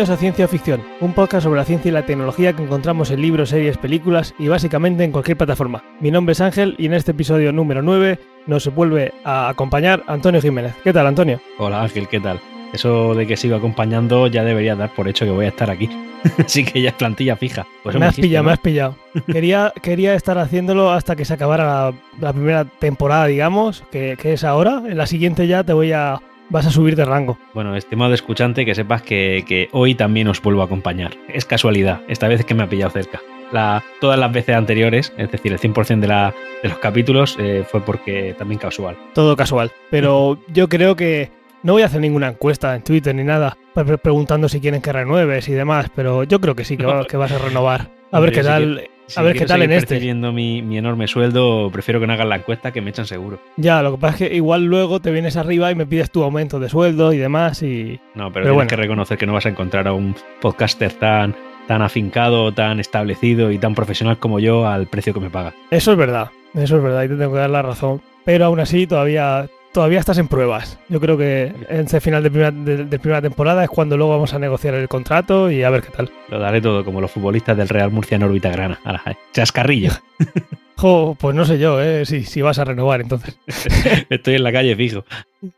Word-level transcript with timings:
Bienvenidos 0.00 0.18
a 0.18 0.22
Ciencia 0.22 0.48
Ficción, 0.48 0.82
un 1.02 1.12
podcast 1.12 1.44
sobre 1.44 1.60
la 1.60 1.66
ciencia 1.66 1.90
y 1.90 1.92
la 1.92 2.06
tecnología 2.06 2.54
que 2.54 2.62
encontramos 2.62 3.10
en 3.10 3.20
libros, 3.20 3.50
series, 3.50 3.76
películas 3.76 4.34
y 4.38 4.48
básicamente 4.48 5.04
en 5.04 5.12
cualquier 5.12 5.36
plataforma. 5.36 5.84
Mi 6.00 6.10
nombre 6.10 6.32
es 6.32 6.40
Ángel 6.40 6.74
y 6.78 6.86
en 6.86 6.94
este 6.94 7.10
episodio 7.10 7.52
número 7.52 7.82
9 7.82 8.18
nos 8.46 8.74
vuelve 8.74 9.12
a 9.24 9.50
acompañar 9.50 10.02
Antonio 10.06 10.40
Jiménez. 10.40 10.72
¿Qué 10.82 10.94
tal, 10.94 11.06
Antonio? 11.06 11.38
Hola 11.58 11.82
Ángel, 11.82 12.08
¿qué 12.08 12.18
tal? 12.18 12.40
Eso 12.72 13.14
de 13.14 13.26
que 13.26 13.36
sigo 13.36 13.56
acompañando 13.56 14.26
ya 14.26 14.42
debería 14.42 14.74
dar 14.74 14.88
por 14.94 15.06
hecho 15.06 15.26
que 15.26 15.32
voy 15.32 15.44
a 15.44 15.48
estar 15.48 15.70
aquí. 15.70 15.90
Así 16.38 16.64
que 16.64 16.80
ya 16.80 16.88
es 16.88 16.94
plantilla 16.94 17.36
fija. 17.36 17.66
Pues 17.82 17.94
me, 17.94 18.06
has 18.06 18.14
pillado, 18.14 18.44
me 18.44 18.52
has 18.52 18.60
pillado. 18.60 18.96
Quería, 19.26 19.70
quería 19.82 20.14
estar 20.14 20.38
haciéndolo 20.38 20.92
hasta 20.92 21.14
que 21.14 21.26
se 21.26 21.34
acabara 21.34 21.92
la, 22.18 22.32
primera 22.32 22.64
temporada, 22.64 23.26
digamos, 23.26 23.84
que, 23.90 24.16
que 24.18 24.32
es 24.32 24.44
ahora. 24.44 24.82
En 24.86 24.96
la 24.96 25.06
siguiente 25.06 25.46
ya 25.46 25.62
te 25.62 25.74
voy 25.74 25.92
a 25.92 26.22
vas 26.50 26.66
a 26.66 26.70
subir 26.70 26.96
de 26.96 27.04
rango. 27.04 27.38
Bueno, 27.54 27.74
estimado 27.74 28.12
escuchante, 28.12 28.64
que 28.66 28.74
sepas 28.74 29.02
que, 29.02 29.68
hoy 29.72 29.94
también 29.94 30.28
os 30.28 30.42
vuelvo 30.42 30.62
a 30.62 30.66
acompañar. 30.66 31.12
Es 31.32 31.44
casualidad, 31.44 32.02
esta 32.08 32.28
vez 32.28 32.40
es 32.40 32.46
que 32.46 32.54
me 32.54 32.64
ha 32.64 32.68
pillado 32.68 32.90
cerca. 32.90 33.20
La, 33.52 33.82
todas 34.00 34.18
las 34.18 34.30
veces 34.30 34.54
anteriores, 34.54 35.12
es 35.16 35.30
decir, 35.30 35.52
el 35.52 35.58
100% 35.58 36.00
de, 36.00 36.06
la, 36.06 36.34
de 36.62 36.68
los 36.68 36.78
capítulos, 36.78 37.36
eh, 37.40 37.64
fue 37.68 37.80
porque 37.80 38.34
también 38.38 38.60
casual. 38.60 38.96
Todo 39.14 39.36
casual. 39.36 39.72
Pero 39.90 40.38
yo 40.52 40.68
creo 40.68 40.94
que 40.94 41.30
no 41.62 41.72
voy 41.72 41.82
a 41.82 41.86
hacer 41.86 42.00
ninguna 42.00 42.28
encuesta 42.28 42.76
en 42.76 42.82
Twitter 42.82 43.14
ni 43.14 43.24
nada 43.24 43.56
preguntando 44.02 44.48
si 44.48 44.60
quieren 44.60 44.82
que 44.82 44.92
renueves 44.92 45.48
y 45.48 45.52
demás, 45.52 45.86
pero 45.94 46.24
yo 46.24 46.40
creo 46.40 46.54
que 46.54 46.64
sí, 46.64 46.76
que, 46.76 46.86
que 47.08 47.16
vas 47.16 47.32
a 47.32 47.38
renovar. 47.38 47.88
A 48.12 48.20
ver 48.20 48.32
qué 48.32 48.42
tal 48.42 48.88
a 49.16 49.22
ver 49.22 49.36
qué 49.36 49.46
tal 49.46 49.62
en 49.62 49.72
este. 49.72 50.14
mi, 50.14 50.62
mi 50.62 50.78
enorme 50.78 51.06
sueldo, 51.06 51.70
prefiero 51.72 52.00
que 52.00 52.06
no 52.06 52.12
hagan 52.12 52.28
la 52.28 52.36
encuesta 52.36 52.72
que 52.72 52.80
me 52.80 52.90
echan 52.90 53.06
seguro. 53.06 53.40
Ya, 53.56 53.82
lo 53.82 53.92
que 53.92 53.98
pasa 53.98 54.24
es 54.24 54.30
que 54.30 54.36
igual 54.36 54.64
luego 54.64 55.00
te 55.00 55.10
vienes 55.10 55.36
arriba 55.36 55.70
y 55.70 55.74
me 55.74 55.86
pides 55.86 56.10
tu 56.10 56.22
aumento 56.22 56.60
de 56.60 56.68
sueldo 56.68 57.12
y 57.12 57.18
demás 57.18 57.62
y... 57.62 58.00
No, 58.14 58.32
pero, 58.32 58.50
tienes 58.50 58.68
que 58.68 58.76
reconocer 58.76 59.18
que 59.18 59.26
no 59.26 59.32
vas 59.32 59.46
a 59.46 59.50
encontrar 59.50 59.88
a 59.88 59.92
un 59.92 60.14
podcaster 60.40 60.92
tan, 60.92 61.34
tan 61.66 61.82
afincado, 61.82 62.52
tan 62.52 62.80
establecido 62.80 63.50
y 63.50 63.58
tan 63.58 63.74
profesional 63.74 64.18
como 64.18 64.38
yo 64.38 64.66
al 64.66 64.86
precio 64.86 65.14
que 65.14 65.20
me 65.20 65.30
paga. 65.30 65.54
Eso 65.70 65.92
es 65.92 65.98
verdad, 65.98 66.30
eso 66.54 66.76
es 66.76 66.82
verdad 66.82 67.04
y 67.04 67.08
te 67.08 67.16
tengo 67.16 67.32
que 67.32 67.38
dar 67.38 67.50
la 67.50 67.62
razón. 67.62 68.00
Pero 68.24 68.44
aún 68.44 68.60
así 68.60 68.86
todavía 68.86 69.48
todavía 69.72 69.98
estás 69.98 70.18
en 70.18 70.28
pruebas. 70.28 70.78
Yo 70.88 71.00
creo 71.00 71.16
que 71.16 71.52
en 71.68 71.86
ese 71.86 72.00
final 72.00 72.22
de 72.22 72.30
primera, 72.30 72.50
de, 72.50 72.98
primera, 72.98 73.22
temporada 73.22 73.64
es 73.64 73.70
cuando 73.70 73.96
luego 73.96 74.12
vamos 74.12 74.34
a 74.34 74.38
negociar 74.38 74.74
el 74.74 74.88
contrato 74.88 75.50
y 75.50 75.62
a 75.62 75.70
ver 75.70 75.82
qué 75.82 75.90
tal. 75.90 76.10
Lo 76.28 76.38
daré 76.38 76.60
todo, 76.60 76.84
como 76.84 77.00
los 77.00 77.10
futbolistas 77.10 77.56
del 77.56 77.68
Real 77.68 77.90
Murcia 77.90 78.16
en 78.16 78.22
órbita 78.22 78.50
grana. 78.50 78.80
Eh, 79.06 79.14
chascarrillo. 79.32 79.92
jo, 80.76 81.16
pues 81.18 81.34
no 81.34 81.44
sé 81.44 81.58
yo, 81.58 81.80
¿eh? 81.82 82.04
Si, 82.06 82.24
si 82.24 82.42
vas 82.42 82.58
a 82.58 82.64
renovar 82.64 83.00
entonces. 83.00 83.38
Estoy 84.10 84.34
en 84.34 84.42
la 84.42 84.52
calle 84.52 84.76
fijo. 84.76 85.04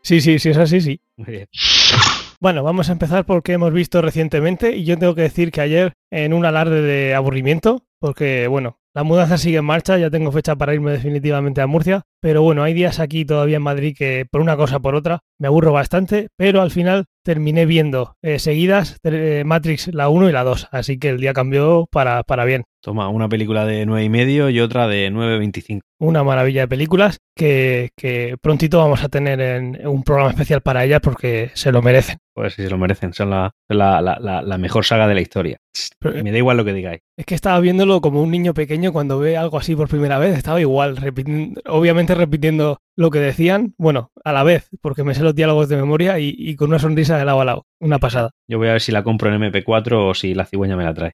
Sí, 0.01 0.21
sí, 0.21 0.39
sí, 0.39 0.49
es 0.49 0.57
así, 0.57 0.81
sí. 0.81 0.99
Muy 1.17 1.31
bien. 1.31 1.47
Bueno, 2.39 2.61
vamos 2.61 2.89
a 2.89 2.91
empezar 2.91 3.25
porque 3.25 3.53
hemos 3.53 3.71
visto 3.71 4.01
recientemente 4.01 4.75
y 4.75 4.83
yo 4.83 4.97
tengo 4.97 5.15
que 5.15 5.21
decir 5.21 5.51
que 5.51 5.61
ayer 5.61 5.93
en 6.11 6.33
un 6.33 6.45
alarde 6.45 6.81
de 6.81 7.15
aburrimiento, 7.15 7.83
porque 7.99 8.47
bueno, 8.47 8.79
la 8.93 9.03
mudanza 9.03 9.37
sigue 9.37 9.57
en 9.57 9.65
marcha, 9.65 9.97
ya 9.97 10.09
tengo 10.09 10.31
fecha 10.31 10.55
para 10.55 10.73
irme 10.73 10.91
definitivamente 10.91 11.61
a 11.61 11.67
Murcia, 11.67 12.03
pero 12.21 12.41
bueno, 12.43 12.63
hay 12.63 12.73
días 12.73 12.99
aquí 12.99 13.25
todavía 13.25 13.57
en 13.57 13.63
Madrid 13.63 13.95
que 13.97 14.25
por 14.29 14.41
una 14.41 14.55
cosa 14.55 14.79
por 14.79 14.95
otra 14.95 15.19
me 15.39 15.47
aburro 15.47 15.71
bastante, 15.71 16.27
pero 16.37 16.61
al 16.61 16.71
final 16.71 17.05
terminé 17.23 17.65
viendo 17.65 18.15
eh, 18.21 18.39
seguidas 18.39 18.97
eh, 19.03 19.43
Matrix 19.45 19.87
la 19.93 20.09
1 20.09 20.29
y 20.29 20.31
la 20.31 20.43
2, 20.43 20.67
así 20.71 20.99
que 20.99 21.09
el 21.09 21.19
día 21.19 21.33
cambió 21.33 21.87
para, 21.91 22.23
para 22.23 22.45
bien. 22.45 22.63
Toma, 22.83 23.07
una 23.07 23.29
película 23.29 23.65
de 23.65 23.85
9 23.85 24.03
y 24.03 24.09
medio 24.09 24.49
y 24.49 24.59
otra 24.59 24.89
de 24.89 25.09
9.25. 25.09 25.79
Una 26.01 26.21
maravilla 26.25 26.61
de 26.61 26.67
películas 26.67 27.19
que, 27.33 27.91
que, 27.95 28.35
prontito 28.41 28.77
vamos 28.77 29.05
a 29.05 29.07
tener 29.07 29.39
en 29.39 29.87
un 29.87 30.03
programa 30.03 30.31
especial 30.31 30.59
para 30.59 30.83
ellas 30.83 30.99
porque 31.01 31.49
se 31.53 31.71
lo 31.71 31.81
merecen. 31.81 32.17
Pues 32.35 32.55
sí, 32.55 32.63
se 32.63 32.69
lo 32.69 32.77
merecen, 32.77 33.13
son 33.13 33.29
la, 33.29 33.51
la, 33.69 34.01
la, 34.01 34.41
la 34.41 34.57
mejor 34.57 34.83
saga 34.83 35.07
de 35.07 35.13
la 35.13 35.21
historia. 35.21 35.59
me 36.01 36.29
da 36.29 36.37
igual 36.37 36.57
lo 36.57 36.65
que 36.65 36.73
digáis. 36.73 36.99
Es 37.15 37.25
que 37.25 37.35
estaba 37.35 37.57
viéndolo 37.61 38.01
como 38.01 38.21
un 38.21 38.31
niño 38.31 38.53
pequeño 38.53 38.91
cuando 38.91 39.17
ve 39.17 39.37
algo 39.37 39.57
así 39.57 39.77
por 39.77 39.87
primera 39.87 40.19
vez, 40.19 40.37
estaba 40.37 40.59
igual, 40.59 40.97
obviamente 41.67 42.15
repitiendo 42.15 42.79
lo 42.97 43.11
que 43.11 43.19
decían, 43.19 43.75
bueno, 43.77 44.11
a 44.25 44.33
la 44.33 44.43
vez, 44.43 44.67
porque 44.81 45.05
me 45.05 45.15
sé 45.15 45.23
los 45.23 45.35
diálogos 45.35 45.69
de 45.69 45.77
memoria 45.77 46.19
y, 46.19 46.35
y 46.37 46.57
con 46.57 46.67
una 46.67 46.79
sonrisa 46.79 47.17
de 47.17 47.23
lado 47.23 47.39
a 47.39 47.45
lado, 47.45 47.65
una 47.79 47.99
pasada. 47.99 48.31
Yo 48.49 48.57
voy 48.57 48.67
a 48.67 48.73
ver 48.73 48.81
si 48.81 48.91
la 48.91 49.03
compro 49.03 49.33
en 49.33 49.41
MP4 49.41 50.09
o 50.09 50.13
si 50.13 50.33
la 50.33 50.45
cigüeña 50.45 50.75
me 50.75 50.83
la 50.83 50.93
trae. 50.93 51.13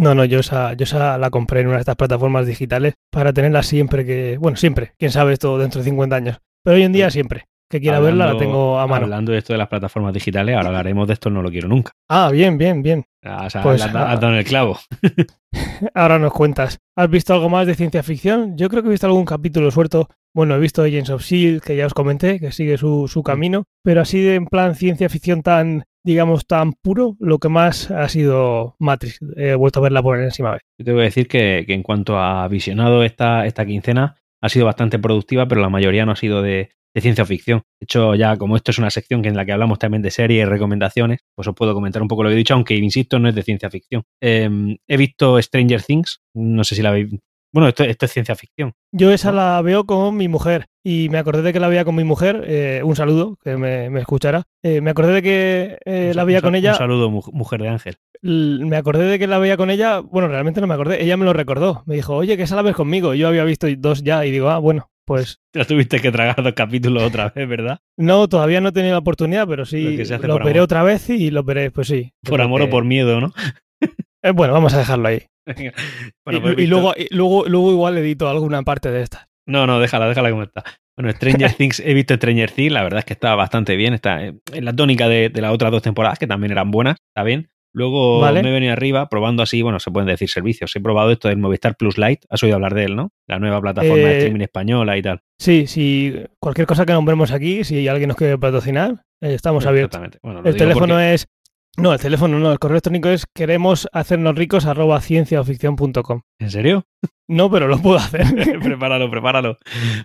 No, 0.00 0.14
no, 0.14 0.24
yo 0.24 0.40
esa, 0.40 0.72
yo 0.72 0.84
esa 0.84 1.18
la 1.18 1.28
compré 1.28 1.60
en 1.60 1.66
una 1.66 1.76
de 1.76 1.80
estas 1.80 1.96
plataformas 1.96 2.46
digitales 2.46 2.94
para 3.10 3.34
tenerla 3.34 3.62
siempre 3.62 4.06
que, 4.06 4.38
bueno, 4.38 4.56
siempre, 4.56 4.94
quién 4.98 5.10
sabe 5.10 5.34
esto 5.34 5.58
dentro 5.58 5.80
de 5.80 5.84
50 5.84 6.16
años, 6.16 6.38
pero 6.64 6.76
hoy 6.76 6.84
en 6.84 6.92
día 6.92 7.10
siempre. 7.10 7.48
Que 7.70 7.80
quiera 7.80 8.00
verla, 8.00 8.32
la 8.32 8.36
tengo 8.36 8.80
a 8.80 8.86
mano. 8.88 9.04
Hablando 9.04 9.30
de 9.30 9.38
esto 9.38 9.52
de 9.52 9.58
las 9.58 9.68
plataformas 9.68 10.12
digitales, 10.12 10.56
ahora 10.56 10.70
hablaremos 10.70 11.06
de 11.06 11.14
esto, 11.14 11.30
no 11.30 11.40
lo 11.40 11.50
quiero 11.50 11.68
nunca. 11.68 11.92
Ah, 12.08 12.28
bien, 12.32 12.58
bien, 12.58 12.82
bien. 12.82 13.04
Ah, 13.22 13.44
o 13.46 13.50
sea, 13.50 13.62
pues, 13.62 13.80
has 13.80 13.92
dado 13.92 14.28
en 14.30 14.34
el 14.34 14.44
clavo. 14.44 14.78
ahora 15.94 16.18
nos 16.18 16.32
cuentas. 16.32 16.80
¿Has 16.96 17.08
visto 17.08 17.32
algo 17.32 17.48
más 17.48 17.68
de 17.68 17.76
ciencia 17.76 18.02
ficción? 18.02 18.56
Yo 18.56 18.70
creo 18.70 18.82
que 18.82 18.88
he 18.88 18.90
visto 18.90 19.06
algún 19.06 19.24
capítulo 19.24 19.70
suelto. 19.70 20.08
Bueno, 20.34 20.56
he 20.56 20.58
visto 20.58 20.82
Agents 20.82 21.10
of 21.10 21.20
S.H.I.E.L.D., 21.20 21.60
que 21.60 21.76
ya 21.76 21.86
os 21.86 21.94
comenté, 21.94 22.40
que 22.40 22.50
sigue 22.50 22.76
su, 22.76 23.06
su 23.06 23.22
camino, 23.22 23.64
pero 23.84 24.00
así 24.00 24.20
de 24.20 24.34
en 24.34 24.46
plan 24.46 24.74
ciencia 24.74 25.08
ficción 25.08 25.42
tan 25.42 25.84
digamos, 26.04 26.46
tan 26.46 26.72
puro, 26.72 27.16
lo 27.18 27.38
que 27.38 27.48
más 27.48 27.90
ha 27.90 28.08
sido 28.08 28.76
Matrix. 28.78 29.20
He 29.36 29.54
vuelto 29.54 29.80
a 29.80 29.82
verla 29.82 30.02
por 30.02 30.18
enésima 30.18 30.52
vez. 30.52 30.62
Yo 30.78 30.84
te 30.84 30.92
voy 30.92 31.02
a 31.02 31.04
decir 31.04 31.28
que, 31.28 31.64
en 31.68 31.82
cuanto 31.82 32.18
a 32.18 32.46
visionado 32.48 33.02
esta, 33.02 33.46
esta 33.46 33.66
quincena, 33.66 34.16
ha 34.42 34.48
sido 34.48 34.66
bastante 34.66 34.98
productiva, 34.98 35.46
pero 35.46 35.60
la 35.60 35.68
mayoría 35.68 36.06
no 36.06 36.12
ha 36.12 36.16
sido 36.16 36.42
de, 36.42 36.70
ciencia 36.96 37.24
ficción. 37.24 37.62
De 37.80 37.84
hecho, 37.84 38.14
ya 38.14 38.36
como 38.36 38.56
esto 38.56 38.72
es 38.72 38.78
una 38.78 38.90
sección 38.90 39.24
en 39.24 39.36
la 39.36 39.44
que 39.44 39.52
hablamos 39.52 39.78
también 39.78 40.02
de 40.02 40.10
series 40.10 40.42
y 40.42 40.44
recomendaciones, 40.44 41.20
pues 41.34 41.46
os 41.46 41.54
puedo 41.54 41.72
comentar 41.72 42.02
un 42.02 42.08
poco 42.08 42.24
lo 42.24 42.30
que 42.30 42.34
he 42.34 42.38
dicho, 42.38 42.54
aunque 42.54 42.74
insisto, 42.74 43.18
no 43.18 43.28
es 43.28 43.34
de 43.34 43.42
ciencia 43.42 43.70
ficción. 43.70 44.02
Em, 44.20 44.76
he 44.88 44.96
visto 44.96 45.40
Stranger 45.40 45.82
Things, 45.82 46.20
no 46.34 46.64
sé 46.64 46.74
si 46.74 46.82
la 46.82 46.90
habéis 46.90 47.10
bueno, 47.52 47.68
esto, 47.68 47.84
es 47.84 48.12
ciencia 48.12 48.34
ficción. 48.34 48.72
Yo 48.92 49.10
esa 49.12 49.32
la 49.32 49.60
veo 49.62 49.84
con 49.84 50.16
mi 50.16 50.28
mujer 50.28 50.66
y 50.84 51.08
me 51.10 51.18
acordé 51.18 51.42
de 51.42 51.52
que 51.52 51.60
la 51.60 51.68
veía 51.68 51.84
con 51.84 51.94
mi 51.94 52.04
mujer. 52.04 52.44
Eh, 52.46 52.82
un 52.84 52.96
saludo, 52.96 53.36
que 53.42 53.56
me, 53.56 53.90
me 53.90 54.00
escuchara. 54.00 54.44
Eh, 54.62 54.80
me 54.80 54.90
acordé 54.90 55.14
de 55.14 55.22
que 55.22 55.78
eh, 55.84 56.12
la 56.14 56.24
veía 56.24 56.42
con 56.42 56.54
ella. 56.54 56.72
Un 56.72 56.78
saludo, 56.78 57.10
mujer 57.10 57.62
de 57.62 57.68
Ángel. 57.68 57.96
Me 58.22 58.76
acordé 58.76 59.04
de 59.04 59.18
que 59.18 59.26
la 59.26 59.38
veía 59.38 59.56
con 59.56 59.70
ella. 59.70 60.00
Bueno, 60.00 60.28
realmente 60.28 60.60
no 60.60 60.66
me 60.66 60.74
acordé. 60.74 61.02
Ella 61.02 61.16
me 61.16 61.24
lo 61.24 61.32
recordó. 61.32 61.82
Me 61.86 61.96
dijo, 61.96 62.14
oye, 62.14 62.36
que 62.36 62.44
esa 62.44 62.56
la 62.56 62.62
ves 62.62 62.76
conmigo. 62.76 63.14
Yo 63.14 63.28
había 63.28 63.44
visto 63.44 63.66
dos 63.78 64.02
ya 64.02 64.24
y 64.24 64.30
digo, 64.30 64.50
ah, 64.50 64.58
bueno, 64.58 64.90
pues. 65.04 65.40
Ya 65.52 65.64
tuviste 65.64 65.98
que 65.98 66.12
tragar 66.12 66.40
dos 66.42 66.52
capítulos 66.52 67.02
otra 67.02 67.30
vez, 67.34 67.48
¿verdad? 67.48 67.80
No, 67.96 68.28
todavía 68.28 68.60
no 68.60 68.68
he 68.68 68.72
tenido 68.72 68.92
la 68.92 68.98
oportunidad, 68.98 69.48
pero 69.48 69.64
sí 69.64 69.98
lo, 70.22 70.36
operé 70.36 70.60
otra 70.60 70.84
vez 70.84 71.10
y 71.10 71.32
lo 71.32 71.40
operé, 71.40 71.72
pues 71.72 71.88
sí. 71.88 72.12
Por 72.22 72.40
amor 72.40 72.62
o 72.62 72.70
por 72.70 72.84
miedo, 72.84 73.20
¿no? 73.20 73.32
Bueno, 74.34 74.52
vamos 74.52 74.74
a 74.74 74.78
dejarlo 74.78 75.08
ahí. 75.08 75.22
Pues 76.24 76.36
y, 76.58 76.66
luego, 76.66 76.94
luego, 77.10 77.44
luego 77.46 77.72
igual 77.72 77.98
edito 77.98 78.28
alguna 78.28 78.62
parte 78.62 78.90
de 78.90 79.02
esta. 79.02 79.28
No, 79.46 79.66
no, 79.66 79.80
déjala, 79.80 80.06
déjala 80.06 80.30
como 80.30 80.44
está. 80.44 80.62
Bueno, 80.96 81.12
Stranger 81.12 81.52
Things, 81.56 81.80
he 81.80 81.94
visto 81.94 82.14
Stranger 82.14 82.50
Things, 82.50 82.72
la 82.72 82.82
verdad 82.82 83.00
es 83.00 83.04
que 83.04 83.14
está 83.14 83.34
bastante 83.34 83.76
bien, 83.76 83.94
está 83.94 84.22
en 84.22 84.40
la 84.52 84.74
tónica 84.74 85.08
de, 85.08 85.30
las 85.34 85.52
otras 85.52 85.72
dos 85.72 85.82
temporadas, 85.82 86.18
que 86.18 86.26
también 86.26 86.52
eran 86.52 86.70
buenas, 86.70 86.98
está 87.14 87.24
bien. 87.24 87.48
Luego 87.72 88.20
me 88.32 88.40
he 88.40 88.52
venido 88.52 88.72
arriba 88.72 89.08
probando 89.08 89.44
así, 89.44 89.62
bueno, 89.62 89.78
se 89.78 89.92
pueden 89.92 90.08
decir 90.08 90.28
servicios. 90.28 90.74
He 90.74 90.80
probado 90.80 91.12
esto 91.12 91.28
del 91.28 91.38
Movistar 91.38 91.76
Plus 91.76 91.98
Lite, 91.98 92.26
has 92.28 92.42
oído 92.42 92.56
hablar 92.56 92.74
de 92.74 92.84
él, 92.84 92.96
¿no? 92.96 93.10
La 93.28 93.38
nueva 93.38 93.60
plataforma 93.60 93.96
de 93.96 94.12
eh, 94.12 94.16
streaming 94.18 94.40
española 94.40 94.98
y 94.98 95.02
tal. 95.02 95.20
Sí, 95.38 95.68
sí, 95.68 96.14
cualquier 96.40 96.66
cosa 96.66 96.84
que 96.84 96.92
nombremos 96.92 97.30
aquí, 97.30 97.62
si 97.62 97.86
alguien 97.86 98.08
nos 98.08 98.16
quiere 98.16 98.38
patrocinar, 98.38 99.04
eh, 99.20 99.34
estamos 99.34 99.66
abiertos. 99.66 100.00
el 100.44 100.56
teléfono 100.56 100.98
es 100.98 101.28
no, 101.76 101.92
el 101.92 102.00
teléfono 102.00 102.38
no, 102.38 102.52
el 102.52 102.58
correo 102.58 102.76
electrónico 102.76 103.08
es 103.08 103.26
queremos 103.32 103.88
hacernos 103.92 104.34
ricos 104.34 104.66
arroba 104.66 105.00
cienciaoficción.com. 105.00 106.22
¿En 106.38 106.50
serio? 106.50 106.86
No, 107.28 107.48
pero 107.50 107.68
lo 107.68 107.78
puedo 107.78 107.96
hacer. 107.96 108.24
prepáralo, 108.62 109.08
prepáralo. 109.08 109.56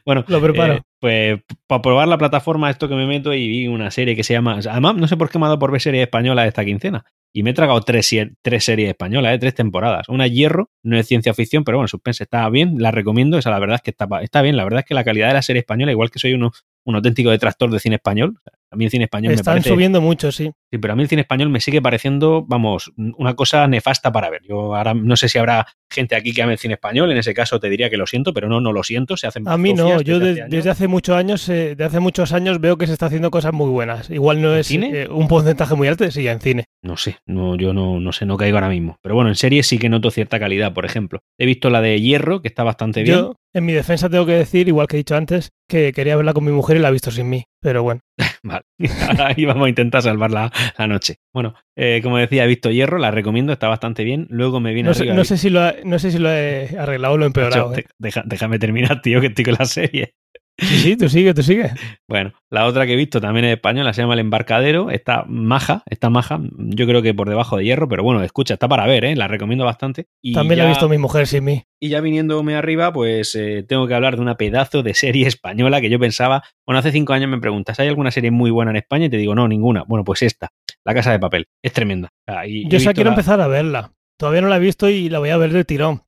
Bueno, 0.06 0.24
lo 0.28 0.40
preparo. 0.42 0.76
Eh, 0.76 0.82
pues 1.00 1.42
para 1.68 1.82
probar 1.82 2.08
la 2.08 2.18
plataforma, 2.18 2.70
esto 2.70 2.88
que 2.88 2.96
me 2.96 3.08
meto 3.08 3.34
y 3.34 3.48
vi 3.48 3.68
una 3.68 3.90
serie 3.90 4.16
que 4.16 4.24
se 4.24 4.34
llama. 4.34 4.60
Además, 4.70 4.96
no 4.96 5.08
sé 5.08 5.18
por 5.18 5.30
qué 5.30 5.40
me 5.40 5.46
ha 5.46 5.48
dado 5.48 5.60
por 5.60 5.72
ver 5.72 5.82
serie 5.82 6.04
española 6.04 6.46
esta 6.46 6.64
quincena. 6.64 7.04
Y 7.34 7.44
me 7.44 7.50
he 7.50 7.54
tragado 7.54 7.82
tres, 7.82 8.16
tres 8.42 8.64
series 8.64 8.90
españolas, 8.90 9.36
¿eh? 9.36 9.40
tres 9.40 9.56
temporadas. 9.56 10.08
Una 10.08 10.28
Hierro, 10.28 10.70
no 10.84 10.98
es 10.98 11.08
ciencia 11.08 11.34
ficción, 11.34 11.66
pero 11.66 11.80
bueno, 11.80 11.88
suspense 11.88 12.24
está 12.24 12.48
bien, 12.50 12.76
la 12.78 12.92
recomiendo. 12.92 13.38
Esa 13.38 13.50
la 13.50 13.60
verdad 13.60 13.76
es 13.76 13.82
que 13.82 13.92
está, 13.92 14.08
está 14.22 14.42
bien. 14.42 14.56
La 14.56 14.64
verdad 14.64 14.82
es 14.82 14.86
que 14.86 14.94
la 14.94 15.04
calidad 15.04 15.28
de 15.28 15.34
la 15.34 15.42
serie 15.42 15.60
española, 15.60 15.92
igual 15.92 16.12
que 16.12 16.20
soy 16.20 16.34
uno, 16.34 16.52
un 16.86 16.96
auténtico 16.96 17.32
detractor 17.32 17.72
de 17.72 17.80
cine 17.80 17.96
español, 17.96 18.40
a 18.72 18.76
mí 18.76 18.86
el 18.86 18.92
cine 18.92 19.06
español 19.06 19.34
Están 19.34 19.56
me 19.56 19.60
parece... 19.60 19.70
subiendo 19.70 20.02
mucho, 20.02 20.32
sí. 20.32 20.52
Sí, 20.72 20.78
pero 20.78 20.94
a 20.94 20.96
mí 20.96 21.04
el 21.04 21.10
cine 21.10 21.22
español 21.22 21.50
me 21.50 21.60
sigue 21.60 21.82
pareciendo, 21.82 22.44
vamos, 22.48 22.92
una 22.98 23.36
cosa 23.36 23.68
nefasta 23.68 24.12
para 24.12 24.30
ver. 24.30 24.42
Yo 24.48 24.76
ahora 24.76 24.94
no 24.94 25.16
sé 25.16 25.30
si 25.30 25.38
habrá 25.38 25.68
gente 25.90 26.16
aquí 26.16 26.34
que 26.34 26.42
ame 26.42 26.54
el 26.54 26.60
cine 26.60 26.74
español, 26.74 27.12
en 27.12 27.18
ese 27.18 27.34
caso 27.34 27.60
te 27.60 27.70
diría 27.70 27.90
que 27.90 27.98
lo 27.98 28.08
siento, 28.08 28.34
pero 28.34 28.50
no, 28.50 28.60
no 28.60 28.74
lo 28.74 28.84
siento, 28.84 29.16
se 29.18 29.28
hacen 29.28 29.48
A 29.48 29.58
mí 29.58 29.74
no, 29.74 30.02
yo 30.02 30.20
desde, 30.20 30.70
hace, 30.70 30.88
muchos 30.88 31.16
años, 31.16 31.48
eh, 31.50 31.76
de 31.76 31.84
hace 31.84 32.00
muchos 32.00 32.34
años 32.34 32.60
veo 32.60 32.78
que 32.78 32.88
se 32.88 32.94
está 32.94 33.06
haciendo 33.06 33.32
cosas 33.32 33.54
muy 33.54 33.70
buenas. 33.70 34.10
Igual 34.10 34.42
no 34.42 34.56
es 34.56 34.70
eh, 34.72 35.08
un 35.10 35.28
porcentaje 35.28 35.76
muy 35.76 35.88
alto, 35.88 36.10
sí, 36.10 36.28
en 36.28 36.42
cine. 36.42 36.66
No 36.82 36.98
sé, 36.98 37.18
no, 37.26 37.56
yo 37.56 37.74
no, 37.74 38.00
no 38.00 38.12
sé, 38.12 38.26
no 38.26 38.38
caigo 38.38 38.58
ahora 38.58 38.70
mismo. 38.70 38.98
Pero 39.02 39.16
bueno, 39.16 39.30
en 39.30 39.36
series 39.36 39.68
sí 39.68 39.78
que 39.78 39.90
noto 39.90 40.12
cierta 40.12 40.40
calidad, 40.40 40.74
por 40.74 40.86
ejemplo. 40.86 41.20
He 41.38 41.46
visto 41.46 41.70
la 41.70 41.82
de 41.82 42.00
Hierro, 42.00 42.42
que 42.42 42.48
está 42.48 42.64
bastante 42.64 43.04
bien. 43.04 43.18
Yo, 43.18 43.36
en 43.54 43.66
mi 43.66 43.74
defensa 43.74 44.10
tengo 44.10 44.26
que 44.26 44.34
decir, 44.34 44.68
igual 44.68 44.88
que 44.88 44.98
he 44.98 45.00
dicho 45.00 45.16
antes, 45.16 45.52
que 45.70 45.94
quería 45.94 46.16
verla 46.16 46.34
con 46.34 46.44
mi 46.44 46.52
mujer 46.52 46.78
y 46.78 46.80
la 46.80 46.90
he 46.90 46.92
visto 46.92 47.10
sin 47.10 47.30
mí. 47.30 47.46
Pero 47.66 47.82
bueno. 47.82 48.02
vale, 48.44 48.64
ahí 49.26 49.44
vamos 49.44 49.66
a 49.66 49.70
intentar 49.70 50.04
salvar 50.04 50.30
la, 50.30 50.52
noche. 50.88 51.16
Bueno, 51.34 51.56
eh, 51.76 52.00
como 52.04 52.20
decía, 52.20 52.44
he 52.44 52.48
visto 52.48 52.70
Hierro, 52.70 53.00
la 53.00 53.10
recomiendo, 53.10 53.52
está 53.52 53.68
bastante 53.68 54.04
bien. 54.04 54.28
Luego 54.30 54.60
me 54.60 54.72
viene 54.72 54.90
no 54.90 54.94
sé, 54.94 55.06
no 55.06 55.24
sé 55.24 55.40
si 55.40 55.50
lo 55.50 55.62
no 55.84 55.98
sé 55.98 56.12
si 56.12 56.20
lo 56.20 56.30
he 56.30 56.78
arreglado 56.78 57.16
o 57.16 57.18
lo 57.18 57.24
he 57.24 57.28
empeorado. 57.28 57.74
¿eh? 57.76 57.86
déjame 57.98 58.60
terminar, 58.60 59.02
tío, 59.02 59.20
que 59.20 59.28
estoy 59.28 59.46
con 59.46 59.56
la 59.58 59.66
serie. 59.66 60.14
Sí, 60.58 60.78
sí, 60.78 60.98
tú 60.98 61.10
sigue, 61.10 61.34
tú 61.34 61.44
sigue. 61.44 61.72
Bueno, 62.08 62.32
la 62.50 62.66
otra 62.66 62.86
que 62.86 62.94
he 62.94 62.96
visto 62.96 63.20
también 63.20 63.46
es 63.46 63.56
española, 63.56 63.94
se 63.94 64.02
llama 64.02 64.14
El 64.14 64.22
Embarcadero. 64.22 64.90
Está 64.90 65.26
maja, 65.28 65.84
está 65.86 66.10
maja. 66.10 66.40
Yo 66.58 66.88
creo 66.88 67.02
que 67.02 67.14
por 67.14 67.28
debajo 67.28 67.58
de 67.58 67.66
hierro, 67.66 67.90
pero 67.90 68.04
bueno, 68.04 68.24
escucha, 68.24 68.54
está 68.54 68.70
para 68.70 68.88
ver, 68.88 69.04
¿eh? 69.04 69.16
La 69.16 69.28
recomiendo 69.28 69.66
bastante. 69.66 70.08
también 70.34 70.60
la 70.60 70.66
ha 70.66 70.70
visto 70.70 70.88
mi 70.88 70.98
mujer 70.98 71.28
sin 71.28 71.44
mí. 71.44 71.64
Y 71.82 71.90
ya 71.90 72.00
viniéndome 72.00 72.56
arriba, 72.56 72.94
pues 72.94 73.36
eh, 73.36 73.66
tengo 73.68 73.86
que 73.88 73.96
hablar 73.96 74.16
de 74.16 74.22
una 74.22 74.38
pedazo 74.38 74.82
de 74.82 74.94
serie 74.94 75.28
española 75.28 75.82
que 75.82 75.90
yo 75.90 76.00
pensaba. 76.00 76.44
Bueno, 76.66 76.80
hace 76.80 76.92
cinco 76.92 77.12
años 77.12 77.30
me 77.30 77.40
preguntas, 77.40 77.80
¿hay 77.80 77.90
alguna 77.90 78.12
serie 78.12 78.32
muy 78.32 78.50
buena 78.50 78.72
en 78.72 78.78
España? 78.78 79.06
Y 79.06 79.10
te 79.10 79.18
digo, 79.18 79.36
no, 79.36 79.48
ninguna. 79.48 79.84
Bueno, 79.86 80.06
pues 80.06 80.22
esta, 80.22 80.50
La 80.86 80.94
Casa 80.94 81.12
de 81.12 81.20
Papel. 81.20 81.48
Es 81.62 81.74
tremenda. 81.74 82.10
yo 82.48 82.78
ya 82.78 82.94
quiero 82.94 83.10
empezar 83.10 83.42
a 83.42 83.48
verla. 83.48 83.92
Todavía 84.18 84.40
no 84.40 84.48
la 84.48 84.56
he 84.56 84.62
visto 84.62 84.88
y 84.88 85.10
la 85.10 85.20
voy 85.20 85.30
a 85.30 85.38
ver 85.38 85.52
de 85.52 85.66
tirón. 85.66 86.05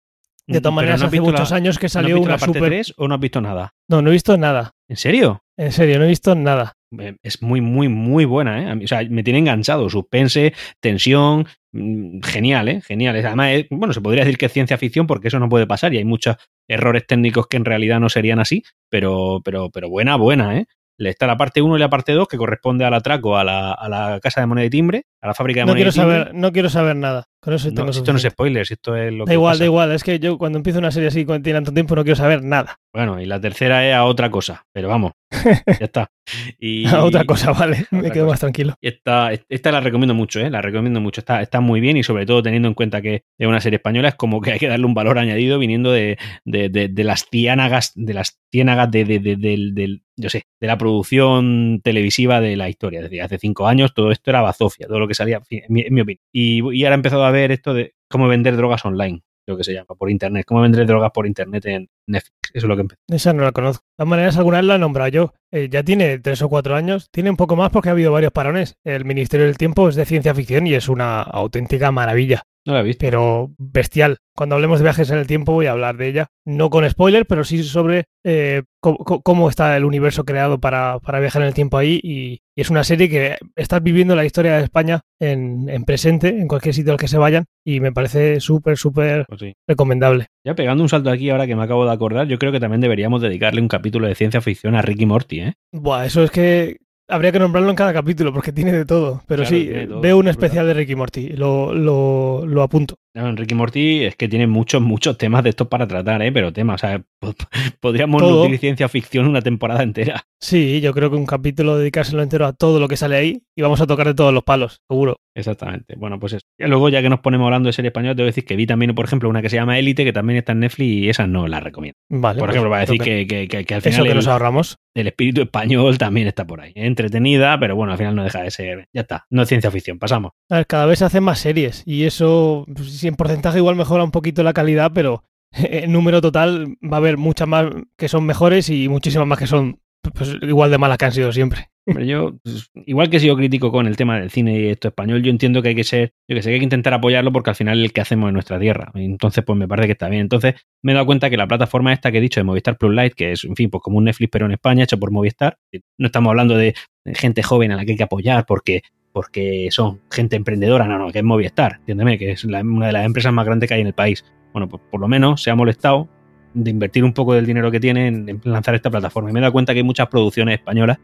De 0.48 0.62
todas 0.62 0.76
maneras, 0.76 1.02
hace 1.02 1.20
muchos 1.20 1.52
años 1.52 1.78
que 1.78 1.90
salió 1.90 2.22
una 2.22 2.38
parte 2.38 2.60
super... 2.60 2.70
3 2.70 2.94
o 2.98 3.08
no 3.08 3.16
has 3.16 3.20
visto 3.20 3.42
nada? 3.42 3.74
No, 3.90 4.02
no 4.02 4.10
he 4.10 4.14
visto 4.14 4.38
nada. 4.38 4.72
¿En 4.88 4.96
serio? 4.96 5.44
En 5.58 5.72
serio, 5.72 6.00
no 6.00 6.06
he 6.06 6.10
visto 6.10 6.36
nada. 6.36 6.74
Es 7.22 7.42
muy, 7.42 7.60
muy, 7.60 7.90
muy 7.90 8.24
buena, 8.24 8.72
¿eh? 8.72 8.84
O 8.84 8.88
sea, 8.88 9.04
me 9.10 9.24
tiene 9.24 9.40
enganchado. 9.40 9.90
Suspense, 9.90 10.54
tensión, 10.80 11.46
mm, 11.74 12.22
genial, 12.22 12.70
¿eh? 12.70 12.82
Genial. 12.82 13.18
Además, 13.18 13.66
bueno, 13.70 13.94
se 13.94 14.00
podría 14.00 14.24
decir 14.24 14.38
que 14.38 14.46
es 14.46 14.54
ciencia 14.54 14.78
ficción 14.78 15.06
porque 15.06 15.28
eso 15.28 15.40
no 15.40 15.50
puede 15.50 15.68
pasar 15.68 15.94
y 15.94 15.98
hay 15.98 16.06
muchos 16.06 16.38
errores 16.70 17.06
técnicos 17.06 17.48
que 17.48 17.58
en 17.58 17.66
realidad 17.66 18.00
no 18.00 18.08
serían 18.08 18.40
así, 18.40 18.64
pero, 18.90 19.42
pero, 19.44 19.70
pero 19.70 19.90
buena, 19.90 20.16
buena, 20.16 20.58
¿eh? 20.58 20.66
Está 21.00 21.28
la 21.28 21.38
parte 21.38 21.62
1 21.62 21.76
y 21.76 21.80
la 21.80 21.90
parte 21.90 22.14
2 22.14 22.28
que 22.28 22.38
corresponde 22.38 22.84
al 22.84 22.94
atraco 22.94 23.38
a 23.38 23.44
la, 23.44 23.72
a 23.72 23.88
la 23.88 24.20
casa 24.20 24.42
de 24.42 24.48
moneda 24.48 24.66
y 24.66 24.70
timbre, 24.70 25.06
a 25.22 25.28
la 25.28 25.34
fábrica 25.36 25.60
de 25.60 25.66
no 25.66 25.74
moneda 25.74 25.92
quiero 25.92 25.92
y 25.92 25.94
timbre. 25.94 26.24
Saber, 26.24 26.36
no 26.36 26.52
quiero 26.52 26.70
saber 26.70 26.96
nada. 26.96 27.26
Con 27.40 27.54
eso 27.54 27.70
no, 27.72 27.90
esto 27.90 28.12
no 28.12 28.18
es 28.18 28.24
spoilers, 28.24 28.72
esto 28.72 28.96
es 28.96 29.14
lo 29.14 29.26
da 29.26 29.34
igual, 29.34 29.60
da 29.60 29.66
igual. 29.66 29.92
Es 29.92 30.04
que 30.04 30.20
yo 30.20 30.38
cuando 30.38 30.58
empiezo 30.58 30.80
una 30.80 30.92
serie 30.92 31.10
así, 31.10 31.24
cuando 31.24 31.44
tiene 31.44 31.58
tanto 31.58 31.74
tiempo, 31.74 31.96
no 31.96 32.04
quiero 32.04 32.16
saber 32.16 32.44
nada. 32.44 32.80
Bueno, 32.94 33.22
y 33.22 33.26
la 33.26 33.40
tercera 33.40 33.88
es 33.88 33.94
a 33.94 34.06
otra 34.06 34.32
cosa, 34.32 34.66
pero 34.74 34.88
vamos, 34.88 35.12
ya 35.32 35.86
está. 35.86 36.12
Y, 36.60 36.86
a 36.88 37.04
otra 37.06 37.24
cosa, 37.24 37.54
vale, 37.54 37.86
me 37.92 38.12
quedo 38.12 38.28
más 38.28 38.42
tranquilo. 38.42 38.74
esta, 38.82 39.32
esta 39.48 39.72
la 39.72 39.80
recomiendo 39.80 40.14
mucho, 40.14 40.42
¿eh? 40.42 40.50
la 40.50 40.62
recomiendo 40.62 41.00
mucho. 41.00 41.22
Está, 41.22 41.42
está 41.42 41.62
muy 41.62 41.80
bien 41.80 41.96
y 41.96 42.04
sobre 42.04 42.26
todo 42.26 42.44
teniendo 42.44 42.68
en 42.68 42.74
cuenta 42.74 43.02
que 43.02 43.24
es 43.38 43.48
una 43.48 43.62
serie 43.62 43.78
española, 43.78 44.10
es 44.10 44.16
como 44.16 44.42
que 44.42 44.52
hay 44.52 44.60
que 44.60 44.68
darle 44.68 44.86
un 44.86 44.94
valor 44.94 45.20
añadido 45.20 45.58
viniendo 45.58 45.92
de, 45.92 46.18
de, 46.44 46.70
de, 46.70 47.04
las 47.06 47.28
ciénagas, 47.30 47.94
de 47.96 48.14
las 48.14 48.40
ciénagas 48.52 48.92
de, 48.92 49.06
del, 49.06 50.02
yo 50.18 50.30
sé, 50.30 50.44
de 50.60 50.68
la 50.68 50.78
producción 50.78 51.80
televisiva 51.82 52.42
de 52.42 52.58
la 52.58 52.68
historia. 52.68 53.00
Es 53.00 53.04
decir, 53.04 53.22
hace 53.22 53.38
cinco 53.38 53.68
años 53.68 53.94
todo 53.94 54.12
esto 54.12 54.32
era 54.32 54.42
bazofia, 54.42 54.88
todo 54.88 55.00
lo 55.00 55.08
que 55.08 55.14
salía, 55.14 55.42
en 55.50 55.64
mi, 55.70 55.82
en 55.82 55.94
mi 55.94 56.02
opinión. 56.02 56.24
Y, 56.34 56.78
y 56.78 56.84
ahora 56.84 56.96
he 56.96 57.00
empezado 57.00 57.24
a 57.24 57.27
ver 57.32 57.52
esto 57.52 57.74
de 57.74 57.94
cómo 58.10 58.28
vender 58.28 58.56
drogas 58.58 58.86
online 58.86 59.22
lo 59.48 59.58
que 59.58 59.64
se 59.64 59.74
llama, 59.74 59.96
por 59.98 60.12
internet. 60.12 60.46
¿Cómo 60.46 60.62
vender 60.62 60.86
drogas 60.86 61.12
por 61.12 61.26
internet 61.26 61.66
en 61.66 61.90
Netflix? 62.06 62.36
Eso 62.54 62.66
es 62.66 62.70
lo 62.70 62.76
que 62.76 62.82
empecé. 62.82 63.00
Esa 63.08 63.34
no 63.34 63.44
la 63.44 63.52
conozco. 63.52 63.84
De 63.84 64.04
todas 64.04 64.10
maneras, 64.10 64.38
alguna 64.38 64.58
vez 64.58 64.66
la 64.66 64.76
he 64.76 64.80
nombrado 64.80 65.10
yo. 65.10 65.34
Eh, 65.52 65.70
ya 65.72 65.84
tiene 65.84 66.20
tres 66.20 66.42
o 66.42 66.50
cuatro 66.50 66.76
años. 66.76 67.08
Tiene 67.12 67.30
un 67.30 67.38
poco 67.38 67.56
más 67.56 67.72
porque 67.72 67.90
ha 67.90 67.94
habido 67.94 68.12
varios 68.12 68.34
parones. 68.34 68.76
El 68.84 69.06
Ministerio 69.06 69.46
del 69.46 69.58
Tiempo 69.58 69.88
es 69.88 69.96
de 69.96 70.06
ciencia 70.06 70.36
ficción 70.36 70.68
y 70.68 70.74
es 70.74 70.90
una 70.90 71.22
auténtica 71.22 71.92
maravilla. 71.92 72.44
No 72.68 72.74
la 72.74 72.82
he 72.82 72.84
visto. 72.84 73.00
Pero 73.00 73.52
bestial. 73.58 74.18
Cuando 74.36 74.56
hablemos 74.56 74.80
de 74.80 74.84
viajes 74.84 75.10
en 75.10 75.18
el 75.18 75.26
tiempo 75.26 75.54
voy 75.54 75.68
a 75.68 75.72
hablar 75.72 75.96
de 75.96 76.10
ella. 76.10 76.28
No 76.46 76.70
con 76.70 76.88
spoiler, 76.88 77.26
pero 77.26 77.46
sí 77.46 77.64
sobre 77.64 78.04
eh, 78.26 78.64
cómo, 78.82 79.50
está 79.50 79.78
el 79.78 79.86
universo 79.86 80.26
creado 80.26 80.60
para, 80.60 81.00
viajar 81.20 81.44
en 81.44 81.48
el 81.48 81.54
tiempo 81.54 81.78
ahí. 81.78 82.02
Y, 82.04 82.42
es 82.58 82.70
una 82.70 82.84
serie 82.84 83.08
que 83.08 83.38
estás 83.56 83.82
viviendo 83.84 84.16
la 84.16 84.26
historia 84.26 84.58
de 84.58 84.64
España 84.64 85.02
en, 85.20 85.68
presente, 85.86 86.30
en 86.30 86.48
cualquier 86.48 86.74
sitio 86.74 86.92
al 86.92 86.98
que 86.98 87.08
se 87.08 87.18
vayan. 87.18 87.46
Y 87.64 87.80
me 87.80 87.94
parece 87.94 88.42
súper, 88.42 88.78
súper 88.78 89.26
pues 89.28 89.54
recomendable. 89.66 90.28
Ya 90.44 90.56
pegando 90.56 90.84
un 90.84 90.90
salto 90.90 91.10
aquí 91.10 91.30
ahora 91.30 91.48
que 91.48 91.56
me 91.56 91.64
acabo 91.64 91.86
de 91.86 91.94
acordar, 91.94 92.28
yo 92.28 92.38
creo 92.38 92.52
que 92.52 92.60
también 92.60 92.82
deberíamos 92.82 93.22
dedicarle 93.22 93.62
un 93.62 93.70
capítulo 93.70 94.08
de 94.08 94.16
ciencia 94.16 94.42
ficción 94.42 94.76
a 94.76 94.82
Ricky 94.82 95.06
Morty, 95.06 95.40
¿eh? 95.40 95.54
Buah, 95.72 96.06
eso 96.06 96.24
es 96.24 96.32
que 96.32 96.78
Habría 97.10 97.32
que 97.32 97.40
nombrarlo 97.40 97.70
en 97.70 97.76
cada 97.76 97.94
capítulo 97.94 98.34
porque 98.34 98.52
tiene 98.52 98.74
de 98.74 98.86
todo. 98.86 99.24
Pero 99.28 99.46
sí, 99.46 99.70
veo 100.02 100.18
un 100.18 100.28
especial 100.28 100.68
de 100.68 100.74
Ricky 100.74 100.96
Morty. 100.96 101.30
Lo, 101.30 101.74
lo, 101.74 102.46
lo 102.46 102.64
apunto. 102.64 102.96
No, 103.14 103.32
Ricky 103.34 103.56
Morty 103.56 104.04
es 104.04 104.16
que 104.16 104.28
tiene 104.28 104.46
muchos, 104.46 104.82
muchos 104.82 105.18
temas 105.18 105.44
de 105.44 105.52
estos 105.52 105.68
para 105.68 105.88
tratar, 105.88 106.22
¿eh? 106.22 106.32
Pero 106.32 106.52
temas, 106.52 106.76
o 106.76 106.88
sea, 106.88 107.02
podríamos 107.80 108.22
utilizar 108.22 108.60
ciencia 108.60 108.90
ficción 108.90 109.28
una 109.28 109.42
temporada 109.42 109.84
entera. 109.84 110.24
Sí, 110.40 110.82
yo 110.82 110.94
creo 110.94 111.10
que 111.10 111.16
un 111.16 111.26
capítulo 111.26 111.78
dedicárselo 111.78 112.22
entero 112.22 112.46
a 112.46 112.54
todo 112.54 112.80
lo 112.80 112.88
que 112.88 112.98
sale 112.98 113.16
ahí 113.16 113.44
y 113.56 113.62
vamos 113.62 113.82
a 113.82 113.88
tocar 113.88 114.08
de 114.08 114.14
todos 114.14 114.34
los 114.34 114.44
palos, 114.44 114.82
seguro. 114.88 115.18
Exactamente. 115.36 115.96
Bueno, 115.98 116.20
pues 116.20 116.34
eso. 116.34 116.46
Y 116.58 116.66
luego, 116.66 116.90
ya 116.90 117.02
que 117.02 117.10
nos 117.10 117.20
ponemos 117.20 117.46
hablando 117.46 117.68
de 117.68 117.74
serie 117.74 117.90
española, 117.90 118.16
te 118.16 118.24
voy 118.24 118.28
a 118.28 118.32
decir 118.32 118.46
que 118.46 118.56
vi 118.56 118.66
también, 118.66 118.96
por 118.96 119.06
ejemplo, 119.06 119.30
una 119.30 119.42
que 119.42 119.50
se 119.50 119.56
llama 119.56 119.78
Élite, 119.78 120.04
que 120.04 120.14
también 120.14 120.38
está 120.38 120.54
en 120.54 120.62
Netflix 120.62 120.90
y 120.90 121.10
esa 121.10 121.28
no 121.28 121.48
la 121.48 121.60
recomiendo. 121.60 121.98
Vale. 122.10 122.40
Por 122.40 122.50
ejemplo, 122.50 122.70
va 122.70 122.78
a 122.78 122.82
decir 122.82 123.00
que, 123.00 123.28
que, 123.28 123.48
que, 123.48 123.74
al 123.76 123.82
final. 123.82 124.00
Eso 124.00 124.04
que 124.04 124.16
nos 124.16 124.28
ahorramos. 124.28 124.78
El 124.96 125.08
espíritu 125.08 125.42
español 125.42 125.98
también 125.98 126.28
está 126.28 126.46
por 126.46 126.62
ahí. 126.62 126.74
Entretenida, 126.76 127.60
pero 127.60 127.76
bueno, 127.76 127.92
al 127.92 128.00
final 128.00 128.16
no 128.16 128.24
deja 128.24 128.42
de 128.42 128.50
ser. 128.50 128.88
Ya 128.94 129.02
está. 129.02 129.26
No 129.30 129.44
es 129.44 129.48
ciencia 129.48 129.70
ficción. 129.70 130.00
Pasamos. 130.00 130.32
A 130.50 130.58
ver, 130.58 130.68
cada 130.68 130.88
vez 130.88 131.00
se 131.00 131.06
hacen 131.06 131.24
más 131.24 131.40
series 131.40 131.84
y 131.86 132.06
eso, 132.06 132.66
pues, 132.74 132.98
si 132.98 133.08
en 133.08 133.16
porcentaje 133.16 133.60
igual 133.60 133.76
mejora 133.76 134.04
un 134.04 134.12
poquito 134.12 134.42
la 134.42 134.54
calidad, 134.54 134.92
pero 134.94 135.24
en 135.54 135.92
número 135.92 136.22
total 136.22 136.78
va 136.84 136.98
a 136.98 137.00
haber 137.00 137.18
muchas 137.18 137.48
más 137.48 137.66
que 137.98 138.08
son 138.08 138.26
mejores 138.26 138.70
y 138.70 138.88
muchísimas 138.90 139.28
más 139.28 139.40
que 139.40 139.48
son 139.48 139.80
pues, 140.14 140.36
igual 140.42 140.72
de 140.72 140.78
malas 140.78 140.98
que 140.98 141.06
han 141.06 141.12
sido 141.12 141.32
siempre. 141.32 141.70
yo, 142.06 142.38
pues, 142.44 142.70
igual 142.86 143.10
que 143.10 143.18
he 143.18 143.20
sido 143.20 143.36
crítico 143.36 143.72
con 143.72 143.88
el 143.88 143.96
tema 143.96 144.20
del 144.20 144.30
cine 144.30 144.60
y 144.60 144.68
esto 144.68 144.90
español, 144.90 145.22
yo 145.24 145.32
entiendo 145.32 145.62
que 145.62 145.70
hay 145.70 145.76
que 145.76 145.84
ser, 145.84 146.14
yo 146.28 146.36
que 146.36 146.42
sé, 146.42 146.50
que 146.50 146.56
hay 146.56 146.60
que 146.60 146.66
intentar 146.66 146.94
apoyarlo 146.94 147.32
porque 147.32 147.50
al 147.50 147.56
final 147.56 147.80
es 147.80 147.86
el 147.86 147.94
que 147.94 148.02
hacemos 148.02 148.28
en 148.28 148.34
nuestra 148.34 148.60
tierra. 148.60 148.92
Entonces, 148.96 149.44
pues 149.44 149.58
me 149.58 149.68
parece 149.68 149.88
que 149.88 149.94
está 149.94 150.10
bien. 150.10 150.22
Entonces, 150.22 150.56
me 150.84 150.92
he 150.92 150.96
dado 150.96 151.06
cuenta 151.06 151.30
que 151.30 151.38
la 151.38 151.48
plataforma 151.48 151.94
esta 151.94 152.12
que 152.12 152.18
he 152.18 152.22
dicho 152.22 152.40
de 152.40 152.46
Movistar 152.46 152.78
Plus 152.78 152.94
Lite, 152.94 153.16
que 153.16 153.32
es, 153.34 153.44
en 153.44 153.56
fin, 153.56 153.70
pues 153.70 153.82
como 153.82 153.98
un 153.98 154.06
Netflix, 154.06 154.30
pero 154.32 154.46
en 154.46 154.54
España, 154.54 154.84
hecho 154.84 155.00
por 155.00 155.12
Movistar, 155.12 155.58
no 155.98 156.08
estamos 156.08 156.30
hablando 156.30 156.56
de 156.56 156.76
gente 157.06 157.44
joven 157.44 157.72
a 157.72 157.76
la 157.76 157.86
que 157.86 157.92
hay 157.92 157.98
que 157.98 158.04
apoyar 158.04 158.46
porque 158.46 158.82
porque 159.14 159.70
son 159.72 160.02
gente 160.12 160.36
emprendedora, 160.36 160.86
no, 160.86 161.00
no, 161.00 161.12
que 161.12 161.20
es 161.20 161.26
Movistar, 161.26 161.78
entiéndeme, 161.80 162.20
que 162.20 162.32
es 162.34 162.44
una 162.44 162.62
de 162.62 162.92
las 162.92 163.04
empresas 163.04 163.34
más 163.34 163.48
grandes 163.48 163.68
que 163.68 163.74
hay 163.74 163.82
en 163.82 163.88
el 163.88 163.94
país. 163.94 164.24
Bueno, 164.54 164.68
pues 164.68 164.82
por 164.90 165.00
lo 165.00 165.08
menos 165.08 165.42
se 165.42 165.52
ha 165.52 165.56
molestado 165.56 166.08
de 166.54 166.72
invertir 166.72 167.04
un 167.04 167.14
poco 167.14 167.34
del 167.34 167.46
dinero 167.46 167.70
que 167.70 167.80
tiene 167.80 168.08
en, 168.08 168.42
lanzar 168.44 168.76
esta 168.76 168.90
plataforma. 168.90 169.30
Y 169.30 169.34
me 169.34 169.40
he 169.40 169.42
dado 169.42 169.54
cuenta 169.54 169.74
que 169.74 169.80
hay 169.80 169.84
muchas 169.84 170.08
producciones 170.08 170.60
españolas 170.60 170.98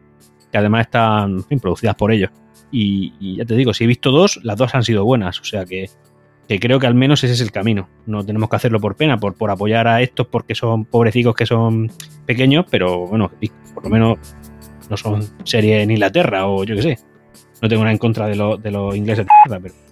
que 0.51 0.57
además 0.57 0.87
están 0.87 1.43
producidas 1.61 1.95
por 1.95 2.11
ellos. 2.11 2.31
Y, 2.71 3.37
ya 3.37 3.45
te 3.45 3.55
digo, 3.55 3.73
si 3.73 3.83
he 3.83 3.87
visto 3.87 4.11
dos, 4.11 4.39
las 4.43 4.57
dos 4.57 4.73
han 4.73 4.83
sido 4.83 5.05
buenas. 5.05 5.39
O 5.39 5.43
sea 5.43 5.65
que, 5.65 5.89
creo 6.59 6.79
que 6.79 6.87
al 6.87 6.95
menos 6.95 7.23
ese 7.23 7.33
es 7.33 7.41
el 7.41 7.51
camino. 7.51 7.87
No 8.05 8.25
tenemos 8.25 8.49
que 8.49 8.55
hacerlo 8.55 8.79
por 8.79 8.95
pena, 8.95 9.17
por, 9.17 9.35
por 9.35 9.51
apoyar 9.51 9.87
a 9.87 10.01
estos 10.01 10.27
porque 10.27 10.55
son 10.55 10.85
pobrecicos 10.85 11.35
que 11.35 11.45
son 11.45 11.91
pequeños, 12.25 12.65
pero 12.69 13.07
bueno, 13.07 13.31
por 13.73 13.83
lo 13.83 13.89
menos 13.89 14.17
no 14.89 14.97
son 14.97 15.23
series 15.43 15.83
en 15.83 15.91
Inglaterra 15.91 16.47
o 16.47 16.63
yo 16.63 16.75
qué 16.75 16.81
sé. 16.81 16.99
No 17.61 17.69
tengo 17.69 17.83
nada 17.83 17.93
en 17.93 17.99
contra 17.99 18.27
de, 18.27 18.57
de 18.61 18.71
los 18.71 18.95
ingleses, 18.95 19.25
pero... 19.47 19.82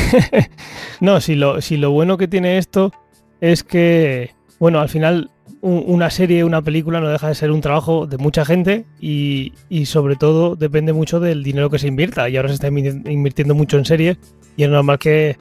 no, 1.00 1.20
si 1.20 1.34
lo, 1.34 1.60
si 1.60 1.76
bueno 1.84 2.16
que 2.16 2.28
tiene 2.28 2.58
esto 2.58 2.92
es 3.40 3.62
que 3.62 4.32
bueno, 4.58 4.80
al 4.80 4.88
final 4.88 5.30
una 5.60 6.10
serie, 6.10 6.44
una 6.44 6.62
película 6.62 7.00
no 7.00 7.08
deja 7.08 7.28
de 7.28 7.34
ser 7.34 7.50
un 7.50 7.60
trabajo 7.60 8.06
de 8.06 8.18
mucha 8.18 8.44
gente 8.44 8.84
y, 9.00 9.52
sobre 9.86 10.16
todo 10.16 10.56
depende 10.56 10.92
mucho 10.92 11.20
del 11.20 11.42
dinero 11.42 11.70
que 11.70 11.78
se 11.78 11.88
invierta. 11.88 12.28
Y 12.28 12.36
ahora 12.36 12.48
se 12.48 12.54
está 12.54 12.68
invirtiendo 12.68 13.54
mucho 13.54 13.78
en 13.78 13.84
series 13.84 14.18
y 14.56 14.64
es 14.64 14.70
normal 14.70 14.98
que, 14.98 15.36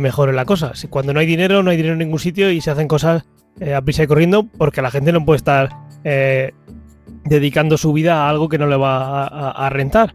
mejore 0.00 0.32
la 0.32 0.44
cosa. 0.44 0.72
Cuando 0.90 1.12
no 1.12 1.20
hay 1.20 1.26
dinero, 1.26 1.62
no 1.62 1.70
hay 1.70 1.76
dinero 1.76 1.94
en 1.94 2.00
ningún 2.00 2.18
sitio 2.18 2.50
y 2.50 2.60
se 2.60 2.70
hacen 2.70 2.88
cosas 2.88 3.24
eh, 3.60 3.74
a 3.74 3.82
prisa 3.82 4.02
y 4.02 4.06
corriendo 4.06 4.46
porque 4.46 4.82
la 4.82 4.90
gente 4.90 5.12
no 5.12 5.24
puede 5.24 5.38
estar 5.38 5.70
eh, 6.04 6.52
dedicando 7.24 7.76
su 7.78 7.92
vida 7.92 8.24
a 8.24 8.28
algo 8.28 8.48
que 8.48 8.58
no 8.58 8.66
le 8.66 8.76
va 8.76 9.26
a, 9.26 9.70
rentar. 9.70 10.14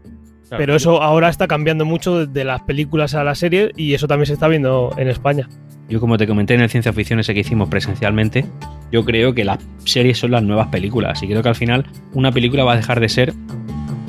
Pero 0.56 0.76
eso 0.76 1.02
ahora 1.02 1.28
está 1.28 1.46
cambiando 1.46 1.84
mucho 1.84 2.26
de 2.26 2.44
las 2.44 2.62
películas 2.62 3.14
a 3.14 3.24
las 3.24 3.38
series 3.38 3.70
y 3.76 3.94
eso 3.94 4.06
también 4.06 4.26
se 4.26 4.34
está 4.34 4.48
viendo 4.48 4.92
en 4.96 5.08
España. 5.08 5.48
Yo 5.88 6.00
como 6.00 6.16
te 6.16 6.26
comenté 6.26 6.54
en 6.54 6.60
el 6.60 6.70
Ciencia 6.70 6.92
Ficción 6.92 7.20
ese 7.20 7.34
que 7.34 7.40
hicimos 7.40 7.68
presencialmente, 7.68 8.46
yo 8.90 9.04
creo 9.04 9.34
que 9.34 9.44
las 9.44 9.58
series 9.84 10.18
son 10.18 10.30
las 10.30 10.42
nuevas 10.42 10.68
películas 10.68 11.22
y 11.22 11.26
creo 11.26 11.42
que 11.42 11.48
al 11.48 11.54
final 11.54 11.86
una 12.14 12.32
película 12.32 12.64
va 12.64 12.72
a 12.72 12.76
dejar 12.76 13.00
de 13.00 13.08
ser, 13.08 13.34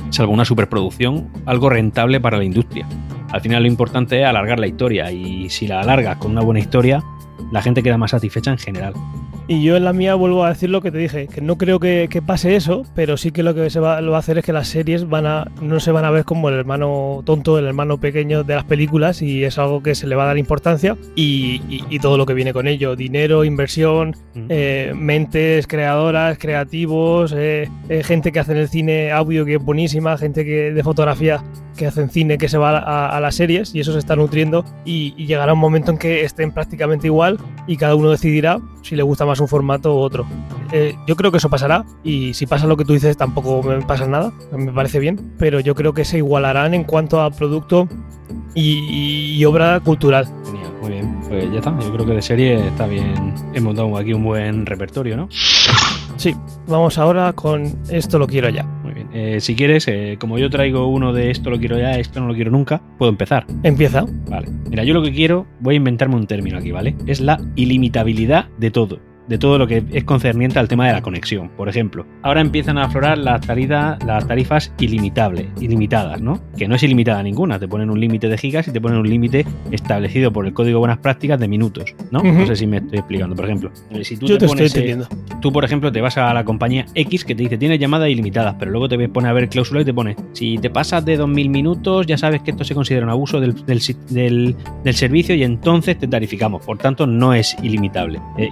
salvo 0.10 0.32
una 0.32 0.46
superproducción, 0.46 1.30
algo 1.46 1.70
rentable 1.70 2.22
para 2.22 2.38
la 2.38 2.44
industria. 2.44 2.88
Al 3.32 3.42
final 3.42 3.64
lo 3.64 3.68
importante 3.68 4.22
es 4.22 4.28
alargar 4.28 4.60
la 4.60 4.68
historia 4.68 5.12
y 5.12 5.50
si 5.50 5.68
la 5.68 5.82
alargas 5.82 6.18
con 6.18 6.32
una 6.32 6.42
buena 6.42 6.60
historia, 6.60 7.04
la 7.52 7.62
gente 7.62 7.84
queda 7.84 7.98
más 7.98 8.12
satisfecha 8.12 8.52
en 8.52 8.60
general. 8.60 8.94
Y 9.48 9.62
yo 9.62 9.76
en 9.76 9.84
la 9.84 9.92
mía 9.92 10.16
vuelvo 10.16 10.46
a 10.46 10.50
decir 10.50 10.70
lo 10.70 10.82
que 10.82 10.92
te 10.92 10.98
dije, 10.98 11.28
que 11.28 11.42
no 11.42 11.58
creo 11.58 11.80
que, 11.80 12.08
pase 12.26 12.56
eso, 12.56 12.86
pero 12.96 13.18
sí 13.18 13.32
que 13.32 13.44
lo 13.44 13.54
que 13.54 13.70
se 13.70 13.80
va, 13.80 14.00
lo 14.00 14.12
va 14.12 14.18
a 14.18 14.20
hacer 14.20 14.38
es 14.38 14.46
que 14.46 14.54
las 14.54 14.70
series 14.70 15.10
van 15.10 15.26
a, 15.26 15.52
no 15.62 15.82
se 15.82 15.92
van 15.92 16.06
a 16.06 16.12
ver 16.12 16.24
como 16.24 16.48
el 16.48 16.56
hermano 16.56 17.22
tonto, 17.26 17.60
el 17.60 17.66
hermano 17.66 17.98
pequeño 17.98 18.44
de 18.44 18.56
las 18.56 18.64
películas 18.64 19.22
y 19.22 19.44
es 19.44 19.58
algo 19.58 19.84
que 19.84 19.96
se 19.96 20.08
le 20.08 20.16
va 20.16 20.24
a 20.24 20.28
dar 20.28 20.38
importancia 20.38 20.98
y, 21.16 21.60
todo 22.04 22.18
lo 22.18 22.26
que 22.26 22.34
viene 22.34 22.52
con 22.52 22.68
ello, 22.68 22.98
dinero, 22.98 23.46
inversión, 23.46 24.16
eh, 24.50 24.92
mentes 24.94 25.68
creadoras, 25.68 26.38
creativos, 26.38 27.34
eh, 27.34 27.70
eh, 27.88 28.04
gente 28.04 28.34
que 28.34 28.40
hace 28.40 28.52
en 28.52 28.58
el 28.58 28.68
cine 28.68 29.12
audio 29.12 29.46
que 29.46 29.56
es 29.56 29.64
buenísima, 29.64 30.18
gente 30.18 30.44
que 30.44 30.74
de 30.74 30.84
fotografía 30.84 31.42
que 31.78 31.88
hacen 31.88 32.10
cine 32.10 32.38
que 32.38 32.50
se 32.50 32.58
va 32.58 32.78
a, 32.78 33.20
las 33.22 33.36
series 33.36 33.74
y 33.74 33.80
eso 33.80 33.94
se 33.94 34.00
está 34.00 34.16
nutriendo 34.18 34.66
y, 34.86 35.14
y 35.18 35.28
llegará 35.28 35.54
un 35.54 35.60
momento 35.60 35.92
en 35.92 35.98
que 35.98 36.24
estén 36.24 36.52
prácticamente 36.52 37.08
igual 37.08 37.40
y 37.68 37.78
cada 37.78 37.96
uno 37.96 38.12
decidirá 38.12 38.60
si 38.82 38.96
le 38.96 39.04
gusta 39.04 39.26
más 39.26 39.33
un 39.40 39.48
formato 39.48 39.96
u 39.96 40.00
otro. 40.00 40.25
Eh, 40.72 40.96
yo 41.08 41.16
creo 41.16 41.32
que 41.32 41.38
eso 41.38 41.50
pasará 41.50 41.86
y 42.04 42.34
si 42.34 42.48
pasa 42.48 42.68
lo 42.68 42.78
que 42.78 42.86
tú 42.86 42.94
dices 42.94 43.16
tampoco 43.16 43.62
me 43.62 43.82
pasa 43.82 44.08
nada, 44.08 44.32
me 44.52 44.72
parece 44.72 45.00
bien, 45.00 45.34
pero 45.38 45.60
yo 45.60 45.75
creo 45.75 45.94
que 45.94 46.06
se 46.06 46.18
igualarán 46.18 46.74
en 46.74 46.84
cuanto 46.84 47.22
a 47.22 47.30
producto 47.30 47.88
y, 48.56 49.44
obra 49.46 49.80
cultural. 49.80 50.25
Genial, 50.46 50.72
muy 50.82 50.92
bien, 50.92 51.20
pues 51.28 51.52
ya 51.52 51.58
está, 51.58 51.78
yo 51.80 51.92
creo 51.94 52.06
que 52.06 52.13
de 52.13 52.22
serie 52.22 52.68
está 52.68 52.88
bien, 52.88 53.34
hemos 53.54 53.75
dado 53.75 53.96
aquí 53.98 54.13
un 54.13 54.24
buen 54.24 54.66
repertorio, 54.66 55.18
¿no? 55.18 55.30
Sí, 56.18 56.36
vamos 56.68 56.98
ahora 56.98 57.34
con 57.34 57.66
esto 57.90 58.20
lo 58.20 58.28
quiero 58.28 58.50
ya. 58.50 58.63
Muy 58.63 58.94
bien, 58.94 59.10
eh, 59.13 59.42
si 59.42 59.56
quieres, 59.56 59.88
eh, 59.88 60.18
como 60.20 60.38
yo 60.38 60.50
traigo 60.50 60.88
uno 60.88 61.12
de 61.12 61.32
esto 61.32 61.50
lo 61.50 61.60
quiero 61.60 61.78
ya, 61.78 61.98
esto 61.98 62.20
no 62.20 62.28
lo 62.28 62.34
quiero 62.34 62.52
nunca, 62.52 62.82
puedo 62.98 63.12
empezar. 63.12 63.46
Empieza. 63.63 64.06
Vale, 64.30 64.48
mira, 64.70 64.84
yo 64.84 64.94
lo 64.94 65.02
que 65.02 65.12
quiero, 65.12 65.46
voy 65.60 65.75
a 65.75 65.78
inventarme 65.78 66.16
un 66.16 66.28
término 66.28 66.58
aquí, 66.58 66.72
¿vale? 66.72 66.96
Es 67.08 67.20
la 67.20 67.40
ilimitabilidad 67.56 68.48
de 68.58 68.72
todo 68.72 69.12
de 69.27 69.38
todo 69.38 69.58
lo 69.58 69.68
que 69.68 69.84
es 69.92 70.03
concerniente 70.03 70.60
al 70.60 70.68
tema 70.68 70.88
de 70.88 70.94
la 70.94 71.01
conexión. 71.01 71.50
Por 71.50 71.70
ejemplo, 71.70 72.06
ahora 72.22 72.42
empiezan 72.42 72.77
a 72.77 72.86
aflorar 72.86 73.18
las, 73.18 73.42
las 73.48 74.27
tarifas 74.27 74.74
ilimitables, 74.80 75.48
ilimitadas, 75.60 76.22
¿no? 76.22 76.39
Que 76.58 76.68
no 76.68 76.75
es 76.75 76.84
ilimitada 76.84 77.24
ninguna, 77.24 77.60
te 77.60 77.68
ponen 77.68 77.89
un 77.89 78.00
límite 78.00 78.27
de 78.27 78.38
gigas 78.38 78.68
y 78.68 78.72
te 78.72 78.82
ponen 78.82 79.00
un 79.00 79.10
límite 79.10 79.46
establecido 79.72 80.32
por 80.32 80.46
el 80.46 80.53
código 80.53 80.77
de 80.77 80.80
buenas 80.80 80.98
prácticas 81.00 81.39
de 81.39 81.48
minutos, 81.48 81.96
¿no? 82.12 82.22
No 82.24 82.46
sé 82.46 82.56
si 82.56 82.68
me 82.68 82.77
estoy 82.77 83.00
explicando, 83.00 83.36
por 83.36 83.46
ejemplo. 83.46 83.72
Eh, 83.92 84.03
si 84.03 84.18
tú 84.18 84.27
Yo 84.27 84.38
te, 84.38 84.46
estoy 84.46 84.62
eh, 84.62 84.68
entendiendo. 84.68 85.08
tú, 85.42 85.51
por 85.51 85.63
ejemplo, 85.63 85.92
te 85.92 86.01
vas 86.01 86.18
a 86.18 86.34
la 86.34 86.44
compañía 86.44 86.86
X 86.94 87.25
que 87.25 87.36
te 87.36 87.44
dice 87.44 87.58
tienes 87.58 87.80
llamadas 87.80 88.10
ilimitadas, 88.10 88.56
pero 88.60 88.72
luego 88.72 88.89
te 88.89 89.10
pone 89.10 89.27
a 89.27 89.34
ver 89.34 89.50
cláusula 89.50 89.82
y 89.82 89.86
te 89.86 89.94
pone 89.94 90.15
si 90.34 90.58
te 90.58 90.70
pasas 90.70 91.06
de 91.06 91.18
2000 91.18 91.50
minutos, 91.50 92.06
ya 92.06 92.18
sabes 92.18 92.42
que 92.42 92.51
esto 92.51 92.63
se 92.63 92.74
considera 92.74 93.06
un 93.06 93.12
abuso 93.12 93.39
del, 93.39 93.56
del, 93.65 94.56
servicio 94.94 95.36
y 95.36 95.44
entonces 95.44 95.98
te 95.98 96.08
tarificamos. 96.08 96.65
Por 96.65 96.77
tanto, 96.77 97.08
no 97.08 97.34
es 97.34 97.56
ilimitable, 97.63 98.20
eh, 98.38 98.50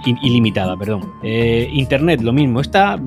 perdón. 0.76 1.12
Eh, 1.22 1.68
Internet, 1.72 2.20
lo 2.22 2.32
mismo. 2.32 2.60
Esta, 2.60 2.98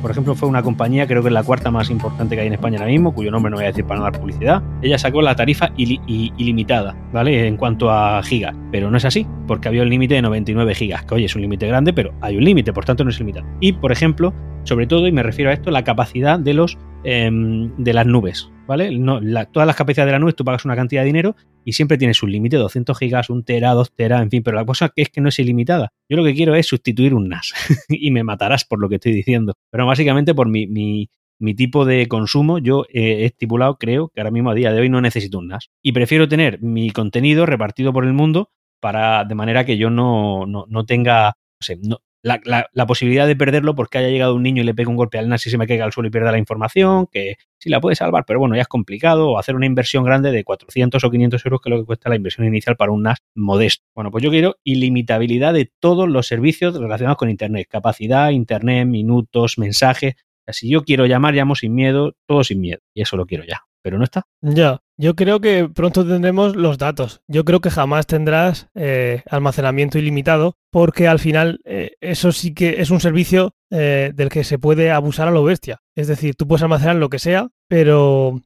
por 0.00 0.10
ejemplo, 0.10 0.34
fue 0.34 0.48
una 0.48 0.62
compañía, 0.62 1.06
creo 1.06 1.22
que 1.22 1.28
es 1.28 1.34
la 1.34 1.42
cuarta 1.42 1.70
más 1.70 1.90
importante 1.90 2.34
que 2.34 2.42
hay 2.42 2.46
en 2.46 2.54
España 2.54 2.78
ahora 2.78 2.90
mismo, 2.90 3.14
cuyo 3.14 3.30
nombre 3.30 3.50
no 3.50 3.56
voy 3.56 3.64
a 3.64 3.68
decir 3.68 3.84
para 3.84 3.98
no 3.98 4.04
dar 4.04 4.18
publicidad. 4.18 4.62
Ella 4.82 4.98
sacó 4.98 5.22
la 5.22 5.34
tarifa 5.34 5.70
ilimitada, 5.76 6.96
¿vale? 7.12 7.46
En 7.46 7.56
cuanto 7.56 7.90
a 7.90 8.22
gigas. 8.22 8.54
Pero 8.70 8.90
no 8.90 8.96
es 8.96 9.04
así, 9.04 9.26
porque 9.46 9.68
había 9.68 9.82
un 9.82 9.90
límite 9.90 10.14
de 10.14 10.22
99 10.22 10.74
gigas, 10.74 11.04
que 11.04 11.14
oye, 11.14 11.26
es 11.26 11.34
un 11.34 11.42
límite 11.42 11.66
grande, 11.66 11.92
pero 11.92 12.12
hay 12.20 12.36
un 12.36 12.44
límite, 12.44 12.72
por 12.72 12.84
tanto 12.84 13.04
no 13.04 13.10
es 13.10 13.16
ilimitado. 13.16 13.46
Y, 13.60 13.72
por 13.72 13.92
ejemplo, 13.92 14.32
sobre 14.64 14.86
todo, 14.86 15.06
y 15.06 15.12
me 15.12 15.22
refiero 15.22 15.50
a 15.50 15.54
esto, 15.54 15.70
la 15.70 15.84
capacidad 15.84 16.38
de 16.38 16.54
los 16.54 16.78
em, 17.04 17.74
de 17.76 17.92
las 17.92 18.06
nubes, 18.06 18.50
¿vale? 18.66 18.96
No, 18.96 19.20
todas 19.46 19.66
las 19.66 19.76
capacidades 19.76 20.08
de 20.08 20.12
la 20.12 20.18
nube 20.18 20.32
tú 20.32 20.44
pagas 20.44 20.64
una 20.64 20.76
cantidad 20.76 21.02
de 21.02 21.06
dinero 21.06 21.36
y 21.64 21.72
siempre 21.72 21.98
tienes 21.98 22.22
un 22.22 22.30
límite, 22.32 22.56
200 22.56 22.96
gigas, 22.98 23.30
un 23.30 23.44
tera, 23.44 23.72
2 23.72 23.92
tera, 23.94 24.22
en 24.22 24.30
fin, 24.30 24.42
pero 24.42 24.56
la 24.56 24.64
cosa 24.64 24.92
es 24.96 25.08
que 25.08 25.20
no 25.20 25.28
es 25.28 25.38
ilimitada. 25.38 25.92
Yo 26.08 26.16
lo 26.16 26.24
que 26.24 26.34
quiero 26.34 26.54
es 26.54 26.66
sustituir 26.66 27.14
un 27.14 27.28
NAS 27.28 27.52
y 27.88 28.10
me 28.10 28.24
matarás 28.24 28.64
por 28.64 28.80
lo 28.80 28.88
que 28.88 28.96
estoy 28.96 29.12
diciendo, 29.12 29.54
pero 29.70 29.86
básicamente 29.86 30.34
por 30.34 30.48
mi, 30.48 30.66
mi, 30.66 31.08
tipo 31.56 31.84
de 31.84 32.06
consumo, 32.06 32.58
yo 32.58 32.84
he 32.88 33.24
estipulado, 33.24 33.76
creo 33.76 34.10
que 34.14 34.20
ahora 34.20 34.30
mismo 34.30 34.50
a 34.50 34.54
día 34.54 34.72
de 34.72 34.80
hoy 34.80 34.88
no 34.88 35.00
necesito 35.00 35.38
un 35.38 35.48
NAS 35.48 35.70
y 35.82 35.90
prefiero 35.90 36.28
tener 36.28 36.62
mi 36.62 36.90
contenido 36.90 37.46
repartido 37.46 37.92
por 37.92 38.04
el 38.04 38.12
mundo 38.12 38.50
para 38.80 39.24
de 39.24 39.34
manera 39.34 39.64
que 39.64 39.76
yo 39.76 39.90
no, 39.90 40.46
no, 40.46 40.66
no 40.68 40.84
tenga, 40.84 41.26
no 41.26 41.64
sé, 41.64 41.78
no, 41.82 41.98
la, 42.22 42.86
posibilidad 42.86 43.26
de 43.26 43.36
perderlo 43.36 43.74
porque 43.74 43.98
haya 43.98 44.08
llegado 44.08 44.34
un 44.34 44.42
niño 44.42 44.62
y 44.62 44.64
le 44.64 44.74
pega 44.74 44.90
un 44.90 44.96
golpe 44.96 45.18
al 45.18 45.28
NAS 45.28 45.46
y 45.46 45.50
se 45.50 45.58
me 45.58 45.66
caiga 45.66 45.84
al 45.84 45.92
suelo 45.92 46.08
y 46.08 46.10
pierda 46.10 46.32
la 46.32 46.38
información, 46.38 47.06
que 47.10 47.36
sí 47.58 47.68
la 47.68 47.80
puede 47.80 47.96
salvar, 47.96 48.24
pero 48.26 48.38
bueno, 48.38 48.54
ya 48.54 48.62
es 48.62 48.68
complicado, 48.68 49.30
o 49.30 49.38
hacer 49.38 49.56
una 49.56 49.66
inversión 49.66 50.04
grande 50.04 50.30
de 50.30 50.44
400 50.44 51.02
o 51.02 51.10
500 51.10 51.46
euros, 51.46 51.60
que 51.60 51.68
es 51.68 51.70
lo 51.70 51.80
que 51.80 51.86
cuesta 51.86 52.08
la 52.08 52.16
inversión 52.16 52.46
inicial 52.46 52.76
para 52.76 52.92
un 52.92 53.02
NAS 53.02 53.18
modesto. 53.34 53.84
Bueno, 53.94 54.10
pues 54.10 54.22
yo 54.22 54.30
quiero 54.30 54.56
ilimitabilidad 54.64 55.54
de 55.54 55.70
todos 55.80 56.08
los 56.08 56.26
servicios 56.26 56.78
relacionados 56.78 57.18
con 57.18 57.30
Internet, 57.30 57.66
capacidad, 57.68 58.30
Internet, 58.30 58.86
minutos, 58.86 59.58
mensajes. 59.58 60.14
Si 60.48 60.68
yo 60.68 60.82
quiero 60.82 61.06
llamar, 61.06 61.34
llamo 61.34 61.54
sin 61.54 61.74
miedo, 61.74 62.14
todo 62.26 62.44
sin 62.44 62.60
miedo, 62.60 62.80
y 62.94 63.02
eso 63.02 63.16
lo 63.16 63.26
quiero 63.26 63.44
ya 63.44 63.62
pero 63.82 63.98
no 63.98 64.04
está. 64.04 64.26
Ya, 64.40 64.80
yo 64.98 65.16
creo 65.16 65.40
que 65.40 65.68
pronto 65.68 66.06
tendremos 66.06 66.54
los 66.54 66.78
datos. 66.78 67.22
Yo 67.26 67.44
creo 67.44 67.60
que 67.60 67.70
jamás 67.70 68.06
tendrás 68.06 68.68
eh, 68.74 69.22
almacenamiento 69.30 69.98
ilimitado, 69.98 70.56
porque 70.70 71.08
al 71.08 71.18
final 71.18 71.60
eh, 71.64 71.92
eso 72.00 72.32
sí 72.32 72.54
que 72.54 72.80
es 72.80 72.90
un 72.90 73.00
servicio 73.00 73.54
eh, 73.70 74.12
del 74.14 74.28
que 74.28 74.44
se 74.44 74.58
puede 74.58 74.90
abusar 74.90 75.28
a 75.28 75.32
lo 75.32 75.44
bestia. 75.44 75.80
Es 75.96 76.08
decir, 76.08 76.34
tú 76.34 76.46
puedes 76.46 76.62
almacenar 76.62 76.96
lo 76.96 77.08
que 77.08 77.18
sea, 77.18 77.48
pero 77.68 78.40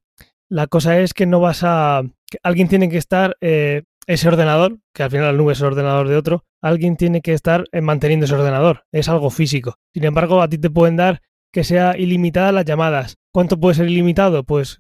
la 0.49 0.67
cosa 0.67 0.99
es 1.01 1.15
que 1.15 1.27
no 1.27 1.41
vas 1.41 1.63
a... 1.65 2.03
alguien 2.43 2.69
tiene 2.69 2.89
que 2.89 2.99
estar... 2.99 3.37
ese 3.41 4.29
ordenador, 4.29 4.79
que 4.95 5.03
al 5.03 5.11
final 5.11 5.27
la 5.27 5.33
nube 5.33 5.53
es 5.53 5.61
el 5.61 5.67
ordenador 5.67 6.09
de 6.09 6.17
otro, 6.17 6.45
alguien 6.63 6.97
tiene 6.97 7.23
que 7.23 7.33
estar 7.33 7.65
manteniendo 7.83 8.27
ese 8.27 8.35
ordenador. 8.35 8.85
Es 8.93 9.09
algo 9.09 9.31
físico. 9.31 9.79
Sin 9.93 10.05
embargo, 10.05 10.41
a 10.41 10.49
ti 10.49 10.59
te 10.59 10.71
pueden 10.71 10.97
dar 10.97 11.23
que 11.53 11.65
sea 11.65 11.97
ilimitada 11.99 12.53
las 12.53 12.65
llamadas. 12.65 13.17
¿Cuánto 13.33 13.59
puede 13.59 13.75
ser 13.75 13.89
ilimitado? 13.89 14.45
Pues 14.45 14.79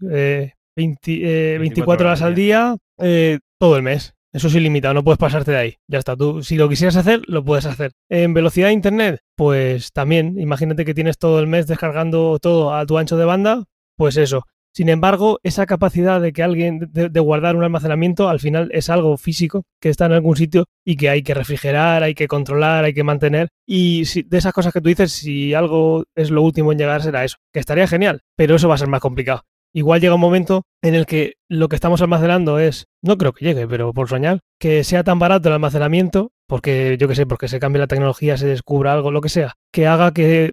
24, 0.76 1.16
eh, 1.16 2.06
horas 2.06 2.22
al 2.22 2.34
día, 2.34 2.76
eh, 2.98 3.38
todo 3.58 3.76
el 3.76 3.82
mes. 3.82 4.14
Eso 4.32 4.48
es 4.48 4.54
ilimitado, 4.54 4.92
no 4.92 5.02
puedes 5.02 5.18
pasarte 5.18 5.50
de 5.50 5.56
ahí. 5.56 5.74
Ya 5.88 5.98
está, 5.98 6.14
tú 6.14 6.42
si 6.42 6.56
lo 6.56 6.68
quisieras 6.68 6.96
hacer, 6.96 7.22
lo 7.26 7.42
puedes 7.42 7.64
hacer. 7.64 7.92
En 8.10 8.34
velocidad 8.34 8.66
de 8.66 8.74
internet, 8.74 9.20
pues 9.34 9.92
también, 9.92 10.38
imagínate 10.38 10.84
que 10.84 10.92
tienes 10.92 11.16
todo 11.16 11.40
el 11.40 11.46
mes 11.46 11.66
descargando 11.66 12.38
todo 12.38 12.74
a 12.74 12.84
tu 12.84 12.98
ancho 12.98 13.16
de 13.16 13.24
banda, 13.24 13.64
pues 13.96 14.18
eso. 14.18 14.44
Sin 14.76 14.90
embargo, 14.90 15.40
esa 15.42 15.64
capacidad 15.64 16.20
de 16.20 16.34
que 16.34 16.42
alguien 16.42 16.90
de, 16.92 17.20
guardar 17.20 17.56
un 17.56 17.64
almacenamiento 17.64 18.28
al 18.28 18.40
final 18.40 18.68
es 18.74 18.90
algo 18.90 19.16
físico 19.16 19.62
que 19.80 19.88
está 19.88 20.04
en 20.04 20.12
algún 20.12 20.36
sitio 20.36 20.66
y 20.84 20.96
que 20.96 21.08
hay 21.08 21.22
que 21.22 21.32
refrigerar, 21.32 22.02
hay 22.02 22.12
que 22.12 22.28
controlar, 22.28 22.84
hay 22.84 22.92
que 22.92 23.02
mantener. 23.02 23.48
Y 23.66 24.04
si, 24.04 24.22
de 24.22 24.36
esas 24.36 24.52
cosas 24.52 24.74
que 24.74 24.82
tú 24.82 24.90
dices, 24.90 25.12
si 25.12 25.54
algo 25.54 26.04
es 26.14 26.30
lo 26.30 26.42
último 26.42 26.72
en 26.72 26.78
llegar 26.78 27.00
será 27.00 27.24
eso, 27.24 27.38
que 27.54 27.60
estaría 27.60 27.86
genial, 27.86 28.20
pero 28.36 28.56
eso 28.56 28.68
va 28.68 28.74
a 28.74 28.78
ser 28.78 28.88
más 28.88 29.00
complicado. 29.00 29.44
Igual 29.76 30.00
llega 30.00 30.14
un 30.14 30.22
momento 30.22 30.62
en 30.80 30.94
el 30.94 31.04
que 31.04 31.34
lo 31.50 31.68
que 31.68 31.76
estamos 31.76 32.00
almacenando 32.00 32.58
es, 32.58 32.86
no 33.02 33.18
creo 33.18 33.34
que 33.34 33.44
llegue, 33.44 33.68
pero 33.68 33.92
por 33.92 34.08
soñar, 34.08 34.40
que 34.58 34.82
sea 34.84 35.04
tan 35.04 35.18
barato 35.18 35.50
el 35.50 35.52
almacenamiento, 35.52 36.32
porque 36.48 36.96
yo 36.98 37.08
qué 37.08 37.14
sé, 37.14 37.26
porque 37.26 37.46
se 37.46 37.60
cambie 37.60 37.80
la 37.80 37.86
tecnología, 37.86 38.38
se 38.38 38.46
descubra 38.46 38.94
algo, 38.94 39.10
lo 39.10 39.20
que 39.20 39.28
sea, 39.28 39.52
que 39.70 39.86
haga 39.86 40.14
que, 40.14 40.52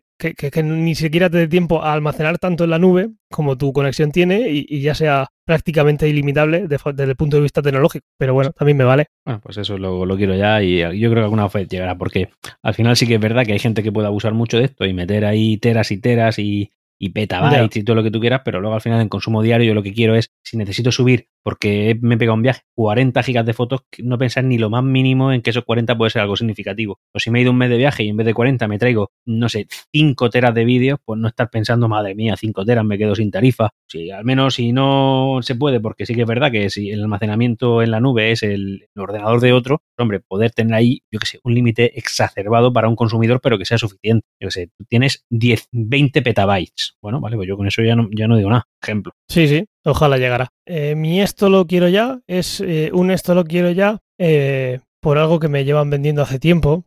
ni 0.62 0.96
siquiera 0.96 1.30
te 1.30 1.38
dé 1.38 1.48
tiempo 1.48 1.82
a 1.82 1.94
almacenar 1.94 2.38
tanto 2.38 2.66
en 2.66 2.72
la 2.72 2.80
nube 2.80 3.12
como 3.32 3.58
tu 3.58 3.72
conexión 3.72 4.12
tiene 4.12 4.50
y, 4.50 4.82
ya 4.82 4.94
sea 4.94 5.30
prácticamente 5.46 6.10
ilimitable 6.10 6.68
desde 6.68 7.04
el 7.04 7.16
punto 7.16 7.38
de 7.38 7.44
vista 7.44 7.62
tecnológico. 7.62 8.06
Pero 8.18 8.34
bueno, 8.34 8.52
también 8.52 8.78
me 8.78 8.84
vale. 8.84 9.06
Bueno, 9.26 9.40
pues 9.42 9.56
eso 9.56 9.78
lo, 9.78 10.06
lo 10.06 10.18
quiero 10.18 10.36
ya 10.36 10.62
y 10.62 10.80
yo 10.80 11.10
creo 11.10 11.22
que 11.22 11.22
alguna 11.22 11.48
vez 11.48 11.70
llegará, 11.70 11.98
porque 11.98 12.28
al 12.62 12.74
final 12.74 12.98
sí 12.98 13.08
que 13.08 13.16
es 13.16 13.22
verdad 13.22 13.46
que 13.46 13.54
hay 13.54 13.60
gente 13.60 13.84
que 13.84 13.92
puede 13.94 14.08
abusar 14.08 14.34
mucho 14.34 14.58
de 14.58 14.66
esto 14.66 14.84
y 14.84 14.92
meter 14.92 15.24
ahí 15.24 15.56
teras 15.60 15.92
y 15.92 15.98
teras 15.98 16.40
y 16.40 16.72
y 17.00 17.10
petabytes 17.10 17.78
y 17.78 17.84
todo 17.84 17.96
lo 17.96 18.04
que 18.04 18.12
tú 18.12 18.20
quieras, 18.20 18.42
pero 18.46 18.62
luego 18.62 18.76
al 18.76 18.82
final 18.82 19.02
en 19.02 19.10
consumo 19.10 19.42
diario 19.42 19.68
yo 19.68 19.74
lo 19.74 19.84
que 19.84 19.94
quiero 19.94 20.16
es, 20.16 20.32
si 20.44 20.58
necesito 20.58 20.92
subir, 20.92 21.30
porque 21.44 21.98
me 22.02 22.16
he 22.16 22.18
pegado 22.18 22.36
un 22.36 22.42
viaje, 22.42 22.62
40 22.76 23.22
gigas 23.24 23.46
de 23.46 23.54
fotos, 23.54 23.82
no 24.00 24.18
pensar 24.18 24.44
ni 24.44 24.58
lo 24.58 24.70
más 24.70 24.84
mínimo 24.84 25.32
en 25.32 25.42
que 25.42 25.50
esos 25.50 25.64
40 25.64 25.98
puede 25.98 26.12
ser 26.12 26.22
algo 26.22 26.36
significativo. 26.36 27.00
O 27.14 27.20
si 27.20 27.30
me 27.30 27.40
he 27.40 27.42
ido 27.42 27.52
un 27.52 27.58
mes 27.58 27.70
de 27.70 27.78
viaje 27.78 28.04
y 28.04 28.10
en 28.10 28.18
vez 28.18 28.26
de 28.26 28.34
40 28.34 28.68
me 28.68 28.80
traigo, 28.80 29.12
no 29.26 29.50
sé, 29.50 29.68
5 29.92 30.30
teras 30.30 30.54
de 30.54 30.66
vídeos, 30.66 31.00
pues 31.04 31.20
no 31.20 31.28
estar 31.28 31.50
pensando, 31.50 31.88
madre 31.88 32.16
mía, 32.16 32.36
5 32.38 32.66
teras, 32.66 32.86
me 32.86 32.98
quedo 32.98 33.16
sin 33.16 33.32
tarifa. 33.32 33.70
Si 33.88 34.10
al 34.10 34.26
menos 34.26 34.56
si 34.56 34.72
no 34.72 35.40
se 35.42 35.56
puede, 35.56 35.80
porque 35.80 36.06
sí 36.06 36.16
que 36.16 36.22
es 36.22 36.28
verdad 36.28 36.52
que 36.52 36.70
si 36.70 36.92
el 36.92 37.02
almacenamiento 37.02 37.82
en 37.82 37.92
la 37.92 38.00
nube 38.00 38.32
es 38.32 38.44
el, 38.44 38.88
ordenador 38.96 39.42
de 39.42 39.54
otro, 39.54 39.82
hombre, 39.98 40.20
poder 40.20 40.52
tener 40.52 40.74
ahí, 40.76 41.02
yo 41.12 41.20
que 41.20 41.26
sé, 41.26 41.40
un 41.44 41.54
límite 41.54 41.98
exacerbado 41.98 42.72
para 42.74 42.90
un 42.90 42.96
consumidor, 42.96 43.42
pero 43.42 43.58
que 43.58 43.66
sea 43.66 43.78
suficiente. 43.78 44.26
Yo 44.40 44.48
que 44.48 44.52
sé, 44.52 44.70
tú 44.78 44.86
tienes 44.88 45.26
10, 45.30 45.70
20 45.72 46.22
petabytes 46.22 46.44
bueno, 47.02 47.20
vale, 47.20 47.36
pues 47.36 47.48
yo 47.48 47.58
con 47.58 47.68
eso 47.68 47.82
ya 47.82 47.96
no, 47.96 48.10
ya 48.12 48.28
no 48.28 48.38
digo 48.38 48.50
nada. 48.50 48.68
Ejemplo. 48.82 49.14
Sí, 49.28 49.48
sí, 49.48 49.66
ojalá 49.86 50.18
llegara. 50.18 50.50
Eh, 50.66 50.96
mi 50.96 51.22
esto 51.22 51.50
lo 51.50 51.66
quiero 51.66 51.88
ya 51.90 52.20
es 52.28 52.62
eh, 52.62 52.90
un 52.94 53.12
esto 53.12 53.36
lo 53.36 53.44
quiero 53.44 53.72
ya 53.72 54.00
eh, 54.18 54.80
por 55.02 55.18
algo 55.18 55.40
que 55.40 55.50
me 55.50 55.66
llevan 55.66 55.90
vendiendo 55.90 56.22
hace 56.22 56.40
tiempo 56.40 56.86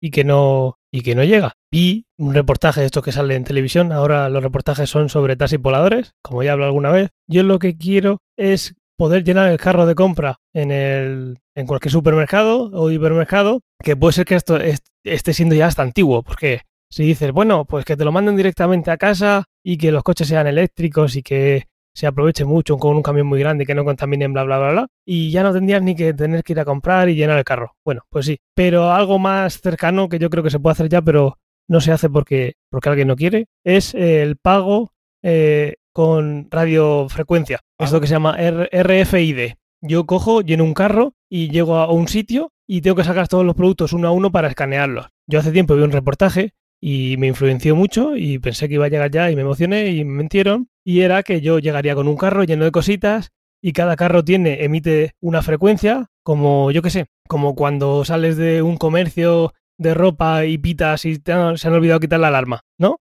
y 0.00 0.10
que 0.10 0.24
no 0.24 0.78
y 0.90 1.02
que 1.02 1.14
no 1.14 1.22
llega. 1.22 1.52
Vi 1.70 2.06
un 2.16 2.34
reportaje 2.34 2.80
de 2.80 2.86
esto 2.86 3.02
que 3.02 3.12
sale 3.12 3.34
en 3.34 3.44
televisión. 3.44 3.92
Ahora 3.92 4.28
los 4.30 4.42
reportajes 4.42 4.88
son 4.88 5.08
sobre 5.08 5.36
taxis 5.36 5.60
voladores, 5.60 6.14
como 6.22 6.42
ya 6.42 6.52
hablo 6.52 6.64
alguna 6.64 6.90
vez. 6.90 7.10
Yo 7.28 7.42
lo 7.42 7.58
que 7.58 7.76
quiero 7.76 8.18
es 8.38 8.74
poder 8.96 9.24
llenar 9.24 9.50
el 9.50 9.58
carro 9.58 9.86
de 9.86 9.94
compra 9.94 10.38
en, 10.54 10.70
el, 10.70 11.38
en 11.54 11.66
cualquier 11.66 11.92
supermercado 11.92 12.70
o 12.72 12.90
hipermercado, 12.90 13.60
que 13.82 13.96
puede 13.96 14.12
ser 14.12 14.24
que 14.24 14.36
esto 14.36 14.58
esté 15.04 15.34
siendo 15.34 15.54
ya 15.54 15.66
hasta 15.66 15.82
antiguo, 15.82 16.22
porque 16.22 16.62
si 16.90 17.04
dices, 17.04 17.32
bueno, 17.32 17.64
pues 17.64 17.84
que 17.84 17.96
te 17.96 18.04
lo 18.04 18.12
manden 18.12 18.36
directamente 18.36 18.90
a 18.92 18.96
casa 18.96 19.46
y 19.64 19.78
que 19.78 19.90
los 19.90 20.04
coches 20.04 20.28
sean 20.28 20.46
eléctricos 20.46 21.16
y 21.16 21.22
que 21.22 21.64
se 21.94 22.06
aproveche 22.06 22.44
mucho 22.44 22.76
con 22.76 22.96
un 22.96 23.02
camión 23.02 23.26
muy 23.26 23.38
grande 23.38 23.64
que 23.64 23.74
no 23.74 23.84
contaminen, 23.84 24.32
bla, 24.32 24.44
bla, 24.44 24.58
bla, 24.58 24.72
bla, 24.72 24.86
y 25.06 25.30
ya 25.30 25.42
no 25.42 25.52
tendrías 25.52 25.82
ni 25.82 25.94
que 25.94 26.12
tener 26.12 26.42
que 26.42 26.52
ir 26.52 26.60
a 26.60 26.64
comprar 26.64 27.08
y 27.08 27.14
llenar 27.14 27.38
el 27.38 27.44
carro. 27.44 27.76
Bueno, 27.84 28.02
pues 28.10 28.26
sí, 28.26 28.38
pero 28.54 28.92
algo 28.92 29.18
más 29.18 29.60
cercano 29.60 30.08
que 30.08 30.18
yo 30.18 30.28
creo 30.30 30.42
que 30.42 30.50
se 30.50 30.58
puede 30.58 30.72
hacer 30.72 30.88
ya, 30.88 31.02
pero 31.02 31.38
no 31.68 31.80
se 31.80 31.92
hace 31.92 32.10
porque, 32.10 32.54
porque 32.68 32.88
alguien 32.88 33.08
no 33.08 33.16
quiere, 33.16 33.46
es 33.64 33.94
el 33.94 34.36
pago 34.36 34.92
eh, 35.22 35.76
con 35.92 36.48
radiofrecuencia. 36.50 37.60
Es 37.78 37.92
lo 37.92 38.00
que 38.00 38.06
se 38.06 38.14
llama 38.14 38.36
RFID. 38.36 39.54
Yo 39.80 40.06
cojo, 40.06 40.40
lleno 40.40 40.64
un 40.64 40.74
carro 40.74 41.14
y 41.30 41.50
llego 41.50 41.76
a 41.76 41.90
un 41.90 42.08
sitio 42.08 42.52
y 42.66 42.80
tengo 42.80 42.96
que 42.96 43.04
sacar 43.04 43.28
todos 43.28 43.44
los 43.44 43.54
productos 43.54 43.92
uno 43.92 44.08
a 44.08 44.10
uno 44.10 44.32
para 44.32 44.48
escanearlos. 44.48 45.08
Yo 45.26 45.38
hace 45.38 45.52
tiempo 45.52 45.76
vi 45.76 45.82
un 45.82 45.92
reportaje 45.92 46.54
y 46.80 47.16
me 47.18 47.28
influenció 47.28 47.76
mucho 47.76 48.16
y 48.16 48.38
pensé 48.38 48.68
que 48.68 48.74
iba 48.74 48.86
a 48.86 48.88
llegar 48.88 49.10
ya 49.10 49.30
y 49.30 49.36
me 49.36 49.42
emocioné 49.42 49.88
y 49.88 50.04
me 50.04 50.14
mentieron 50.14 50.68
y 50.84 51.00
era 51.00 51.22
que 51.22 51.40
yo 51.40 51.58
llegaría 51.58 51.94
con 51.94 52.08
un 52.08 52.16
carro 52.16 52.44
lleno 52.44 52.64
de 52.64 52.70
cositas 52.70 53.30
y 53.62 53.72
cada 53.72 53.96
carro 53.96 54.22
tiene 54.22 54.62
emite 54.64 55.14
una 55.20 55.42
frecuencia 55.42 56.10
como 56.22 56.70
yo 56.70 56.82
qué 56.82 56.90
sé, 56.90 57.06
como 57.28 57.54
cuando 57.54 58.04
sales 58.04 58.36
de 58.36 58.62
un 58.62 58.76
comercio 58.76 59.52
de 59.78 59.94
ropa 59.94 60.44
y 60.44 60.58
pitas 60.58 61.04
y 61.04 61.16
se 61.16 61.32
han 61.32 61.72
olvidado 61.72 62.00
quitar 62.00 62.20
la 62.20 62.28
alarma, 62.28 62.60
¿no? 62.78 62.98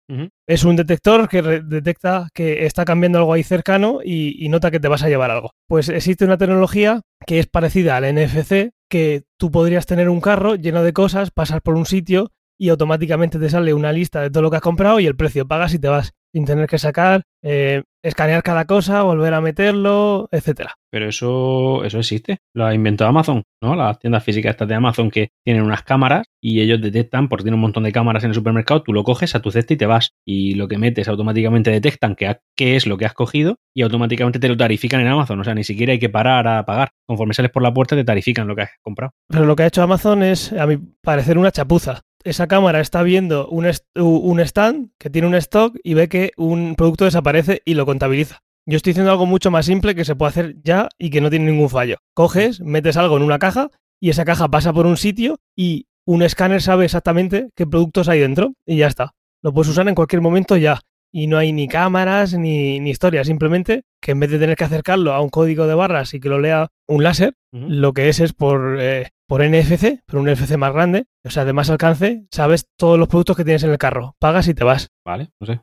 Es 0.46 0.64
un 0.64 0.76
detector 0.76 1.28
que 1.28 1.42
detecta 1.42 2.28
que 2.32 2.66
está 2.66 2.84
cambiando 2.84 3.18
algo 3.18 3.32
ahí 3.32 3.42
cercano 3.42 4.00
y, 4.04 4.44
y, 4.44 4.48
nota 4.48 4.70
que 4.70 4.78
te 4.78 4.86
vas 4.86 5.02
a 5.02 5.08
llevar 5.08 5.32
algo. 5.32 5.50
Pues 5.68 5.88
existe 5.88 6.24
una 6.24 6.38
tecnología 6.38 7.02
que 7.26 7.40
es 7.40 7.48
parecida 7.48 7.96
al 7.96 8.04
NFC, 8.14 8.70
que 8.88 9.24
tú 9.36 9.50
podrías 9.50 9.86
tener 9.86 10.08
un 10.08 10.20
carro 10.20 10.54
lleno 10.54 10.84
de 10.84 10.92
cosas, 10.92 11.32
pasar 11.32 11.60
por 11.60 11.74
un 11.74 11.86
sitio 11.86 12.30
y 12.58 12.68
automáticamente 12.68 13.38
te 13.38 13.50
sale 13.50 13.74
una 13.74 13.92
lista 13.92 14.20
de 14.20 14.30
todo 14.30 14.42
lo 14.42 14.50
que 14.50 14.56
has 14.56 14.62
comprado 14.62 15.00
y 15.00 15.06
el 15.06 15.16
precio, 15.16 15.46
pagas 15.46 15.74
y 15.74 15.78
te 15.78 15.88
vas 15.88 16.12
sin 16.32 16.44
tener 16.44 16.66
que 16.66 16.78
sacar, 16.78 17.22
eh, 17.42 17.82
escanear 18.02 18.42
cada 18.42 18.66
cosa, 18.66 19.02
volver 19.02 19.32
a 19.32 19.40
meterlo, 19.40 20.28
etcétera. 20.30 20.74
Pero 20.90 21.08
eso, 21.08 21.82
eso 21.82 21.98
existe. 21.98 22.38
Lo 22.54 22.66
ha 22.66 22.74
inventado 22.74 23.08
Amazon, 23.08 23.42
¿no? 23.62 23.74
Las 23.74 23.98
tiendas 23.98 24.22
físicas 24.22 24.50
estas 24.50 24.68
de 24.68 24.74
Amazon 24.74 25.10
que 25.10 25.30
tienen 25.42 25.62
unas 25.62 25.82
cámaras 25.82 26.26
y 26.42 26.60
ellos 26.60 26.82
detectan, 26.82 27.28
porque 27.28 27.44
tienen 27.44 27.56
un 27.56 27.62
montón 27.62 27.84
de 27.84 27.92
cámaras 27.92 28.22
en 28.24 28.30
el 28.30 28.34
supermercado, 28.34 28.82
tú 28.82 28.92
lo 28.92 29.02
coges 29.02 29.34
a 29.34 29.40
tu 29.40 29.50
cesta 29.50 29.72
y 29.72 29.76
te 29.78 29.86
vas. 29.86 30.10
Y 30.26 30.56
lo 30.56 30.68
que 30.68 30.76
metes 30.76 31.08
automáticamente 31.08 31.70
detectan 31.70 32.16
qué 32.16 32.76
es 32.76 32.86
lo 32.86 32.98
que 32.98 33.06
has 33.06 33.14
cogido 33.14 33.56
y 33.74 33.80
automáticamente 33.80 34.38
te 34.38 34.48
lo 34.48 34.58
tarifican 34.58 35.00
en 35.00 35.08
Amazon. 35.08 35.40
O 35.40 35.44
sea, 35.44 35.54
ni 35.54 35.64
siquiera 35.64 35.92
hay 35.92 35.98
que 35.98 36.10
parar 36.10 36.46
a 36.48 36.66
pagar. 36.66 36.90
Conforme 37.06 37.32
sales 37.32 37.50
por 37.50 37.62
la 37.62 37.72
puerta 37.72 37.96
te 37.96 38.04
tarifican 38.04 38.46
lo 38.46 38.54
que 38.54 38.62
has 38.62 38.70
comprado. 38.82 39.12
Pero 39.28 39.46
lo 39.46 39.56
que 39.56 39.62
ha 39.62 39.68
hecho 39.68 39.82
Amazon 39.82 40.22
es, 40.22 40.52
a 40.52 40.66
mi 40.66 40.76
parecer, 40.76 41.38
una 41.38 41.50
chapuza 41.50 42.02
esa 42.26 42.48
cámara 42.48 42.80
está 42.80 43.02
viendo 43.04 43.48
un, 43.48 43.70
un 43.94 44.40
stand 44.40 44.90
que 44.98 45.10
tiene 45.10 45.28
un 45.28 45.36
stock 45.36 45.76
y 45.84 45.94
ve 45.94 46.08
que 46.08 46.32
un 46.36 46.74
producto 46.76 47.04
desaparece 47.04 47.62
y 47.64 47.74
lo 47.74 47.86
contabiliza. 47.86 48.42
Yo 48.66 48.76
estoy 48.76 48.90
diciendo 48.90 49.12
algo 49.12 49.26
mucho 49.26 49.52
más 49.52 49.66
simple 49.66 49.94
que 49.94 50.04
se 50.04 50.16
puede 50.16 50.30
hacer 50.30 50.56
ya 50.64 50.88
y 50.98 51.10
que 51.10 51.20
no 51.20 51.30
tiene 51.30 51.46
ningún 51.46 51.70
fallo. 51.70 51.98
Coges, 52.14 52.60
metes 52.60 52.96
algo 52.96 53.16
en 53.16 53.22
una 53.22 53.38
caja 53.38 53.70
y 54.00 54.10
esa 54.10 54.24
caja 54.24 54.48
pasa 54.48 54.72
por 54.72 54.86
un 54.86 54.96
sitio 54.96 55.38
y 55.54 55.86
un 56.04 56.22
escáner 56.22 56.62
sabe 56.62 56.84
exactamente 56.84 57.50
qué 57.54 57.64
productos 57.64 58.08
hay 58.08 58.18
dentro 58.18 58.54
y 58.66 58.78
ya 58.78 58.88
está. 58.88 59.14
Lo 59.40 59.54
puedes 59.54 59.70
usar 59.70 59.86
en 59.88 59.94
cualquier 59.94 60.20
momento 60.20 60.56
ya. 60.56 60.80
Y 61.12 61.28
no 61.28 61.38
hay 61.38 61.52
ni 61.52 61.68
cámaras 61.68 62.34
ni, 62.34 62.80
ni 62.80 62.90
historia, 62.90 63.24
simplemente 63.24 63.84
que 64.02 64.10
en 64.10 64.20
vez 64.20 64.30
de 64.30 64.40
tener 64.40 64.56
que 64.56 64.64
acercarlo 64.64 65.12
a 65.12 65.20
un 65.20 65.30
código 65.30 65.68
de 65.68 65.74
barras 65.74 66.12
y 66.12 66.20
que 66.20 66.28
lo 66.28 66.40
lea 66.40 66.66
un 66.88 67.04
láser, 67.04 67.34
lo 67.52 67.92
que 67.92 68.08
es 68.08 68.18
es 68.18 68.32
por 68.32 68.78
eh, 68.80 69.10
por 69.26 69.44
NFC, 69.44 70.00
pero 70.06 70.20
un 70.20 70.30
NFC 70.30 70.56
más 70.56 70.72
grande, 70.72 71.06
o 71.24 71.30
sea, 71.30 71.44
de 71.44 71.52
más 71.52 71.70
alcance, 71.70 72.26
sabes 72.30 72.66
todos 72.78 72.98
los 72.98 73.08
productos 73.08 73.36
que 73.36 73.44
tienes 73.44 73.64
en 73.64 73.70
el 73.70 73.78
carro, 73.78 74.14
pagas 74.18 74.48
y 74.48 74.54
te 74.54 74.64
vas. 74.64 74.88
Vale, 75.04 75.30
no 75.40 75.46
sé. 75.46 75.60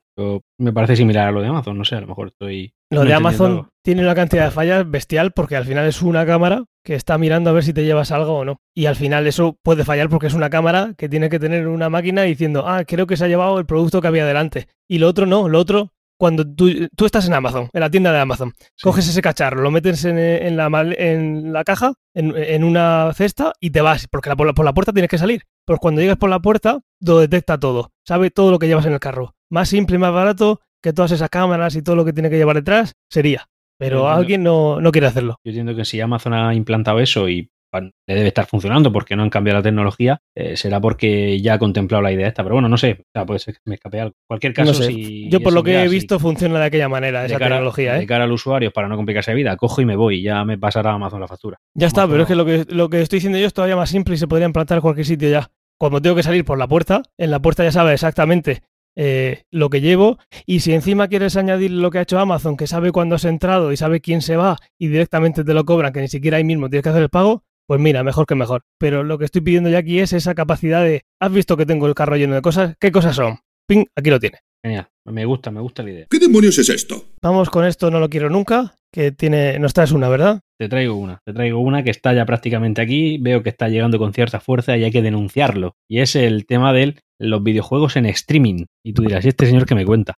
me 0.57 0.73
parece 0.73 0.95
similar 0.95 1.27
a 1.27 1.31
lo 1.31 1.41
de 1.41 1.47
Amazon, 1.47 1.77
no 1.77 1.85
sé, 1.85 1.95
a 1.95 2.01
lo 2.01 2.07
mejor 2.07 2.27
estoy. 2.27 2.73
Lo 2.89 3.05
de 3.05 3.13
Amazon 3.13 3.69
tiene 3.83 4.03
una 4.03 4.15
cantidad 4.15 4.45
de 4.45 4.51
fallas 4.51 4.89
bestial 4.89 5.31
porque 5.31 5.55
al 5.55 5.65
final 5.65 5.87
es 5.87 6.01
una 6.01 6.25
cámara 6.25 6.65
que 6.85 6.95
está 6.95 7.17
mirando 7.17 7.49
a 7.49 7.53
ver 7.53 7.63
si 7.63 7.73
te 7.73 7.85
llevas 7.85 8.11
algo 8.11 8.37
o 8.37 8.45
no. 8.45 8.57
Y 8.75 8.85
al 8.85 8.95
final 8.95 9.25
eso 9.25 9.57
puede 9.63 9.83
fallar 9.83 10.09
porque 10.09 10.27
es 10.27 10.33
una 10.33 10.49
cámara 10.49 10.93
que 10.97 11.09
tiene 11.09 11.29
que 11.29 11.39
tener 11.39 11.67
una 11.67 11.89
máquina 11.89 12.23
diciendo, 12.23 12.65
ah, 12.67 12.83
creo 12.85 13.07
que 13.07 13.17
se 13.17 13.25
ha 13.25 13.29
llevado 13.29 13.57
el 13.57 13.65
producto 13.65 14.01
que 14.01 14.07
había 14.07 14.25
delante. 14.25 14.67
Y 14.87 14.99
lo 14.99 15.07
otro 15.07 15.25
no, 15.25 15.49
lo 15.49 15.59
otro 15.59 15.93
cuando 16.17 16.45
tú, 16.45 16.87
estás 17.05 17.27
en 17.27 17.33
Amazon, 17.33 17.69
en 17.73 17.81
la 17.81 17.89
tienda 17.89 18.11
de 18.11 18.19
Amazon, 18.19 18.53
coges 18.81 19.07
ese 19.07 19.21
cacharro, 19.21 19.61
lo 19.61 19.71
metes 19.71 20.05
en, 20.05 20.57
la, 20.57 20.67
en 20.97 21.53
la, 21.53 21.63
caja, 21.63 21.93
en, 22.13 22.63
una 22.63 23.11
cesta 23.13 23.53
y 23.59 23.71
te 23.71 23.81
vas, 23.81 24.07
porque 24.07 24.33
por, 24.35 24.65
la, 24.65 24.73
puerta 24.73 24.93
tienes 24.93 25.09
que 25.09 25.17
salir. 25.17 25.43
Pues 25.65 25.79
cuando 25.79 26.01
llegas 26.01 26.17
por 26.17 26.29
la 26.29 26.39
puerta, 26.39 26.79
lo 27.01 27.19
detecta 27.19 27.59
todo, 27.59 27.91
sabe 28.05 28.31
todo 28.31 28.51
lo 28.51 28.59
que 28.59 28.67
llevas 28.67 28.85
en 28.85 28.93
el 28.93 28.99
carro. 28.99 29.35
Más 29.49 29.69
simple 29.69 29.95
y 29.95 29.99
más 29.99 30.13
barato 30.13 30.61
que 30.81 30.93
todas 30.93 31.11
esas 31.11 31.29
cámaras 31.29 31.75
y 31.75 31.81
todo 31.81 31.95
lo 31.95 32.05
que 32.05 32.13
tiene 32.13 32.29
que 32.29 32.37
llevar 32.37 32.55
detrás 32.55 32.93
sería. 33.09 33.47
Pero 33.77 34.07
alguien 34.07 34.43
no, 34.43 34.79
no 34.79 34.91
quiere 34.91 35.07
hacerlo. 35.07 35.37
Yo 35.43 35.49
entiendo 35.49 35.75
que 35.75 35.83
si 35.83 35.99
Amazon 35.99 36.33
ha 36.33 36.53
implantado 36.53 36.99
eso 36.99 37.27
y 37.27 37.49
le 37.81 38.15
debe 38.15 38.27
estar 38.27 38.45
funcionando 38.45 38.91
porque 38.91 39.15
no 39.15 39.23
han 39.23 39.29
cambiado 39.29 39.59
la 39.59 39.63
tecnología, 39.63 40.19
eh, 40.35 40.55
será 40.57 40.79
porque 40.79 41.39
ya 41.41 41.55
ha 41.55 41.59
contemplado 41.59 42.01
la 42.01 42.11
idea 42.11 42.27
esta. 42.27 42.43
Pero 42.43 42.55
bueno, 42.55 42.69
no 42.69 42.77
sé, 42.77 42.97
o 42.99 43.05
sea, 43.13 43.25
puede 43.25 43.39
ser 43.39 43.55
que 43.55 43.59
me 43.65 43.75
escape 43.75 44.01
algo. 44.01 44.15
cualquier 44.27 44.53
caso, 44.53 44.73
si 44.73 45.29
yo 45.29 45.39
por 45.41 45.53
lo 45.53 45.63
que 45.63 45.83
he 45.83 45.87
visto 45.87 46.19
funciona 46.19 46.59
de 46.59 46.65
aquella 46.65 46.89
manera, 46.89 47.25
esa 47.25 47.37
tecnología. 47.37 47.97
¿eh? 47.97 47.99
De 47.99 48.07
cara 48.07 48.25
al 48.25 48.31
usuario, 48.31 48.71
para 48.71 48.87
no 48.87 48.95
complicarse 48.95 49.31
la 49.31 49.35
vida, 49.35 49.57
cojo 49.57 49.81
y 49.81 49.85
me 49.85 49.95
voy, 49.95 50.21
ya 50.21 50.43
me 50.45 50.57
pasará 50.57 50.91
a 50.91 50.93
Amazon 50.95 51.21
la 51.21 51.27
factura. 51.27 51.57
Ya 51.75 51.87
está, 51.87 52.07
pero 52.07 52.23
es 52.23 52.27
que 52.27 52.35
lo, 52.35 52.45
que 52.45 52.65
lo 52.69 52.89
que 52.89 53.01
estoy 53.01 53.17
diciendo 53.17 53.39
yo 53.39 53.47
es 53.47 53.53
todavía 53.53 53.75
más 53.75 53.89
simple 53.89 54.15
y 54.15 54.17
se 54.17 54.27
podría 54.27 54.45
implantar 54.45 54.77
en 54.77 54.81
cualquier 54.81 55.05
sitio 55.05 55.29
ya. 55.29 55.49
Cuando 55.79 56.01
tengo 56.01 56.15
que 56.15 56.23
salir 56.23 56.45
por 56.45 56.57
la 56.57 56.67
puerta, 56.67 57.01
en 57.17 57.31
la 57.31 57.41
puerta 57.41 57.63
ya 57.63 57.71
sabe 57.71 57.93
exactamente 57.93 58.61
eh, 58.95 59.45
lo 59.49 59.71
que 59.71 59.81
llevo 59.81 60.19
y 60.45 60.59
si 60.59 60.73
encima 60.73 61.07
quieres 61.07 61.35
añadir 61.35 61.71
lo 61.71 61.89
que 61.89 61.97
ha 61.97 62.03
hecho 62.03 62.19
Amazon, 62.19 62.55
que 62.57 62.67
sabe 62.67 62.91
cuándo 62.91 63.15
has 63.15 63.25
entrado 63.25 63.71
y 63.71 63.77
sabe 63.77 64.01
quién 64.01 64.21
se 64.21 64.35
va 64.35 64.57
y 64.77 64.87
directamente 64.87 65.43
te 65.43 65.53
lo 65.53 65.65
cobran, 65.65 65.91
que 65.91 66.01
ni 66.01 66.07
siquiera 66.07 66.37
ahí 66.37 66.43
mismo 66.43 66.69
tienes 66.69 66.83
que 66.83 66.89
hacer 66.89 67.01
el 67.01 67.09
pago, 67.09 67.43
pues 67.67 67.79
mira, 67.79 68.03
mejor 68.03 68.25
que 68.25 68.35
mejor. 68.35 68.61
Pero 68.79 69.03
lo 69.03 69.17
que 69.17 69.25
estoy 69.25 69.41
pidiendo 69.41 69.69
ya 69.69 69.79
aquí 69.79 69.99
es 69.99 70.13
esa 70.13 70.35
capacidad 70.35 70.83
de, 70.83 71.01
has 71.19 71.31
visto 71.31 71.57
que 71.57 71.65
tengo 71.65 71.87
el 71.87 71.95
carro 71.95 72.17
lleno 72.17 72.35
de 72.35 72.41
cosas, 72.41 72.75
¿qué 72.79 72.91
cosas 72.91 73.15
son? 73.15 73.39
Ping, 73.67 73.85
aquí 73.95 74.09
lo 74.09 74.19
tiene. 74.19 74.39
Genial, 74.65 74.87
me 75.05 75.25
gusta, 75.25 75.51
me 75.51 75.59
gusta 75.59 75.83
la 75.83 75.91
idea. 75.91 76.07
¿Qué 76.09 76.19
demonios 76.19 76.57
es 76.57 76.69
esto? 76.69 77.05
Vamos 77.21 77.49
con 77.49 77.65
esto, 77.65 77.91
no 77.91 77.99
lo 77.99 78.09
quiero 78.09 78.29
nunca, 78.29 78.75
que 78.93 79.11
tiene, 79.11 79.59
nos 79.59 79.73
traes 79.73 79.91
una, 79.91 80.07
¿verdad? 80.07 80.39
Te 80.57 80.69
traigo 80.69 80.95
una, 80.95 81.19
te 81.25 81.33
traigo 81.33 81.59
una 81.59 81.83
que 81.83 81.89
está 81.89 82.13
ya 82.13 82.25
prácticamente 82.25 82.81
aquí, 82.81 83.17
veo 83.17 83.43
que 83.43 83.49
está 83.49 83.67
llegando 83.67 83.99
con 83.99 84.13
cierta 84.13 84.39
fuerza 84.39 84.77
y 84.77 84.85
hay 84.85 84.91
que 84.91 85.01
denunciarlo. 85.01 85.75
Y 85.89 85.99
es 85.99 86.15
el 86.15 86.45
tema 86.45 86.71
de 86.71 86.95
los 87.19 87.43
videojuegos 87.43 87.97
en 87.97 88.05
streaming. 88.05 88.65
Y 88.85 88.93
tú 88.93 89.01
dirás, 89.01 89.25
¿y 89.25 89.29
este 89.29 89.45
señor 89.45 89.65
que 89.65 89.75
me 89.75 89.85
cuenta? 89.85 90.15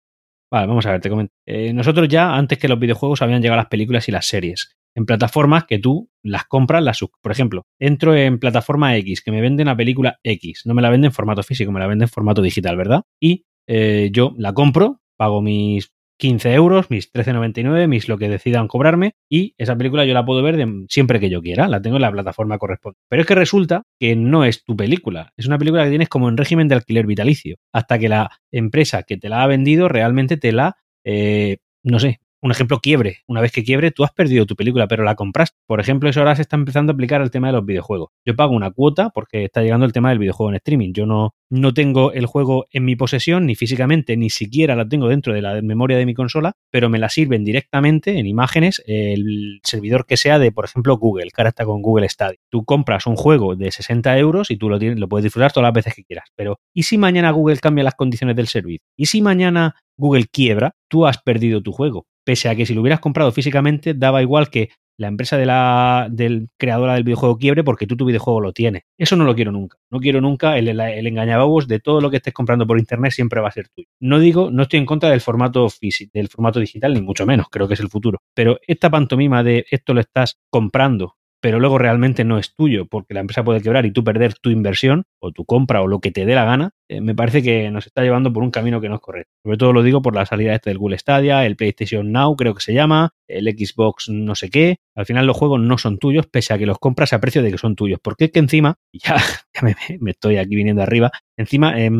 Vale, 0.52 0.66
vamos 0.66 0.85
a 0.87 0.92
ver, 0.92 1.00
te 1.00 1.09
comento. 1.09 1.33
Eh, 1.48 1.72
nosotros 1.72 2.07
ya, 2.09 2.35
antes 2.35 2.59
que 2.59 2.68
los 2.68 2.78
videojuegos, 2.78 3.22
habían 3.22 3.40
llegado 3.40 3.57
las 3.57 3.68
películas 3.68 4.09
y 4.09 4.12
las 4.12 4.26
series 4.26 4.74
en 4.94 5.07
plataformas 5.07 5.64
que 5.64 5.78
tú 5.78 6.11
las 6.22 6.44
compras, 6.44 6.83
las 6.83 7.00
por 7.20 7.33
ejemplo, 7.33 7.66
entro 7.78 8.14
en 8.14 8.38
plataforma 8.38 8.96
X, 8.96 9.22
que 9.22 9.33
me 9.33 9.40
venden 9.40 9.66
la 9.66 9.76
película 9.76 10.18
X, 10.22 10.62
no 10.64 10.74
me 10.74 10.83
la 10.83 10.90
venden 10.90 11.11
en 11.11 11.12
formato 11.12 11.42
físico, 11.42 11.72
me 11.72 11.80
la 11.80 11.87
venden 11.87 12.07
en 12.07 12.12
formato 12.12 12.42
digital, 12.42 12.76
¿verdad? 12.76 13.02
Y 13.20 13.44
eh, 13.66 14.11
yo 14.12 14.35
la 14.38 14.52
compro, 14.52 15.00
pago 15.16 15.42
mis 15.42 15.94
15 16.18 16.54
euros, 16.54 16.90
mis 16.90 17.12
13,99, 17.12 17.88
mis 17.88 18.09
lo 18.09 18.18
que 18.18 18.28
decidan 18.28 18.68
cobrarme 18.68 19.14
y 19.28 19.54
esa 19.59 19.76
película 19.76 20.04
yo 20.04 20.14
la 20.14 20.24
puedo 20.24 20.42
ver 20.42 20.64
siempre 20.88 21.18
que 21.18 21.28
yo 21.28 21.42
quiera, 21.42 21.68
la 21.68 21.83
tengo 21.83 21.96
en 21.96 22.02
la 22.02 22.12
plataforma 22.12 22.59
correspondiente. 22.59 23.04
Pero 23.09 23.22
es 23.22 23.28
que 23.28 23.35
resulta 23.35 23.83
que 23.98 24.14
no 24.16 24.44
es 24.44 24.64
tu 24.64 24.76
película, 24.76 25.33
es 25.37 25.46
una 25.46 25.59
película 25.59 25.85
que 25.85 25.90
tienes 25.90 26.09
como 26.09 26.28
en 26.28 26.37
régimen 26.37 26.68
de 26.68 26.76
alquiler 26.76 27.07
vitalicio, 27.07 27.57
hasta 27.72 27.98
que 27.98 28.09
la 28.09 28.30
empresa 28.52 29.02
que 29.02 29.16
te 29.16 29.28
la 29.28 29.42
ha 29.42 29.46
vendido 29.46 29.88
realmente 29.88 30.37
te 30.37 30.52
la, 30.52 30.76
eh, 31.04 31.59
no 31.83 31.98
sé, 31.98 32.20
un 32.44 32.50
ejemplo, 32.50 32.78
quiebre. 32.80 33.22
Una 33.26 33.40
vez 33.40 33.52
que 33.52 33.64
quiebre, 33.64 33.90
tú 33.90 34.04
has 34.04 34.12
perdido 34.12 34.44
tu 34.44 34.54
película, 34.54 34.87
pero 34.87 35.02
la 35.02 35.14
compraste. 35.14 35.57
Por 35.66 35.80
ejemplo, 35.80 36.11
eso 36.11 36.20
ahora 36.20 36.37
se 36.37 36.42
está 36.42 36.57
empezando 36.57 36.92
a 36.92 36.94
aplicar 36.94 37.22
al 37.22 37.30
tema 37.30 37.46
de 37.46 37.54
los 37.54 37.64
videojuegos. 37.64 38.11
Yo 38.26 38.37
pago 38.37 38.54
una 38.54 38.70
cuota 38.70 39.09
porque 39.09 39.44
está 39.44 39.62
llegando 39.62 39.87
el 39.87 39.94
tema 39.94 40.11
del 40.11 40.18
videojuego 40.18 40.50
en 40.50 40.57
streaming. 40.57 40.92
Yo 40.92 41.07
no, 41.07 41.35
no 41.48 41.72
tengo 41.72 42.12
el 42.12 42.26
juego 42.26 42.66
en 42.70 42.85
mi 42.85 42.96
posesión, 42.96 43.46
ni 43.46 43.54
físicamente, 43.54 44.18
ni 44.18 44.28
siquiera 44.28 44.76
la 44.76 44.87
tengo 44.87 45.09
dentro 45.09 45.33
de 45.33 45.40
la 45.40 45.62
memoria 45.62 45.96
de 45.96 46.04
mi 46.04 46.12
consola, 46.12 46.52
pero 46.70 46.90
me 46.90 46.98
la 46.98 47.09
sirven 47.09 47.44
directamente 47.44 48.18
en 48.18 48.26
imágenes 48.26 48.83
el 48.87 49.61
servidor 49.62 50.04
que 50.04 50.18
sea 50.18 50.38
de, 50.38 50.52
por 50.52 50.66
ejemplo, 50.66 50.98
Google, 50.98 51.30
que 51.35 51.42
está 51.48 51.64
con 51.64 51.80
Google 51.80 52.11
Stadia. 52.11 52.38
Tú 52.50 52.66
compras 52.66 53.07
un 53.07 53.16
juego 53.16 53.57
de 53.57 53.70
60 53.70 54.18
euros 54.18 54.50
y 54.50 54.59
tú 54.59 54.68
lo, 54.68 54.78
lo 54.78 55.09
puedes 55.09 55.24
disfrutar 55.24 55.50
todas 55.50 55.68
las 55.68 55.74
veces 55.74 55.94
que 55.94 56.04
quieras. 56.04 56.28
Pero, 56.37 56.59
¿y 56.74 56.83
si 56.83 56.98
mañana 56.98 57.30
Google 57.30 57.57
cambia 57.57 57.85
las 57.85 57.94
condiciones 57.94 58.37
del 58.37 58.48
servicio? 58.48 58.85
¿Y 58.98 59.07
si 59.07 59.22
mañana 59.22 59.76
Google 59.96 60.26
quiebra? 60.30 60.72
Tú 60.90 61.07
has 61.07 61.22
perdido 61.22 61.62
tu 61.62 61.72
juego 61.72 62.04
pese 62.24 62.48
a 62.48 62.56
que 62.56 62.66
si 62.66 62.74
lo 62.74 62.80
hubieras 62.80 63.00
comprado 63.00 63.32
físicamente, 63.32 63.94
daba 63.94 64.22
igual 64.22 64.50
que 64.50 64.70
la 64.96 65.08
empresa 65.08 65.37
de 65.37 65.46
la 65.46 66.08
del 66.10 66.48
creadora 66.56 66.94
del 66.94 67.04
videojuego 67.04 67.37
quiebre 67.37 67.64
porque 67.64 67.87
tú 67.87 67.96
tu 67.96 68.04
videojuego 68.04 68.40
lo 68.40 68.52
tienes. 68.52 68.82
Eso 68.96 69.16
no 69.16 69.24
lo 69.24 69.34
quiero 69.34 69.50
nunca. 69.50 69.78
No 69.90 69.98
quiero 69.98 70.20
nunca 70.20 70.56
el, 70.56 70.68
el, 70.68 70.80
el 70.80 71.66
de 71.66 71.80
todo 71.80 72.00
lo 72.00 72.10
que 72.10 72.18
estés 72.18 72.32
comprando 72.32 72.66
por 72.66 72.78
internet 72.78 73.12
siempre 73.12 73.40
va 73.40 73.48
a 73.48 73.52
ser 73.52 73.68
tuyo. 73.68 73.88
No 74.00 74.18
digo, 74.18 74.50
no 74.50 74.62
estoy 74.62 74.78
en 74.78 74.87
contra 74.87 75.10
del 75.10 75.20
formato 75.20 75.68
físico, 75.68 76.10
del 76.14 76.28
formato 76.28 76.60
digital, 76.60 76.94
ni 76.94 77.02
mucho 77.02 77.26
menos, 77.26 77.48
creo 77.50 77.66
que 77.66 77.74
es 77.74 77.80
el 77.80 77.88
futuro. 77.88 78.20
Pero 78.34 78.58
esta 78.66 78.90
pantomima 78.90 79.42
de 79.42 79.66
esto 79.70 79.94
lo 79.94 80.00
estás 80.00 80.38
comprando 80.50 81.16
pero 81.44 81.61
luego 81.61 81.76
realmente 81.76 82.24
no 82.24 82.38
es 82.38 82.54
tuyo 82.54 82.87
porque 82.87 83.12
la 83.12 83.20
empresa 83.20 83.44
puede 83.44 83.61
quebrar 83.61 83.85
y 83.85 83.90
tú 83.90 84.02
perder 84.02 84.33
tu 84.33 84.48
inversión 84.48 85.02
o 85.20 85.30
tu 85.30 85.44
compra 85.44 85.83
o 85.83 85.87
lo 85.87 86.00
que 86.00 86.11
te 86.11 86.24
dé 86.24 86.35
la 86.35 86.46
gana, 86.46 86.70
eh, 86.88 87.02
me 87.02 87.14
parece 87.14 87.42
que 87.42 87.70
nos 87.70 87.85
está 87.85 88.00
llevando 88.00 88.33
por 88.33 88.42
un 88.42 88.50
camino 88.50 88.80
que 88.80 88.88
no 88.88 88.94
es 88.94 89.02
correcto. 89.02 89.30
Sobre 89.44 89.59
todo 89.59 89.74
lo 89.74 89.83
digo 89.83 90.00
por 90.00 90.14
la 90.14 90.24
salida 90.24 90.54
este 90.54 90.70
del 90.70 90.78
Google 90.78 90.96
Stadia, 90.96 91.44
el 91.44 91.57
PlayStation 91.57 92.11
Now 92.11 92.35
creo 92.37 92.54
que 92.54 92.62
se 92.62 92.72
llama, 92.72 93.11
el 93.28 93.44
Xbox 93.44 94.09
no 94.09 94.35
sé 94.35 94.48
qué. 94.48 94.78
Al 94.94 95.04
final 95.04 95.26
los 95.26 95.37
juegos 95.37 95.61
no 95.61 95.76
son 95.76 95.98
tuyos 95.98 96.26
pese 96.26 96.54
a 96.54 96.59
que 96.59 96.64
los 96.64 96.78
compras 96.78 97.12
a 97.12 97.20
precio 97.20 97.42
de 97.42 97.50
que 97.50 97.59
son 97.59 97.76
tuyos. 97.76 98.00
Porque 98.02 98.24
es 98.24 98.30
que 98.30 98.38
encima, 98.38 98.76
ya, 98.94 99.16
ya 99.52 99.61
me, 100.00 100.11
estoy 100.11 100.38
aquí 100.38 100.57
viniendo 100.57 100.80
arriba, 100.80 101.11
encima... 101.37 101.78
Eh, 101.78 101.90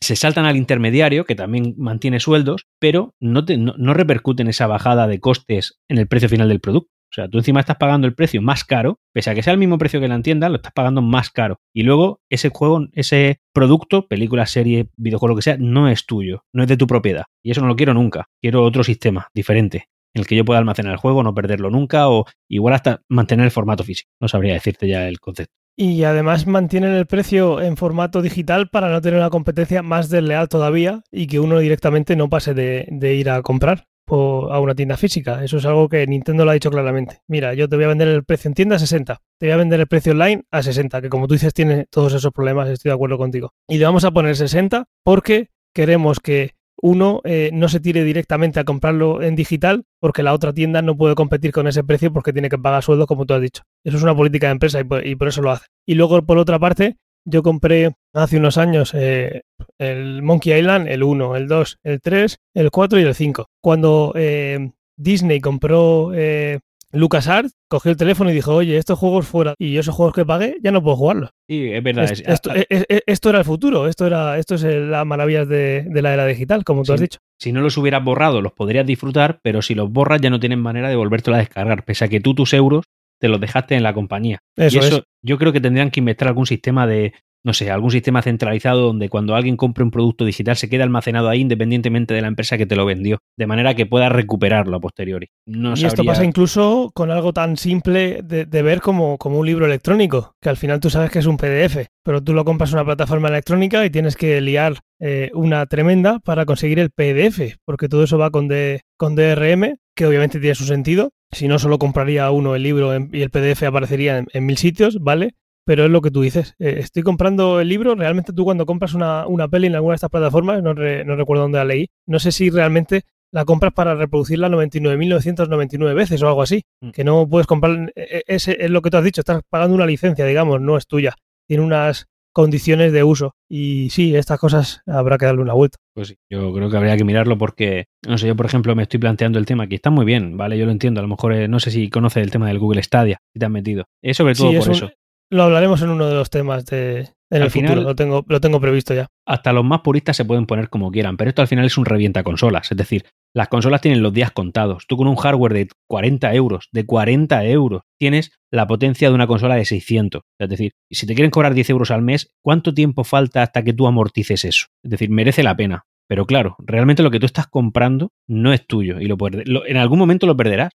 se 0.00 0.16
saltan 0.16 0.44
al 0.44 0.58
intermediario, 0.58 1.24
que 1.24 1.34
también 1.34 1.74
mantiene 1.78 2.20
sueldos, 2.20 2.66
pero 2.78 3.14
no, 3.20 3.42
no, 3.56 3.74
no 3.78 3.94
repercuten 3.94 4.48
esa 4.48 4.66
bajada 4.66 5.06
de 5.06 5.18
costes 5.18 5.78
en 5.88 5.96
el 5.96 6.08
precio 6.08 6.28
final 6.28 6.48
del 6.48 6.60
producto. 6.60 6.93
O 7.14 7.22
sea, 7.22 7.28
tú 7.28 7.38
encima 7.38 7.60
estás 7.60 7.76
pagando 7.76 8.08
el 8.08 8.14
precio 8.14 8.42
más 8.42 8.64
caro, 8.64 8.98
pese 9.12 9.30
a 9.30 9.36
que 9.36 9.42
sea 9.44 9.52
el 9.52 9.58
mismo 9.60 9.78
precio 9.78 10.00
que 10.00 10.08
la 10.08 10.20
tienda, 10.20 10.48
lo 10.48 10.56
estás 10.56 10.72
pagando 10.72 11.00
más 11.00 11.30
caro. 11.30 11.60
Y 11.72 11.84
luego 11.84 12.20
ese 12.28 12.48
juego, 12.48 12.88
ese 12.92 13.38
producto, 13.52 14.08
película, 14.08 14.46
serie, 14.46 14.88
videojuego, 14.96 15.34
lo 15.34 15.36
que 15.36 15.42
sea, 15.42 15.56
no 15.56 15.88
es 15.88 16.06
tuyo, 16.06 16.42
no 16.52 16.64
es 16.64 16.68
de 16.68 16.76
tu 16.76 16.88
propiedad. 16.88 17.26
Y 17.40 17.52
eso 17.52 17.60
no 17.60 17.68
lo 17.68 17.76
quiero 17.76 17.94
nunca. 17.94 18.26
Quiero 18.40 18.64
otro 18.64 18.82
sistema 18.82 19.28
diferente 19.32 19.90
en 20.12 20.22
el 20.22 20.26
que 20.26 20.34
yo 20.34 20.44
pueda 20.44 20.58
almacenar 20.58 20.92
el 20.92 20.98
juego, 20.98 21.22
no 21.22 21.34
perderlo 21.34 21.70
nunca 21.70 22.08
o 22.08 22.24
igual 22.48 22.74
hasta 22.74 23.02
mantener 23.08 23.44
el 23.44 23.52
formato 23.52 23.84
físico. 23.84 24.10
No 24.20 24.26
sabría 24.26 24.54
decirte 24.54 24.88
ya 24.88 25.06
el 25.06 25.20
concepto. 25.20 25.54
Y 25.76 26.02
además 26.02 26.48
mantienen 26.48 26.94
el 26.94 27.06
precio 27.06 27.60
en 27.60 27.76
formato 27.76 28.22
digital 28.22 28.70
para 28.70 28.90
no 28.90 29.00
tener 29.00 29.20
una 29.20 29.30
competencia 29.30 29.82
más 29.82 30.08
desleal 30.08 30.48
todavía 30.48 31.02
y 31.12 31.28
que 31.28 31.38
uno 31.38 31.60
directamente 31.60 32.16
no 32.16 32.28
pase 32.28 32.54
de, 32.54 32.88
de 32.90 33.14
ir 33.14 33.30
a 33.30 33.42
comprar 33.42 33.86
a 34.08 34.60
una 34.60 34.74
tienda 34.74 34.96
física. 34.96 35.42
Eso 35.44 35.58
es 35.58 35.66
algo 35.66 35.88
que 35.88 36.06
Nintendo 36.06 36.44
lo 36.44 36.50
ha 36.50 36.54
dicho 36.54 36.70
claramente. 36.70 37.20
Mira, 37.26 37.54
yo 37.54 37.68
te 37.68 37.76
voy 37.76 37.84
a 37.86 37.88
vender 37.88 38.08
el 38.08 38.24
precio 38.24 38.48
en 38.48 38.54
tienda 38.54 38.76
a 38.76 38.78
60, 38.78 39.20
te 39.38 39.46
voy 39.46 39.52
a 39.52 39.56
vender 39.56 39.80
el 39.80 39.86
precio 39.86 40.12
online 40.12 40.44
a 40.50 40.62
60, 40.62 41.02
que 41.02 41.08
como 41.08 41.26
tú 41.26 41.34
dices 41.34 41.54
tiene 41.54 41.86
todos 41.90 42.12
esos 42.14 42.32
problemas, 42.32 42.68
estoy 42.68 42.90
de 42.90 42.94
acuerdo 42.94 43.18
contigo. 43.18 43.52
Y 43.68 43.78
le 43.78 43.84
vamos 43.84 44.04
a 44.04 44.10
poner 44.10 44.36
60 44.36 44.86
porque 45.02 45.50
queremos 45.74 46.20
que 46.20 46.52
uno 46.76 47.20
eh, 47.24 47.50
no 47.52 47.68
se 47.68 47.80
tire 47.80 48.04
directamente 48.04 48.60
a 48.60 48.64
comprarlo 48.64 49.22
en 49.22 49.36
digital 49.36 49.84
porque 50.00 50.22
la 50.22 50.34
otra 50.34 50.52
tienda 50.52 50.82
no 50.82 50.96
puede 50.96 51.14
competir 51.14 51.52
con 51.52 51.66
ese 51.66 51.82
precio 51.82 52.12
porque 52.12 52.32
tiene 52.32 52.48
que 52.48 52.58
pagar 52.58 52.82
sueldo, 52.82 53.06
como 53.06 53.24
tú 53.24 53.34
has 53.34 53.40
dicho. 53.40 53.62
Eso 53.84 53.96
es 53.96 54.02
una 54.02 54.14
política 54.14 54.48
de 54.48 54.52
empresa 54.52 54.80
y 54.80 54.84
por, 54.84 55.06
y 55.06 55.16
por 55.16 55.28
eso 55.28 55.40
lo 55.40 55.50
hace. 55.50 55.66
Y 55.86 55.94
luego, 55.94 56.20
por 56.22 56.36
otra 56.36 56.58
parte, 56.58 56.96
yo 57.24 57.42
compré 57.42 57.92
hace 58.12 58.36
unos 58.36 58.58
años 58.58 58.92
eh, 58.94 59.42
el 59.78 60.22
Monkey 60.22 60.58
Island, 60.58 60.88
el 60.88 61.02
1, 61.02 61.36
el 61.36 61.48
2, 61.48 61.78
el 61.82 62.00
3, 62.00 62.38
el 62.54 62.70
4 62.70 63.00
y 63.00 63.02
el 63.02 63.14
5. 63.14 63.46
Cuando 63.60 64.12
eh, 64.14 64.72
Disney 64.96 65.40
compró 65.40 66.12
eh, 66.14 66.60
LucasArts, 66.92 67.54
cogió 67.68 67.90
el 67.90 67.96
teléfono 67.96 68.30
y 68.30 68.34
dijo, 68.34 68.54
oye, 68.54 68.76
estos 68.76 68.98
juegos 68.98 69.26
fuera, 69.26 69.54
y 69.58 69.78
esos 69.78 69.94
juegos 69.94 70.14
que 70.14 70.24
pagué 70.24 70.58
ya 70.62 70.70
no 70.70 70.82
puedo 70.82 70.96
jugarlos. 70.96 71.30
Sí, 71.48 71.72
es 71.72 71.82
verdad. 71.82 72.04
Es, 72.04 72.22
esto, 72.24 72.50
es, 72.54 72.66
esto, 73.06 73.30
era 73.30 73.40
el 73.40 73.44
futuro, 73.44 73.88
esto, 73.88 74.06
era, 74.06 74.38
esto 74.38 74.54
es 74.54 74.62
las 74.62 75.04
maravillas 75.04 75.48
de, 75.48 75.86
de, 75.88 76.02
la 76.02 76.14
era 76.14 76.26
digital, 76.26 76.62
como 76.62 76.82
tú 76.82 76.86
sí. 76.86 76.92
has 76.92 77.00
dicho. 77.00 77.18
Si 77.40 77.52
no 77.52 77.62
los 77.62 77.76
hubieras 77.76 78.04
borrado, 78.04 78.40
los 78.40 78.52
podrías 78.52 78.86
disfrutar, 78.86 79.40
pero 79.42 79.60
si 79.60 79.74
los 79.74 79.90
borras 79.90 80.20
ya 80.20 80.30
no 80.30 80.38
tienen 80.38 80.60
manera 80.60 80.88
de 80.88 80.96
volvértelo 80.96 81.36
a 81.36 81.40
descargar, 81.40 81.84
pese 81.84 82.04
a 82.04 82.08
que 82.08 82.20
tú 82.20 82.34
tus 82.34 82.52
euros 82.54 82.84
te 83.24 83.28
los 83.30 83.40
dejaste 83.40 83.74
en 83.74 83.82
la 83.82 83.94
compañía. 83.94 84.40
Eso 84.54 84.76
y 84.76 84.80
eso 84.80 84.96
es. 84.98 85.02
yo 85.22 85.38
creo 85.38 85.50
que 85.50 85.62
tendrían 85.62 85.90
que 85.90 86.00
inventar 86.00 86.28
algún 86.28 86.44
sistema 86.44 86.86
de, 86.86 87.14
no 87.42 87.54
sé, 87.54 87.70
algún 87.70 87.90
sistema 87.90 88.20
centralizado 88.20 88.82
donde 88.82 89.08
cuando 89.08 89.34
alguien 89.34 89.56
compre 89.56 89.82
un 89.82 89.90
producto 89.90 90.26
digital 90.26 90.56
se 90.56 90.68
quede 90.68 90.82
almacenado 90.82 91.30
ahí 91.30 91.40
independientemente 91.40 92.12
de 92.12 92.20
la 92.20 92.28
empresa 92.28 92.58
que 92.58 92.66
te 92.66 92.76
lo 92.76 92.84
vendió, 92.84 93.20
de 93.38 93.46
manera 93.46 93.74
que 93.74 93.86
pueda 93.86 94.10
recuperarlo 94.10 94.76
a 94.76 94.80
posteriori. 94.80 95.28
No 95.46 95.72
y 95.72 95.76
sabría... 95.76 95.88
esto 95.88 96.04
pasa 96.04 96.22
incluso 96.22 96.90
con 96.92 97.10
algo 97.10 97.32
tan 97.32 97.56
simple 97.56 98.20
de, 98.22 98.44
de, 98.44 98.62
ver 98.62 98.82
como, 98.82 99.16
como 99.16 99.38
un 99.38 99.46
libro 99.46 99.64
electrónico, 99.64 100.34
que 100.42 100.50
al 100.50 100.58
final 100.58 100.80
tú 100.80 100.90
sabes 100.90 101.10
que 101.10 101.20
es 101.20 101.26
un 101.26 101.38
PDF, 101.38 101.86
pero 102.04 102.22
tú 102.22 102.34
lo 102.34 102.44
compras 102.44 102.72
en 102.72 102.76
una 102.76 102.84
plataforma 102.84 103.28
electrónica 103.28 103.86
y 103.86 103.90
tienes 103.90 104.16
que 104.16 104.38
liar 104.42 104.80
eh, 105.00 105.30
una 105.32 105.64
tremenda 105.64 106.18
para 106.20 106.44
conseguir 106.44 106.78
el 106.78 106.90
PDF, 106.90 107.56
porque 107.64 107.88
todo 107.88 108.04
eso 108.04 108.18
va 108.18 108.30
con, 108.30 108.50
con 108.98 109.14
DRM, 109.14 109.76
que 109.96 110.06
obviamente 110.06 110.40
tiene 110.40 110.54
su 110.54 110.64
sentido. 110.64 111.10
Si 111.34 111.48
no, 111.48 111.58
solo 111.58 111.78
compraría 111.78 112.30
uno 112.30 112.54
el 112.54 112.62
libro 112.62 112.94
en, 112.94 113.10
y 113.12 113.22
el 113.22 113.30
PDF 113.30 113.64
aparecería 113.64 114.18
en, 114.18 114.26
en 114.32 114.46
mil 114.46 114.56
sitios, 114.56 115.00
¿vale? 115.00 115.34
pero 115.64 115.84
es 115.84 115.90
lo 115.90 116.00
que 116.02 116.10
tú 116.10 116.20
dices. 116.22 116.54
Eh, 116.58 116.76
estoy 116.78 117.02
comprando 117.02 117.60
el 117.60 117.68
libro. 117.68 117.94
Realmente 117.94 118.32
tú 118.32 118.44
cuando 118.44 118.66
compras 118.66 118.94
una, 118.94 119.26
una 119.26 119.48
peli 119.48 119.66
en 119.66 119.74
alguna 119.74 119.92
de 119.92 119.96
estas 119.96 120.10
plataformas, 120.10 120.62
no, 120.62 120.74
re, 120.74 121.04
no, 121.04 121.16
recuerdo 121.16 121.42
dónde 121.42 121.58
la 121.58 121.64
leí, 121.64 121.88
no 122.06 122.18
sé 122.18 122.32
si 122.32 122.50
realmente 122.50 123.02
la 123.32 123.44
compras 123.44 123.72
para 123.72 123.94
reproducirla 123.94 124.48
99.999 124.48 125.94
veces 125.94 126.22
o 126.22 126.28
algo 126.28 126.42
así. 126.42 126.62
Mm. 126.80 126.90
Que 126.90 127.04
no 127.04 127.26
puedes 127.28 127.46
comprar. 127.46 127.92
Ese 127.94 128.56
es 128.60 128.70
lo 128.70 128.82
que 128.82 128.90
tú 128.90 128.98
has 128.98 129.04
dicho. 129.04 129.22
Estás 129.22 129.42
pagando 129.48 129.74
una 129.74 129.86
licencia, 129.86 130.24
digamos, 130.24 130.60
no 130.60 130.76
es 130.76 130.86
tuya. 130.86 131.16
Tiene 131.46 131.64
unas 131.64 132.06
condiciones 132.34 132.92
de 132.92 133.02
uso. 133.04 133.32
Y 133.48 133.88
sí, 133.88 134.14
estas 134.14 134.38
cosas 134.38 134.82
habrá 134.86 135.16
que 135.16 135.24
darle 135.24 135.40
una 135.40 135.54
vuelta. 135.54 135.78
Pues 135.94 136.08
sí, 136.08 136.16
yo 136.30 136.52
creo 136.52 136.68
que 136.68 136.76
habría 136.76 136.96
que 136.98 137.04
mirarlo 137.04 137.38
porque, 137.38 137.86
no 138.06 138.18
sé, 138.18 138.26
yo 138.26 138.36
por 138.36 138.44
ejemplo 138.44 138.74
me 138.74 138.82
estoy 138.82 139.00
planteando 139.00 139.38
el 139.38 139.46
tema 139.46 139.66
que 139.66 139.76
está 139.76 139.88
muy 139.88 140.04
bien, 140.04 140.36
¿vale? 140.36 140.58
Yo 140.58 140.66
lo 140.66 140.72
entiendo, 140.72 141.00
a 141.00 141.02
lo 141.02 141.08
mejor 141.08 141.32
eh, 141.32 141.48
no 141.48 141.60
sé 141.60 141.70
si 141.70 141.88
conoces 141.88 142.22
el 142.22 142.30
tema 142.30 142.48
del 142.48 142.58
Google 142.58 142.82
Stadia, 142.82 143.18
si 143.32 143.38
te 143.38 143.46
has 143.46 143.52
metido. 143.52 143.84
Es 144.02 144.18
sobre 144.18 144.34
todo 144.34 144.50
sí, 144.50 144.58
por 144.58 144.70
es 144.70 144.76
eso. 144.76 144.86
Un, 144.86 144.92
lo 145.30 145.42
hablaremos 145.44 145.80
en 145.80 145.88
uno 145.88 146.06
de 146.06 146.14
los 146.14 146.28
temas 146.28 146.66
de, 146.66 147.08
en 147.34 147.42
Al 147.42 147.46
el 147.46 147.50
final- 147.50 147.68
futuro. 147.70 147.88
Lo 147.88 147.94
tengo, 147.96 148.24
lo 148.28 148.40
tengo 148.40 148.60
previsto 148.60 148.94
ya. 148.94 149.06
Hasta 149.26 149.52
los 149.52 149.64
más 149.64 149.80
puristas 149.80 150.16
se 150.16 150.24
pueden 150.24 150.46
poner 150.46 150.68
como 150.68 150.90
quieran, 150.90 151.16
pero 151.16 151.28
esto 151.28 151.42
al 151.42 151.48
final 151.48 151.64
es 151.64 151.76
un 151.76 151.84
revienta 151.84 152.22
consolas. 152.22 152.70
Es 152.70 152.76
decir, 152.78 153.04
las 153.34 153.48
consolas 153.48 153.80
tienen 153.80 154.02
los 154.02 154.12
días 154.12 154.30
contados. 154.30 154.86
Tú 154.86 154.96
con 154.96 155.08
un 155.08 155.16
hardware 155.16 155.52
de 155.52 155.68
40 155.88 156.32
euros, 156.34 156.68
de 156.72 156.86
40 156.86 157.44
euros, 157.46 157.82
tienes 157.98 158.32
la 158.52 158.66
potencia 158.66 159.08
de 159.08 159.14
una 159.14 159.26
consola 159.26 159.56
de 159.56 159.64
600. 159.64 160.22
Es 160.38 160.48
decir, 160.48 160.72
si 160.90 161.06
te 161.06 161.14
quieren 161.14 161.30
cobrar 161.30 161.52
10 161.54 161.68
euros 161.70 161.90
al 161.90 162.02
mes, 162.02 162.30
¿cuánto 162.42 162.72
tiempo 162.72 163.02
falta 163.04 163.42
hasta 163.42 163.64
que 163.64 163.72
tú 163.72 163.86
amortices 163.86 164.44
eso? 164.44 164.66
Es 164.84 164.90
decir, 164.90 165.10
merece 165.10 165.42
la 165.42 165.56
pena. 165.56 165.82
Pero 166.06 166.26
claro, 166.26 166.54
realmente 166.58 167.02
lo 167.02 167.10
que 167.10 167.18
tú 167.18 167.24
estás 167.26 167.46
comprando 167.46 168.10
no 168.28 168.52
es 168.52 168.66
tuyo 168.66 169.00
y 169.00 169.06
lo, 169.06 169.16
lo- 169.46 169.66
en 169.66 169.76
algún 169.78 169.98
momento 169.98 170.26
lo 170.26 170.36
perderás. 170.36 170.70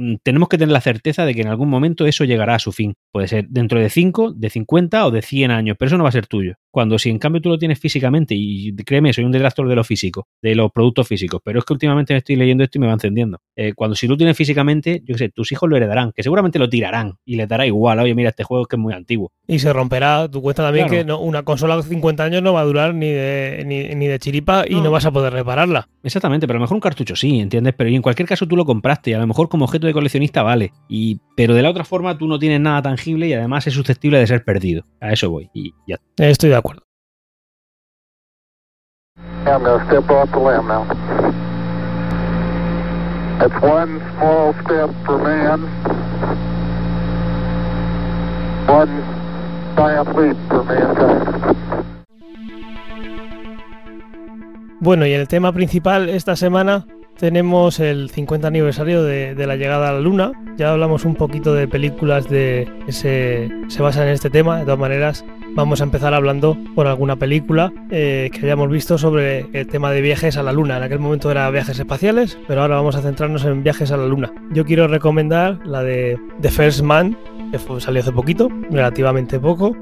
Mm, 0.00 0.14
Tenemos 0.22 0.48
que 0.48 0.56
tener 0.56 0.72
la 0.72 0.80
certeza 0.80 1.26
de 1.26 1.34
que 1.34 1.42
en 1.42 1.48
algún 1.48 1.68
momento 1.68 2.06
eso 2.06 2.24
llegará 2.24 2.54
a 2.54 2.58
su 2.58 2.72
fin. 2.72 2.94
Puede 3.12 3.28
ser 3.28 3.46
dentro 3.48 3.78
de 3.78 3.90
5, 3.90 4.32
de 4.32 4.48
50 4.48 5.06
o 5.06 5.10
de 5.10 5.20
100 5.20 5.50
años, 5.50 5.76
pero 5.78 5.88
eso 5.88 5.98
no 5.98 6.04
va 6.04 6.08
a 6.08 6.12
ser 6.12 6.26
tuyo. 6.26 6.54
Cuando 6.72 6.98
si 6.98 7.10
en 7.10 7.18
cambio 7.18 7.42
tú 7.42 7.48
lo 7.48 7.58
tienes 7.58 7.78
físicamente, 7.78 8.34
y 8.36 8.74
créeme, 8.76 9.12
soy 9.12 9.24
un 9.24 9.32
detractor 9.32 9.68
de 9.68 9.74
lo 9.74 9.84
físico, 9.84 10.26
de 10.40 10.54
los 10.54 10.70
productos 10.70 11.06
físicos, 11.08 11.40
pero 11.44 11.58
es 11.58 11.64
que 11.64 11.72
últimamente 11.72 12.14
me 12.14 12.18
estoy 12.18 12.36
leyendo 12.36 12.62
esto 12.64 12.78
y 12.78 12.80
me 12.80 12.86
va 12.86 12.92
encendiendo. 12.94 13.38
Eh, 13.56 13.72
cuando 13.74 13.94
si 13.96 14.06
tú 14.06 14.12
lo 14.12 14.16
tienes 14.16 14.36
físicamente, 14.36 15.00
yo 15.04 15.14
qué 15.14 15.18
sé, 15.18 15.28
tus 15.30 15.50
hijos 15.52 15.68
lo 15.68 15.76
heredarán, 15.76 16.12
que 16.14 16.22
seguramente 16.22 16.58
lo 16.58 16.68
tirarán 16.70 17.14
y 17.26 17.36
les 17.36 17.48
dará 17.48 17.66
igual, 17.66 17.98
oye, 17.98 18.14
mira, 18.14 18.30
este 18.30 18.44
juego 18.44 18.62
es 18.62 18.68
que 18.68 18.76
es 18.76 18.80
muy 18.80 18.94
antiguo. 18.94 19.32
Y 19.46 19.58
se 19.58 19.72
romperá. 19.72 20.28
Tu 20.30 20.40
cuenta 20.40 20.62
también 20.62 20.86
Claro. 20.86 21.02
que 21.02 21.04
no, 21.06 21.20
una 21.20 21.42
consola 21.42 21.76
de 21.76 21.82
50 21.82 22.22
años 22.24 22.42
no 22.42 22.52
va 22.52 22.60
a 22.60 22.64
durar 22.64 22.94
ni 22.94 23.08
de, 23.10 23.64
ni, 23.66 23.94
ni 23.96 24.06
de 24.06 24.18
chiripa 24.20 24.64
y 24.68 24.74
No. 24.76 24.84
no 24.84 24.90
vas 24.92 25.04
a 25.04 25.10
poder 25.10 25.32
repararla. 25.32 25.88
Exactamente, 26.04 26.46
pero 26.46 26.56
a 26.56 26.60
lo 26.60 26.64
mejor 26.64 26.76
un 26.76 26.80
cartucho 26.80 27.16
sí, 27.16 27.40
¿entiendes? 27.40 27.74
Pero 27.76 27.90
y 27.90 27.96
en 27.96 28.02
cualquier 28.02 28.28
caso 28.28 28.46
tú 28.46 28.56
lo 28.56 28.64
compraste 28.64 29.10
y 29.10 29.14
a 29.14 29.18
lo 29.18 29.26
mejor 29.26 29.48
como 29.48 29.64
objeto 29.64 29.86
de 29.88 29.89
coleccionista 29.92 30.42
vale. 30.42 30.72
Y, 30.88 31.20
pero 31.36 31.54
de 31.54 31.62
la 31.62 31.70
otra 31.70 31.84
forma 31.84 32.16
tú 32.16 32.26
no 32.26 32.38
tienes 32.38 32.60
nada 32.60 32.82
tangible 32.82 33.26
y 33.28 33.32
además 33.32 33.66
es 33.66 33.74
susceptible 33.74 34.18
de 34.18 34.26
ser 34.26 34.44
perdido. 34.44 34.84
A 35.00 35.12
eso 35.12 35.30
voy. 35.30 35.50
Y 35.54 35.74
ya. 35.86 35.96
Estoy 36.16 36.50
de 36.50 36.56
acuerdo. 36.56 36.82
I'm 39.46 39.62
going 39.64 39.80
to 39.80 39.86
step 39.86 40.10
off 40.10 40.30
the 40.30 40.38
limb 40.38 40.68
now. 40.68 40.84
That's 43.40 43.62
one 43.62 44.00
small 44.16 44.52
step 44.62 44.90
for 45.06 45.16
man, 45.16 45.62
one 48.68 49.02
giant 49.76 50.14
leap 50.14 50.36
for 50.48 50.62
mankind. 50.62 51.56
Bueno, 54.80 55.06
y 55.06 55.12
el 55.12 55.26
tema 55.26 55.52
principal 55.52 56.10
esta 56.10 56.36
semana 56.36 56.86
tenemos 57.20 57.80
el 57.80 58.08
50 58.08 58.48
aniversario 58.48 59.04
de, 59.04 59.34
la 59.46 59.56
llegada 59.56 59.90
a 59.90 59.92
la 59.92 60.00
Luna. 60.00 60.32
Ya 60.56 60.72
hablamos 60.72 61.04
un 61.04 61.14
poquito 61.14 61.54
de 61.54 61.68
películas 61.68 62.28
de, 62.30 62.66
que 62.86 62.92
se, 62.92 63.50
basan 63.78 64.08
en 64.08 64.14
este 64.14 64.30
tema. 64.30 64.58
De 64.58 64.64
todas 64.64 64.78
maneras, 64.78 65.24
vamos 65.54 65.82
a 65.82 65.84
empezar 65.84 66.14
hablando 66.14 66.56
por 66.74 66.86
alguna 66.86 67.16
película 67.16 67.72
eh, 67.90 68.30
que 68.32 68.46
hayamos 68.46 68.70
visto 68.70 68.96
sobre 68.96 69.46
el 69.52 69.66
tema 69.66 69.92
de 69.92 70.00
viajes 70.00 70.38
a 70.38 70.42
la 70.42 70.54
Luna. 70.54 70.78
En 70.78 70.82
aquel 70.82 70.98
momento 70.98 71.30
era 71.30 71.50
viajes 71.50 71.78
espaciales, 71.78 72.38
pero 72.48 72.62
ahora 72.62 72.76
vamos 72.76 72.96
a 72.96 73.02
centrarnos 73.02 73.44
en 73.44 73.62
viajes 73.62 73.92
a 73.92 73.98
la 73.98 74.06
Luna. 74.06 74.32
Yo 74.52 74.64
quiero 74.64 74.88
recomendar 74.88 75.58
la 75.66 75.82
de 75.82 76.18
The 76.40 76.50
First 76.50 76.80
Man, 76.80 77.18
que 77.52 77.58
salió 77.80 78.00
hace 78.00 78.12
poquito, 78.12 78.48
relativamente 78.70 79.38
poco, 79.38 79.76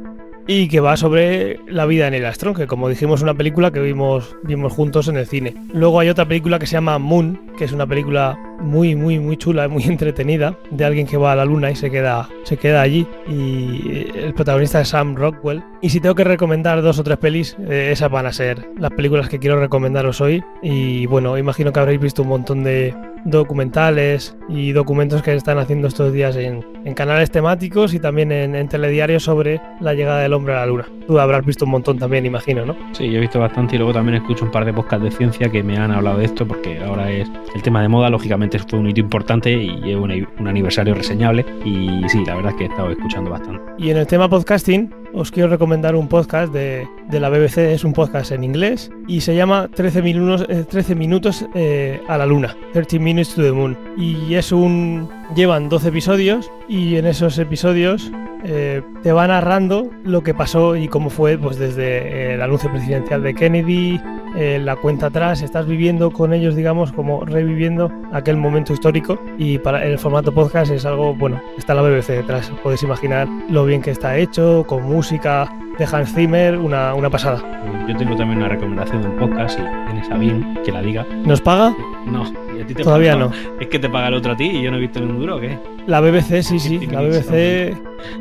y 0.48 0.66
que 0.68 0.80
va 0.80 0.96
sobre 0.96 1.60
la 1.68 1.84
vida 1.84 2.08
en 2.08 2.14
el 2.14 2.24
astro, 2.24 2.54
que 2.54 2.66
como 2.66 2.88
dijimos 2.88 3.20
una 3.20 3.34
película 3.34 3.70
que 3.70 3.80
vimos, 3.80 4.34
vimos 4.42 4.72
juntos 4.72 5.06
en 5.06 5.18
el 5.18 5.26
cine. 5.26 5.54
Luego 5.74 6.00
hay 6.00 6.08
otra 6.08 6.26
película 6.26 6.58
que 6.58 6.66
se 6.66 6.72
llama 6.72 6.98
Moon, 6.98 7.38
que 7.58 7.66
es 7.66 7.72
una 7.72 7.86
película 7.86 8.38
muy, 8.60 8.94
muy, 8.94 9.18
muy 9.18 9.36
chula, 9.36 9.68
muy 9.68 9.82
entretenida, 9.86 10.56
de 10.70 10.84
alguien 10.84 11.06
que 11.06 11.16
va 11.16 11.32
a 11.32 11.36
la 11.36 11.44
luna 11.44 11.70
y 11.70 11.76
se 11.76 11.90
queda, 11.90 12.28
se 12.44 12.56
queda 12.56 12.82
allí. 12.82 13.06
Y 13.28 14.08
el 14.14 14.34
protagonista 14.34 14.80
es 14.80 14.88
Sam 14.88 15.16
Rockwell. 15.16 15.62
Y 15.80 15.90
si 15.90 16.00
tengo 16.00 16.14
que 16.14 16.24
recomendar 16.24 16.82
dos 16.82 16.98
o 16.98 17.04
tres 17.04 17.18
pelis, 17.18 17.56
eh, 17.68 17.90
esas 17.92 18.10
van 18.10 18.26
a 18.26 18.32
ser 18.32 18.68
las 18.78 18.90
películas 18.90 19.28
que 19.28 19.38
quiero 19.38 19.60
recomendaros 19.60 20.20
hoy. 20.20 20.42
Y 20.62 21.06
bueno, 21.06 21.38
imagino 21.38 21.72
que 21.72 21.80
habréis 21.80 22.00
visto 22.00 22.22
un 22.22 22.28
montón 22.28 22.64
de 22.64 22.94
documentales 23.24 24.36
y 24.48 24.72
documentos 24.72 25.22
que 25.22 25.34
están 25.34 25.58
haciendo 25.58 25.88
estos 25.88 26.12
días 26.12 26.36
en, 26.36 26.64
en 26.84 26.94
canales 26.94 27.30
temáticos 27.30 27.92
y 27.94 28.00
también 28.00 28.32
en, 28.32 28.54
en 28.54 28.68
telediarios 28.68 29.24
sobre 29.24 29.60
la 29.80 29.94
llegada 29.94 30.20
del 30.20 30.32
hombre 30.32 30.54
a 30.54 30.60
la 30.60 30.66
luna. 30.66 30.86
Tú 31.06 31.18
habrás 31.18 31.44
visto 31.44 31.64
un 31.64 31.72
montón 31.72 31.98
también, 31.98 32.26
imagino, 32.26 32.64
¿no? 32.64 32.76
Sí, 32.92 33.10
yo 33.10 33.18
he 33.18 33.20
visto 33.20 33.40
bastante 33.40 33.76
y 33.76 33.78
luego 33.78 33.92
también 33.92 34.16
escucho 34.16 34.44
un 34.44 34.50
par 34.50 34.64
de 34.64 34.72
podcasts 34.72 35.04
de 35.04 35.10
ciencia 35.10 35.50
que 35.50 35.62
me 35.62 35.76
han 35.76 35.90
hablado 35.90 36.18
de 36.18 36.24
esto 36.24 36.46
porque 36.46 36.80
ahora 36.80 37.10
es 37.10 37.30
el 37.54 37.62
tema 37.62 37.82
de 37.82 37.88
moda, 37.88 38.10
lógicamente 38.10 38.47
fue 38.68 38.78
un 38.78 38.88
hito 38.88 39.00
importante 39.00 39.52
y 39.52 39.90
es 39.90 39.96
un, 39.96 40.26
un 40.38 40.48
aniversario 40.48 40.94
reseñable 40.94 41.44
y 41.64 42.08
sí, 42.08 42.24
la 42.24 42.36
verdad 42.36 42.52
es 42.52 42.56
que 42.56 42.64
he 42.64 42.68
estado 42.68 42.90
escuchando 42.90 43.30
bastante. 43.30 43.60
Y 43.78 43.90
en 43.90 43.96
el 43.98 44.06
tema 44.06 44.28
podcasting, 44.28 44.90
os 45.12 45.30
quiero 45.30 45.48
recomendar 45.48 45.94
un 45.96 46.08
podcast 46.08 46.52
de, 46.52 46.88
de, 47.08 47.20
la 47.20 47.28
BBC, 47.28 47.58
es 47.58 47.84
un 47.84 47.92
podcast 47.92 48.32
en 48.32 48.44
inglés 48.44 48.90
y 49.06 49.20
se 49.20 49.34
llama 49.34 49.68
13 49.74 50.02
minutos, 50.02 50.46
eh, 50.48 50.64
13 50.68 50.94
minutos 50.94 51.46
eh, 51.54 52.00
a 52.08 52.18
la 52.18 52.26
luna, 52.26 52.56
13 52.72 52.98
minutes 52.98 53.34
to 53.34 53.42
the 53.42 53.52
moon. 53.52 53.76
Y 53.96 54.34
es 54.34 54.52
un... 54.52 55.08
llevan 55.34 55.68
12 55.68 55.88
episodios 55.88 56.50
y 56.68 56.96
en 56.96 57.06
esos 57.06 57.38
episodios 57.38 58.10
eh, 58.44 58.82
te 59.02 59.12
va 59.12 59.26
narrando 59.26 59.90
lo 60.04 60.22
que 60.22 60.34
pasó 60.34 60.76
y 60.76 60.88
cómo 60.88 61.10
fue 61.10 61.36
pues 61.38 61.58
desde 61.58 62.34
el 62.34 62.42
anuncio 62.42 62.70
presidencial 62.70 63.22
de 63.22 63.34
Kennedy, 63.34 64.00
eh, 64.36 64.58
la 64.62 64.76
cuenta 64.76 65.06
atrás, 65.06 65.42
estás 65.42 65.66
viviendo 65.66 66.10
con 66.10 66.32
ellos, 66.32 66.54
digamos, 66.54 66.92
como 66.92 67.24
reviviendo 67.24 67.90
aquel 68.12 68.36
momento 68.36 68.72
histórico 68.72 69.18
y 69.38 69.58
para 69.58 69.84
el 69.84 69.98
formato 69.98 70.32
podcast 70.32 70.70
es 70.70 70.84
algo, 70.84 71.14
bueno, 71.14 71.40
está 71.56 71.74
la 71.74 71.82
BBC 71.82 72.08
detrás, 72.08 72.50
podéis 72.62 72.82
imaginar 72.82 73.28
lo 73.48 73.64
bien 73.64 73.82
que 73.82 73.90
está 73.90 74.16
hecho, 74.16 74.64
con 74.66 74.84
música 74.84 75.50
de 75.78 75.86
Hans 75.90 76.12
Zimmer, 76.14 76.56
una, 76.56 76.94
una 76.94 77.08
pasada. 77.08 77.42
Yo 77.86 77.96
tengo 77.96 78.16
también 78.16 78.38
una 78.38 78.48
recomendación 78.48 79.02
de 79.02 79.08
un 79.08 79.16
podcast, 79.16 79.58
si 79.58 79.64
tienes 79.86 80.10
a 80.10 80.18
bien 80.18 80.58
que 80.64 80.72
la 80.72 80.82
diga. 80.82 81.06
¿Nos 81.24 81.40
paga? 81.40 81.74
No, 82.06 82.24
¿y 82.58 82.62
a 82.62 82.66
ti 82.66 82.74
te 82.74 82.82
Todavía 82.82 83.12
paga? 83.12 83.26
no. 83.26 83.32
¿Es 83.60 83.68
que 83.68 83.78
te 83.78 83.88
paga 83.88 84.08
el 84.08 84.14
otro 84.14 84.32
a 84.32 84.36
ti 84.36 84.44
y 84.46 84.62
yo 84.62 84.70
no 84.70 84.76
he 84.76 84.80
visto 84.80 85.00
ni 85.00 85.06
un 85.06 85.18
duro 85.20 85.36
o 85.36 85.40
qué? 85.40 85.58
La 85.86 86.00
BBC, 86.00 86.42
sí, 86.42 86.58
sí, 86.58 86.86
la 86.86 87.00
BBC, 87.00 87.74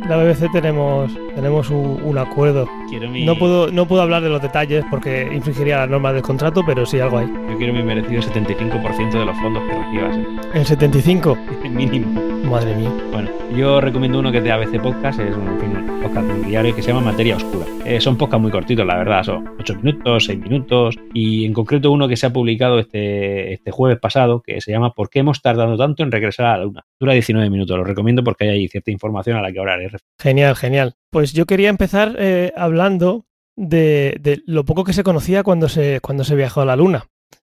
la 0.07 0.15
BBC 0.17 0.49
tenemos, 0.53 1.11
tenemos 1.35 1.69
un, 1.69 1.99
un 2.01 2.17
acuerdo. 2.17 2.65
Mi, 3.11 3.25
No 3.25 3.35
puedo, 3.37 3.69
no 3.71 3.85
puedo 3.85 4.01
hablar 4.01 4.23
de 4.23 4.29
los 4.29 4.41
detalles 4.41 4.85
porque 4.89 5.29
infringiría 5.33 5.79
las 5.79 5.89
normas 5.89 6.13
del 6.13 6.21
contrato, 6.23 6.63
pero 6.65 6.85
sí 6.85 6.99
algo 7.01 7.17
hay. 7.17 7.27
Yo 7.27 7.57
quiero 7.57 7.73
mi 7.73 7.83
merecido 7.83 8.21
75% 8.21 9.11
de 9.11 9.25
los 9.25 9.37
fondos 9.37 9.63
que 9.63 9.77
recibas, 9.77 10.17
¿eh? 10.17 10.25
El 10.53 10.65
75, 10.65 11.37
mínimo. 11.69 12.21
madre 12.49 12.73
mía. 12.75 12.89
Bueno, 13.11 13.29
yo 13.55 13.81
recomiendo 13.81 14.19
uno 14.19 14.31
que 14.31 14.37
es 14.37 14.43
de 14.45 14.51
ABC 14.53 14.81
Podcast, 14.81 15.19
es 15.19 15.35
un, 15.35 15.57
podcast 16.01 16.25
de 16.27 16.33
un 16.33 16.47
diario 16.47 16.73
que 16.73 16.81
se 16.81 16.93
llama 16.93 17.01
Materia 17.11 17.35
Oscura. 17.35 17.65
Eh, 17.85 17.99
son 17.99 18.17
podcasts 18.17 18.41
muy 18.41 18.51
cortitos, 18.51 18.85
la 18.85 18.97
verdad, 18.97 19.23
son 19.23 19.49
8 19.59 19.75
minutos, 19.81 20.25
6 20.25 20.39
minutos, 20.39 20.97
y 21.13 21.45
en 21.45 21.53
concreto 21.53 21.91
uno 21.91 22.07
que 22.07 22.15
se 22.15 22.25
ha 22.27 22.33
publicado 22.33 22.79
este, 22.79 23.53
este 23.53 23.71
jueves 23.71 23.99
pasado, 23.99 24.26
que 24.41 24.61
se 24.61 24.71
llama 24.71 24.93
¿Por 24.93 25.09
qué 25.09 25.19
hemos 25.19 25.41
tardado 25.41 25.77
tanto 25.77 26.03
en 26.03 26.11
regresar 26.11 26.45
a 26.45 26.57
la 26.57 26.63
Luna? 26.65 26.85
Dura 26.99 27.13
19 27.13 27.49
minutos, 27.49 27.77
lo 27.77 27.83
recomiendo 27.83 28.23
porque 28.23 28.45
hay 28.45 28.49
ahí 28.49 28.67
cierta 28.67 28.91
información 28.91 29.37
a 29.37 29.41
la 29.41 29.51
que 29.51 29.59
ahora. 29.59 29.77
Genial, 30.19 30.55
genial. 30.55 30.95
Pues 31.11 31.33
yo 31.33 31.45
quería 31.45 31.69
empezar 31.69 32.15
eh, 32.17 32.53
hablando 32.55 33.25
de, 33.55 34.41
lo 34.45 34.65
poco 34.65 34.83
que 34.83 34.93
se 34.93 35.03
conocía 35.03 35.43
cuando 35.43 35.69
se, 35.69 35.99
cuando 36.01 36.23
se 36.23 36.35
viajó 36.35 36.61
a 36.61 36.65
la 36.65 36.75
Luna. 36.75 37.07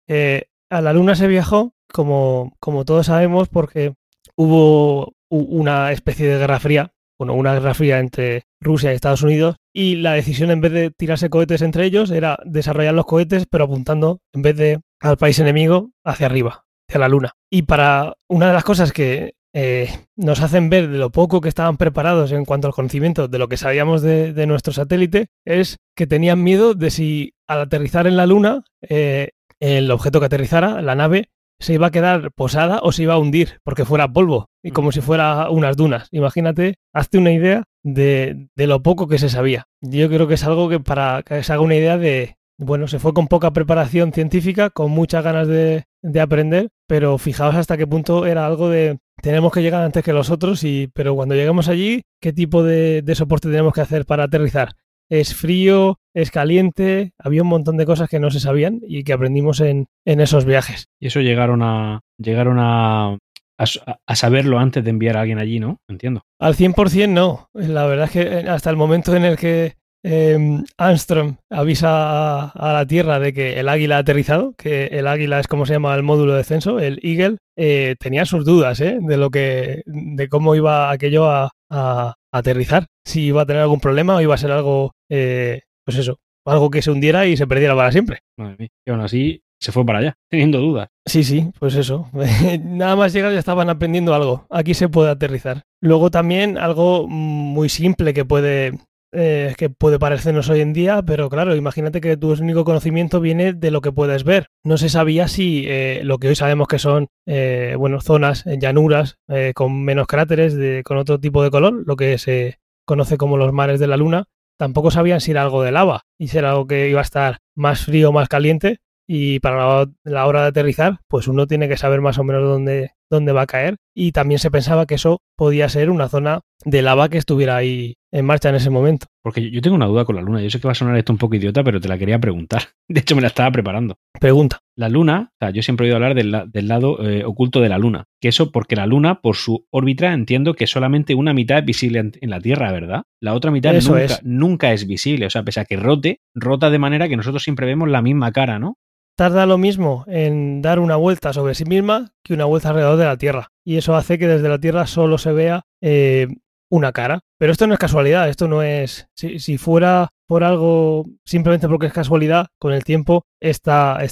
Eh, 0.09 0.45
a 0.71 0.81
la 0.81 0.93
Luna 0.93 1.15
se 1.15 1.27
viajó, 1.27 1.75
como, 1.93 2.55
como 2.61 2.85
todos 2.85 3.07
sabemos, 3.07 3.49
porque 3.49 3.95
hubo 4.37 5.15
una 5.29 5.93
especie 5.93 6.29
de 6.29 6.39
guerra 6.39 6.61
fría, 6.61 6.93
bueno, 7.19 7.35
una 7.35 7.55
guerra 7.55 7.75
fría 7.75 7.99
entre 7.99 8.45
Rusia 8.61 8.93
y 8.93 8.97
Estados 8.97 9.23
Unidos, 9.23 9.57
y 9.75 9.97
la 9.97 10.13
decisión 10.13 10.51
en 10.51 10.61
vez 10.61 10.73
de 10.73 10.91
tirarse 10.91 11.31
cohetes 11.31 11.63
entre 11.63 11.85
ellos 11.85 12.11
era 12.11 12.39
desarrollar 12.45 12.95
los 12.95 13.07
cohetes, 13.07 13.47
pero 13.51 13.65
apuntando 13.65 14.21
en 14.33 14.43
vez 14.43 14.57
de 14.57 14.81
al 15.01 15.17
país 15.17 15.39
enemigo 15.39 15.91
hacia 16.05 16.27
arriba, 16.27 16.65
hacia 16.89 17.01
la 17.01 17.09
Luna. 17.09 17.33
Y 17.51 17.63
para 17.63 18.15
una 18.29 18.49
de 18.49 18.53
las 18.53 18.65
cosas 18.65 18.93
que 18.93 19.35
eh, 19.55 19.89
nos 20.17 20.43
hacen 20.43 20.69
ver 20.69 20.89
de 20.89 20.99
lo 20.99 21.11
poco 21.11 21.41
que 21.41 21.49
estaban 21.49 21.79
preparados 21.79 22.31
en 22.33 22.45
cuanto 22.45 22.67
al 22.67 22.75
conocimiento 22.75 23.27
de 23.27 23.39
lo 23.39 23.49
que 23.49 23.57
sabíamos 23.57 24.03
de, 24.03 24.35
de 24.35 24.47
nuestro 24.47 24.75
satélite 24.75 25.29
es 25.47 25.79
que 25.97 26.07
tenían 26.07 26.43
miedo 26.43 26.75
de 26.75 26.91
si 26.91 27.35
al 27.47 27.63
aterrizar 27.63 28.07
en 28.07 28.17
la 28.17 28.27
Luna, 28.27 28.65
eh, 28.83 29.31
el 29.61 29.91
objeto 29.91 30.21
que 30.21 30.27
aterrizara, 30.27 30.83
la 30.83 30.95
nave, 30.95 31.31
se 31.59 31.73
iba 31.73 31.87
a 31.87 31.91
quedar 31.91 32.33
posada 32.33 32.81
o 32.83 32.93
se 32.93 33.05
iba 33.05 33.15
a 33.15 33.19
hundir 33.19 33.61
porque 33.65 33.87
fuera 33.87 34.13
polvo 34.13 34.51
y 34.63 34.73
como 34.73 34.93
si 34.93 35.01
fuera 35.01 35.49
unas 35.49 35.77
dunas. 35.77 36.09
Imagínate, 36.11 36.75
hazte 36.93 37.17
una 37.17 37.33
idea 37.33 37.65
de, 37.83 38.49
de 38.55 38.67
lo 38.67 38.83
poco 38.83 39.09
que 39.09 39.19
se 39.19 39.31
sabía. 39.31 39.69
Yo 39.81 40.09
creo 40.09 40.29
que 40.29 40.35
es 40.35 40.45
algo 40.45 40.69
que 40.69 40.81
para 40.81 41.23
que 41.23 41.43
se 41.43 41.53
haga 41.53 41.63
una 41.63 41.77
idea 41.77 41.97
de, 41.97 42.37
bueno, 42.59 42.89
se 42.89 42.99
fue 42.99 43.13
con 43.13 43.29
poca 43.29 43.53
preparación 43.53 44.13
científica, 44.13 44.71
con 44.71 44.91
muchas 44.91 45.23
ganas 45.23 45.49
de, 45.49 45.85
de 46.03 46.21
aprender, 46.21 46.69
pero 46.87 47.19
fijaos 47.19 47.55
hasta 47.55 47.77
qué 47.77 47.87
punto 47.87 48.27
era 48.27 48.47
algo 48.47 48.69
de 48.69 48.99
tenemos 49.23 49.53
que 49.53 49.63
llegar 49.63 49.83
antes 49.83 50.05
que 50.05 50.13
los 50.13 50.31
otros, 50.31 50.63
y, 50.65 50.89
pero 50.95 51.15
cuando 51.15 51.35
lleguemos 51.35 51.69
allí, 51.69 52.03
¿qué 52.21 52.33
tipo 52.33 52.63
de, 52.63 53.03
de 53.03 53.15
soporte 53.15 53.49
tenemos 53.49 53.73
que 53.73 53.81
hacer 53.81 54.05
para 54.05 54.25
aterrizar? 54.25 54.75
Es 55.09 55.35
frío, 55.35 55.99
es 56.15 56.31
caliente, 56.31 57.13
había 57.19 57.43
un 57.43 57.49
montón 57.49 57.77
de 57.77 57.87
cosas 57.87 58.09
que 58.09 58.21
no 58.21 58.31
se 58.31 58.41
sabían 58.41 58.81
y 58.87 59.05
que 59.05 59.13
aprendimos 59.13 59.61
en, 59.61 59.87
en 60.05 60.21
esos 60.21 60.45
viajes. 60.45 60.89
Y 61.01 61.07
eso 61.07 61.21
llegaron 61.21 61.63
a 61.63 62.01
llegaron 62.19 62.59
a, 62.59 63.17
a, 63.59 63.65
a 64.07 64.17
saberlo 64.17 64.59
antes 64.59 64.83
de 64.83 64.91
enviar 64.91 65.17
a 65.17 65.21
alguien 65.21 65.39
allí, 65.39 65.61
¿no? 65.61 65.79
Entiendo. 65.89 66.23
Al 66.41 66.55
100% 66.55 67.09
no. 67.09 67.49
La 67.55 67.87
verdad 67.87 68.07
es 68.07 68.11
que 68.11 68.23
eh, 68.23 68.49
hasta 68.49 68.71
el 68.71 68.77
momento 68.77 69.15
en 69.15 69.25
el 69.25 69.37
que 69.37 69.77
eh, 70.09 70.63
Armstrong 70.79 71.35
avisa 71.51 71.89
a, 71.91 72.51
a, 72.51 72.73
la 72.73 72.87
Tierra 72.87 73.19
de 73.19 73.33
que 73.33 73.59
el 73.59 73.69
águila 73.69 73.97
ha 73.97 74.01
aterrizado, 74.01 74.55
que 74.57 74.87
el 74.87 75.09
águila 75.09 75.41
es 75.41 75.49
como 75.49 75.67
se 75.67 75.73
llama 75.73 75.97
el 75.97 76.05
módulo 76.05 76.33
de 76.33 76.39
descenso, 76.39 76.79
el 76.79 77.01
Eagle, 77.03 77.39
eh, 77.57 77.97
tenía 77.99 78.25
sus 78.25 78.45
dudas 78.45 78.81
¿eh? 78.81 78.99
de 79.01 79.17
lo 79.17 79.31
que, 79.31 79.83
de 79.85 80.29
cómo 80.29 80.55
iba 80.55 80.93
aquello 80.93 81.29
a, 81.29 81.51
a, 81.71 82.15
aterrizar, 82.33 82.87
si 83.05 83.23
iba 83.23 83.43
a 83.43 83.47
tener 83.47 83.63
algún 83.63 83.81
problema 83.81 84.15
o 84.15 84.21
iba 84.21 84.35
a 84.35 84.39
ser 84.39 84.53
algo, 84.53 84.93
eh, 85.11 85.63
pues 85.85 85.99
eso, 85.99 86.19
algo 86.45 86.71
que 86.71 86.83
se 86.83 86.93
hundiera 86.93 87.27
y 87.27 87.37
se 87.37 87.49
perdiera 87.49 87.75
para 87.75 87.91
siempre. 87.91 88.21
Madre 88.39 88.57
mía. 88.59 88.69
Y 88.87 88.91
aún 88.93 89.01
así 89.01 89.43
se 89.59 89.73
fue 89.73 89.85
para 89.85 89.99
allá, 89.99 90.15
teniendo 90.31 90.61
dudas. 90.61 90.89
Sí, 91.05 91.25
sí, 91.25 91.51
pues 91.59 91.75
eso. 91.75 92.09
Nada 92.63 92.95
más 92.95 93.13
llegar 93.13 93.33
ya 93.33 93.41
estaban 93.41 93.71
aprendiendo 93.71 94.15
algo. 94.15 94.47
Aquí 94.51 94.75
se 94.75 94.89
puede 94.89 95.11
aterrizar. 95.11 95.63
Luego 95.81 96.13
también 96.13 96.59
algo 96.59 97.09
muy 97.09 97.69
simple 97.69 98.15
que 98.15 98.25
puede 98.25 98.79
eh, 99.17 99.55
que 99.57 99.71
puede 99.71 99.99
parecernos 99.99 100.49
hoy 100.51 100.61
en 100.61 100.73
día, 100.73 101.03
pero 101.03 101.31
claro, 101.31 101.57
imagínate 101.57 102.01
que 102.01 102.17
tu 102.17 102.33
único 102.33 102.65
conocimiento 102.65 103.21
viene 103.21 103.55
de 103.55 103.71
lo 103.71 103.81
que 103.81 103.93
puedes 103.93 104.25
ver. 104.25 104.49
No 104.63 104.77
se 104.77 104.89
sabía 104.89 105.27
si 105.27 105.65
eh, 105.67 106.01
lo 106.05 106.19
que 106.19 106.29
hoy 106.29 106.37
sabemos 106.37 106.69
que 106.69 106.79
son, 106.79 107.09
eh, 107.27 107.75
bueno, 107.79 108.01
zonas, 108.01 108.45
llanuras, 108.45 109.17
eh, 109.29 109.53
con 109.55 109.83
menos 109.85 110.07
cráteres, 110.07 110.55
de, 110.55 110.83
con 110.85 110.99
otro 110.99 111.19
tipo 111.19 111.43
de 111.43 111.51
color, 111.51 111.83
lo 111.87 111.97
que 111.97 112.19
se 112.19 112.59
conoce 112.85 113.17
como 113.17 113.39
los 113.39 113.53
mares 113.53 113.81
de 113.81 113.87
la 113.87 113.97
luna, 113.97 114.25
tampoco 114.59 114.91
sabían 114.91 115.21
si 115.21 115.31
era 115.31 115.43
algo 115.43 115.63
de 115.63 115.73
lava 115.73 116.03
y 116.19 116.29
si 116.29 116.39
era 116.39 116.51
algo 116.51 116.67
que 116.67 116.89
iba 116.89 117.01
a 117.01 117.03
estar 117.03 117.39
más 117.55 117.85
frío 117.85 118.11
o 118.11 118.13
más 118.13 118.29
caliente. 118.29 118.79
Y 119.09 119.39
para 119.39 119.87
la 120.03 120.27
hora 120.27 120.43
de 120.43 120.49
aterrizar, 120.49 120.99
pues 121.09 121.29
uno 121.29 121.47
tiene 121.47 121.69
que 121.69 121.77
saber 121.77 122.01
más 122.01 122.19
o 122.19 122.25
menos 122.25 122.43
dónde, 122.43 122.93
dónde 123.11 123.33
va 123.33 123.43
a 123.43 123.47
caer. 123.47 123.77
Y 123.95 124.13
también 124.13 124.39
se 124.39 124.51
pensaba 124.51 124.87
que 124.87 124.97
eso 124.97 125.19
podía 125.37 125.69
ser 125.69 125.91
una 125.91 126.09
zona 126.09 126.41
de 126.65 126.83
lava 126.83 127.09
que 127.09 127.19
estuviera 127.19 127.57
ahí 127.57 127.95
en 128.13 128.25
marcha 128.25 128.49
en 128.49 128.55
ese 128.55 128.71
momento. 128.71 129.07
Porque 129.23 129.51
yo 129.51 129.61
tengo 129.61 129.77
una 129.77 129.87
duda 129.87 130.05
con 130.05 130.17
la 130.17 130.23
luna. 130.23 130.41
Yo 130.41 130.51
sé 130.51 130.61
que 130.61 130.69
va 130.69 130.73
a 130.73 130.75
sonar 130.75 130.97
esto 130.97 131.13
un 131.13 131.19
poco 131.19 131.35
idiota, 131.37 131.63
pero 131.63 131.81
te 131.81 131.89
la 131.89 131.99
quería 131.99 132.19
preguntar. 132.19 132.63
De 132.89 133.01
hecho, 133.01 133.15
me 133.15 133.23
la 133.23 133.29
estaba 133.29 133.51
preparando. 133.51 133.97
Pregunta. 134.21 134.61
La 134.77 134.89
luna, 134.89 135.31
o 135.33 135.37
sea, 135.39 135.51
yo 135.51 135.63
siempre 135.63 135.87
he 135.87 135.89
oído 135.89 135.97
hablar 135.97 136.15
del, 136.15 136.51
del 136.51 136.69
lado 136.69 137.03
eh, 137.07 137.25
oculto 137.25 137.61
de 137.61 137.69
la 137.69 137.79
luna. 137.79 138.05
Que 138.21 138.29
eso 138.29 138.53
porque 138.53 138.77
la 138.77 138.87
luna, 138.87 139.21
por 139.21 139.37
su 139.37 139.67
órbita, 139.71 140.13
entiendo 140.13 140.55
que 140.55 140.67
solamente 140.67 141.15
una 141.15 141.35
mitad 141.35 141.59
es 141.59 141.65
visible 141.65 141.99
en, 141.99 142.13
en 142.21 142.31
la 142.31 142.41
Tierra, 142.41 142.73
¿verdad? 142.73 143.03
La 143.21 143.35
otra 143.35 143.51
mitad 143.51 143.75
eso 143.75 143.93
nunca, 143.93 144.05
es. 144.05 144.25
nunca 144.25 144.73
es 144.73 144.87
visible. 144.87 145.27
O 145.27 145.31
sea, 145.31 145.43
pese 145.43 145.61
a 145.61 145.65
que 145.65 145.77
rote, 145.77 146.21
rota 146.35 146.71
de 146.71 146.79
manera 146.79 147.09
que 147.09 147.17
nosotros 147.17 147.43
siempre 147.43 147.67
vemos 147.67 147.89
la 147.89 148.03
misma 148.03 148.33
cara, 148.33 148.59
¿no? 148.59 148.77
Tarda 149.17 149.47
lo 149.47 149.59
mismo 149.59 150.05
en 150.07 150.63
dar 150.63 150.79
una 150.79 150.97
vuelta 150.97 151.33
sobre 151.33 151.55
sí 151.55 151.65
misma 151.65 152.13
que 152.23 152.35
una 152.35 152.45
vuelta 152.45 152.69
alrededor 152.69 152.99
de 152.99 153.05
la 153.07 153.17
Tierra. 153.17 153.49
Y 153.65 153.79
eso 153.79 153.97
hace 153.97 154.19
que 154.19 154.29
desde 154.29 154.49
la 154.49 154.61
Tierra 154.61 154.87
solo 154.87 155.19
se 155.19 155.33
vea 155.33 155.63
eh, 155.81 156.29
una 156.71 156.93
cara. 156.93 157.21
Pero 157.39 157.53
esto 157.53 157.67
no 157.67 157.75
es 157.75 157.81
casualidad, 157.81 158.29
esto 158.29 158.47
no 158.47 158.63
es... 158.63 159.09
Si, 159.15 159.59
fuera 159.59 160.11
por 160.29 160.45
algo 160.45 161.07
simplemente 161.25 161.69
porque 161.69 161.87
es 161.87 161.93
casualidad, 161.93 162.47
con 162.59 162.73
el 162.73 162.85
tiempo 162.85 163.25
este 163.41 163.71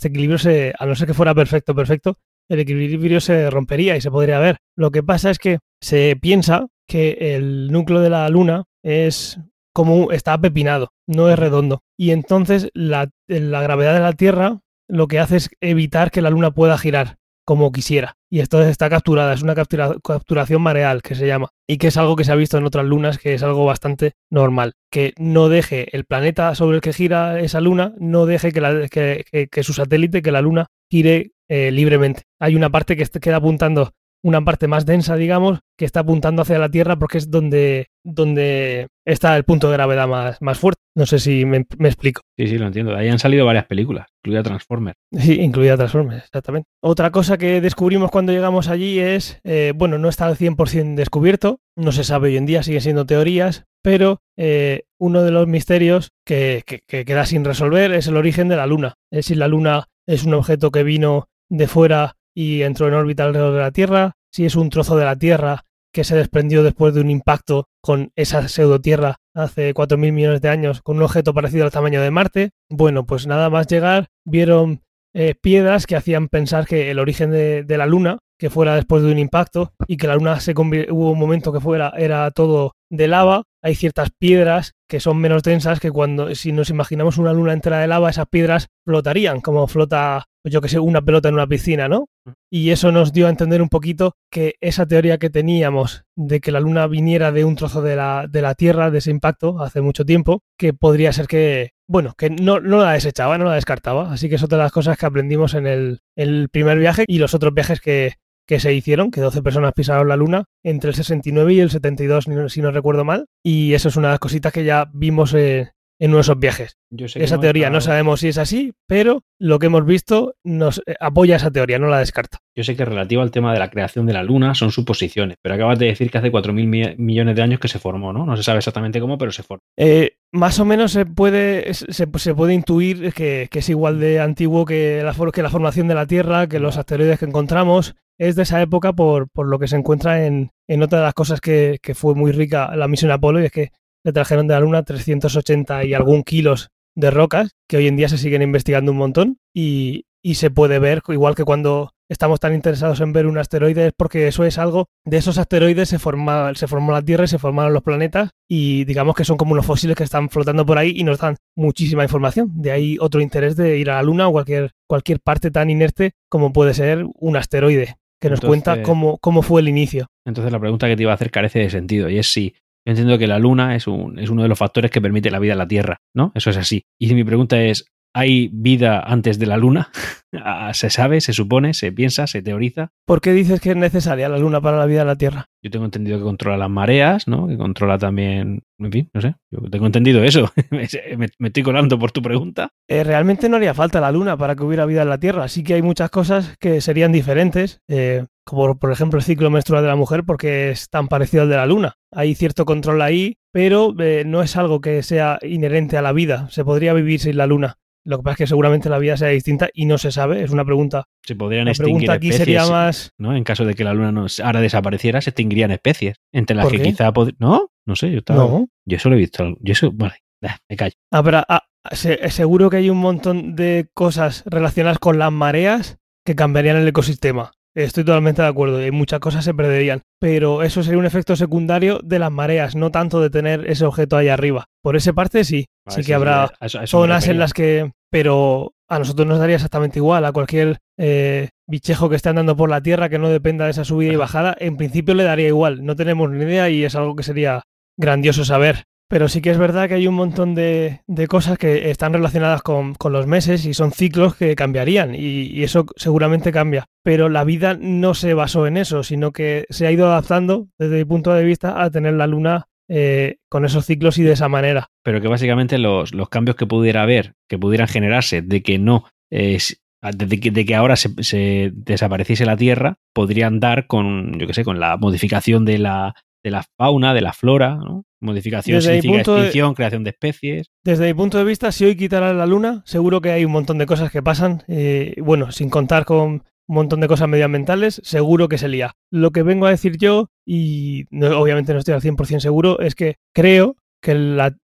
equilibrio 0.09 0.39
se... 0.39 0.73
A 0.79 0.87
no 0.87 0.95
ser 0.95 1.07
que 1.07 1.15
fuera 1.15 1.35
perfecto, 1.35 1.75
perfecto, 1.75 2.19
el 2.49 2.61
equilibrio 2.61 3.21
se 3.21 3.51
rompería 3.51 3.97
y 3.97 4.01
se 4.01 4.11
podría 4.11 4.39
ver. 4.39 4.59
Lo 4.77 4.91
que 4.91 5.03
pasa 5.03 5.31
es 5.31 5.39
que 5.39 5.59
se 5.81 6.17
piensa 6.21 6.67
que 6.89 7.37
el 7.37 7.71
núcleo 7.71 8.01
de 8.01 8.11
la 8.11 8.29
Luna 8.29 8.65
es 8.83 9.39
como 9.75 10.13
está 10.13 10.39
pepinado, 10.39 10.93
no 11.07 11.29
es 11.29 11.39
redondo. 11.39 11.83
Y 11.99 12.13
entonces 12.13 12.71
la 12.75 13.11
gravedad 13.27 13.95
de 13.95 14.01
la 14.01 14.13
Tierra 14.13 14.61
lo 14.89 15.07
que 15.09 15.19
hace 15.19 15.37
es 15.37 15.51
evitar 15.61 16.11
que 16.11 16.23
la 16.23 16.31
Luna 16.31 16.51
pueda 16.53 16.79
girar. 16.79 17.17
como 17.47 17.73
quisiera. 17.73 18.17
Y 18.31 18.41
esto 18.41 18.63
está 18.63 18.89
capturada, 18.89 19.35
es 19.35 19.43
una 19.43 19.55
captura- 19.55 19.97
capturación 20.03 20.63
mareal 20.63 21.03
que 21.03 21.15
se 21.15 21.27
llama, 21.27 21.51
y 21.69 21.77
que 21.77 21.89
es 21.89 21.99
algo 21.99 22.17
que 22.17 22.25
se 22.25 22.33
ha 22.33 22.37
visto 22.37 22.57
en 22.57 22.65
otras 22.65 22.87
lunas, 22.87 23.19
que 23.19 23.35
es 23.35 23.43
algo 23.43 23.67
bastante 23.67 24.13
normal. 24.31 24.73
Que 24.91 25.13
no 25.19 25.51
deje 25.51 25.95
el 25.95 26.07
planeta 26.07 26.55
sobre 26.55 26.77
el 26.77 26.81
que 26.81 26.95
gira 26.95 27.39
esa 27.41 27.61
luna, 27.61 27.93
no 27.99 28.25
deje 28.25 28.51
que, 28.51 28.63
la- 28.63 28.89
que- 28.89 29.63
su 29.63 29.75
satélite, 29.75 30.23
que 30.23 30.33
la 30.33 30.41
luna, 30.41 30.69
gire 30.91 31.33
eh, 31.51 31.71
libremente. 31.71 32.23
Hay 32.41 32.57
una 32.57 32.71
parte 32.71 32.97
que 32.97 33.05
queda 33.21 33.37
apuntando, 33.37 33.93
una 34.23 34.43
parte 34.43 34.67
más 34.67 34.87
densa, 34.87 35.17
digamos, 35.17 35.61
que 35.77 35.85
está 35.85 36.01
apuntando 36.01 36.41
hacia 36.41 36.59
la 36.59 36.71
Tierra 36.71 36.99
porque 36.99 37.19
es 37.19 37.31
donde, 37.31 37.89
donde 38.05 38.87
está 39.07 39.37
el 39.37 39.45
punto 39.45 39.69
de 39.69 39.75
gravedad 39.77 40.07
más, 40.07 40.41
más 40.41 40.59
fuerte. 40.59 40.81
No 40.97 41.07
sé 41.07 41.19
si 41.19 41.45
me, 41.45 41.65
me 41.79 41.89
explico. 41.89 42.21
Sí, 42.39 42.47
sí, 42.47 42.59
lo 42.59 42.67
entiendo. 42.67 42.93
De 42.93 42.99
ahí 42.99 43.09
han 43.09 43.19
salido 43.19 43.45
varias 43.47 43.67
películas, 43.67 44.07
incluida 44.23 44.43
Transformers. 44.43 44.97
Sí, 45.13 45.41
incluida 45.41 45.77
Transformers, 45.77 46.25
exactamente. 46.25 46.69
Otra 46.83 47.11
cosa 47.11 47.37
que 47.39 47.61
descubrimos 47.61 48.11
cuando 48.11 48.33
llegamos 48.33 48.69
allí 48.69 48.99
es, 49.01 49.41
eh, 49.45 49.73
bueno, 49.75 49.99
no 49.99 50.09
está 50.09 50.27
al 50.27 50.37
100% 50.37 50.95
descubierto, 50.95 51.59
no 51.77 51.91
se 51.93 52.05
sabe 52.05 52.29
hoy 52.29 52.37
en 52.37 52.47
día, 52.47 52.63
siguen 52.63 52.81
siendo 52.83 53.07
teorías, 53.07 53.65
pero 53.83 54.21
eh, 54.37 54.83
uno 55.01 55.23
de 55.23 55.31
los 55.33 55.47
misterios 55.49 56.11
que, 56.25 56.63
que- 56.67 56.81
que 56.87 57.05
queda 57.05 57.27
sin 57.27 57.45
resolver 57.45 57.93
es 57.93 58.07
el 58.07 58.17
origen 58.17 58.49
de 58.49 58.57
la 58.57 58.67
Luna. 58.67 58.95
Es 59.11 59.27
si 59.27 59.35
la 59.35 59.49
Luna 59.49 59.87
es 60.07 60.25
un 60.25 60.35
objeto 60.35 60.71
que 60.71 60.83
vino 60.85 61.27
de 61.51 61.67
fuera 61.67 62.17
y 62.37 62.63
entró 62.63 62.89
en 62.89 62.95
órbita 62.95 63.25
alrededor 63.25 63.55
de 63.55 63.61
la 63.61 63.71
Tierra, 63.73 64.13
si 64.33 64.45
es 64.45 64.57
un 64.57 64.71
trozo 64.71 64.97
de 64.97 65.05
la 65.05 65.17
Tierra 65.17 65.64
que 65.95 66.05
se 66.05 66.17
desprendió 66.17 66.63
después 66.65 66.93
de 66.93 67.01
un 67.01 67.09
impacto 67.09 67.69
con 67.81 68.11
esa 68.17 68.49
pseudotierra 68.49 69.17
hace 69.33 69.73
4.000 69.73 70.13
millones 70.13 70.41
de 70.41 70.49
años, 70.49 70.83
con 70.83 70.97
un 70.97 71.05
objeto 71.05 71.33
parecido 71.33 71.65
al 71.65 71.71
tamaño 71.71 72.03
de 72.03 72.11
Marte. 72.11 72.51
Bueno, 72.69 73.07
pues 73.07 73.27
nada 73.27 73.49
más 73.49 73.69
llegar, 73.69 74.09
vieron 74.27 74.83
eh, 75.15 75.35
piedras 75.41 75.87
que 75.87 75.95
hacían 75.95 76.29
pensar 76.29 76.67
que 76.67 76.91
el 76.91 76.99
origen 76.99 77.31
de, 77.31 77.63
de 77.63 77.79
la 77.79 77.87
Luna, 77.87 78.19
que 78.39 78.51
fuera 78.51 78.75
después 78.75 79.05
de 79.05 79.13
un 79.13 79.21
impacto, 79.21 79.73
y 79.87 79.97
que 79.97 80.09
la 80.09 80.17
Luna 80.17 80.41
se 80.41 80.53
hubo 80.53 81.13
un 81.13 81.19
momento 81.19 81.53
que 81.53 81.61
fuera, 81.61 81.93
era 81.97 82.29
todo 82.33 82.73
de 82.91 83.07
lava. 83.07 83.45
Hay 83.63 83.77
ciertas 83.77 84.11
piedras 84.19 84.73
que 84.89 84.99
son 84.99 85.19
menos 85.19 85.45
densas 85.45 85.79
que 85.79 85.93
cuando, 85.93 86.35
si 86.35 86.51
nos 86.51 86.71
imaginamos 86.71 87.19
una 87.19 87.33
luna 87.33 87.53
entera 87.53 87.79
de 87.79 87.87
lava, 87.87 88.11
esas 88.11 88.27
piedras 88.29 88.67
flotarían, 88.85 89.41
como 89.41 89.67
flota, 89.69 90.25
yo 90.45 90.61
que 90.61 90.69
sé, 90.69 90.79
una 90.79 91.03
pelota 91.03 91.29
en 91.29 91.35
una 91.35 91.47
piscina, 91.47 91.89
¿no? 91.89 92.07
Y 92.51 92.71
eso 92.71 92.93
nos 92.93 93.13
dio 93.13 93.27
a 93.27 93.31
entender 93.31 93.61
un 93.61 93.69
poquito 93.69 94.15
que 94.31 94.55
esa 94.61 94.87
teoría 94.87 95.19
que 95.19 95.31
teníamos 95.31 96.05
de 96.17 96.41
que 96.41 96.53
la 96.53 96.61
Luna 96.61 96.87
viniera 96.87 97.33
de 97.33 97.45
un 97.45 97.57
trozo 97.57 97.83
de 97.83 97.97
la, 97.97 98.27
de 98.29 98.43
la 98.43 98.55
Tierra, 98.55 98.91
de 98.91 98.99
ese 98.99 99.11
impacto, 99.11 99.61
hace 99.61 99.81
mucho 99.81 100.05
tiempo, 100.05 100.41
que 100.59 100.73
podría 100.73 101.13
ser 101.13 101.27
que, 101.27 101.71
bueno, 101.87 102.15
que 102.17 102.31
no, 102.31 102.61
no 102.61 102.79
la 102.79 102.93
desechaba, 102.93 103.37
no 103.39 103.45
la 103.45 103.55
descartaba. 103.55 104.13
Así 104.13 104.29
que 104.29 104.37
es 104.37 104.43
otra 104.43 104.59
de 104.59 104.65
las 104.65 104.73
cosas 104.73 104.97
que 104.97 105.07
aprendimos 105.07 105.55
en 105.55 105.67
el, 105.67 106.01
el 106.17 106.49
primer 106.51 106.79
viaje 106.79 107.05
y 107.07 107.19
los 107.19 107.35
otros 107.35 107.53
viajes 107.53 107.81
que, 107.81 108.15
que 108.47 108.61
se 108.61 108.73
hicieron, 108.73 109.11
que 109.11 109.21
12 109.21 109.43
personas 109.43 109.73
pisaron 109.75 110.09
la 110.09 110.17
Luna 110.17 110.45
entre 110.63 110.91
el 110.91 110.97
69 110.97 111.55
y 111.55 111.61
el 111.61 111.71
72, 111.71 112.25
si 112.49 112.63
no- 112.63 112.71
recuerdo 112.71 113.05
mal. 113.05 113.27
Y 113.45 113.75
eso 113.75 113.89
es 113.89 113.97
una 113.97 114.09
de 114.09 114.13
las 114.13 114.21
cositas 114.21 114.53
que 114.53 114.65
ya 114.65 114.89
vimos 114.95 115.35
eh, 115.35 115.73
en 116.05 116.11
nuestros 116.11 116.39
viajes. 116.39 116.77
Yo 116.91 117.09
sé 117.09 117.19
que 117.19 117.25
Esa 117.25 117.39
teoría 117.41 117.71
no 117.71 117.81
sabemos 117.81 118.21
si 118.21 118.29
es 118.29 118.39
así, 118.39 118.73
pero 118.87 119.23
lo 119.39 119.59
que 119.59 119.67
hemos 119.67 119.85
visto 119.87 120.35
nos 120.45 120.79
eh, 120.87 120.95
apoya 121.01 121.37
esa 121.37 121.51
teoría, 121.51 121.79
no 121.79 121.89
la 121.89 121.99
descarta. 121.99 122.39
Yo 122.57 122.63
sé 122.65 122.77
que 122.77 122.85
relativo 122.85 123.23
al 123.23 123.31
tema 123.31 123.53
de 123.53 123.59
la 123.59 123.71
creación 123.71 124.07
de 124.07 124.13
la 124.13 124.23
Luna 124.23 124.55
son 124.55 124.71
suposiciones, 124.71 125.37
pero 125.43 125.55
acabas 125.55 125.79
de 125.79 125.87
decir 125.87 126.11
que 126.11 126.19
hace 126.19 126.31
4.000 126.31 126.67
mi- 126.67 126.95
millones 126.97 127.37
de 127.37 127.43
años 127.43 127.61
que 127.61 127.69
se 127.69 127.79
formó, 127.79 128.13
¿no? 128.13 128.27
No 128.27 128.37
se 128.37 128.43
sabe 128.43 128.59
exactamente 128.59 129.01
cómo, 129.01 129.19
pero 129.19 129.33
se 129.33 129.43
formó. 129.43 129.63
Eh, 129.77 130.17
más 130.33 130.59
o 130.61 130.65
menos 130.65 130.93
se 130.93 131.07
puede, 131.07 131.73
se, 131.75 131.87
se 132.15 132.35
puede 132.35 132.55
intuir 132.55 133.13
que, 133.13 133.49
que 133.51 133.59
es 133.61 133.69
igual 133.69 133.99
de 134.01 134.21
antiguo 134.21 134.65
que 134.65 135.03
la, 135.03 135.15
for- 135.15 135.33
que 135.33 135.43
la 135.43 135.51
formación 135.51 135.89
de 135.89 135.95
la 135.95 136.07
Tierra, 136.07 136.47
que 136.49 136.59
los 136.61 136.77
asteroides 136.77 137.19
que 137.19 137.25
encontramos. 137.27 137.95
Es 138.17 138.37
de 138.37 138.45
esa 138.45 138.63
época 138.63 138.93
por, 138.93 139.29
por 139.29 139.49
lo 139.49 139.59
que 139.59 139.67
se 139.67 139.75
encuentra 139.77 140.25
en, 140.25 140.53
en 140.69 140.83
otra 140.85 141.01
de 141.01 141.05
las 141.07 141.15
cosas 141.15 141.41
que, 141.41 141.79
que 141.83 141.95
fue 141.97 142.15
muy 142.15 142.31
rica 142.31 142.77
la 142.77 142.87
misión 142.87 143.11
Apolo, 143.11 143.41
y 143.41 143.47
es 143.47 143.51
que 143.53 143.71
le 144.05 144.13
trajeron 144.13 144.47
de 144.47 144.55
la 144.55 144.61
Luna 144.61 144.83
380 144.83 145.85
y 145.85 145.95
algún 145.95 146.23
kilos 146.23 146.69
de 146.97 147.11
rocas, 147.11 147.51
que 147.69 147.77
hoy 147.79 147.89
en 147.89 147.97
día 147.97 148.09
se 148.09 148.19
siguen 148.19 148.43
investigando 148.43 148.93
un 148.93 148.99
montón, 148.99 149.39
y, 149.55 150.05
y 150.23 150.35
se 150.35 150.51
puede 150.51 150.79
ver, 150.79 151.03
igual 151.09 151.35
que 151.35 151.45
cuando 151.45 151.91
estamos 152.09 152.39
tan 152.39 152.55
interesados 152.55 153.01
en 153.01 153.13
ver 153.13 153.27
un 153.27 153.39
asteroide, 153.39 153.87
es 153.87 153.93
porque 153.97 154.29
eso 154.29 154.45
es 154.45 154.59
algo, 154.59 154.87
de 155.05 155.17
esos 155.17 155.39
asteroides 155.39 155.89
se, 155.89 155.99
forma, 155.99 156.55
se 156.55 156.69
formó 156.69 156.93
la 156.93 157.03
Tierra 157.03 157.25
y 157.25 157.29
se 157.29 157.39
formaron 157.39 157.73
los 157.73 157.83
planetas, 157.83 158.31
y 158.49 158.85
digamos 158.85 159.17
que 159.17 159.25
son 159.25 159.37
como 159.39 159.53
unos 159.53 159.67
fósiles 159.67 159.97
que 159.97 160.05
están 160.05 160.29
flotando 160.29 160.65
por 160.67 160.79
ahí 160.79 160.93
y 160.95 161.03
nos 161.03 161.19
dan 161.19 161.37
muchísima 161.57 162.05
información. 162.05 162.53
De 162.55 162.71
ahí 162.71 162.97
otro 163.01 163.21
interés 163.21 163.57
de 163.57 163.79
ir 163.79 163.91
a 163.91 163.95
la 163.97 164.03
Luna 164.03 164.29
o 164.29 164.33
cualquier, 164.33 164.71
cualquier 164.87 165.19
parte 165.21 165.51
tan 165.51 165.71
inerte 165.71 166.13
como 166.29 166.53
puede 166.53 166.75
ser 166.75 167.05
un 167.19 167.37
asteroide, 167.37 167.97
que 168.21 168.31
nos 168.31 168.39
Entonces- 168.39 168.49
cuenta 168.49 168.83
cómo, 168.83 169.19
cómo 169.19 169.43
fue 169.43 169.63
el 169.63 169.69
inicio. 169.69 170.07
Entonces 170.27 170.53
la 170.53 170.61
pregunta 170.61 170.87
que 170.87 170.97
te 170.97 171.03
iba 171.03 171.13
a 171.13 171.17
hacer 171.17 171.31
carece 171.31 171.59
de 171.59 171.71
sentido 171.71 172.09
y 172.09 172.19
es 172.19 172.31
si 172.33 172.55
yo 172.87 172.91
entiendo 172.91 173.19
que 173.19 173.27
la 173.27 173.39
Luna 173.39 173.75
es, 173.77 173.87
un, 173.87 174.19
es 174.19 174.29
uno 174.31 174.43
de 174.43 174.49
los 174.49 174.59
factores 174.59 174.91
que 174.91 175.01
permite 175.01 175.31
la 175.31 175.39
vida 175.39 175.53
en 175.53 175.59
la 175.59 175.69
Tierra, 175.69 176.01
¿no? 176.15 176.33
Eso 176.35 176.51
es 176.51 176.57
así. 176.57 176.85
Y 176.99 177.13
mi 177.15 177.25
pregunta 177.25 177.61
es, 177.63 177.87
¿hay 178.15 178.49
vida 178.53 179.01
antes 179.01 179.39
de 179.39 179.47
la 179.47 179.57
Luna? 179.57 179.91
Ah, 180.37 180.75
¿Se 180.75 180.91
sabe, 180.91 181.21
se 181.21 181.33
supone, 181.33 181.75
se 181.75 181.93
piensa, 181.93 182.27
se 182.27 182.43
teoriza? 182.43 182.91
¿Por 183.07 183.21
qué 183.21 183.33
dices 183.33 183.61
que 183.61 183.71
es 183.71 183.77
necesaria 183.77 184.29
la 184.29 184.37
Luna 184.37 184.61
para 184.61 184.77
la 184.77 184.87
vida 184.87 184.99
de 184.99 185.05
la 185.05 185.15
Tierra? 185.15 185.47
Yo 185.63 185.71
tengo 185.71 185.85
entendido 185.85 186.19
que 186.19 186.25
controla 186.25 186.57
las 186.57 186.71
mareas, 186.71 187.29
¿no? 187.29 187.47
Que 187.47 187.57
controla 187.57 187.99
también, 187.99 188.65
en 188.81 188.91
fin, 188.91 189.09
no 189.15 189.21
sé, 189.21 189.37
yo 189.53 189.61
tengo 189.71 189.87
entendido 189.87 190.25
eso. 190.25 190.53
me, 190.73 191.29
me 191.39 191.47
estoy 191.47 191.63
colando 191.63 192.01
por 192.01 192.11
tu 192.11 192.21
pregunta. 192.21 192.71
Eh, 192.89 193.05
realmente 193.05 193.49
no 193.49 193.59
haría 193.59 193.75
falta 193.75 194.01
la 194.01 194.11
Luna 194.11 194.37
para 194.37 194.57
que 194.57 194.65
hubiera 194.65 194.87
vida 194.87 195.03
en 195.03 195.09
la 195.09 195.19
Tierra. 195.19 195.47
Sí 195.47 195.63
que 195.63 195.75
hay 195.75 195.83
muchas 195.83 196.11
cosas 196.11 196.57
que 196.59 196.81
serían 196.81 197.13
diferentes, 197.13 197.81
eh, 197.87 198.27
como 198.45 198.79
por 198.79 198.93
ejemplo 198.93 199.19
el 199.19 199.25
ciclo 199.25 199.51
menstrual 199.51 199.83
de 199.83 199.89
la 199.89 199.97
mujer, 199.97 200.25
porque 200.25 200.71
es 200.71 200.89
tan 200.89 201.09
parecido 201.09 201.43
al 201.45 201.49
de 201.49 201.57
la 201.57 201.67
Luna. 201.67 201.95
Hay 202.13 202.35
cierto 202.35 202.65
control 202.65 203.03
ahí, 203.03 203.37
pero 203.53 203.95
eh, 203.99 204.25
no 204.27 204.43
es 204.43 204.57
algo 204.57 204.81
que 204.81 205.03
sea 205.03 205.39
inherente 205.43 205.97
a 205.97 206.03
la 206.03 206.13
vida. 206.13 206.49
Se 206.51 206.65
podría 206.65 206.93
vivir 206.93 207.21
sin 207.21 207.37
la 207.37 207.47
Luna. 207.47 207.77
Lo 208.07 208.19
que 208.19 208.23
pasa 208.23 208.33
es 208.35 208.39
que 208.39 208.47
seguramente 208.49 208.91
la 208.91 208.99
vida 208.99 209.17
sea 209.17 209.29
distinta 209.29 209.71
y 209.73 209.87
no 209.87 209.97
se 209.97 210.13
sabe. 210.13 210.43
Es 210.43 210.51
una 210.51 210.65
pregunta. 210.67 211.05
Se 211.23 211.35
podrían 211.35 211.65
La 211.65 211.71
extinguir 211.71 211.95
pregunta 211.95 212.13
aquí 212.13 212.29
especies, 212.29 212.45
sería 212.63 212.71
más. 212.71 213.13
¿no? 213.17 213.35
En 213.35 213.45
caso 213.45 213.65
de 213.65 213.75
que 213.75 213.83
la 213.83 213.95
Luna 213.95 214.13
no, 214.13 214.27
ahora 214.45 214.61
desapareciera, 214.61 215.23
se 215.23 215.31
extinguirían 215.31 215.71
especies. 215.71 216.17
Entre 216.31 216.55
las 216.55 216.67
¿Por 216.67 216.73
que 216.73 216.79
qué? 216.79 216.85
quizá... 216.85 217.11
pod- 217.15 217.35
¿No? 217.39 217.71
No 217.87 217.97
sé, 217.97 218.11
yo 218.13 218.19
estaba... 218.19 218.41
No. 218.45 218.67
Yo 218.85 218.97
eso 218.99 219.09
lo 219.09 219.15
he 219.17 219.19
visto. 219.19 219.57
Yo 219.61 219.73
eso... 219.73 219.91
Vale, 219.91 220.17
nah, 220.43 220.57
me 220.69 220.77
callo. 220.77 220.93
Ah, 221.11 221.23
pero, 221.23 221.43
ah, 221.49 221.63
se- 221.93 222.29
seguro 222.31 222.69
que 222.69 222.77
hay 222.77 222.91
un 222.91 222.99
montón 222.99 223.57
de 223.57 223.89
cosas 223.95 224.43
relacionadas 224.45 224.99
con 224.99 225.19
las 225.19 225.33
mareas 225.33 225.97
que 226.27 226.35
cambiarían 226.35 226.77
el 226.77 226.89
ecosistema. 226.89 227.53
Estoy 227.77 228.05
totalmente 228.05 228.41
de 228.43 228.49
acuerdo 228.49 228.85
y 228.87 228.91
muchas 228.91 229.21
cosas 229.21 229.45
se 229.45 229.53
perderían. 229.55 230.03
Pero 230.21 230.63
eso 230.63 230.83
sería 230.83 230.99
un 230.99 231.07
efecto 231.07 231.35
secundario 231.37 232.01
de 232.05 232.19
las 232.19 232.31
mareas, 232.31 232.77
no 232.77 232.91
tanto 232.91 233.21
de 233.21 233.31
tener 233.31 233.69
ese 233.69 233.85
objeto 233.85 234.17
ahí 234.17 234.29
arriba. 234.29 234.67
Por 234.83 234.95
esa 234.97 235.13
parte 235.13 235.45
sí, 235.45 235.67
Vale, 235.85 236.03
sí 236.03 236.07
que 236.07 236.15
habrá 236.15 236.45
a 236.61 236.67
eso- 236.67 236.79
a 236.79 236.85
eso 236.85 236.97
me 236.99 237.03
zonas 237.03 237.25
en 237.29 237.39
las 237.39 237.53
que... 237.53 237.91
Pero 238.11 238.73
a 238.89 239.01
nosotros 239.01 239.27
nos 239.27 239.41
daría 239.41 239.57
exactamente 239.57 239.99
igual. 239.99 240.25
A 240.25 240.31
cualquier 240.33 240.79
eh, 240.99 241.49
bichejo 241.69 242.09
que 242.09 242.15
esté 242.15 242.29
andando 242.29 242.57
por 242.57 242.71
la 242.71 242.81
Tierra 242.81 243.09
que 243.09 243.19
no 243.19 243.29
dependa 243.29 243.65
de 243.65 243.73
esa 243.73 243.85
subida 243.85 244.13
y 244.13 244.17
bajada, 244.17 244.57
en 244.61 244.77
principio 244.77 245.15
le 245.15 245.25
daría 245.25 245.49
igual. 245.49 245.85
No 245.85 245.97
tenemos 245.97 246.31
ni 246.31 246.45
idea 246.45 246.71
y 246.71 246.85
es 246.85 246.95
algo 246.95 247.17
que 247.17 247.25
sería 247.25 247.63
grandioso 247.99 248.45
saber. 248.45 248.85
Pero 249.09 249.29
sí 249.29 249.43
que 249.43 249.51
es 249.51 249.59
verdad 249.59 249.89
que 249.89 249.95
hay 249.95 250.07
un 250.07 250.15
montón 250.15 250.55
de, 250.55 251.03
de 251.07 251.27
cosas 251.27 251.59
que 251.59 251.91
están 251.91 252.13
relacionadas 252.13 252.63
con, 252.63 252.95
con 252.95 253.13
los 253.13 253.27
meses 253.27 253.67
y 253.67 253.75
son 253.75 253.93
ciclos 253.93 254.35
que 254.35 254.57
cambiarían 254.57 255.15
y, 255.15 255.63
eso 255.63 255.87
seguramente 255.97 256.53
cambia. 256.53 256.87
Pero 257.03 257.29
la 257.29 257.45
vida 257.45 257.77
no 257.79 258.15
se 258.15 258.35
basó 258.35 258.67
en 258.67 258.77
eso, 258.77 259.03
sino 259.03 259.33
que 259.33 259.67
se 259.71 259.87
ha 259.87 259.93
ido 259.93 260.07
adaptando 260.07 260.69
desde 260.79 260.97
mi 260.97 261.05
punto 261.05 261.33
de 261.33 261.45
vista 261.45 261.83
a 261.83 261.91
tener 261.91 262.15
la 262.15 262.27
luna 262.27 262.67
eh, 262.89 263.37
con 263.49 263.65
esos 263.65 263.87
ciclos 263.87 264.19
y 264.19 264.23
de 264.23 264.33
esa 264.33 264.49
manera. 264.49 264.89
Pero 265.03 265.21
que 265.21 265.29
básicamente 265.29 265.79
los, 265.79 266.15
los 266.15 266.29
cambios 266.29 266.57
que 266.57 266.67
pudiera 266.67 267.03
haber, 267.03 267.35
que 267.49 267.59
pudieran 267.59 267.89
generarse 267.89 268.43
de 268.43 268.63
que 268.63 268.79
no... 268.79 269.05
de 269.31 270.41
que, 270.41 270.51
de 270.51 270.65
que 270.65 270.75
ahora 270.75 270.97
se, 270.97 271.11
se 271.23 271.73
desapareciese 271.75 272.45
la 272.45 272.57
Tierra, 272.57 272.99
podrían 273.15 273.59
dar 273.61 273.87
con, 273.87 274.39
yo 274.39 274.47
qué 274.47 274.55
sé, 274.55 274.65
con 274.65 274.81
la 274.81 274.97
modificación 274.99 275.65
de 275.65 275.79
la, 275.79 276.15
de 276.45 276.51
la 276.51 276.63
fauna, 276.79 277.15
de 277.15 277.23
la 277.23 277.33
flora, 277.33 277.75
¿no? 277.77 278.05
Modificación 278.21 278.77
Desde 278.79 279.01
significa 279.01 279.33
de- 279.33 279.39
extinción, 279.39 279.75
creación 279.75 280.05
de 280.05 280.11
especies. 280.11 280.67
Desde 280.85 281.07
mi 281.07 281.15
punto 281.15 281.39
de 281.39 281.45
vista, 281.45 281.73
si 281.73 281.85
hoy 281.87 281.97
quitaran 281.97 282.39
la 282.39 282.47
luna, 282.47 282.83
seguro 282.87 283.21
que 283.21 283.33
hay 283.33 283.45
un 283.45 283.53
montón 283.53 283.79
de 283.79 283.87
cosas 283.87 284.11
que 284.13 284.23
pasan. 284.23 284.63
eh, 284.69 285.15
bueno, 285.23 285.51
sin 285.53 285.71
contar 285.71 286.05
con 286.05 286.19
un 286.21 286.43
montón 286.67 287.01
de 287.01 287.09
cosas 287.09 287.29
medioambientales, 287.29 288.01
seguro 288.05 288.49
que 288.49 288.59
se 288.59 288.69
lía. 288.69 288.93
Lo 289.11 289.31
que 289.33 289.43
vengo 289.43 289.67
a 289.67 289.71
decir 289.71 289.97
yo, 289.99 290.29
y 290.47 291.05
no- 291.11 291.39
obviamente 291.41 291.73
no 291.73 291.79
estoy 291.81 291.95
al 291.95 292.01
100% 292.03 292.41
seguro, 292.41 292.79
es 292.81 292.95
que 292.95 293.17
creo 293.35 293.77
que 294.03 294.15
la, 294.15 294.55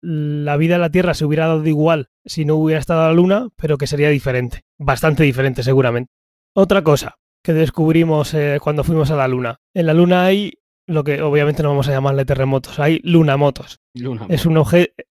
la 0.00 0.56
vida 0.56 0.76
en 0.76 0.80
la 0.80 0.90
Tierra 0.90 1.14
se 1.14 1.24
hubiera 1.24 1.46
dado 1.48 1.66
igual 1.66 2.08
si 2.24 2.44
no 2.44 2.54
hubiera 2.56 2.78
estado 2.80 3.02
la 3.08 3.12
luna, 3.12 3.48
pero 3.56 3.76
que 3.78 3.86
sería 3.88 4.08
diferente. 4.08 4.60
Bastante 4.78 5.24
diferente, 5.24 5.62
seguramente. 5.62 6.10
Otra 6.54 6.82
cosa 6.82 7.16
que 7.42 7.52
descubrimos 7.52 8.32
eh, 8.34 8.58
cuando 8.62 8.84
fuimos 8.84 9.10
a 9.10 9.16
la 9.16 9.28
luna. 9.28 9.56
En 9.74 9.86
la 9.86 9.94
luna 9.94 10.24
hay 10.24 10.54
lo 10.86 11.04
que 11.04 11.22
obviamente 11.22 11.62
no 11.62 11.70
vamos 11.70 11.88
a 11.88 11.92
llamarle 11.92 12.24
terremotos, 12.24 12.78
hay 12.78 13.00
lunamotos. 13.02 13.80
Es 14.28 14.46
un, 14.46 14.62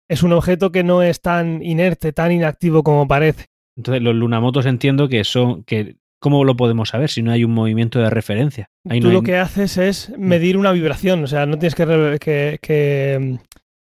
es 0.08 0.24
un 0.24 0.34
objeto 0.34 0.72
que 0.72 0.84
no 0.84 1.02
es 1.02 1.22
tan 1.22 1.64
inerte, 1.64 2.14
tan 2.14 2.32
inactivo 2.32 2.84
como 2.84 3.08
parece. 3.08 3.48
Entonces, 3.76 4.04
los 4.04 4.16
lunamotos 4.16 4.66
entiendo 4.66 5.08
que 5.10 5.24
son 5.24 5.64
que 5.64 5.98
¿cómo 6.24 6.46
lo 6.46 6.56
podemos 6.56 6.90
saber 6.90 7.10
si 7.10 7.22
no 7.22 7.32
hay 7.34 7.44
un 7.44 7.52
movimiento 7.52 8.00
de 8.00 8.10
referencia? 8.10 8.70
Ahí 8.88 9.02
Tú 9.02 9.08
no 9.08 9.14
lo 9.14 9.24
que 9.24 9.38
haces 9.38 9.78
es 9.78 10.14
medir 10.18 10.58
una 10.58 10.72
vibración, 10.72 11.22
o 11.22 11.28
sea, 11.28 11.46
no 11.46 11.60
tienes 11.60 11.76
que, 11.76 12.60
que, 12.62 13.20
mm, 13.20 13.36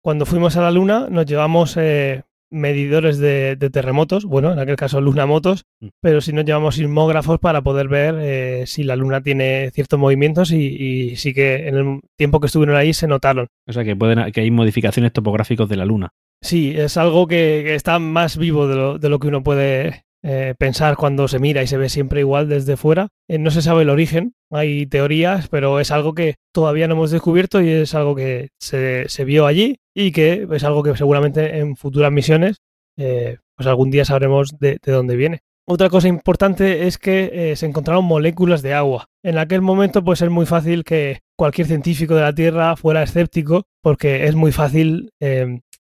cuando 0.01 0.25
fuimos 0.25 0.55
a 0.55 0.61
la 0.61 0.71
Luna 0.71 1.07
nos 1.09 1.25
llevamos 1.25 1.75
eh, 1.75 2.23
medidores 2.52 3.18
de, 3.20 3.56
de 3.56 3.70
terremotos, 3.70 4.26
bueno, 4.26 4.52
en 4.52 4.60
aquel 4.60 4.76
caso 4.76 5.02
lunamotos, 5.02 5.66
Mm. 5.82 5.88
pero 6.02 6.20
si 6.20 6.34
nos 6.34 6.43
llevamos 6.45 6.76
sismógrafos 6.76 7.39
para 7.39 7.62
poder 7.62 7.88
ver 7.88 8.16
eh, 8.20 8.64
si 8.66 8.84
la 8.84 8.95
Luna 8.97 9.22
tiene 9.22 9.72
ciertos 9.72 9.97
movimientos 9.97 10.52
y, 10.52 10.58
y 10.66 11.16
sí 11.16 11.34
que 11.34 11.68
en 11.68 11.76
el 11.78 12.00
tiempo 12.18 12.39
que 12.41 12.47
estuvieron 12.47 12.76
ahí 12.76 12.93
se 12.93 13.08
notaron. 13.08 13.47
O 13.68 13.72
sea, 13.74 13.84
que, 13.86 13.95
pueden, 13.95 14.32
que 14.32 14.41
hay 14.41 14.52
modificaciones 14.52 15.14
topográficas 15.14 15.70
de 15.70 15.78
la 15.78 15.86
Luna. 15.86 16.10
Sí, 16.41 16.74
es 16.76 16.97
algo 16.97 17.28
que, 17.28 17.62
que 17.66 17.76
está 17.76 18.00
más 18.00 18.38
vivo 18.38 18.68
de 18.68 18.76
lo, 18.76 18.97
de 19.00 19.10
lo 19.10 19.20
que 19.20 19.28
uno 19.28 19.43
puede 19.43 20.04
eh, 20.22 20.53
pensar 20.57 20.97
cuando 20.97 21.30
se 21.30 21.39
mira 21.39 21.63
y 21.63 21.67
se 21.67 21.78
ve 21.78 21.88
siempre 21.88 22.20
igual 22.20 22.49
desde 22.49 22.76
fuera. 22.76 23.07
Eh, 23.30 23.38
no 23.38 23.51
se 23.51 23.61
sabe 23.61 23.84
el 23.84 23.89
origen, 23.89 24.34
hay 24.51 24.86
teorías, 24.86 25.47
pero 25.47 25.80
es 25.80 25.91
algo 25.91 26.13
que 26.13 26.36
todavía 26.53 26.88
no 26.88 26.95
hemos 26.95 27.11
descubierto 27.11 27.61
y 27.61 27.70
es 27.70 27.95
algo 27.95 28.15
que 28.15 28.49
se, 28.59 29.07
se 29.07 29.24
vio 29.24 29.45
allí 29.45 29.78
y 29.95 30.11
que 30.11 30.47
es 30.51 30.63
algo 30.63 30.84
que 30.84 30.95
seguramente 30.97 31.59
en 31.59 31.76
futuras 31.76 32.11
misiones 32.11 32.57
eh, 32.97 33.38
pues 33.55 33.67
algún 33.67 33.91
día 33.91 34.03
sabremos 34.03 34.59
de, 34.59 34.78
de 34.84 34.91
dónde 34.91 35.15
viene. 35.15 35.39
Otra 35.65 35.89
cosa 35.89 36.07
importante 36.07 36.88
es 36.88 36.97
que 36.97 37.53
se 37.55 37.65
encontraron 37.67 38.03
moléculas 38.03 38.63
de 38.63 38.74
agua. 38.74 39.05
En 39.24 39.38
aquel 39.38 39.61
momento 39.61 40.03
pues 40.03 40.20
es 40.24 40.30
muy 40.30 40.47
fácil 40.47 40.84
que 40.84 41.20
cualquier 41.38 41.67
científico 41.67 42.15
de 42.15 42.22
la 42.22 42.34
Tierra 42.34 42.76
fuera 42.76 43.03
escéptico 43.03 43.65
porque 43.84 44.26
es 44.26 44.34
muy 44.34 44.51
fácil 44.51 45.11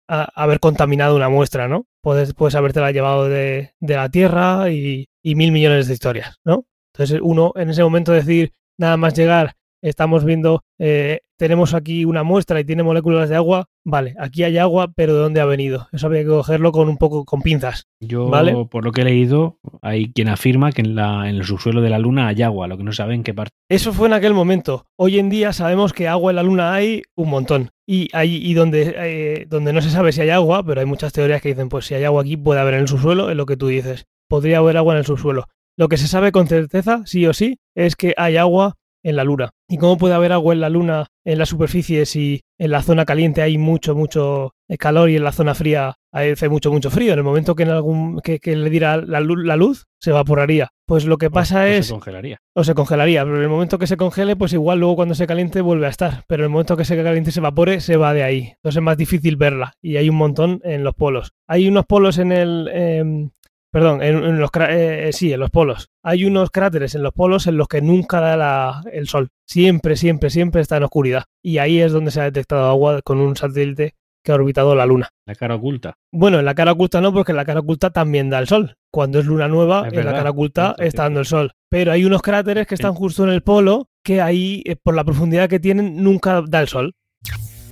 a- 0.08 0.28
haber 0.34 0.60
contaminado 0.60 1.16
una 1.16 1.28
muestra, 1.28 1.68
¿no? 1.68 1.86
Puedes, 2.02 2.34
puedes 2.34 2.54
habértela 2.54 2.90
llevado 2.92 3.28
de, 3.28 3.72
de 3.80 3.96
la 3.96 4.08
Tierra 4.08 4.70
y, 4.70 5.08
y 5.22 5.34
mil 5.34 5.52
millones 5.52 5.86
de 5.88 5.94
historias, 5.94 6.36
¿no? 6.44 6.66
Entonces 6.94 7.20
uno 7.22 7.52
en 7.56 7.70
ese 7.70 7.82
momento 7.82 8.12
decir, 8.12 8.52
nada 8.78 8.96
más 8.96 9.14
llegar, 9.14 9.54
estamos 9.82 10.24
viendo, 10.24 10.62
eh, 10.78 11.20
tenemos 11.36 11.74
aquí 11.74 12.04
una 12.04 12.22
muestra 12.22 12.60
y 12.60 12.64
tiene 12.64 12.82
moléculas 12.84 13.28
de 13.28 13.36
agua, 13.36 13.66
vale, 13.84 14.14
aquí 14.18 14.44
hay 14.44 14.58
agua, 14.58 14.92
pero 14.94 15.14
¿de 15.14 15.20
dónde 15.20 15.40
ha 15.40 15.44
venido? 15.44 15.88
Eso 15.92 16.06
había 16.06 16.22
que 16.22 16.28
cogerlo 16.28 16.70
con 16.72 16.88
un 16.88 16.96
poco, 16.96 17.24
con 17.24 17.42
pinzas. 17.42 17.88
Yo, 18.00 18.28
Vale. 18.28 18.54
por 18.70 18.84
lo 18.84 18.92
que 18.92 19.02
he 19.02 19.04
leído, 19.04 19.58
hay 19.82 20.12
quien 20.12 20.28
afirma 20.28 20.72
que 20.72 20.82
en, 20.82 20.94
la, 20.94 21.28
en 21.28 21.36
el 21.36 21.44
subsuelo 21.44 21.80
de 21.80 21.90
la 21.90 21.98
Luna 21.98 22.28
hay 22.28 22.42
agua, 22.42 22.68
lo 22.68 22.78
que 22.78 22.84
no 22.84 22.92
saben 22.92 23.24
qué 23.24 23.34
parte. 23.34 23.50
Eso 23.68 23.92
fue 23.92 24.06
en 24.06 24.14
aquel 24.14 24.34
momento. 24.34 24.86
Hoy 24.96 25.18
en 25.18 25.30
día 25.30 25.52
sabemos 25.52 25.92
que 25.92 26.06
agua 26.06 26.30
en 26.30 26.36
la 26.36 26.42
Luna 26.42 26.72
hay 26.72 27.02
un 27.16 27.28
montón. 27.28 27.70
Y, 27.86 28.08
hay, 28.12 28.36
y 28.36 28.54
donde, 28.54 28.94
eh, 28.96 29.46
donde 29.48 29.72
no 29.72 29.82
se 29.82 29.90
sabe 29.90 30.12
si 30.12 30.20
hay 30.20 30.30
agua, 30.30 30.62
pero 30.64 30.80
hay 30.80 30.86
muchas 30.86 31.12
teorías 31.12 31.42
que 31.42 31.48
dicen, 31.48 31.68
pues 31.68 31.86
si 31.86 31.94
hay 31.94 32.04
agua 32.04 32.22
aquí 32.22 32.36
puede 32.36 32.60
haber 32.60 32.74
en 32.74 32.80
el 32.80 32.88
subsuelo, 32.88 33.30
es 33.30 33.36
lo 33.36 33.46
que 33.46 33.56
tú 33.56 33.66
dices. 33.66 34.06
Podría 34.28 34.58
haber 34.58 34.76
agua 34.76 34.94
en 34.94 34.98
el 34.98 35.04
subsuelo. 35.04 35.46
Lo 35.76 35.88
que 35.88 35.96
se 35.96 36.06
sabe 36.06 36.32
con 36.32 36.46
certeza, 36.46 37.02
sí 37.06 37.26
o 37.26 37.32
sí, 37.32 37.58
es 37.74 37.96
que 37.96 38.14
hay 38.16 38.36
agua 38.36 38.74
en 39.02 39.16
la 39.16 39.24
Luna. 39.24 39.50
¿Y 39.68 39.78
cómo 39.78 39.96
puede 39.98 40.14
haber 40.14 40.32
agua 40.32 40.54
en 40.54 40.60
la 40.60 40.68
Luna 40.70 41.06
en 41.24 41.38
la 41.38 41.46
superficie 41.46 42.04
si 42.06 42.40
en 42.58 42.70
la 42.70 42.82
zona 42.82 43.04
caliente 43.04 43.42
hay 43.42 43.58
mucho, 43.58 43.94
mucho 43.94 44.54
eh, 44.68 44.76
calor 44.76 45.08
y 45.10 45.16
en 45.16 45.24
la 45.24 45.32
zona 45.32 45.54
fría 45.54 45.94
hace 46.12 46.48
mucho, 46.48 46.70
mucho 46.70 46.90
frío? 46.90 47.12
En 47.12 47.18
el 47.18 47.24
momento 47.24 47.54
que, 47.54 47.62
en 47.64 47.70
algún, 47.70 48.20
que, 48.20 48.38
que 48.38 48.54
le 48.56 48.70
diera 48.70 48.96
la 48.98 49.20
luz, 49.20 49.38
la 49.44 49.56
luz, 49.56 49.86
se 49.98 50.10
evaporaría. 50.10 50.68
Pues 50.86 51.04
lo 51.06 51.16
que 51.16 51.30
pasa 51.30 51.60
O- 51.60 51.62
o 51.62 51.66
es 51.66 51.86
Se 51.86 51.92
congelaría. 51.92 52.38
o 52.54 52.64
se 52.64 52.74
congelaría, 52.74 53.24
pero 53.24 53.36
en 53.36 53.42
el 53.44 53.48
momento 53.48 53.78
que 53.78 53.86
se 53.86 53.96
congele, 53.96 54.36
pues 54.36 54.52
igual 54.52 54.78
luego 54.80 54.96
cuando 54.96 55.14
se 55.14 55.26
caliente 55.26 55.60
vuelve 55.62 55.86
a 55.86 55.90
estar, 55.90 56.24
pero 56.28 56.42
en 56.42 56.46
el 56.46 56.50
momento 56.52 56.76
que 56.76 56.84
se 56.84 57.02
caliente 57.02 57.30
y 57.30 57.32
se 57.32 57.40
evapore, 57.40 57.80
se 57.80 57.96
va 57.96 58.12
de 58.12 58.22
ahí. 58.24 58.40
Entonces 58.56 58.76
es 58.76 58.82
más 58.82 58.96
difícil 58.96 59.36
verla 59.36 59.72
y 59.80 59.96
hay 59.96 60.08
un 60.10 60.16
montón 60.16 60.60
en 60.64 60.84
los 60.84 60.94
polos. 60.94 61.32
Hay 61.48 61.66
unos 61.68 61.86
polos 61.86 62.18
en 62.18 62.32
el... 62.32 62.68
em, 62.72 63.30
perdón, 63.72 64.02
en, 64.02 64.22
en 64.22 64.38
los... 64.38 64.50
eh, 64.68 65.08
eh, 65.08 65.12
sí, 65.12 65.32
en 65.32 65.40
los 65.40 65.50
polos. 65.50 65.88
Hay 66.04 66.24
unos 66.24 66.50
cráteres 66.50 66.94
en 66.94 67.02
los 67.02 67.12
polos 67.12 67.46
en 67.48 67.56
los 67.56 67.66
que 67.66 67.80
nunca 67.80 68.20
da 68.20 68.36
la- 68.36 68.82
el 68.92 69.08
sol. 69.08 69.28
Siempre, 69.48 69.96
siempre, 69.96 70.30
siempre 70.30 70.60
está 70.60 70.76
en 70.76 70.84
oscuridad. 70.84 71.24
Y 71.42 71.58
ahí 71.58 71.80
es 71.80 71.90
donde 71.92 72.10
se 72.12 72.20
ha 72.20 72.24
detectado 72.24 72.68
agua 72.68 73.00
con 73.02 73.18
un 73.20 73.34
satélite 73.36 73.94
que 74.24 74.30
ha 74.30 74.36
orbitado 74.36 74.76
la 74.76 74.86
Luna. 74.86 75.08
La 75.26 75.34
cara 75.34 75.56
oculta. 75.56 75.94
Bueno, 76.12 76.38
en 76.38 76.44
la 76.44 76.54
cara 76.54 76.72
oculta 76.72 77.00
no, 77.00 77.12
porque 77.12 77.32
en 77.32 77.36
la 77.36 77.44
cara 77.44 77.58
oculta 77.60 77.90
también 77.90 78.30
da 78.30 78.38
el 78.38 78.46
sol. 78.46 78.76
Cuando 78.92 79.18
es 79.18 79.26
luna 79.26 79.48
nueva, 79.48 79.88
Es 79.88 79.94
en 79.94 80.04
la 80.04 80.12
cara 80.12 80.30
oculta 80.30 80.76
está 80.78 81.02
dando 81.04 81.20
el 81.20 81.26
sol. 81.26 81.50
Pero 81.68 81.90
hay 81.90 82.04
unos 82.04 82.22
cráteres 82.22 82.66
que 82.68 82.74
están 82.76 82.94
justo 82.94 83.24
en 83.24 83.30
el 83.30 83.42
polo 83.42 83.88
que 84.04 84.20
ahí, 84.20 84.62
eh, 84.66 84.76
por 84.80 84.94
la 84.94 85.02
profundidad 85.04 85.48
que 85.48 85.58
tienen, 85.58 86.04
nunca 86.04 86.42
da 86.46 86.60
el 86.60 86.68
sol. 86.68 86.94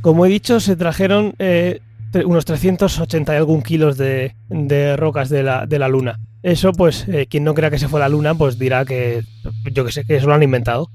Como 0.01 0.25
he 0.27 0.29
dicho, 0.31 0.59
se 0.61 0.77
trajeron 0.77 1.35
eh, 1.39 1.81
unos 2.25 2.45
380 2.45 3.33
y 3.33 3.37
algún 3.37 3.63
kilos 3.63 3.97
de, 3.97 4.37
de 4.49 4.97
rocas 4.97 5.29
de 5.29 5.43
la, 5.43 5.67
de 5.67 5.79
la 5.79 5.89
luna. 5.89 6.21
Eso, 6.43 6.73
pues, 6.73 7.07
eh, 7.09 7.27
quien 7.29 7.45
no 7.45 7.55
crea 7.55 7.71
que 7.71 7.79
se 7.79 7.89
fue 7.89 8.01
a 8.01 8.05
la 8.05 8.09
luna, 8.09 8.35
pues 8.35 8.59
dirá 8.59 8.85
que, 8.85 9.23
yo 9.73 9.85
que 9.85 9.93
sé, 9.93 10.05
que 10.05 10.17
eso 10.17 10.27
lo 10.27 10.35
han 10.35 10.43
inventado. 10.43 10.91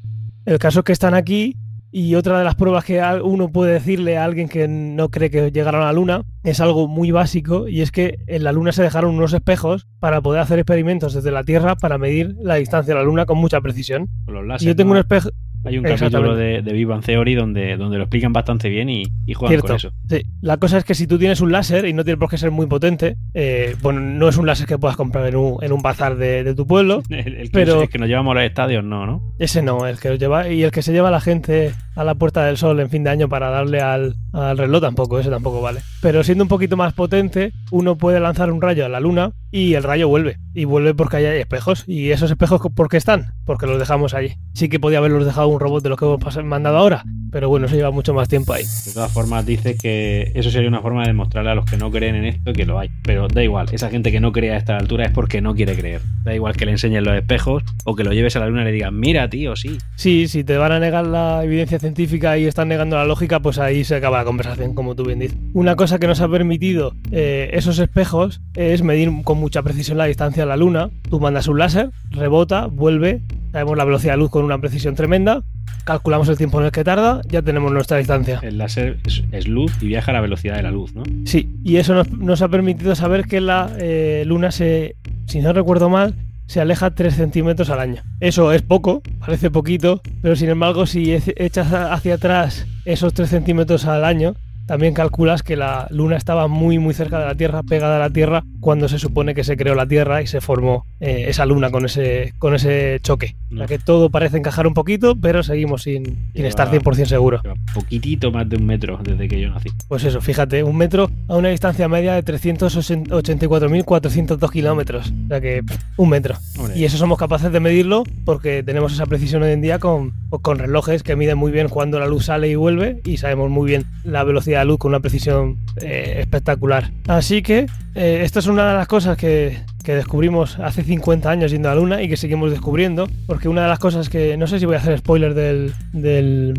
El 0.45 0.59
caso 0.59 0.79
es 0.79 0.85
que 0.85 0.93
están 0.93 1.13
aquí 1.13 1.55
y 1.97 2.15
otra 2.15 2.37
de 2.37 2.43
las 2.43 2.55
pruebas 2.55 2.83
que 2.83 3.01
uno 3.23 3.49
puede 3.49 3.71
decirle 3.71 4.17
a 4.17 4.25
alguien 4.25 4.49
que 4.49 4.67
no 4.67 5.09
cree 5.09 5.29
que 5.29 5.51
llegaron 5.51 5.81
a 5.81 5.85
la 5.85 5.93
Luna 5.93 6.23
es 6.43 6.59
algo 6.59 6.89
muy 6.89 7.11
básico 7.11 7.69
y 7.69 7.81
es 7.81 7.91
que 7.91 8.19
en 8.27 8.43
la 8.43 8.51
Luna 8.51 8.73
se 8.73 8.83
dejaron 8.83 9.15
unos 9.15 9.31
espejos 9.31 9.87
para 10.01 10.19
poder 10.19 10.41
hacer 10.41 10.59
experimentos 10.59 11.13
desde 11.13 11.31
la 11.31 11.45
Tierra 11.45 11.77
para 11.77 11.97
medir 11.97 12.35
la 12.41 12.55
distancia 12.55 12.93
a 12.93 12.97
la 12.97 13.03
Luna 13.03 13.25
con 13.25 13.37
mucha 13.37 13.61
precisión. 13.61 14.09
Láser, 14.27 14.67
yo 14.67 14.75
tengo 14.75 14.89
¿no? 14.89 14.95
un 14.95 14.97
espejo... 14.97 15.29
Hay 15.65 15.77
un 15.77 15.83
capítulo 15.83 16.35
de, 16.35 16.61
de 16.61 16.85
Bang 16.85 17.03
Theory 17.03 17.35
donde, 17.35 17.77
donde 17.77 17.97
lo 17.97 18.03
explican 18.03 18.33
bastante 18.33 18.69
bien 18.69 18.89
y, 18.89 19.03
y 19.25 19.33
juegan 19.33 19.59
con 19.59 19.75
eso. 19.75 19.91
Sí, 20.09 20.21
la 20.41 20.57
cosa 20.57 20.77
es 20.77 20.83
que 20.83 20.93
si 20.95 21.07
tú 21.07 21.17
tienes 21.17 21.41
un 21.41 21.51
láser 21.51 21.85
y 21.85 21.93
no 21.93 22.03
tiene 22.03 22.17
por 22.17 22.29
qué 22.29 22.37
ser 22.37 22.51
muy 22.51 22.67
potente, 22.67 23.15
eh, 23.33 23.75
bueno, 23.81 23.99
no 23.99 24.29
es 24.29 24.37
un 24.37 24.45
láser 24.45 24.67
que 24.67 24.77
puedas 24.77 24.95
comprar 24.97 25.25
en 25.27 25.35
un, 25.35 25.57
en 25.63 25.71
un 25.71 25.81
bazar 25.81 26.15
de, 26.17 26.43
de 26.43 26.55
tu 26.55 26.65
pueblo, 26.67 27.01
El, 27.09 27.35
el 27.35 27.43
que, 27.45 27.49
Pero- 27.51 27.81
el 27.81 27.89
que 27.89 27.97
nos 27.97 28.07
llevamos 28.07 28.31
a 28.31 28.35
los 28.35 28.43
estadios, 28.43 28.83
no, 28.83 29.05
¿no? 29.05 29.21
Ese 29.39 29.61
no, 29.61 29.85
el 29.87 29.99
que 29.99 30.09
lo 30.09 30.15
lleva 30.15 30.49
y 30.49 30.63
el 30.63 30.71
que 30.71 30.81
se 30.81 30.93
lleva 30.93 31.09
a 31.09 31.11
la 31.11 31.21
gente 31.21 31.71
a 31.95 32.03
la 32.03 32.15
Puerta 32.15 32.45
del 32.45 32.57
Sol 32.57 32.79
en 32.79 32.89
fin 32.89 33.03
de 33.03 33.09
año 33.09 33.29
para 33.29 33.49
darle 33.49 33.79
al, 33.81 34.15
al 34.33 34.57
reloj 34.57 34.81
tampoco, 34.81 35.17
ese 35.19 35.29
tampoco 35.29 35.61
vale. 35.61 35.79
Pero 36.01 36.23
siendo 36.23 36.43
un 36.43 36.47
poquito 36.49 36.75
más 36.77 36.93
potente, 36.93 37.51
uno 37.71 37.97
puede 37.97 38.19
lanzar 38.19 38.51
un 38.51 38.61
rayo 38.61 38.85
a 38.85 38.89
la 38.89 38.99
luna 38.99 39.31
y 39.51 39.73
el 39.75 39.83
rayo 39.83 40.07
vuelve. 40.09 40.37
Y 40.53 40.65
vuelve 40.65 40.93
porque 40.93 41.17
hay 41.17 41.25
espejos. 41.39 41.83
¿Y 41.87 42.11
esos 42.11 42.29
espejos 42.31 42.61
por 42.75 42.89
qué 42.89 42.97
están? 42.97 43.27
Porque 43.45 43.65
los 43.65 43.79
dejamos 43.79 44.13
allí. 44.13 44.33
Sí 44.53 44.67
que 44.69 44.79
podía 44.79 44.97
haberlos 44.99 45.25
dejado 45.25 45.47
un 45.55 45.59
robot 45.59 45.83
de 45.83 45.89
los 45.89 45.99
que 45.99 46.05
hemos 46.05 46.43
mandado 46.45 46.77
ahora, 46.77 47.03
pero 47.31 47.49
bueno, 47.49 47.65
eso 47.65 47.75
lleva 47.75 47.91
mucho 47.91 48.13
más 48.13 48.29
tiempo 48.29 48.53
ahí. 48.53 48.63
De 48.85 48.93
todas 48.93 49.11
formas, 49.11 49.45
dice 49.45 49.75
que 49.75 50.31
eso 50.35 50.49
sería 50.49 50.69
una 50.69 50.81
forma 50.81 51.01
de 51.01 51.07
demostrarle 51.07 51.51
a 51.51 51.55
los 51.55 51.65
que 51.65 51.75
no 51.75 51.91
creen 51.91 52.15
en 52.15 52.25
esto 52.25 52.53
que 52.53 52.65
lo 52.65 52.79
hay. 52.79 52.89
Pero 53.03 53.27
da 53.27 53.43
igual, 53.43 53.67
esa 53.73 53.89
gente 53.89 54.11
que 54.11 54.21
no 54.21 54.31
cree 54.31 54.51
a 54.51 54.57
esta 54.57 54.77
altura 54.77 55.05
es 55.05 55.11
porque 55.11 55.41
no 55.41 55.53
quiere 55.53 55.75
creer. 55.75 56.01
Da 56.23 56.33
igual 56.33 56.55
que 56.55 56.65
le 56.65 56.71
enseñen 56.71 57.03
los 57.03 57.13
espejos 57.15 57.63
o 57.83 57.93
que 57.95 58.05
lo 58.05 58.13
lleves 58.13 58.37
a 58.37 58.39
la 58.39 58.47
luna 58.47 58.61
y 58.61 58.65
le 58.65 58.71
digan, 58.71 58.97
mira, 58.97 59.29
tío, 59.29 59.55
sí. 59.55 59.77
Sí, 59.95 60.27
si 60.29 60.43
te 60.45 60.57
van 60.57 60.71
a 60.71 60.79
negar 60.79 61.05
la 61.05 61.43
evidencia 61.43 61.77
científica 61.77 62.37
y 62.37 62.45
están 62.45 62.69
negando 62.69 62.95
la 62.95 63.05
lógica, 63.05 63.41
pues 63.41 63.59
ahí 63.59 63.83
se 63.83 63.95
acaba 63.95 64.19
la 64.19 64.23
conversación, 64.25 64.73
como 64.73 64.95
tú 64.95 65.03
bien 65.03 65.19
dices. 65.19 65.37
Una 65.53 65.75
cosa 65.75 65.99
que 65.99 66.07
nos 66.07 66.21
ha 66.21 66.29
permitido 66.29 66.93
eh, 67.11 67.49
esos 67.51 67.79
espejos 67.79 68.41
es 68.53 68.81
medir 68.81 69.11
con 69.23 69.37
mucha 69.39 69.61
precisión 69.61 69.97
la 69.97 70.05
distancia 70.05 70.43
a 70.43 70.45
la 70.45 70.55
Luna. 70.55 70.89
Tú 71.09 71.19
mandas 71.19 71.47
un 71.47 71.59
láser, 71.59 71.89
rebota, 72.11 72.67
vuelve, 72.67 73.21
sabemos 73.51 73.77
la 73.77 73.85
velocidad 73.85 74.13
de 74.13 74.17
luz 74.17 74.31
con 74.31 74.43
una 74.43 74.59
precisión 74.59 74.95
tremenda, 74.95 75.43
calculamos 75.85 76.27
el 76.29 76.37
tiempo 76.37 76.59
en 76.59 76.65
el 76.65 76.71
que 76.71 76.83
tarda, 76.83 77.21
ya 77.27 77.41
tenemos 77.41 77.71
nuestra 77.71 77.97
distancia. 77.97 78.39
El 78.41 78.57
láser 78.57 78.97
es, 79.31 79.47
luz 79.47 79.71
y 79.81 79.87
viaja 79.87 80.11
a 80.11 80.15
la 80.15 80.21
velocidad 80.21 80.55
de 80.55 80.63
la 80.63 80.71
luz, 80.71 80.95
¿no? 80.95 81.03
Sí, 81.25 81.55
y 81.63 81.77
eso 81.77 81.93
nos, 81.93 82.11
nos 82.11 82.41
ha 82.41 82.49
permitido 82.49 82.95
saber 82.95 83.25
que 83.25 83.39
la 83.39 83.71
eh, 83.77 84.23
Luna 84.25 84.51
se, 84.51 84.95
si 85.27 85.39
no 85.39 85.53
recuerdo 85.53 85.89
mal, 85.89 86.15
se 86.47 86.61
aleja 86.61 86.91
3 86.91 87.15
centímetros 87.15 87.69
al 87.69 87.79
año. 87.79 88.01
Eso 88.19 88.51
es 88.51 88.61
poco, 88.61 89.01
parece 89.19 89.49
poquito, 89.49 90.01
pero 90.21 90.35
sin 90.35 90.49
embargo, 90.49 90.85
si 90.85 91.13
echas 91.13 91.71
hacia 91.71 92.15
atrás 92.15 92.67
esos 92.85 93.13
3 93.13 93.29
centímetros 93.29 93.85
al 93.85 94.05
año, 94.05 94.35
también 94.65 94.93
calculas 94.93 95.43
que 95.43 95.55
la 95.55 95.87
Luna 95.89 96.17
estaba 96.17 96.47
muy 96.47 96.79
muy 96.79 96.93
cerca 96.93 97.19
de 97.19 97.25
la 97.25 97.35
Tierra, 97.35 97.63
pegada 97.63 97.97
a 97.97 97.99
la 97.99 98.09
Tierra, 98.09 98.43
cuando 98.59 98.87
se 98.87 98.99
supone 98.99 99.35
que 99.35 99.43
se 99.43 99.57
creó 99.57 99.75
la 99.75 99.87
Tierra 99.87 100.21
y 100.21 100.27
se 100.27 100.39
formó 100.41 100.85
eh, 100.99 101.25
esa 101.27 101.45
Luna 101.45 101.71
con 101.71 101.85
ese, 101.85 102.33
con 102.39 102.55
ese 102.55 102.99
choque. 103.01 103.35
O 103.53 103.57
sea 103.57 103.67
que 103.67 103.79
todo 103.79 104.09
parece 104.09 104.37
encajar 104.37 104.67
un 104.67 104.73
poquito, 104.73 105.15
pero 105.15 105.43
seguimos 105.43 105.83
sin, 105.83 106.29
sin 106.33 106.45
estar 106.45 106.69
100% 106.71 107.05
seguro. 107.05 107.41
Poquitito 107.73 108.31
más 108.31 108.49
de 108.49 108.57
un 108.57 108.65
metro 108.65 108.99
desde 109.03 109.27
que 109.27 109.39
yo 109.39 109.49
nací. 109.49 109.69
Pues 109.87 110.03
eso, 110.03 110.19
fíjate, 110.21 110.63
un 110.63 110.75
metro 110.75 111.11
a 111.27 111.35
una 111.35 111.49
distancia 111.49 111.87
media 111.87 112.15
de 112.15 112.23
384.402 112.23 114.51
kilómetros. 114.51 115.13
O 115.25 115.27
sea 115.27 115.41
que 115.41 115.61
un 115.97 116.09
metro. 116.09 116.35
Hombre, 116.57 116.77
Y 116.77 116.85
eso 116.85 116.97
somos 116.97 117.17
capaces 117.17 117.51
de 117.51 117.59
medirlo 117.59 118.03
porque 118.25 118.63
tenemos 118.63 118.93
esa 118.93 119.05
precisión 119.05 119.43
hoy 119.43 119.51
en 119.51 119.61
día 119.61 119.79
con, 119.79 120.13
con 120.41 120.57
relojes 120.57 121.03
que 121.03 121.15
miden 121.15 121.37
muy 121.37 121.51
bien 121.51 121.69
cuando 121.69 121.99
la 121.99 122.07
luz 122.07 122.25
sale 122.25 122.49
y 122.49 122.55
vuelve 122.55 123.01
y 123.05 123.17
sabemos 123.17 123.49
muy 123.49 123.67
bien 123.67 123.85
la 124.03 124.23
velocidad 124.23 124.54
de 124.59 124.65
luz 124.65 124.77
con 124.77 124.89
una 124.89 124.99
precisión 124.99 125.57
eh, 125.81 126.17
espectacular. 126.19 126.91
Así 127.07 127.41
que 127.41 127.65
eh, 127.95 128.21
esto 128.23 128.39
es 128.39 128.47
una 128.47 128.69
de 128.69 128.75
las 128.75 128.87
cosas 128.87 129.17
que, 129.17 129.59
que 129.83 129.95
descubrimos 129.95 130.59
hace 130.59 130.83
50 130.83 131.29
años 131.29 131.51
yendo 131.51 131.69
a 131.69 131.75
la 131.75 131.81
Luna 131.81 132.01
y 132.01 132.09
que 132.09 132.17
seguimos 132.17 132.51
descubriendo 132.51 133.07
porque 133.27 133.47
una 133.49 133.63
de 133.63 133.67
las 133.69 133.79
cosas 133.79 134.09
que 134.09 134.37
no 134.37 134.47
sé 134.47 134.59
si 134.59 134.65
voy 134.65 134.75
a 134.75 134.79
hacer 134.79 134.97
spoiler 134.97 135.33
del, 135.33 135.73
del, 135.93 136.53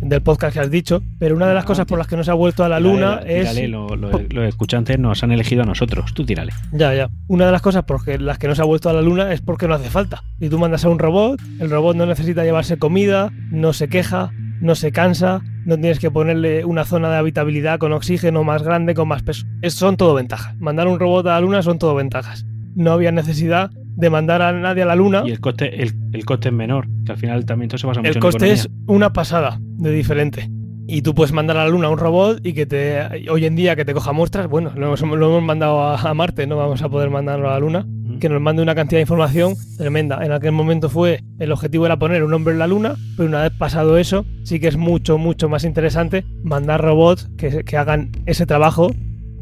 del 0.00 0.22
podcast 0.22 0.54
que 0.54 0.60
has 0.60 0.70
dicho, 0.70 1.02
pero 1.18 1.34
una 1.34 1.48
de 1.48 1.54
las 1.54 1.64
Ah, 1.64 1.66
cosas 1.66 1.86
por 1.86 1.98
las 1.98 2.06
que 2.06 2.16
no 2.16 2.22
se 2.24 2.30
ha 2.30 2.34
vuelto 2.34 2.62
a 2.64 2.68
la 2.68 2.78
Tírale, 2.78 2.94
luna 2.94 3.20
es... 3.26 3.50
tírale, 3.50 3.68
lo- 3.68 3.96
lo- 3.96 4.10
los 4.30 4.44
escuchantes 4.48 4.98
nos 4.98 5.22
han 5.24 5.32
elegido 5.32 5.62
a 5.62 5.66
nosotros. 5.66 6.14
Tú 6.14 6.24
tírale. 6.24 6.52
Ya, 6.72 6.94
ya. 6.94 7.08
Una 7.26 7.46
de 7.46 7.52
las 7.52 7.62
cosas 7.62 7.84
por 7.84 8.06
las 8.20 8.38
que 8.38 8.48
no 8.48 8.54
se 8.54 8.62
ha 8.62 8.64
vuelto 8.66 8.88
a 8.88 8.92
la 8.92 9.02
luna 9.02 9.32
es 9.32 9.40
porque 9.40 9.66
no 9.66 9.74
hace 9.74 9.90
falta. 9.90 10.22
Si 10.38 10.48
tú 10.48 10.58
mandas 10.58 10.84
a 10.84 10.88
un 10.88 10.98
robot, 10.98 11.40
el 11.60 11.70
robot 11.70 11.96
no 11.96 12.06
necesita 12.06 12.44
llevarse 12.44 12.78
comida, 12.78 13.32
no 13.50 13.72
se 13.72 13.88
queja, 13.88 14.30
no 14.60 14.74
se 14.74 14.92
cansa, 14.92 15.42
no 15.64 15.76
tienes 15.76 15.98
que 15.98 16.10
ponerle 16.10 16.64
una 16.64 16.84
zona 16.84 17.10
de 17.10 17.16
habitabilidad 17.16 17.78
con 17.78 17.92
oxígeno 17.92 18.44
más 18.44 18.62
grande, 18.62 18.94
con 18.94 19.08
más 19.08 19.22
peso. 19.22 19.46
Es, 19.62 19.74
son 19.74 19.96
todo 19.96 20.14
ventajas. 20.14 20.56
Mandar 20.58 20.88
un 20.88 20.98
robot 20.98 21.26
a 21.26 21.30
la 21.30 21.40
luna 21.40 21.62
son 21.62 21.78
todo 21.78 21.94
ventajas. 21.94 22.46
No 22.74 22.92
había 22.92 23.12
necesidad 23.12 23.70
de 23.98 24.10
mandar 24.10 24.42
a 24.42 24.52
nadie 24.52 24.82
a 24.82 24.86
la 24.86 24.94
luna. 24.94 25.22
Y 25.26 25.30
el 25.30 25.40
coste, 25.40 25.82
el, 25.82 25.92
el 26.12 26.24
coste 26.24 26.48
es 26.48 26.54
menor, 26.54 26.86
que 27.04 27.12
al 27.12 27.18
final 27.18 27.44
también 27.44 27.68
todo 27.68 27.78
se 27.78 27.86
basa 27.86 28.00
mucho 28.00 28.12
El 28.12 28.20
coste 28.20 28.52
es 28.52 28.68
una 28.86 29.12
pasada 29.12 29.58
de 29.60 29.90
diferente. 29.90 30.48
Y 30.90 31.02
tú 31.02 31.14
puedes 31.14 31.32
mandar 31.32 31.58
a 31.58 31.64
la 31.64 31.70
Luna 31.70 31.90
un 31.90 31.98
robot 31.98 32.40
y 32.46 32.54
que 32.54 32.64
te 32.64 33.28
hoy 33.28 33.44
en 33.44 33.56
día 33.56 33.76
que 33.76 33.84
te 33.84 33.92
coja 33.92 34.12
muestras, 34.12 34.46
bueno, 34.46 34.72
lo 34.74 34.86
hemos, 34.86 35.02
lo 35.02 35.26
hemos 35.26 35.42
mandado 35.42 35.82
a, 35.82 36.00
a 36.00 36.14
Marte, 36.14 36.46
no 36.46 36.56
vamos 36.56 36.80
a 36.80 36.88
poder 36.88 37.10
mandarlo 37.10 37.50
a 37.50 37.52
la 37.52 37.58
Luna. 37.58 37.86
Que 38.18 38.28
nos 38.28 38.40
mande 38.40 38.62
una 38.62 38.74
cantidad 38.74 38.98
de 38.98 39.02
información 39.02 39.54
tremenda. 39.76 40.24
En 40.24 40.32
aquel 40.32 40.52
momento 40.52 40.88
fue, 40.88 41.20
el 41.38 41.52
objetivo 41.52 41.86
era 41.86 41.98
poner 41.98 42.22
un 42.22 42.34
hombre 42.34 42.52
en 42.52 42.58
la 42.58 42.66
Luna, 42.66 42.96
pero 43.16 43.28
una 43.28 43.42
vez 43.42 43.52
pasado 43.52 43.96
eso, 43.98 44.24
sí 44.44 44.60
que 44.60 44.68
es 44.68 44.76
mucho, 44.76 45.18
mucho 45.18 45.48
más 45.48 45.64
interesante 45.64 46.24
mandar 46.42 46.82
robots 46.82 47.28
que, 47.36 47.64
que 47.64 47.76
hagan 47.76 48.10
ese 48.26 48.46
trabajo 48.46 48.90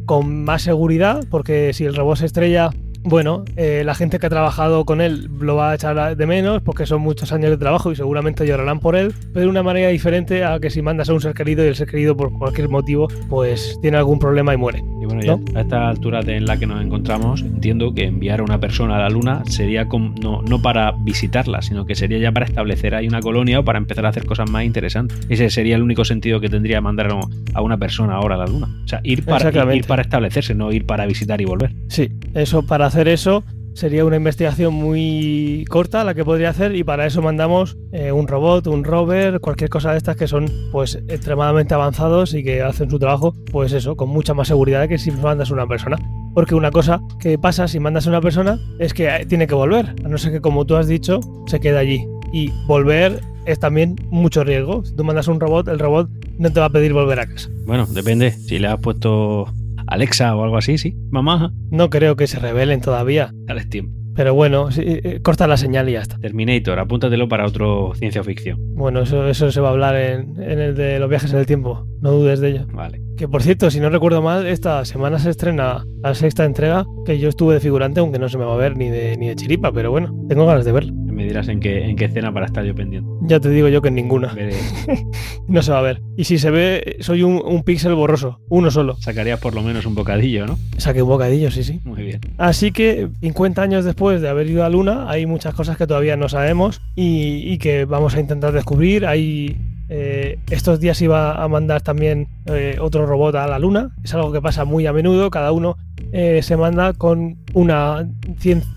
con 0.06 0.44
más 0.44 0.62
seguridad, 0.62 1.24
porque 1.30 1.72
si 1.72 1.84
el 1.84 1.96
robot 1.96 2.18
se 2.18 2.26
estrella, 2.26 2.70
bueno, 3.08 3.44
eh, 3.56 3.82
la 3.84 3.94
gente 3.94 4.18
que 4.18 4.26
ha 4.26 4.30
trabajado 4.30 4.84
con 4.84 5.00
él 5.00 5.28
lo 5.40 5.56
va 5.56 5.70
a 5.70 5.74
echar 5.76 6.16
de 6.16 6.26
menos 6.26 6.60
porque 6.62 6.86
son 6.86 7.00
muchos 7.02 7.32
años 7.32 7.50
de 7.50 7.56
trabajo 7.56 7.92
y 7.92 7.96
seguramente 7.96 8.46
llorarán 8.46 8.80
por 8.80 8.96
él, 8.96 9.12
pero 9.32 9.44
de 9.44 9.46
una 9.50 9.62
manera 9.62 9.88
diferente 9.88 10.44
a 10.44 10.58
que 10.58 10.70
si 10.70 10.82
mandas 10.82 11.08
a 11.08 11.14
un 11.14 11.20
ser 11.20 11.32
querido 11.34 11.64
y 11.64 11.68
el 11.68 11.76
ser 11.76 11.88
querido 11.88 12.16
por 12.16 12.32
cualquier 12.32 12.68
motivo 12.68 13.06
pues 13.28 13.78
tiene 13.80 13.96
algún 13.96 14.18
problema 14.18 14.52
y 14.54 14.56
muere. 14.56 14.82
Y 15.00 15.06
bueno, 15.06 15.20
ya 15.22 15.36
¿no? 15.36 15.44
a 15.54 15.60
esta 15.60 15.88
altura 15.88 16.20
en 16.26 16.46
la 16.46 16.58
que 16.58 16.66
nos 16.66 16.82
encontramos, 16.84 17.42
entiendo 17.42 17.94
que 17.94 18.04
enviar 18.06 18.40
a 18.40 18.42
una 18.42 18.58
persona 18.58 18.96
a 18.96 19.00
la 19.00 19.08
Luna 19.10 19.42
sería 19.46 19.86
com- 19.86 20.14
no, 20.20 20.42
no 20.42 20.60
para 20.60 20.92
visitarla, 21.04 21.62
sino 21.62 21.86
que 21.86 21.94
sería 21.94 22.18
ya 22.18 22.32
para 22.32 22.46
establecer 22.46 22.94
ahí 22.94 23.06
una 23.06 23.20
colonia 23.20 23.60
o 23.60 23.64
para 23.64 23.78
empezar 23.78 24.04
a 24.06 24.08
hacer 24.08 24.24
cosas 24.26 24.50
más 24.50 24.64
interesantes. 24.64 25.20
Ese 25.28 25.48
sería 25.50 25.76
el 25.76 25.82
único 25.82 26.04
sentido 26.04 26.40
que 26.40 26.48
tendría 26.48 26.80
mandar 26.80 27.08
a- 27.54 27.62
una 27.62 27.76
persona 27.78 28.14
ahora 28.14 28.34
a 28.34 28.38
la 28.38 28.46
Luna. 28.46 28.68
O 28.84 28.88
sea, 28.88 29.00
ir 29.04 29.24
para, 29.24 29.48
ir, 29.50 29.76
ir 29.78 29.86
para 29.86 30.02
establecerse, 30.02 30.54
no 30.54 30.72
ir 30.72 30.86
para 30.86 31.06
visitar 31.06 31.40
y 31.40 31.44
volver. 31.44 31.72
Sí, 31.88 32.10
eso 32.34 32.64
para 32.66 32.86
hacer 32.86 32.95
eso 33.04 33.44
sería 33.76 34.06
una 34.06 34.16
investigación 34.16 34.72
muy 34.72 35.66
corta 35.68 36.02
la 36.02 36.14
que 36.14 36.24
podría 36.24 36.48
hacer 36.48 36.74
y 36.74 36.82
para 36.82 37.06
eso 37.06 37.20
mandamos 37.20 37.76
eh, 37.92 38.10
un 38.10 38.26
robot, 38.26 38.66
un 38.68 38.84
rover, 38.84 39.38
cualquier 39.40 39.68
cosa 39.68 39.92
de 39.92 39.98
estas 39.98 40.16
que 40.16 40.26
son 40.26 40.46
pues 40.72 40.96
extremadamente 41.08 41.74
avanzados 41.74 42.32
y 42.32 42.42
que 42.42 42.62
hacen 42.62 42.90
su 42.90 42.98
trabajo 42.98 43.34
pues 43.52 43.72
eso, 43.72 43.94
con 43.94 44.08
mucha 44.08 44.32
más 44.32 44.48
seguridad 44.48 44.88
que 44.88 44.96
si 44.96 45.10
mandas 45.10 45.50
una 45.50 45.66
persona. 45.66 45.98
Porque 46.34 46.54
una 46.54 46.70
cosa 46.70 47.00
que 47.20 47.38
pasa 47.38 47.68
si 47.68 47.78
mandas 47.78 48.06
a 48.06 48.10
una 48.10 48.22
persona 48.22 48.58
es 48.78 48.94
que 48.94 49.08
eh, 49.08 49.26
tiene 49.26 49.46
que 49.46 49.54
volver, 49.54 49.94
a 50.02 50.08
no 50.08 50.16
ser 50.16 50.32
que 50.32 50.40
como 50.40 50.64
tú 50.64 50.76
has 50.76 50.88
dicho 50.88 51.20
se 51.46 51.60
quede 51.60 51.78
allí. 51.78 52.06
Y 52.32 52.50
volver 52.66 53.20
es 53.44 53.60
también 53.60 53.96
mucho 54.10 54.42
riesgo. 54.42 54.84
Si 54.84 54.96
tú 54.96 55.04
mandas 55.04 55.28
un 55.28 55.38
robot, 55.38 55.68
el 55.68 55.78
robot 55.78 56.10
no 56.38 56.50
te 56.50 56.60
va 56.60 56.66
a 56.66 56.70
pedir 56.70 56.92
volver 56.92 57.20
a 57.20 57.26
casa. 57.26 57.48
Bueno, 57.64 57.86
depende. 57.86 58.32
Si 58.32 58.58
le 58.58 58.68
has 58.68 58.80
puesto 58.80 59.46
Alexa 59.86 60.34
o 60.36 60.42
algo 60.44 60.56
así, 60.56 60.78
sí. 60.78 60.96
Mamá, 61.10 61.52
No 61.70 61.90
creo 61.90 62.16
que 62.16 62.26
se 62.26 62.38
rebelen 62.38 62.80
todavía. 62.80 63.30
dale 63.44 63.64
tiempo. 63.64 63.92
Pero 64.14 64.32
bueno, 64.34 64.70
sí, 64.70 64.80
eh, 64.86 65.20
corta 65.22 65.46
la 65.46 65.58
señal 65.58 65.90
y 65.90 65.92
ya 65.92 66.00
está. 66.00 66.16
Terminator, 66.18 66.78
apúntatelo 66.78 67.28
para 67.28 67.46
otro 67.46 67.92
ciencia 67.96 68.24
ficción. 68.24 68.58
Bueno, 68.74 69.00
eso, 69.02 69.28
eso 69.28 69.50
se 69.50 69.60
va 69.60 69.68
a 69.68 69.72
hablar 69.72 69.94
en, 69.94 70.42
en 70.42 70.58
el 70.58 70.74
de 70.74 70.98
los 70.98 71.10
viajes 71.10 71.30
en 71.34 71.38
el 71.38 71.44
tiempo. 71.46 71.86
No 72.00 72.12
dudes 72.12 72.40
de 72.40 72.48
ello. 72.48 72.66
Vale. 72.72 73.02
Que 73.18 73.28
por 73.28 73.42
cierto, 73.42 73.70
si 73.70 73.78
no 73.78 73.90
recuerdo 73.90 74.22
mal, 74.22 74.46
esta 74.46 74.84
semana 74.86 75.18
se 75.18 75.28
estrena 75.30 75.84
la 76.02 76.14
sexta 76.14 76.46
entrega, 76.46 76.86
que 77.04 77.18
yo 77.18 77.28
estuve 77.28 77.54
de 77.54 77.60
figurante, 77.60 78.00
aunque 78.00 78.18
no 78.18 78.28
se 78.30 78.38
me 78.38 78.44
va 78.46 78.54
a 78.54 78.58
ver 78.58 78.76
ni 78.78 78.88
de, 78.88 79.16
ni 79.18 79.28
de 79.28 79.36
chiripa, 79.36 79.70
pero 79.70 79.90
bueno, 79.90 80.14
tengo 80.30 80.46
ganas 80.46 80.64
de 80.64 80.72
verla. 80.72 80.92
Me 81.16 81.24
dirás 81.24 81.48
en 81.48 81.60
qué, 81.60 81.82
en 81.86 81.96
qué 81.96 82.04
escena 82.04 82.30
para 82.30 82.44
estar 82.44 82.62
yo 82.62 82.74
pendiente. 82.74 83.08
Ya 83.22 83.40
te 83.40 83.48
digo 83.48 83.68
yo 83.68 83.80
que 83.80 83.88
en 83.88 83.94
ninguna. 83.94 84.36
No 85.48 85.62
se 85.62 85.70
va 85.70 85.78
a 85.78 85.82
ver. 85.82 86.02
Y 86.16 86.24
si 86.24 86.38
se 86.38 86.50
ve, 86.50 86.96
soy 87.00 87.22
un, 87.22 87.40
un 87.42 87.62
píxel 87.62 87.94
borroso, 87.94 88.40
uno 88.48 88.70
solo. 88.70 88.96
Sacarías 88.96 89.38
por 89.40 89.54
lo 89.54 89.62
menos 89.62 89.86
un 89.86 89.94
bocadillo, 89.94 90.44
¿no? 90.44 90.58
Saqué 90.76 91.02
un 91.02 91.08
bocadillo, 91.08 91.50
sí, 91.52 91.62
sí. 91.62 91.80
Muy 91.84 92.02
bien. 92.02 92.20
Así 92.36 92.72
que 92.72 93.08
50 93.20 93.62
años 93.62 93.84
después 93.84 94.20
de 94.20 94.28
haber 94.28 94.50
ido 94.50 94.64
a 94.64 94.68
Luna, 94.68 95.08
hay 95.08 95.24
muchas 95.24 95.54
cosas 95.54 95.76
que 95.76 95.86
todavía 95.86 96.16
no 96.16 96.28
sabemos 96.28 96.82
y, 96.96 97.50
y 97.50 97.58
que 97.58 97.84
vamos 97.84 98.16
a 98.16 98.20
intentar 98.20 98.52
descubrir. 98.52 99.06
Hay, 99.06 99.56
eh, 99.88 100.38
estos 100.50 100.80
días 100.80 101.00
iba 101.00 101.42
a 101.42 101.48
mandar 101.48 101.80
también 101.82 102.28
eh, 102.46 102.76
otro 102.80 103.06
robot 103.06 103.34
a 103.36 103.46
la 103.46 103.58
Luna. 103.58 103.90
Es 104.02 104.14
algo 104.14 104.32
que 104.32 104.42
pasa 104.42 104.64
muy 104.64 104.86
a 104.86 104.92
menudo. 104.92 105.30
Cada 105.30 105.52
uno 105.52 105.76
eh, 106.12 106.40
se 106.42 106.56
manda 106.56 106.92
con 106.92 107.36
una, 107.54 108.08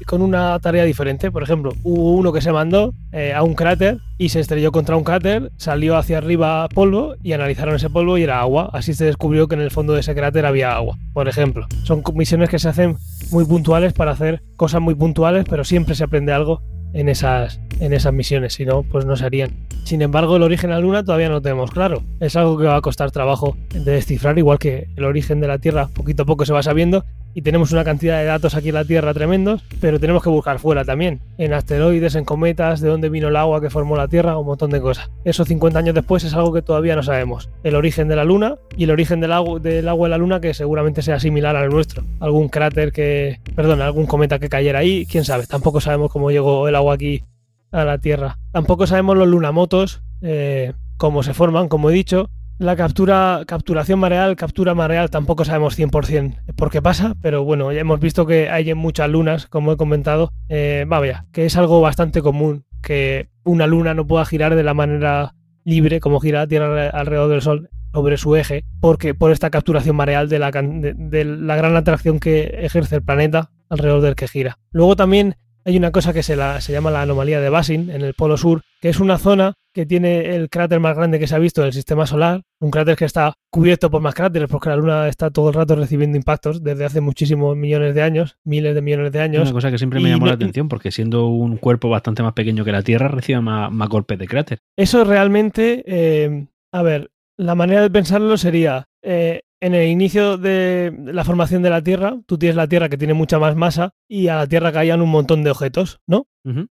con 0.05 0.21
una 0.21 0.59
tarea 0.59 0.83
diferente. 0.83 1.31
Por 1.31 1.43
ejemplo, 1.43 1.73
hubo 1.83 2.13
uno 2.13 2.31
que 2.31 2.41
se 2.41 2.51
mandó 2.51 2.93
a 3.35 3.41
un 3.43 3.55
cráter 3.55 3.97
y 4.19 4.29
se 4.29 4.39
estrelló 4.39 4.71
contra 4.71 4.95
un 4.95 5.03
cráter, 5.03 5.51
salió 5.57 5.97
hacia 5.97 6.19
arriba 6.19 6.67
polvo 6.69 7.15
y 7.23 7.33
analizaron 7.33 7.75
ese 7.75 7.89
polvo 7.89 8.17
y 8.17 8.23
era 8.23 8.39
agua. 8.39 8.69
Así 8.73 8.93
se 8.93 9.05
descubrió 9.05 9.47
que 9.47 9.55
en 9.55 9.61
el 9.61 9.71
fondo 9.71 9.93
de 9.93 10.01
ese 10.01 10.13
cráter 10.13 10.45
había 10.45 10.75
agua, 10.75 10.97
por 11.13 11.27
ejemplo. 11.27 11.67
Son 11.83 12.03
misiones 12.13 12.49
que 12.49 12.59
se 12.59 12.69
hacen 12.69 12.97
muy 13.31 13.45
puntuales 13.45 13.93
para 13.93 14.11
hacer 14.11 14.43
cosas 14.55 14.81
muy 14.81 14.93
puntuales, 14.93 15.45
pero 15.49 15.63
siempre 15.63 15.95
se 15.95 16.03
aprende 16.03 16.33
algo 16.33 16.61
en 16.93 17.09
esas, 17.09 17.59
en 17.79 17.93
esas 17.93 18.13
misiones, 18.13 18.53
si 18.53 18.65
no, 18.65 18.83
pues 18.83 19.05
no 19.05 19.15
se 19.15 19.25
harían. 19.25 19.51
Sin 19.83 20.01
embargo, 20.01 20.35
el 20.35 20.43
origen 20.43 20.69
de 20.69 20.75
la 20.75 20.81
Luna 20.81 21.03
todavía 21.03 21.29
no 21.29 21.41
tenemos 21.41 21.71
claro. 21.71 22.03
Es 22.19 22.35
algo 22.35 22.57
que 22.57 22.65
va 22.65 22.75
a 22.75 22.81
costar 22.81 23.11
trabajo 23.11 23.57
de 23.73 23.91
descifrar, 23.91 24.37
igual 24.37 24.59
que 24.59 24.87
el 24.95 25.03
origen 25.05 25.39
de 25.39 25.47
la 25.47 25.57
Tierra 25.57 25.87
poquito 25.87 26.23
a 26.23 26.25
poco 26.25 26.45
se 26.45 26.53
va 26.53 26.61
sabiendo. 26.61 27.05
Y 27.39 27.41
tenemos 27.41 27.71
una 27.71 27.85
cantidad 27.85 28.17
de 28.17 28.25
datos 28.25 28.53
aquí 28.53 28.67
en 28.67 28.75
la 28.75 28.83
Tierra 28.83 29.13
tremendos, 29.13 29.63
pero 29.79 29.97
tenemos 29.97 30.21
que 30.21 30.29
buscar 30.29 30.59
fuera 30.59 30.83
también. 30.83 31.21
En 31.37 31.53
asteroides, 31.53 32.15
en 32.15 32.25
cometas, 32.25 32.81
de 32.81 32.89
dónde 32.89 33.07
vino 33.07 33.29
el 33.29 33.37
agua 33.37 33.61
que 33.61 33.69
formó 33.69 33.95
la 33.95 34.09
Tierra, 34.09 34.37
un 34.37 34.45
montón 34.45 34.71
de 34.71 34.81
cosas. 34.81 35.09
Eso 35.23 35.45
50 35.45 35.79
años 35.79 35.95
después 35.95 36.25
es 36.25 36.33
algo 36.33 36.51
que 36.51 36.61
todavía 36.61 36.97
no 36.97 37.01
sabemos. 37.01 37.49
El 37.63 37.75
origen 37.75 38.09
de 38.09 38.17
la 38.17 38.25
Luna 38.25 38.57
y 38.75 38.83
el 38.83 38.91
origen 38.91 39.21
del 39.21 39.31
agua, 39.31 39.57
del 39.57 39.87
agua 39.87 40.07
en 40.07 40.11
la 40.11 40.17
Luna 40.17 40.41
que 40.41 40.53
seguramente 40.53 41.01
sea 41.01 41.17
similar 41.21 41.55
al 41.55 41.69
nuestro. 41.69 42.03
Algún 42.19 42.49
cráter 42.49 42.91
que, 42.91 43.39
perdón, 43.55 43.81
algún 43.81 44.05
cometa 44.05 44.37
que 44.37 44.49
cayera 44.49 44.79
ahí, 44.79 45.05
quién 45.09 45.23
sabe. 45.23 45.47
Tampoco 45.47 45.79
sabemos 45.79 46.11
cómo 46.11 46.31
llegó 46.31 46.67
el 46.67 46.75
agua 46.75 46.95
aquí 46.95 47.23
a 47.71 47.85
la 47.85 47.99
Tierra. 47.99 48.37
Tampoco 48.51 48.85
sabemos 48.85 49.15
los 49.15 49.29
lunamotos, 49.29 50.01
eh, 50.21 50.73
cómo 50.97 51.23
se 51.23 51.33
forman, 51.33 51.69
como 51.69 51.89
he 51.89 51.93
dicho. 51.93 52.29
La 52.59 52.75
captura, 52.75 53.43
capturación 53.47 53.99
mareal, 53.99 54.35
captura 54.35 54.75
mareal, 54.75 55.09
tampoco 55.09 55.45
sabemos 55.45 55.79
100% 55.79 56.53
por 56.57 56.69
qué 56.69 56.81
pasa, 56.81 57.15
pero 57.21 57.45
bueno, 57.45 57.71
ya 57.71 57.79
hemos 57.79 58.01
visto 58.01 58.25
que 58.25 58.49
hay 58.49 58.69
en 58.69 58.77
muchas 58.77 59.09
lunas, 59.09 59.47
como 59.47 59.71
he 59.71 59.77
comentado, 59.77 60.33
eh, 60.49 60.83
vaya, 60.85 61.25
que 61.31 61.45
es 61.45 61.55
algo 61.55 61.79
bastante 61.79 62.21
común, 62.21 62.65
que 62.81 63.29
una 63.45 63.65
luna 63.65 63.93
no 63.93 64.05
pueda 64.05 64.25
girar 64.25 64.55
de 64.55 64.63
la 64.63 64.73
manera 64.73 65.35
libre 65.63 66.01
como 66.01 66.19
gira 66.19 66.39
la 66.39 66.47
Tierra 66.47 66.89
alrededor 66.89 67.29
del 67.29 67.41
Sol 67.41 67.69
sobre 67.93 68.17
su 68.17 68.35
eje, 68.35 68.65
porque 68.81 69.13
por 69.13 69.31
esta 69.31 69.49
capturación 69.49 69.95
mareal 69.95 70.27
de 70.27 70.39
la, 70.39 70.51
de 70.51 71.23
la 71.23 71.55
gran 71.55 71.77
atracción 71.77 72.19
que 72.19 72.57
ejerce 72.59 72.97
el 72.97 73.03
planeta 73.03 73.51
alrededor 73.69 74.01
del 74.01 74.15
que 74.15 74.27
gira. 74.27 74.59
Luego 74.71 74.97
también 74.97 75.37
hay 75.65 75.77
una 75.77 75.91
cosa 75.91 76.13
que 76.13 76.23
se, 76.23 76.35
la- 76.35 76.61
se 76.61 76.71
llama 76.71 76.91
la 76.91 77.01
anomalía 77.01 77.39
de 77.39 77.49
Basin 77.49 77.89
en 77.89 78.01
el 78.01 78.13
Polo 78.13 78.37
Sur, 78.37 78.61
que 78.81 78.89
es 78.89 78.99
una 78.99 79.17
zona 79.17 79.53
que 79.73 79.85
tiene 79.85 80.35
el 80.35 80.49
cráter 80.49 80.79
más 80.79 80.95
grande 80.95 81.19
que 81.19 81.27
se 81.27 81.35
ha 81.35 81.39
visto 81.39 81.61
del 81.61 81.73
sistema 81.73 82.07
solar, 82.07 82.41
un 82.59 82.71
cráter 82.71 82.95
que 82.95 83.05
está 83.05 83.33
cubierto 83.51 83.91
por 83.91 84.01
más 84.01 84.15
cráteres 84.15 84.49
porque 84.49 84.69
la 84.69 84.75
Luna 84.77 85.07
está 85.07 85.29
todo 85.29 85.49
el 85.49 85.53
rato 85.53 85.75
recibiendo 85.75 86.17
impactos 86.17 86.63
desde 86.63 86.85
hace 86.85 87.01
muchísimos 87.01 87.55
millones 87.55 87.93
de 87.93 88.01
años, 88.01 88.37
miles 88.43 88.73
de 88.73 88.81
millones 88.81 89.11
de 89.11 89.19
Es 89.19 89.23
años. 89.25 89.41
una 89.43 89.51
cosa 89.53 89.69
que 89.71 89.77
siempre 89.77 89.99
me 89.99 90.09
llamó 90.09 90.25
no- 90.25 90.31
la 90.31 90.35
atención, 90.35 90.69
porque 90.69 90.91
siendo 90.91 91.27
un 91.27 91.57
cuerpo 91.57 91.87
bastante 91.89 92.23
más 92.23 92.33
pequeño 92.33 92.65
que 92.65 92.71
la 92.71 92.81
Tierra, 92.81 93.07
recibe 93.09 93.41
más, 93.41 93.71
más 93.71 93.89
golpes 93.89 94.17
de 94.17 94.27
cráter. 94.27 94.59
Eso 94.75 95.03
realmente, 95.03 95.83
eh, 95.85 96.47
a 96.73 96.81
ver, 96.81 97.11
la 97.37 97.53
manera 97.55 97.81
de 97.81 97.89
pensarlo 97.91 98.37
sería, 98.37 98.87
eh, 99.03 99.41
en 99.61 99.75
el 99.75 99.87
inicio 99.89 100.37
de 100.37 100.93
la 101.05 101.23
formación 101.23 101.61
de 101.61 101.69
la 101.69 101.83
Tierra, 101.83 102.17
tú 102.25 102.37
tienes 102.37 102.55
la 102.55 102.67
Tierra 102.67 102.89
que 102.89 102.97
tiene 102.97 103.13
mucha 103.13 103.39
más 103.39 103.55
masa 103.55 103.93
y 104.07 104.27
a 104.27 104.35
la 104.35 104.47
Tierra 104.47 104.71
caían 104.71 105.01
un 105.01 105.09
montón 105.09 105.43
de 105.43 105.51
objetos, 105.51 105.99
¿no? 106.07 106.27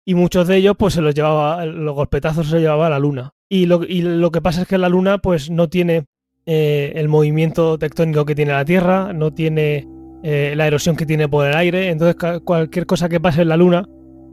Y 0.04 0.16
muchos 0.16 0.48
de 0.48 0.58
ellos 0.58 0.76
pues 0.78 0.96
se 0.96 1.02
los 1.02 1.14
llevaba, 1.14 1.64
los 1.66 1.94
golpetazos 1.94 2.48
se 2.48 2.54
los 2.54 2.62
llevaba 2.62 2.88
a 2.88 2.90
la 2.90 3.00
luna. 3.00 3.34
Y 3.50 3.66
lo, 3.66 3.84
y 3.84 4.02
lo 4.02 4.32
que 4.32 4.42
pasa 4.42 4.64
es 4.64 4.68
que 4.68 4.78
la 4.78 4.90
luna 4.90 5.20
pues 5.20 5.52
no 5.52 5.70
tiene 5.70 6.06
eh, 6.46 6.94
el 6.96 7.08
movimiento 7.08 7.78
tectónico 7.78 8.26
que 8.26 8.36
tiene 8.36 8.54
la 8.54 8.66
Tierra, 8.66 9.14
no 9.14 9.32
tiene 9.32 9.88
eh, 10.24 10.54
la 10.56 10.66
erosión 10.66 10.96
que 10.96 11.06
tiene 11.06 11.28
por 11.30 11.46
el 11.46 11.56
aire, 11.56 11.90
entonces 11.90 12.16
cualquier 12.44 12.86
cosa 12.86 13.10
que 13.10 13.20
pase 13.20 13.44
en 13.44 13.50
la 13.50 13.58
luna 13.58 13.88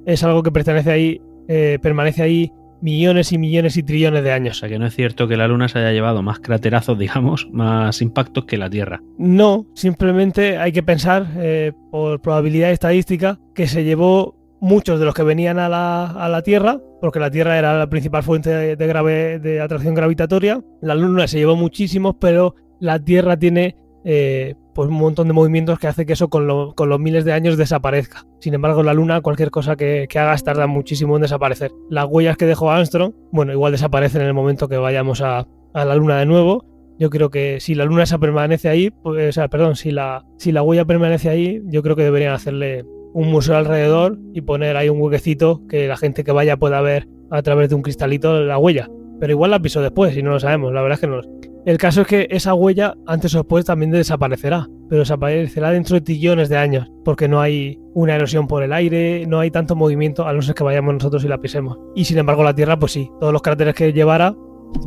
es 0.06 0.22
algo 0.24 0.42
que 0.42 0.52
pertenece 0.52 0.90
ahí, 0.90 1.20
eh, 1.48 1.78
permanece 1.82 2.22
ahí 2.22 2.52
millones 2.80 3.32
y 3.32 3.38
millones 3.38 3.76
y 3.76 3.82
trillones 3.82 4.22
de 4.24 4.30
O 4.30 4.34
años. 4.34 4.58
sea 4.58 4.68
que 4.68 4.78
no 4.78 4.86
es 4.86 4.94
cierto 4.94 5.26
que 5.28 5.36
la 5.36 5.48
Luna 5.48 5.68
se 5.68 5.78
haya 5.78 5.92
llevado 5.92 6.22
más 6.22 6.38
craterazos, 6.40 6.98
digamos, 6.98 7.48
más 7.52 8.00
impactos 8.02 8.44
que 8.44 8.56
la 8.58 8.68
Tierra. 8.70 9.02
No, 9.18 9.66
simplemente 9.74 10.58
hay 10.58 10.72
que 10.72 10.82
pensar 10.82 11.26
eh, 11.38 11.72
por 11.90 12.20
probabilidad 12.20 12.70
estadística 12.70 13.38
que 13.54 13.66
se 13.66 13.84
llevó 13.84 14.34
muchos 14.60 14.98
de 14.98 15.04
los 15.04 15.14
que 15.14 15.22
venían 15.22 15.58
a 15.58 15.68
la, 15.68 16.06
a 16.06 16.28
la 16.28 16.42
Tierra, 16.42 16.78
porque 17.00 17.20
la 17.20 17.30
Tierra 17.30 17.58
era 17.58 17.78
la 17.78 17.88
principal 17.88 18.22
fuente 18.22 18.50
de, 18.50 18.76
de 18.76 18.86
grave- 18.86 19.38
de 19.38 19.60
atracción 19.60 19.94
gravitatoria. 19.94 20.60
La 20.80 20.94
Luna 20.94 21.26
se 21.28 21.38
llevó 21.38 21.56
muchísimos, 21.56 22.16
pero 22.20 22.54
la 22.80 22.98
Tierra 22.98 23.36
tiene 23.36 23.76
eh, 24.04 24.54
pues 24.76 24.88
un 24.88 24.94
montón 24.94 25.26
de 25.26 25.32
movimientos 25.32 25.78
que 25.80 25.88
hace 25.88 26.06
que 26.06 26.12
eso 26.12 26.28
con, 26.28 26.46
lo- 26.46 26.74
con 26.76 26.88
los 26.88 27.00
miles 27.00 27.24
de 27.24 27.32
años 27.32 27.56
desaparezca. 27.56 28.24
Sin 28.40 28.54
embargo, 28.54 28.82
la 28.84 28.94
Luna, 28.94 29.22
cualquier 29.22 29.50
cosa 29.50 29.74
que, 29.74 30.06
hagas 30.14 30.44
tarda 30.44 30.68
muchísimo 30.68 31.16
en 31.16 31.22
desaparecer. 31.22 31.72
Las 31.90 32.06
huellas 32.08 32.36
que 32.36 32.46
dejó 32.46 32.70
Armstrong, 32.70 33.12
bueno, 33.32 33.52
igual 33.52 33.72
desaparecen 33.72 34.20
en 34.20 34.28
el 34.28 34.34
momento 34.34 34.68
que 34.68 34.76
vayamos 34.76 35.22
a, 35.22 35.48
a 35.74 35.84
la 35.84 35.96
Luna 35.96 36.18
de 36.18 36.26
nuevo. 36.26 36.64
Yo 36.98 37.10
creo 37.10 37.28
que 37.30 37.58
si 37.60 37.74
la 37.74 37.84
luna 37.84 38.04
esa 38.04 38.18
permanece 38.18 38.68
ahí, 38.70 38.90
pues, 38.90 39.28
o 39.28 39.32
sea, 39.32 39.48
perdón, 39.48 39.76
si 39.76 39.90
la, 39.90 40.24
si 40.38 40.52
la 40.52 40.62
huella 40.62 40.84
permanece 40.86 41.28
ahí, 41.28 41.60
yo 41.66 41.82
creo 41.82 41.96
que 41.96 42.04
deberían 42.04 42.32
hacerle 42.32 42.84
un 43.12 43.30
museo 43.30 43.56
alrededor 43.56 44.18
y 44.32 44.40
poner 44.42 44.76
ahí 44.76 44.88
un 44.88 45.00
huequecito 45.00 45.62
que 45.68 45.88
la 45.88 45.96
gente 45.98 46.24
que 46.24 46.32
vaya 46.32 46.56
pueda 46.56 46.80
ver 46.80 47.06
a 47.30 47.42
través 47.42 47.68
de 47.68 47.74
un 47.74 47.82
cristalito 47.82 48.40
la 48.40 48.56
huella. 48.58 48.88
Pero 49.18 49.32
igual 49.32 49.50
la 49.50 49.60
pisó 49.60 49.80
después 49.80 50.16
y 50.16 50.22
no 50.22 50.30
lo 50.30 50.40
sabemos, 50.40 50.72
la 50.72 50.82
verdad 50.82 50.94
es 50.96 51.00
que 51.00 51.06
no. 51.06 51.20
El 51.66 51.78
caso 51.78 52.02
es 52.02 52.06
que 52.06 52.28
esa 52.30 52.54
huella 52.54 52.94
antes 53.06 53.34
o 53.34 53.38
después 53.38 53.64
también 53.64 53.90
desaparecerá, 53.90 54.68
pero 54.88 55.00
desaparecerá 55.00 55.72
dentro 55.72 55.94
de 55.94 56.00
trillones 56.00 56.48
de 56.48 56.56
años, 56.56 56.88
porque 57.04 57.26
no 57.26 57.40
hay 57.40 57.76
una 57.92 58.14
erosión 58.14 58.46
por 58.46 58.62
el 58.62 58.72
aire, 58.72 59.26
no 59.26 59.40
hay 59.40 59.50
tanto 59.50 59.74
movimiento 59.74 60.28
a 60.28 60.32
no 60.32 60.42
ser 60.42 60.54
que 60.54 60.62
vayamos 60.62 60.94
nosotros 60.94 61.24
y 61.24 61.28
la 61.28 61.40
pisemos. 61.40 61.76
Y 61.96 62.04
sin 62.04 62.18
embargo 62.18 62.44
la 62.44 62.54
Tierra, 62.54 62.78
pues 62.78 62.92
sí, 62.92 63.10
todos 63.18 63.32
los 63.32 63.42
cráteres 63.42 63.74
que 63.74 63.92
llevara, 63.92 64.36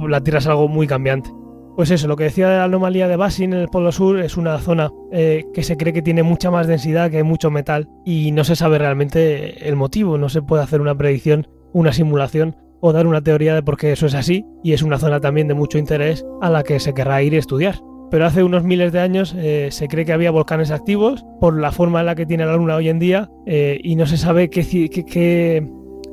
la 0.07 0.23
Tierra 0.23 0.39
es 0.39 0.47
algo 0.47 0.69
muy 0.69 0.87
cambiante. 0.87 1.29
Pues 1.75 1.91
eso, 1.91 2.07
lo 2.07 2.15
que 2.15 2.25
decía 2.25 2.49
de 2.49 2.57
la 2.57 2.63
anomalía 2.65 3.09
de 3.09 3.15
Basin 3.17 3.51
en 3.51 3.59
el 3.59 3.67
Polo 3.67 3.91
Sur 3.91 4.19
es 4.19 4.37
una 4.37 4.57
zona 4.59 4.91
eh, 5.11 5.45
que 5.53 5.63
se 5.63 5.75
cree 5.75 5.91
que 5.91 6.01
tiene 6.01 6.23
mucha 6.23 6.49
más 6.49 6.67
densidad, 6.67 7.11
que 7.11 7.17
hay 7.17 7.23
mucho 7.23 7.51
metal 7.51 7.89
y 8.05 8.31
no 8.31 8.45
se 8.45 8.55
sabe 8.55 8.77
realmente 8.77 9.67
el 9.67 9.75
motivo, 9.75 10.17
no 10.17 10.29
se 10.29 10.41
puede 10.41 10.63
hacer 10.63 10.79
una 10.79 10.95
predicción, 10.95 11.47
una 11.73 11.91
simulación 11.91 12.55
o 12.81 12.93
dar 12.93 13.07
una 13.07 13.21
teoría 13.21 13.55
de 13.55 13.63
por 13.63 13.77
qué 13.77 13.91
eso 13.91 14.05
es 14.05 14.15
así 14.15 14.45
y 14.63 14.73
es 14.73 14.81
una 14.83 14.97
zona 14.99 15.19
también 15.19 15.47
de 15.47 15.53
mucho 15.53 15.77
interés 15.77 16.25
a 16.41 16.49
la 16.49 16.63
que 16.63 16.79
se 16.79 16.93
querrá 16.93 17.21
ir 17.23 17.33
y 17.33 17.37
estudiar. 17.37 17.75
Pero 18.11 18.25
hace 18.25 18.43
unos 18.43 18.63
miles 18.63 18.91
de 18.91 18.99
años 19.01 19.35
eh, 19.37 19.67
se 19.71 19.87
cree 19.87 20.03
que 20.05 20.13
había 20.13 20.31
volcanes 20.31 20.71
activos 20.71 21.23
por 21.39 21.59
la 21.59 21.71
forma 21.71 21.99
en 21.99 22.07
la 22.07 22.15
que 22.15 22.25
tiene 22.25 22.45
la 22.45 22.55
Luna 22.55 22.75
hoy 22.75 22.89
en 22.89 22.97
día 22.99 23.29
eh, 23.45 23.79
y 23.83 23.95
no 23.95 24.05
se 24.07 24.17
sabe 24.17 24.49
qué, 24.49 24.61
ci- 24.61 24.89
qué- 24.89 25.05
qué 25.05 25.67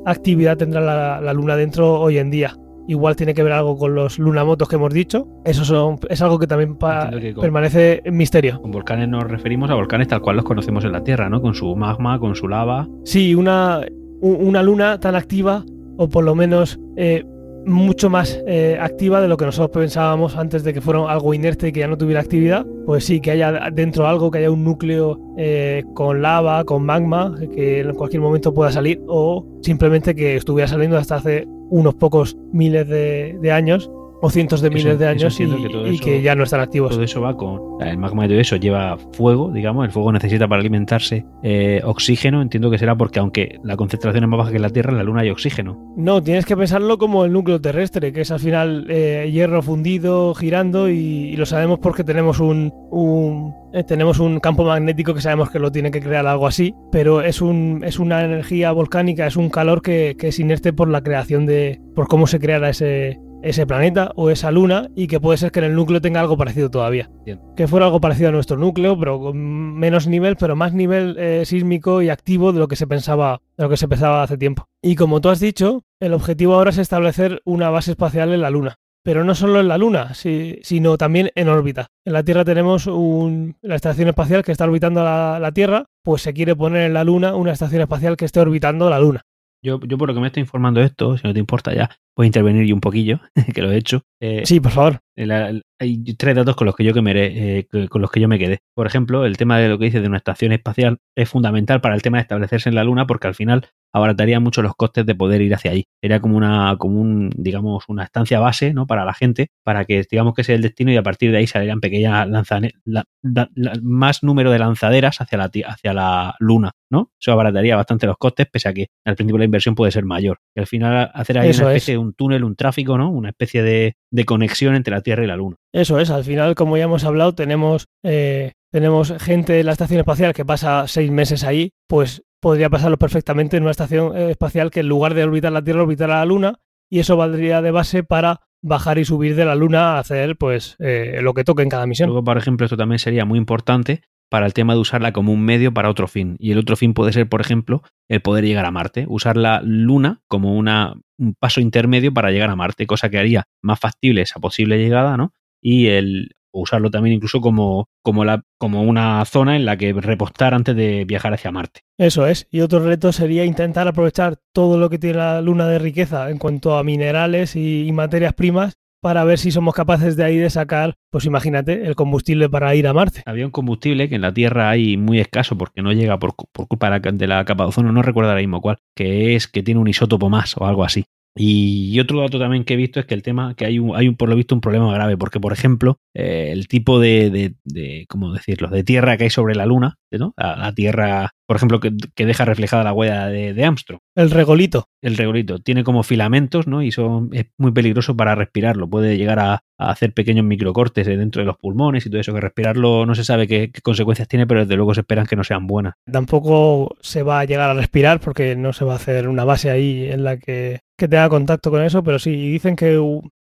actividad 0.05 0.57
tendrá 0.57 0.79
la, 0.81 1.21
la 1.21 1.33
Luna 1.33 1.55
dentro 1.55 1.99
hoy 1.99 2.17
en 2.17 2.29
día. 2.29 2.53
Igual 2.89 3.17
tiene 3.17 3.33
que 3.33 3.43
ver 3.43 3.51
algo 3.51 3.75
con 3.77 3.95
los 3.95 4.17
lunamotos 4.17 4.69
que 4.69 4.77
hemos 4.77 4.93
dicho. 4.93 5.27
Eso 5.43 5.65
son, 5.65 5.97
es 6.09 6.21
algo 6.21 6.39
que 6.39 6.47
también 6.47 6.75
que 6.75 7.33
con- 7.33 7.41
permanece 7.41 8.01
en 8.05 8.15
misterio. 8.15 8.61
Con 8.61 8.71
volcanes 8.71 9.09
nos 9.09 9.23
referimos 9.23 9.69
a 9.69 9.73
volcanes 9.75 10.07
tal 10.07 10.21
cual 10.21 10.37
los 10.37 10.45
conocemos 10.45 10.85
en 10.85 10.93
la 10.93 11.03
Tierra, 11.03 11.29
¿no? 11.29 11.41
Con 11.41 11.53
su 11.53 11.75
magma, 11.75 12.17
con 12.19 12.35
su 12.35 12.47
lava. 12.47 12.87
Sí, 13.03 13.35
una, 13.35 13.81
una 14.21 14.63
luna 14.63 14.99
tan 15.01 15.15
activa, 15.15 15.65
o 15.97 16.07
por 16.07 16.23
lo 16.23 16.35
menos 16.35 16.79
eh, 16.95 17.23
mucho 17.67 18.09
más 18.09 18.41
eh, 18.47 18.77
activa 18.79 19.21
de 19.21 19.27
lo 19.27 19.35
que 19.35 19.45
nosotros 19.45 19.71
pensábamos 19.71 20.37
antes 20.37 20.63
de 20.63 20.73
que 20.73 20.81
fuera 20.81 21.11
algo 21.11 21.33
inerte 21.33 21.67
y 21.67 21.71
que 21.71 21.81
ya 21.81 21.87
no 21.87 21.97
tuviera 21.97 22.21
actividad, 22.21 22.65
pues 22.85 23.05
sí, 23.05 23.19
que 23.19 23.31
haya 23.31 23.69
dentro 23.71 24.07
algo, 24.07 24.31
que 24.31 24.39
haya 24.39 24.49
un 24.49 24.63
núcleo 24.63 25.19
eh, 25.37 25.83
con 25.93 26.21
lava, 26.21 26.63
con 26.63 26.83
magma, 26.85 27.35
que 27.53 27.81
en 27.81 27.93
cualquier 27.93 28.21
momento 28.21 28.53
pueda 28.53 28.71
salir, 28.71 29.01
o 29.07 29.45
simplemente 29.61 30.15
que 30.15 30.37
estuviera 30.37 30.67
saliendo 30.67 30.97
hasta 30.97 31.17
hace 31.17 31.45
unos 31.69 31.95
pocos 31.95 32.37
miles 32.53 32.87
de, 32.87 33.37
de 33.41 33.51
años, 33.51 33.91
o 34.21 34.29
cientos 34.29 34.61
de 34.61 34.67
Eso- 34.69 34.75
miles 34.77 34.99
de 34.99 35.07
años, 35.07 35.39
y, 35.39 35.99
que 35.99 36.17
y 36.19 36.21
ya 36.21 36.35
no 36.35 36.43
están 36.43 36.59
activos. 36.61 36.91
Todo 36.91 37.03
eso 37.03 37.21
va 37.21 37.35
con. 37.35 37.61
El 37.79 37.97
magma 37.99 38.25
y 38.25 38.29
todo 38.29 38.39
eso 38.39 38.55
lleva 38.55 38.97
fuego, 39.13 39.51
digamos. 39.51 39.85
El 39.85 39.91
fuego 39.91 40.11
necesita 40.11 40.47
para 40.47 40.59
alimentarse 40.61 41.25
eh, 41.43 41.81
oxígeno. 41.83 42.41
Entiendo 42.41 42.71
que 42.71 42.77
será 42.79 42.95
porque, 42.97 43.19
aunque 43.19 43.59
la 43.63 43.77
concentración 43.77 44.23
es 44.23 44.29
más 44.29 44.37
baja 44.39 44.49
que 44.49 44.55
en 44.55 44.61
la 44.63 44.69
Tierra, 44.71 44.91
en 44.91 44.97
la 44.97 45.03
Luna 45.03 45.21
hay 45.21 45.29
oxígeno. 45.29 45.77
No, 45.95 46.21
tienes 46.23 46.45
que 46.45 46.57
pensarlo 46.57 46.97
como 46.97 47.23
el 47.25 47.31
núcleo 47.33 47.61
terrestre, 47.61 48.11
que 48.11 48.21
es 48.21 48.31
al 48.31 48.39
final 48.39 48.87
eh, 48.89 49.29
hierro 49.31 49.61
fundido, 49.61 50.33
girando, 50.33 50.89
y, 50.89 50.95
y 50.95 51.35
lo 51.35 51.45
sabemos 51.45 51.77
porque 51.79 52.03
tenemos 52.03 52.39
un, 52.39 52.73
un- 52.89 53.53
eh, 53.73 53.83
tenemos 53.83 54.19
un 54.19 54.39
campo 54.39 54.63
magnético 54.63 55.13
que 55.13 55.21
sabemos 55.21 55.51
que 55.51 55.59
lo 55.59 55.71
tiene 55.71 55.91
que 55.91 56.01
crear 56.01 56.25
algo 56.25 56.47
así, 56.47 56.73
pero 56.91 57.21
es 57.21 57.41
un 57.41 57.83
es 57.85 57.99
una 57.99 58.23
energía 58.25 58.71
volcánica, 58.71 59.27
es 59.27 59.35
un 59.37 59.49
calor 59.49 59.81
que, 59.83 60.15
que 60.17 60.29
es 60.29 60.39
inerte 60.39 60.73
por 60.73 60.87
la 60.89 61.01
creación 61.03 61.45
de, 61.45 61.79
por 61.93 62.07
cómo 62.07 62.25
se 62.27 62.39
creara 62.39 62.69
ese 62.69 63.19
ese 63.43 63.65
planeta 63.67 64.11
o 64.15 64.29
esa 64.29 64.51
luna 64.51 64.89
y 64.95 65.07
que 65.07 65.19
puede 65.19 65.37
ser 65.37 65.51
que 65.51 65.59
en 65.59 65.65
el 65.65 65.75
núcleo 65.75 66.01
tenga 66.01 66.19
algo 66.19 66.37
parecido 66.37 66.69
todavía. 66.69 67.09
Bien. 67.25 67.39
Que 67.55 67.67
fuera 67.67 67.85
algo 67.85 68.01
parecido 68.01 68.29
a 68.29 68.31
nuestro 68.31 68.57
núcleo, 68.57 68.97
pero 68.99 69.19
con 69.19 69.37
menos 69.77 70.07
nivel, 70.07 70.35
pero 70.37 70.55
más 70.55 70.73
nivel 70.73 71.15
eh, 71.19 71.43
sísmico 71.45 72.01
y 72.01 72.09
activo 72.09 72.51
de 72.53 72.59
lo 72.59 72.67
que 72.67 72.75
se 72.75 72.87
pensaba, 72.87 73.41
de 73.57 73.63
lo 73.63 73.69
que 73.69 73.77
se 73.77 73.87
pensaba 73.87 74.23
hace 74.23 74.37
tiempo. 74.37 74.65
Y 74.81 74.95
como 74.95 75.21
tú 75.21 75.29
has 75.29 75.39
dicho, 75.39 75.83
el 75.99 76.13
objetivo 76.13 76.55
ahora 76.55 76.71
es 76.71 76.77
establecer 76.77 77.41
una 77.45 77.69
base 77.69 77.91
espacial 77.91 78.33
en 78.33 78.41
la 78.41 78.49
Luna. 78.49 78.75
Pero 79.03 79.23
no 79.23 79.35
solo 79.35 79.61
en 79.61 79.69
la 79.69 79.77
Luna, 79.77 80.13
si- 80.15 80.59
sino 80.63 80.97
también 80.97 81.29
en 81.35 81.47
órbita. 81.47 81.87
En 82.05 82.11
la 82.11 82.23
Tierra 82.23 82.43
tenemos 82.43 82.87
un- 82.87 83.55
la 83.61 83.75
estación 83.75 84.09
espacial 84.09 84.43
que 84.43 84.51
está 84.51 84.65
orbitando 84.65 85.01
la, 85.01 85.39
la 85.39 85.53
Tierra, 85.53 85.85
pues 86.03 86.21
se 86.23 86.33
quiere 86.33 86.57
poner 86.57 86.81
en 86.87 86.93
la 86.93 87.05
Luna 87.05 87.33
una 87.35 87.53
estación 87.53 87.81
espacial 87.81 88.17
que 88.17 88.25
esté 88.25 88.41
orbitando 88.41 88.89
la 88.89 88.99
Luna. 88.99 89.21
Yo, 89.63 89.79
yo 89.81 89.97
por 89.97 90.07
lo 90.07 90.13
que 90.13 90.21
me 90.21 90.27
estoy 90.27 90.41
informando 90.41 90.81
esto, 90.81 91.17
si 91.17 91.27
no 91.27 91.33
te 91.33 91.39
importa 91.39 91.73
ya, 91.73 91.89
a 92.17 92.25
intervenir 92.25 92.65
yo 92.65 92.75
un 92.75 92.81
poquillo, 92.81 93.19
que 93.55 93.61
lo 93.61 93.71
he 93.71 93.77
hecho. 93.77 94.03
Eh, 94.21 94.43
Sí, 94.45 94.59
por 94.59 94.71
favor. 94.71 94.99
el- 95.15 95.63
hay 95.79 96.03
tres 96.15 96.35
datos 96.35 96.55
con 96.55 96.65
los 96.65 96.75
que 96.75 96.83
yo 96.83 96.93
que 96.93 97.01
me, 97.01 97.11
eh, 97.15 97.67
con 97.89 98.01
los 98.01 98.11
que 98.11 98.19
yo 98.19 98.27
me 98.27 98.39
quedé. 98.39 98.59
Por 98.75 98.87
ejemplo, 98.87 99.25
el 99.25 99.37
tema 99.37 99.57
de 99.59 99.69
lo 99.69 99.77
que 99.77 99.85
dice 99.85 100.01
de 100.01 100.07
una 100.07 100.17
estación 100.17 100.51
espacial 100.51 100.97
es 101.15 101.29
fundamental 101.29 101.81
para 101.81 101.95
el 101.95 102.01
tema 102.01 102.17
de 102.17 102.21
establecerse 102.23 102.69
en 102.69 102.75
la 102.75 102.83
Luna, 102.83 103.05
porque 103.07 103.27
al 103.27 103.35
final 103.35 103.65
abarataría 103.97 104.39
mucho 104.39 104.61
los 104.61 104.75
costes 104.75 105.05
de 105.05 105.15
poder 105.15 105.41
ir 105.41 105.53
hacia 105.53 105.71
allí. 105.71 105.85
Sería 106.01 106.19
como 106.19 106.37
una, 106.37 106.75
como 106.77 106.99
un, 107.01 107.29
digamos, 107.35 107.83
una 107.87 108.03
estancia 108.03 108.39
base, 108.39 108.73
¿no? 108.73 108.87
Para 108.87 109.03
la 109.05 109.13
gente, 109.13 109.47
para 109.63 109.85
que 109.85 110.03
digamos 110.09 110.33
que 110.33 110.43
sea 110.43 110.55
el 110.55 110.61
destino 110.61 110.91
y 110.91 110.97
a 110.97 111.03
partir 111.03 111.31
de 111.31 111.37
ahí 111.37 111.47
salieran 111.47 111.79
pequeñas 111.81 112.27
lanzane- 112.27 112.71
la- 112.85 113.03
la- 113.21 113.49
la- 113.55 113.73
más 113.81 114.23
número 114.23 114.51
de 114.51 114.59
lanzaderas 114.59 115.19
hacia 115.21 115.37
la, 115.37 115.51
hacia 115.67 115.93
la 115.93 116.35
Luna, 116.39 116.71
¿no? 116.89 117.11
Eso 117.19 117.31
abarataría 117.31 117.75
bastante 117.75 118.07
los 118.07 118.17
costes, 118.17 118.47
pese 118.51 118.69
a 118.69 118.73
que 118.73 118.87
al 119.05 119.15
principio 119.15 119.39
la 119.39 119.45
inversión 119.45 119.75
puede 119.75 119.91
ser 119.91 120.05
mayor. 120.05 120.37
Y 120.55 120.59
al 120.61 120.67
final 120.67 121.11
hacer 121.13 121.39
ahí 121.39 121.49
Eso 121.49 121.63
una 121.63 121.71
es. 121.73 121.77
especie 121.77 121.93
de 121.95 121.97
un 121.99 122.13
túnel, 122.13 122.43
un 122.43 122.55
tráfico, 122.55 122.97
¿no? 122.97 123.09
Una 123.09 123.29
especie 123.29 123.63
de, 123.63 123.93
de 124.11 124.25
conexión 124.25 124.75
entre 124.75 124.93
la 124.93 125.01
Tierra 125.01 125.23
y 125.23 125.27
la 125.27 125.35
Luna. 125.35 125.55
Eso 125.73 125.99
es, 125.99 126.09
al 126.09 126.23
final, 126.23 126.55
como 126.55 126.77
ya 126.77 126.85
hemos 126.85 127.03
hablado, 127.03 127.33
tenemos, 127.35 127.85
eh, 128.03 128.53
tenemos 128.71 129.13
gente 129.19 129.59
en 129.59 129.65
la 129.65 129.71
estación 129.73 129.99
espacial 129.99 130.33
que 130.33 130.45
pasa 130.45 130.87
seis 130.87 131.11
meses 131.11 131.43
ahí, 131.43 131.69
pues 131.87 132.23
podría 132.39 132.69
pasarlo 132.69 132.97
perfectamente 132.97 133.57
en 133.57 133.63
una 133.63 133.71
estación 133.71 134.15
eh, 134.15 134.31
espacial 134.31 134.71
que 134.71 134.81
en 134.81 134.89
lugar 134.89 135.13
de 135.13 135.23
orbitar 135.23 135.51
la 135.51 135.63
Tierra, 135.63 135.83
orbitara 135.83 136.17
la 136.17 136.25
Luna, 136.25 136.59
y 136.89 136.99
eso 136.99 137.17
valdría 137.17 137.61
de 137.61 137.71
base 137.71 138.03
para 138.03 138.41
bajar 138.61 138.97
y 138.97 139.05
subir 139.05 139.35
de 139.35 139.45
la 139.45 139.55
Luna 139.55 139.95
a 139.95 139.99
hacer 139.99 140.37
pues 140.37 140.75
eh, 140.79 141.19
lo 141.21 141.33
que 141.33 141.43
toque 141.43 141.63
en 141.63 141.69
cada 141.69 141.85
misión. 141.85 142.09
Luego, 142.09 142.23
por 142.23 142.37
ejemplo, 142.37 142.65
esto 142.65 142.77
también 142.77 142.99
sería 142.99 143.25
muy 143.25 143.37
importante 143.37 144.01
para 144.29 144.45
el 144.45 144.53
tema 144.53 144.73
de 144.73 144.79
usarla 144.79 145.13
como 145.13 145.31
un 145.31 145.41
medio 145.41 145.73
para 145.73 145.89
otro 145.89 146.07
fin. 146.07 146.35
Y 146.39 146.51
el 146.51 146.57
otro 146.57 146.75
fin 146.75 146.93
puede 146.93 147.13
ser, 147.13 147.29
por 147.29 147.41
ejemplo, 147.41 147.81
el 148.09 148.21
poder 148.21 148.45
llegar 148.45 148.65
a 148.65 148.71
Marte. 148.71 149.05
Usar 149.07 149.37
la 149.37 149.61
Luna 149.63 150.21
como 150.27 150.55
una, 150.55 150.95
un 151.17 151.33
paso 151.35 151.61
intermedio 151.61 152.13
para 152.13 152.31
llegar 152.31 152.49
a 152.49 152.55
Marte, 152.55 152.87
cosa 152.87 153.09
que 153.09 153.19
haría 153.19 153.45
más 153.61 153.79
factible 153.79 154.21
esa 154.21 154.39
posible 154.39 154.77
llegada, 154.77 155.15
¿no? 155.17 155.33
Y 155.61 155.87
el 155.87 156.35
o 156.57 156.61
usarlo 156.61 156.89
también 156.89 157.15
incluso 157.15 157.39
como, 157.39 157.87
como, 158.03 158.25
la, 158.25 158.43
como 158.57 158.81
una 158.81 159.23
zona 159.25 159.55
en 159.55 159.65
la 159.65 159.77
que 159.77 159.93
repostar 159.93 160.53
antes 160.53 160.75
de 160.75 161.05
viajar 161.05 161.33
hacia 161.33 161.51
Marte. 161.51 161.81
Eso 161.97 162.27
es. 162.27 162.47
Y 162.51 162.61
otro 162.61 162.79
reto 162.79 163.11
sería 163.11 163.45
intentar 163.45 163.87
aprovechar 163.87 164.37
todo 164.53 164.77
lo 164.77 164.89
que 164.89 164.99
tiene 164.99 165.17
la 165.17 165.41
Luna 165.41 165.67
de 165.67 165.79
riqueza 165.79 166.29
en 166.29 166.37
cuanto 166.37 166.77
a 166.77 166.83
minerales 166.83 167.55
y, 167.55 167.87
y 167.87 167.91
materias 167.91 168.33
primas 168.33 168.77
para 169.01 169.23
ver 169.23 169.37
si 169.37 169.51
somos 169.51 169.75
capaces 169.75 170.15
de 170.15 170.23
ahí 170.23 170.37
de 170.37 170.49
sacar, 170.49 170.95
pues 171.11 171.25
imagínate, 171.25 171.85
el 171.87 171.95
combustible 171.95 172.49
para 172.49 172.73
ir 172.75 172.87
a 172.87 172.93
Marte. 172.93 173.21
Había 173.25 173.45
un 173.45 173.51
combustible 173.51 174.09
que 174.09 174.15
en 174.15 174.21
la 174.21 174.33
Tierra 174.33 174.69
hay 174.69 174.97
muy 174.97 175.19
escaso 175.19 175.57
porque 175.57 175.81
no 175.81 175.93
llega 175.93 176.17
por, 176.17 176.33
por 176.51 176.67
culpa 176.67 176.89
de 176.89 176.99
la, 176.99 177.11
de 177.11 177.27
la 177.27 177.45
capa 177.45 177.63
de 177.63 177.69
ozono, 177.69 177.91
no 177.91 178.01
recuerdo 178.01 178.31
ahora 178.31 178.41
mismo 178.41 178.61
cuál, 178.61 178.77
que 178.95 179.35
es 179.35 179.47
que 179.47 179.63
tiene 179.63 179.79
un 179.79 179.87
isótopo 179.87 180.29
más 180.29 180.57
o 180.57 180.65
algo 180.65 180.83
así. 180.83 181.05
Y 181.39 181.99
otro 181.99 182.19
dato 182.19 182.39
también 182.39 182.63
que 182.63 182.73
he 182.73 182.77
visto 182.77 182.99
es 182.99 183.05
que 183.05 183.13
el 183.13 183.21
tema, 183.23 183.55
que 183.55 183.65
hay 183.65 183.79
un, 183.79 183.95
hay 183.95 184.07
un 184.07 184.15
por 184.15 184.29
lo 184.29 184.35
visto 184.35 184.55
un 184.55 184.61
problema 184.61 184.91
grave, 184.93 185.17
porque 185.17 185.39
por 185.39 185.53
ejemplo, 185.53 185.99
eh, 186.15 186.49
el 186.51 186.67
tipo 186.67 186.99
de, 186.99 187.29
de, 187.29 187.55
de, 187.63 188.05
¿cómo 188.09 188.33
decirlo?, 188.33 188.69
de 188.69 188.83
tierra 188.83 189.17
que 189.17 189.25
hay 189.25 189.29
sobre 189.29 189.55
la 189.55 189.65
Luna, 189.65 189.95
¿no? 190.11 190.33
La, 190.37 190.55
la 190.55 190.73
tierra, 190.73 191.31
por 191.47 191.55
ejemplo, 191.55 191.79
que, 191.79 191.93
que, 192.13 192.25
deja 192.25 192.43
reflejada 192.43 192.83
la 192.83 192.93
huella 192.93 193.27
de, 193.27 193.53
de, 193.53 193.65
Armstrong. 193.65 193.99
El 194.15 194.31
regolito. 194.31 194.89
El 195.01 195.15
regolito. 195.15 195.59
Tiene 195.59 195.85
como 195.85 196.03
filamentos, 196.03 196.67
¿no? 196.67 196.83
Y 196.83 196.91
son, 196.91 197.29
es 197.31 197.45
muy 197.57 197.71
peligroso 197.71 198.15
para 198.17 198.35
respirarlo. 198.35 198.89
Puede 198.89 199.17
llegar 199.17 199.39
a, 199.39 199.63
a 199.77 199.89
hacer 199.89 200.13
pequeños 200.13 200.45
microcortes 200.45 201.07
dentro 201.07 201.41
de 201.41 201.45
los 201.45 201.57
pulmones 201.57 202.05
y 202.05 202.09
todo 202.09 202.19
eso, 202.19 202.33
que 202.33 202.41
respirarlo 202.41 203.05
no 203.05 203.15
se 203.15 203.23
sabe 203.23 203.47
qué, 203.47 203.71
qué, 203.71 203.81
consecuencias 203.81 204.27
tiene, 204.27 204.45
pero 204.45 204.61
desde 204.61 204.75
luego 204.75 204.93
se 204.93 205.01
esperan 205.01 205.25
que 205.25 205.37
no 205.37 205.43
sean 205.45 205.67
buenas. 205.67 205.93
Tampoco 206.11 206.97
se 206.99 207.23
va 207.23 207.39
a 207.39 207.45
llegar 207.45 207.69
a 207.69 207.73
respirar 207.73 208.19
porque 208.19 208.55
no 208.57 208.73
se 208.73 208.83
va 208.83 208.93
a 208.93 208.97
hacer 208.97 209.29
una 209.29 209.45
base 209.45 209.69
ahí 209.69 210.09
en 210.09 210.23
la 210.25 210.37
que, 210.37 210.81
que 210.97 211.07
tenga 211.07 211.29
contacto 211.29 211.71
con 211.71 211.81
eso, 211.81 212.03
pero 212.03 212.19
sí, 212.19 212.31
dicen 212.51 212.75
que 212.75 212.97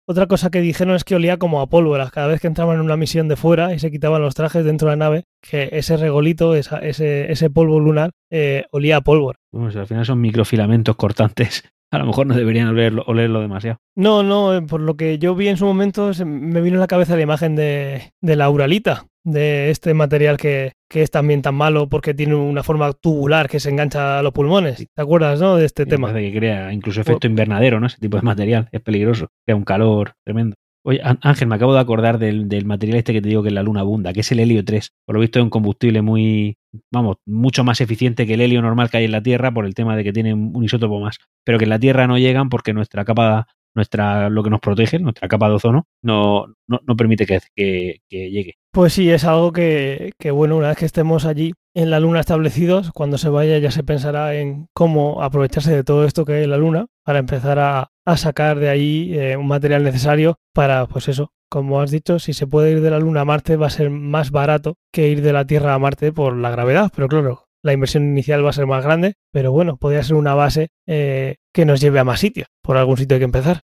Otra 0.08 0.28
cosa 0.28 0.50
que 0.50 0.60
dijeron 0.60 0.94
es 0.94 1.02
que 1.02 1.16
olía 1.16 1.36
como 1.36 1.60
a 1.60 1.66
pólvora. 1.66 2.10
Cada 2.10 2.28
vez 2.28 2.40
que 2.40 2.46
entraban 2.46 2.76
en 2.76 2.82
una 2.82 2.96
misión 2.96 3.26
de 3.26 3.34
fuera 3.34 3.74
y 3.74 3.80
se 3.80 3.90
quitaban 3.90 4.22
los 4.22 4.36
trajes 4.36 4.64
dentro 4.64 4.88
de 4.88 4.92
la 4.92 5.04
nave, 5.04 5.24
que 5.42 5.68
ese 5.72 5.96
regolito, 5.96 6.54
ese, 6.54 7.32
ese 7.32 7.50
polvo 7.50 7.80
lunar, 7.80 8.12
eh, 8.30 8.66
olía 8.70 8.98
a 8.98 9.00
pólvora. 9.00 9.40
Bueno, 9.52 9.68
al 9.80 9.86
final 9.86 10.06
son 10.06 10.20
microfilamentos 10.20 10.94
cortantes. 10.94 11.64
A 11.92 11.98
lo 11.98 12.06
mejor 12.06 12.26
no 12.26 12.34
deberían 12.34 12.68
olerlo, 12.68 13.04
olerlo 13.06 13.40
demasiado. 13.40 13.78
No, 13.96 14.22
no, 14.22 14.54
eh, 14.54 14.62
por 14.62 14.80
lo 14.80 14.96
que 14.96 15.18
yo 15.18 15.34
vi 15.34 15.48
en 15.48 15.56
su 15.56 15.64
momento, 15.66 16.12
se- 16.14 16.24
me 16.24 16.60
vino 16.60 16.78
a 16.78 16.80
la 16.80 16.86
cabeza 16.88 17.14
la 17.16 17.22
imagen 17.22 17.54
de, 17.56 18.12
de 18.20 18.36
la 18.36 18.50
uralita, 18.50 19.06
de 19.24 19.70
este 19.70 19.94
material 19.94 20.36
que, 20.36 20.72
que 20.90 21.02
es 21.02 21.10
también 21.10 21.42
tan 21.42 21.54
malo 21.54 21.88
porque 21.88 22.12
tiene 22.14 22.34
una 22.34 22.62
forma 22.62 22.92
tubular 22.92 23.48
que 23.48 23.60
se 23.60 23.70
engancha 23.70 24.18
a 24.18 24.22
los 24.22 24.32
pulmones. 24.32 24.84
¿Te 24.94 25.02
acuerdas, 25.02 25.40
no? 25.40 25.56
De 25.56 25.64
este 25.64 25.86
tema. 25.86 26.08
parece 26.08 26.30
que 26.32 26.38
crea 26.38 26.72
incluso 26.72 27.00
efecto 27.00 27.26
invernadero, 27.28 27.78
¿no? 27.80 27.86
Ese 27.86 27.98
tipo 27.98 28.16
de 28.16 28.22
material. 28.22 28.68
Es 28.72 28.80
peligroso. 28.82 29.28
Crea 29.46 29.56
un 29.56 29.64
calor 29.64 30.12
tremendo. 30.24 30.56
Oye, 30.88 31.00
Ángel, 31.02 31.48
me 31.48 31.56
acabo 31.56 31.74
de 31.74 31.80
acordar 31.80 32.16
del, 32.20 32.48
del 32.48 32.64
material 32.64 32.98
este 32.98 33.12
que 33.12 33.20
te 33.20 33.28
digo 33.28 33.42
que 33.42 33.48
en 33.48 33.56
la 33.56 33.64
Luna 33.64 33.80
abunda, 33.80 34.12
que 34.12 34.20
es 34.20 34.30
el 34.30 34.38
helio 34.38 34.64
3. 34.64 34.92
Por 35.04 35.16
lo 35.16 35.20
visto 35.20 35.40
es 35.40 35.42
un 35.42 35.50
combustible 35.50 36.00
muy, 36.00 36.58
vamos, 36.92 37.16
mucho 37.26 37.64
más 37.64 37.80
eficiente 37.80 38.24
que 38.24 38.34
el 38.34 38.40
helio 38.40 38.62
normal 38.62 38.88
que 38.88 38.98
hay 38.98 39.06
en 39.06 39.10
la 39.10 39.20
Tierra 39.20 39.52
por 39.52 39.66
el 39.66 39.74
tema 39.74 39.96
de 39.96 40.04
que 40.04 40.12
tiene 40.12 40.32
un 40.32 40.62
isótopo 40.62 41.00
más. 41.00 41.18
Pero 41.44 41.58
que 41.58 41.64
en 41.64 41.70
la 41.70 41.80
Tierra 41.80 42.06
no 42.06 42.18
llegan 42.18 42.50
porque 42.50 42.72
nuestra 42.72 43.04
capa, 43.04 43.48
nuestra, 43.76 44.28
lo 44.28 44.42
que 44.42 44.50
nos 44.50 44.60
protege, 44.60 44.98
nuestra 44.98 45.28
capa 45.28 45.48
de 45.48 45.54
ozono, 45.54 45.86
no, 46.02 46.46
no, 46.66 46.80
no 46.84 46.96
permite 46.96 47.26
que, 47.26 47.38
que- 47.54 48.00
llegue. 48.08 48.54
Pues 48.72 48.92
sí, 48.92 49.10
es 49.10 49.24
algo 49.24 49.52
que, 49.52 50.12
que, 50.18 50.30
bueno, 50.30 50.56
una 50.56 50.68
vez 50.68 50.76
que 50.78 50.84
estemos 50.86 51.24
allí 51.24 51.52
en 51.74 51.90
la 51.90 52.00
Luna 52.00 52.20
establecidos, 52.20 52.90
cuando 52.92 53.16
se 53.18 53.28
vaya 53.28 53.58
ya 53.58 53.70
se 53.70 53.84
pensará 53.84 54.34
en 54.34 54.66
cómo 54.74 55.22
aprovecharse 55.22 55.74
de 55.74 55.84
todo 55.84 56.04
esto 56.04 56.24
que 56.24 56.34
hay 56.34 56.44
en 56.44 56.50
la 56.50 56.56
Luna 56.58 56.86
para 57.04 57.18
empezar 57.18 57.58
a, 57.58 57.90
a 58.04 58.16
sacar 58.16 58.58
de 58.58 58.68
ahí 58.68 59.12
eh, 59.14 59.36
un 59.36 59.46
material 59.46 59.82
necesario 59.84 60.36
para, 60.52 60.86
pues 60.86 61.08
eso, 61.08 61.30
como 61.50 61.80
has 61.80 61.90
dicho, 61.90 62.18
si 62.18 62.32
se 62.32 62.46
puede 62.46 62.72
ir 62.72 62.80
de 62.80 62.90
la 62.90 62.98
Luna 62.98 63.20
a 63.20 63.24
Marte 63.24 63.56
va 63.56 63.68
a 63.68 63.70
ser 63.70 63.88
más 63.90 64.30
barato 64.30 64.74
que 64.92 65.08
ir 65.08 65.22
de 65.22 65.32
la 65.32 65.46
Tierra 65.46 65.72
a 65.74 65.78
Marte 65.78 66.12
por 66.12 66.36
la 66.36 66.50
gravedad, 66.50 66.90
pero 66.94 67.08
claro, 67.08 67.44
la 67.62 67.72
inversión 67.72 68.04
inicial 68.04 68.44
va 68.44 68.50
a 68.50 68.54
ser 68.54 68.66
más 68.66 68.84
grande, 68.84 69.14
pero 69.32 69.52
bueno, 69.52 69.76
podría 69.76 70.02
ser 70.02 70.16
una 70.16 70.34
base 70.34 70.68
eh, 70.86 71.36
que 71.54 71.64
nos 71.64 71.80
lleve 71.80 71.98
a 71.98 72.04
más 72.04 72.20
sitios, 72.20 72.48
por 72.62 72.76
algún 72.76 72.96
sitio 72.96 73.14
hay 73.16 73.20
que 73.20 73.24
empezar. 73.24 73.60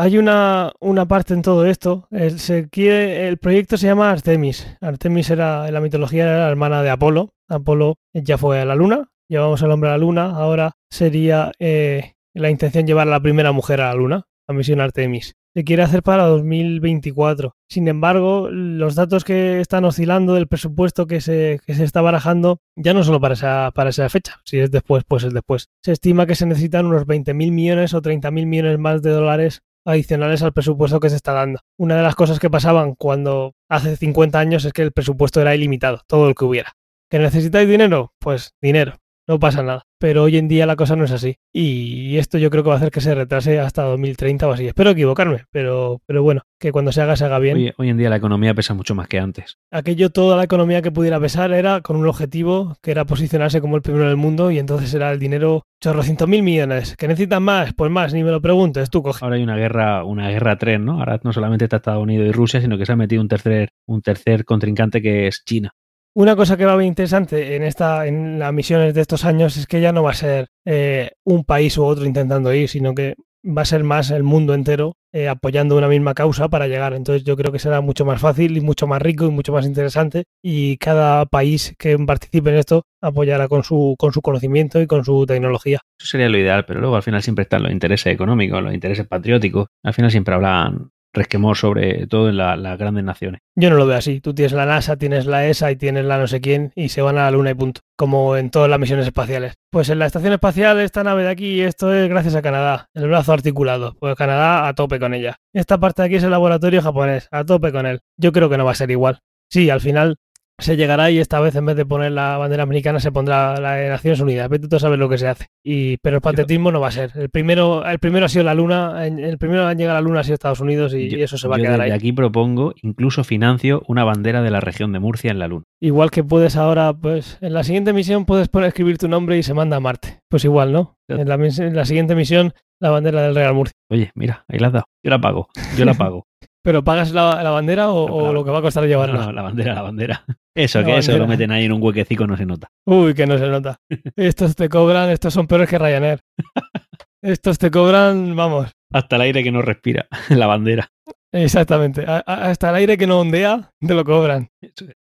Hay 0.00 0.16
una, 0.16 0.72
una 0.78 1.08
parte 1.08 1.34
en 1.34 1.42
todo 1.42 1.66
esto. 1.66 2.06
El, 2.12 3.38
proyecto 3.38 3.76
se 3.76 3.86
llama 3.88 4.12
Artemis. 4.12 4.64
Artemis 4.80 5.28
era 5.28 5.66
en 5.66 5.74
la 5.74 5.80
mitología 5.80 6.22
era 6.22 6.38
la 6.38 6.48
hermana 6.48 6.84
de 6.84 6.90
Apolo. 6.90 7.34
Apolo 7.48 7.96
ya 8.14 8.38
fue 8.38 8.60
a 8.60 8.64
la 8.64 8.76
luna. 8.76 9.10
Llevamos 9.28 9.60
al 9.64 9.72
hombre 9.72 9.90
a 9.90 9.94
la 9.94 9.98
luna. 9.98 10.30
Ahora 10.36 10.76
sería 10.88 11.50
eh, 11.58 12.14
la 12.32 12.48
intención 12.48 12.86
llevar 12.86 13.08
a 13.08 13.10
la 13.10 13.20
primera 13.20 13.50
mujer 13.50 13.80
a 13.80 13.88
la 13.88 13.94
luna. 13.94 14.28
La 14.46 14.54
misión 14.54 14.80
Artemis. 14.80 15.34
Se 15.52 15.64
quiere 15.64 15.82
hacer 15.82 16.04
para 16.04 16.26
2024. 16.26 17.56
Sin 17.68 17.88
embargo, 17.88 18.50
los 18.52 18.94
datos 18.94 19.24
que 19.24 19.60
están 19.60 19.84
oscilando 19.84 20.34
del 20.34 20.46
presupuesto 20.46 21.08
que 21.08 21.20
se, 21.20 21.60
que 21.66 21.74
se 21.74 21.82
está 21.82 22.02
barajando 22.02 22.60
ya 22.76 22.94
no 22.94 23.02
solo 23.02 23.20
para 23.20 23.34
esa, 23.34 23.72
para 23.74 23.90
esa 23.90 24.08
fecha. 24.08 24.40
Si 24.44 24.60
es 24.60 24.70
después, 24.70 25.02
pues 25.08 25.24
es 25.24 25.34
después. 25.34 25.70
Se 25.82 25.90
estima 25.90 26.26
que 26.26 26.36
se 26.36 26.46
necesitan 26.46 26.86
unos 26.86 27.04
20.000 27.04 27.34
millones 27.50 27.94
o 27.94 28.00
30.000 28.00 28.46
millones 28.46 28.78
más 28.78 29.02
de 29.02 29.10
dólares 29.10 29.62
adicionales 29.88 30.42
al 30.42 30.52
presupuesto 30.52 31.00
que 31.00 31.10
se 31.10 31.16
está 31.16 31.32
dando. 31.32 31.60
Una 31.78 31.96
de 31.96 32.02
las 32.02 32.14
cosas 32.14 32.38
que 32.38 32.50
pasaban 32.50 32.94
cuando 32.94 33.54
hace 33.68 33.96
50 33.96 34.38
años 34.38 34.64
es 34.64 34.72
que 34.72 34.82
el 34.82 34.92
presupuesto 34.92 35.40
era 35.40 35.54
ilimitado, 35.54 36.02
todo 36.06 36.28
lo 36.28 36.34
que 36.34 36.44
hubiera. 36.44 36.72
¿Que 37.10 37.18
necesitáis 37.18 37.68
dinero? 37.68 38.12
Pues 38.18 38.54
dinero, 38.60 38.96
no 39.26 39.38
pasa 39.38 39.62
nada. 39.62 39.87
Pero 39.98 40.24
hoy 40.24 40.36
en 40.36 40.48
día 40.48 40.66
la 40.66 40.76
cosa 40.76 40.96
no 40.96 41.04
es 41.04 41.10
así. 41.10 41.36
Y 41.52 42.16
esto 42.18 42.38
yo 42.38 42.50
creo 42.50 42.62
que 42.62 42.68
va 42.68 42.74
a 42.74 42.78
hacer 42.78 42.90
que 42.90 43.00
se 43.00 43.14
retrase 43.14 43.58
hasta 43.58 43.82
2030 43.82 44.46
o 44.46 44.52
así. 44.52 44.66
Espero 44.66 44.90
equivocarme, 44.90 45.44
pero, 45.50 46.00
pero 46.06 46.22
bueno, 46.22 46.42
que 46.58 46.72
cuando 46.72 46.92
se 46.92 47.02
haga, 47.02 47.16
se 47.16 47.24
haga 47.24 47.38
bien. 47.38 47.56
Hoy, 47.56 47.72
hoy 47.76 47.88
en 47.88 47.98
día 47.98 48.10
la 48.10 48.16
economía 48.16 48.54
pesa 48.54 48.74
mucho 48.74 48.94
más 48.94 49.08
que 49.08 49.18
antes. 49.18 49.58
Aquello, 49.70 50.10
toda 50.10 50.36
la 50.36 50.44
economía 50.44 50.82
que 50.82 50.92
pudiera 50.92 51.20
pesar 51.20 51.52
era 51.52 51.80
con 51.80 51.96
un 51.96 52.06
objetivo 52.06 52.76
que 52.82 52.90
era 52.90 53.04
posicionarse 53.04 53.60
como 53.60 53.76
el 53.76 53.82
primero 53.82 54.06
del 54.06 54.16
mundo 54.16 54.50
y 54.50 54.58
entonces 54.58 54.92
era 54.94 55.10
el 55.10 55.18
dinero 55.18 55.64
chorrocientos 55.80 56.28
mil 56.28 56.42
millones. 56.42 56.96
¿Que 56.96 57.08
necesitan 57.08 57.42
más? 57.42 57.72
Pues 57.74 57.90
más, 57.90 58.12
ni 58.12 58.24
me 58.24 58.30
lo 58.30 58.40
preguntes, 58.40 58.90
tú 58.90 59.02
coge. 59.02 59.24
Ahora 59.24 59.36
hay 59.36 59.42
una 59.42 59.56
guerra, 59.56 60.04
una 60.04 60.30
guerra 60.30 60.56
3, 60.56 60.80
¿no? 60.80 60.98
Ahora 60.98 61.20
no 61.22 61.32
solamente 61.32 61.64
está 61.64 61.76
Estados 61.76 62.02
Unidos 62.02 62.28
y 62.28 62.32
Rusia, 62.32 62.60
sino 62.60 62.78
que 62.78 62.86
se 62.86 62.92
ha 62.92 62.96
metido 62.96 63.22
un 63.22 63.28
tercer, 63.28 63.70
un 63.86 64.02
tercer 64.02 64.44
contrincante 64.44 65.02
que 65.02 65.28
es 65.28 65.42
China. 65.44 65.72
Una 66.18 66.34
cosa 66.34 66.56
que 66.56 66.64
va 66.64 66.74
bien 66.74 66.88
interesante 66.88 67.54
en 67.54 67.62
esta, 67.62 68.04
en 68.08 68.40
las 68.40 68.52
misiones 68.52 68.92
de 68.92 69.00
estos 69.02 69.24
años 69.24 69.56
es 69.56 69.68
que 69.68 69.80
ya 69.80 69.92
no 69.92 70.02
va 70.02 70.10
a 70.10 70.14
ser 70.14 70.48
eh, 70.64 71.12
un 71.24 71.44
país 71.44 71.78
u 71.78 71.84
otro 71.84 72.06
intentando 72.06 72.52
ir, 72.52 72.68
sino 72.68 72.92
que 72.92 73.14
va 73.46 73.62
a 73.62 73.64
ser 73.64 73.84
más 73.84 74.10
el 74.10 74.24
mundo 74.24 74.52
entero 74.52 74.96
eh, 75.12 75.28
apoyando 75.28 75.76
una 75.78 75.86
misma 75.86 76.14
causa 76.14 76.48
para 76.48 76.66
llegar. 76.66 76.92
Entonces 76.94 77.22
yo 77.22 77.36
creo 77.36 77.52
que 77.52 77.60
será 77.60 77.80
mucho 77.82 78.04
más 78.04 78.20
fácil 78.20 78.56
y 78.56 78.60
mucho 78.60 78.88
más 78.88 79.00
rico 79.00 79.26
y 79.26 79.30
mucho 79.30 79.52
más 79.52 79.64
interesante. 79.64 80.24
Y 80.42 80.76
cada 80.78 81.24
país 81.26 81.76
que 81.78 81.96
participe 81.98 82.50
en 82.50 82.56
esto 82.56 82.82
apoyará 83.00 83.46
con 83.46 83.62
su, 83.62 83.94
con 83.96 84.12
su 84.12 84.20
conocimiento 84.20 84.80
y 84.80 84.88
con 84.88 85.04
su 85.04 85.24
tecnología. 85.24 85.78
Eso 86.00 86.08
sería 86.08 86.28
lo 86.28 86.38
ideal, 86.38 86.64
pero 86.66 86.80
luego 86.80 86.96
al 86.96 87.04
final 87.04 87.22
siempre 87.22 87.44
están 87.44 87.62
los 87.62 87.70
intereses 87.70 88.12
económicos, 88.12 88.60
los 88.60 88.74
intereses 88.74 89.06
patrióticos. 89.06 89.68
Al 89.84 89.94
final 89.94 90.10
siempre 90.10 90.34
hablan 90.34 90.90
resquemor 91.18 91.56
sobre 91.56 92.06
todo 92.06 92.28
en 92.30 92.36
la- 92.38 92.56
las 92.56 92.78
grandes 92.78 93.04
naciones. 93.04 93.40
Yo 93.56 93.68
no 93.70 93.76
lo 93.76 93.86
veo 93.86 93.98
así. 93.98 94.20
Tú 94.20 94.34
tienes 94.34 94.52
la 94.52 94.64
NASA, 94.66 94.96
tienes 94.96 95.26
la 95.26 95.46
ESA 95.46 95.70
y 95.70 95.76
tienes 95.76 96.04
la 96.04 96.16
no 96.18 96.26
sé 96.26 96.40
quién 96.40 96.72
y 96.74 96.88
se 96.88 97.02
van 97.02 97.18
a 97.18 97.24
la 97.24 97.30
Luna 97.32 97.50
y 97.50 97.54
punto. 97.54 97.80
Como 97.96 98.36
en 98.36 98.50
todas 98.50 98.70
las 98.70 98.78
misiones 98.78 99.06
espaciales. 99.06 99.54
Pues 99.70 99.88
en 99.90 99.98
la 99.98 100.06
estación 100.06 100.32
espacial, 100.32 100.80
esta 100.80 101.04
nave 101.04 101.24
de 101.24 101.28
aquí, 101.30 101.60
esto 101.60 101.92
es 101.92 102.08
gracias 102.08 102.34
a 102.36 102.42
Canadá. 102.42 102.86
El 102.94 103.08
brazo 103.08 103.32
articulado. 103.32 103.94
Pues 103.98 104.14
Canadá 104.16 104.66
a 104.68 104.74
tope 104.74 104.98
con 104.98 105.12
ella. 105.14 105.36
Esta 105.52 105.78
parte 105.78 106.02
de 106.02 106.06
aquí 106.06 106.14
es 106.16 106.22
el 106.24 106.30
laboratorio 106.30 106.80
japonés. 106.80 107.28
A 107.30 107.44
tope 107.44 107.72
con 107.72 107.84
él. 107.86 108.00
Yo 108.16 108.32
creo 108.32 108.48
que 108.48 108.56
no 108.56 108.64
va 108.64 108.70
a 108.72 108.76
ser 108.76 108.90
igual. 108.90 109.18
Sí, 109.50 109.70
al 109.70 109.80
final 109.80 110.16
se 110.60 110.76
llegará 110.76 111.10
y 111.10 111.18
esta 111.18 111.38
vez 111.40 111.54
en 111.54 111.66
vez 111.66 111.76
de 111.76 111.86
poner 111.86 112.12
la 112.12 112.36
bandera 112.36 112.64
americana 112.64 112.98
se 113.00 113.12
pondrá 113.12 113.60
la 113.60 113.74
de 113.74 113.88
Naciones 113.88 114.20
Unidas. 114.20 114.48
Vete 114.48 114.66
tú 114.68 114.76
a 114.76 114.80
saber 114.80 114.98
lo 114.98 115.08
que 115.08 115.16
se 115.18 115.28
hace. 115.28 115.46
Y, 115.64 115.98
pero 115.98 116.16
el 116.16 116.20
patriotismo 116.22 116.72
no 116.72 116.80
va 116.80 116.88
a 116.88 116.92
ser. 116.92 117.12
El 117.14 117.30
primero, 117.30 117.84
el 117.86 117.98
primero 118.00 118.26
ha 118.26 118.28
sido 118.28 118.44
la 118.44 118.54
Luna. 118.54 119.06
El 119.06 119.38
primero 119.38 119.70
en 119.70 119.78
llegar 119.78 119.96
a 119.96 120.00
la 120.00 120.04
Luna 120.06 120.20
ha 120.20 120.24
sido 120.24 120.34
Estados 120.34 120.60
Unidos 120.60 120.94
y, 120.94 121.08
Yo- 121.10 121.18
y 121.18 121.22
eso 121.22 121.38
se 121.38 121.46
va 121.46 121.56
a 121.56 121.58
quedar 121.58 121.72
desde 121.72 121.84
ahí. 121.84 121.90
aquí 121.92 122.12
propongo, 122.12 122.74
incluso 122.82 123.22
financio 123.24 123.82
una 123.86 124.02
bandera 124.04 124.42
de 124.42 124.50
la 124.50 124.60
región 124.60 124.92
de 124.92 124.98
Murcia 124.98 125.30
en 125.30 125.38
la 125.38 125.46
Luna. 125.48 125.64
Igual 125.80 126.10
que 126.10 126.24
puedes 126.24 126.56
ahora, 126.56 126.92
pues 126.92 127.38
en 127.40 127.54
la 127.54 127.62
siguiente 127.62 127.92
misión 127.92 128.24
puedes 128.24 128.48
poner 128.48 128.68
escribir 128.68 128.98
tu 128.98 129.06
nombre 129.08 129.38
y 129.38 129.42
se 129.44 129.54
manda 129.54 129.76
a 129.76 129.80
Marte. 129.80 130.18
Pues 130.28 130.44
igual, 130.44 130.72
¿no? 130.72 130.96
En 131.08 131.28
la, 131.28 131.34
en 131.36 131.76
la 131.76 131.84
siguiente 131.84 132.14
misión, 132.16 132.52
la 132.80 132.90
bandera 132.90 133.22
del 133.22 133.34
Real 133.36 133.54
Murcia. 133.54 133.74
Oye, 133.90 134.10
mira, 134.16 134.44
ahí 134.48 134.58
la 134.58 134.66
has 134.66 134.72
dado. 134.72 134.84
Yo 135.04 135.10
la 135.10 135.20
pago, 135.20 135.48
yo 135.76 135.84
la 135.84 135.94
pago. 135.94 136.24
¿Pero 136.64 136.82
pagas 136.84 137.12
la, 137.12 137.42
la 137.42 137.50
bandera 137.50 137.88
o, 137.90 138.08
No, 138.08 138.14
o 138.14 138.32
lo 138.32 138.44
que 138.44 138.50
va 138.50 138.58
a 138.58 138.62
costar 138.62 138.84
llevarla? 138.84 139.26
No, 139.26 139.32
la 139.32 139.42
bandera, 139.42 139.74
la 139.74 139.82
bandera. 139.82 140.24
Eso, 140.58 140.84
que 140.84 140.98
eso 140.98 141.16
lo 141.16 141.26
meten 141.26 141.50
ahí 141.50 141.64
en 141.64 141.72
un 141.72 141.82
huequecico 141.82 142.26
no 142.26 142.36
se 142.36 142.44
nota. 142.46 142.68
Uy, 142.86 143.14
que 143.14 143.26
no 143.26 143.38
se 143.38 143.46
nota. 143.48 143.76
Estos 144.16 144.56
te 144.56 144.68
cobran, 144.68 145.10
estos 145.10 145.32
son 145.34 145.46
peores 145.46 145.68
que 145.68 145.78
Ryanair. 145.78 146.20
Estos 147.22 147.58
te 147.58 147.70
cobran, 147.70 148.36
vamos, 148.36 148.70
Hasta 148.92 149.16
el 149.16 149.22
aire 149.22 149.42
que 149.42 149.50
no 149.52 149.60
respira, 149.62 150.06
la 150.30 150.46
bandera. 150.46 150.88
exactamente. 151.32 152.04
A- 152.06 152.22
a- 152.26 152.50
hasta 152.50 152.70
el 152.70 152.76
aire 152.76 152.96
que 152.96 153.06
no 153.06 153.20
ondea, 153.20 153.70
te 153.80 153.94
lo 153.94 154.04
cobran. 154.04 154.48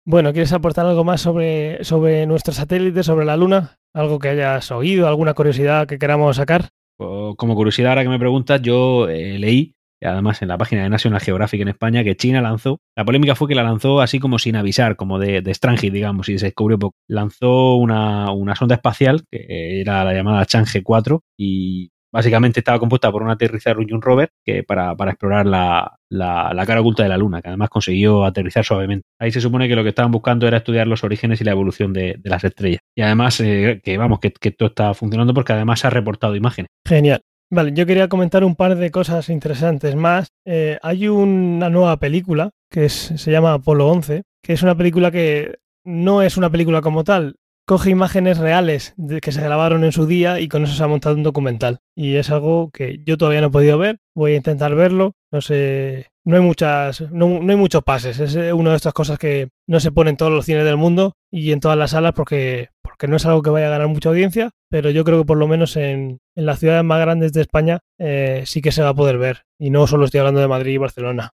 Bueno, 0.06 0.32
¿quieres 0.32 0.54
aportar 0.54 0.86
algo 0.86 1.04
más 1.04 1.22
sobre, 1.22 1.84
sobre 1.84 2.26
nuestro 2.28 2.54
satélite, 2.54 3.04
sobre 3.04 3.26
la 3.26 3.36
Luna? 3.38 3.78
¿Algo 3.96 4.20
que 4.20 4.30
hayas 4.30 4.72
oído, 4.72 5.08
alguna 5.08 5.34
curiosidad 5.34 5.88
que 5.88 5.98
queramos 6.00 6.36
sacar? 6.38 6.70
O- 7.00 7.36
Como 7.36 7.56
curiosidad, 7.56 7.90
ahora 7.92 8.04
que 8.04 8.10
me 8.10 8.20
preguntas, 8.20 8.62
yo 8.62 9.10
eh, 9.10 9.38
leí, 9.40 9.74
además 10.06 10.42
en 10.42 10.48
la 10.50 10.58
página 10.58 10.84
de 10.84 10.90
National 10.90 11.20
Geographic 11.22 11.62
en 11.62 11.68
España, 11.70 12.04
que 12.04 12.16
China 12.16 12.42
lanzó, 12.42 12.80
la 12.96 13.06
polémica 13.06 13.36
fue 13.36 13.48
que 13.48 13.56
la 13.56 13.64
lanzó 13.64 14.02
así 14.02 14.20
como 14.20 14.40
sin 14.40 14.56
avisar, 14.56 14.96
como 14.96 15.20
de, 15.20 15.42
de 15.42 15.52
extranjero, 15.52 15.94
digamos, 15.94 16.30
y 16.30 16.38
se 16.40 16.48
descubrió 16.48 16.78
poco. 16.80 16.96
Lanzó 17.08 17.76
una, 17.76 18.32
una 18.32 18.56
sonda 18.56 18.76
espacial, 18.76 19.24
que 19.32 19.82
era 19.82 20.04
la 20.04 20.14
llamada 20.14 20.46
Chang'e 20.46 20.82
4, 20.84 21.22
y 21.38 21.90
básicamente 22.12 22.60
estaba 22.60 22.78
compuesta 22.78 23.12
por 23.12 23.24
una 23.24 23.34
aterrizador 23.34 23.84
y 23.90 23.92
un 23.94 24.02
rover 24.02 24.30
que 24.46 24.62
para, 24.64 24.96
para 24.96 25.12
explorar 25.12 25.48
la, 25.48 25.96
la- 26.12 26.52
la 26.54 26.66
cara 26.68 26.82
oculta 26.82 27.02
de 27.02 27.10
la 27.10 27.18
Luna, 27.18 27.42
que 27.42 27.48
además 27.48 27.70
consiguió 27.70 28.24
aterrizar 28.24 28.64
suavemente. 28.64 29.06
Ahí 29.20 29.32
se 29.32 29.42
supone 29.42 29.68
que 29.68 29.76
lo 29.76 29.82
que 29.82 29.90
estaban 29.90 30.12
buscando 30.12 30.48
era 30.48 30.58
estudiar 30.58 30.86
los 30.86 31.04
orígenes 31.04 31.42
y 31.42 31.44
la 31.44 31.52
evolución 31.52 31.92
de, 31.92 32.20
las 32.24 32.44
estrellas. 32.44 32.82
Y 32.96 33.02
además, 33.02 33.40
eh, 33.40 33.82
que 33.84 33.98
vamos, 33.98 34.20
que, 34.20 34.32
que 34.32 34.52
todo 34.52 34.70
está 34.70 34.94
funcionando 34.94 35.34
porque 35.34 35.54
además 35.54 35.80
se 35.80 35.88
ha 35.88 35.90
reportado 35.90 36.36
imágenes. 36.36 36.68
Genial. 36.88 37.22
Vale, 37.54 37.72
yo 37.72 37.86
quería 37.86 38.08
comentar 38.08 38.44
un 38.44 38.56
par 38.56 38.76
de 38.76 38.90
cosas 38.90 39.30
interesantes 39.30 39.96
más. 39.96 40.30
Eh, 40.44 40.80
hay 40.82 41.08
una 41.08 41.70
nueva 41.70 41.98
película 41.98 42.50
que 42.72 42.90
se 42.90 43.32
llama 43.32 43.54
Apolo 43.54 43.90
11, 43.90 44.24
que 44.42 44.54
es 44.54 44.64
una 44.64 44.76
película 44.76 45.12
que 45.12 45.60
no 45.86 46.24
es 46.24 46.36
una 46.36 46.50
película 46.50 46.82
como 46.82 47.04
tal. 47.04 47.36
Coge 47.68 47.92
imágenes 47.92 48.40
reales 48.40 48.96
que 49.22 49.32
se 49.32 49.44
grabaron 49.44 49.84
en 49.84 49.92
su 49.92 50.08
día 50.08 50.40
y 50.40 50.48
con 50.48 50.64
eso 50.64 50.74
se 50.74 50.84
ha 50.84 50.88
montado 50.88 51.14
un 51.14 51.22
documental. 51.22 51.78
Y 51.96 52.16
es 52.16 52.32
algo 52.32 52.72
que 52.72 53.04
yo 53.06 53.20
todavía 53.20 53.42
no 53.42 53.48
he 53.48 53.52
podido 53.52 53.78
ver. 53.78 54.00
Voy 54.16 54.32
a 54.32 54.38
intentar 54.38 54.74
verlo. 54.74 55.14
No 55.32 55.40
sé. 55.40 56.08
No 56.26 56.36
hay 56.36 56.42
muchas. 56.42 57.02
No, 57.12 57.40
no 57.40 57.52
hay 57.52 57.58
muchos 57.58 57.84
pases. 57.84 58.20
Es 58.20 58.36
eh, 58.36 58.52
una 58.52 58.72
de 58.72 58.78
estas 58.78 58.94
cosas 58.94 59.20
que 59.20 59.50
no 59.68 59.80
se 59.80 59.92
pone 59.92 60.10
en 60.10 60.18
todos 60.18 60.32
los 60.32 60.46
cines 60.46 60.66
del 60.66 60.78
mundo 60.78 61.14
y 61.32 61.52
en 61.52 61.60
todas 61.60 61.78
las 61.78 61.92
salas 61.92 62.14
porque, 62.14 62.70
porque 62.94 63.08
no 63.08 63.16
es 63.16 63.26
algo 63.26 63.42
que 63.42 63.50
vaya 63.50 63.66
a 63.66 63.72
ganar 63.72 63.88
mucha 63.88 64.10
audiencia, 64.10 64.52
pero 64.70 64.92
yo 64.92 65.04
creo 65.04 65.18
que 65.18 65.26
por 65.26 65.40
lo 65.40 65.48
menos 65.48 65.76
en, 65.78 66.20
las 66.36 66.60
ciudades 66.60 66.84
más 66.84 67.00
grandes 67.00 67.34
de 67.34 67.42
España 67.42 67.80
eh, 67.98 68.44
sí 68.46 68.62
que 68.62 68.72
se 68.72 68.84
va 68.84 68.90
a 68.90 68.94
poder 68.94 69.18
ver. 69.18 69.46
Y 69.60 69.72
no 69.72 69.88
solo 69.88 70.06
estoy 70.06 70.20
hablando 70.20 70.42
de 70.42 70.48
Madrid 70.48 70.74
y 70.74 70.78
Barcelona. 70.78 71.32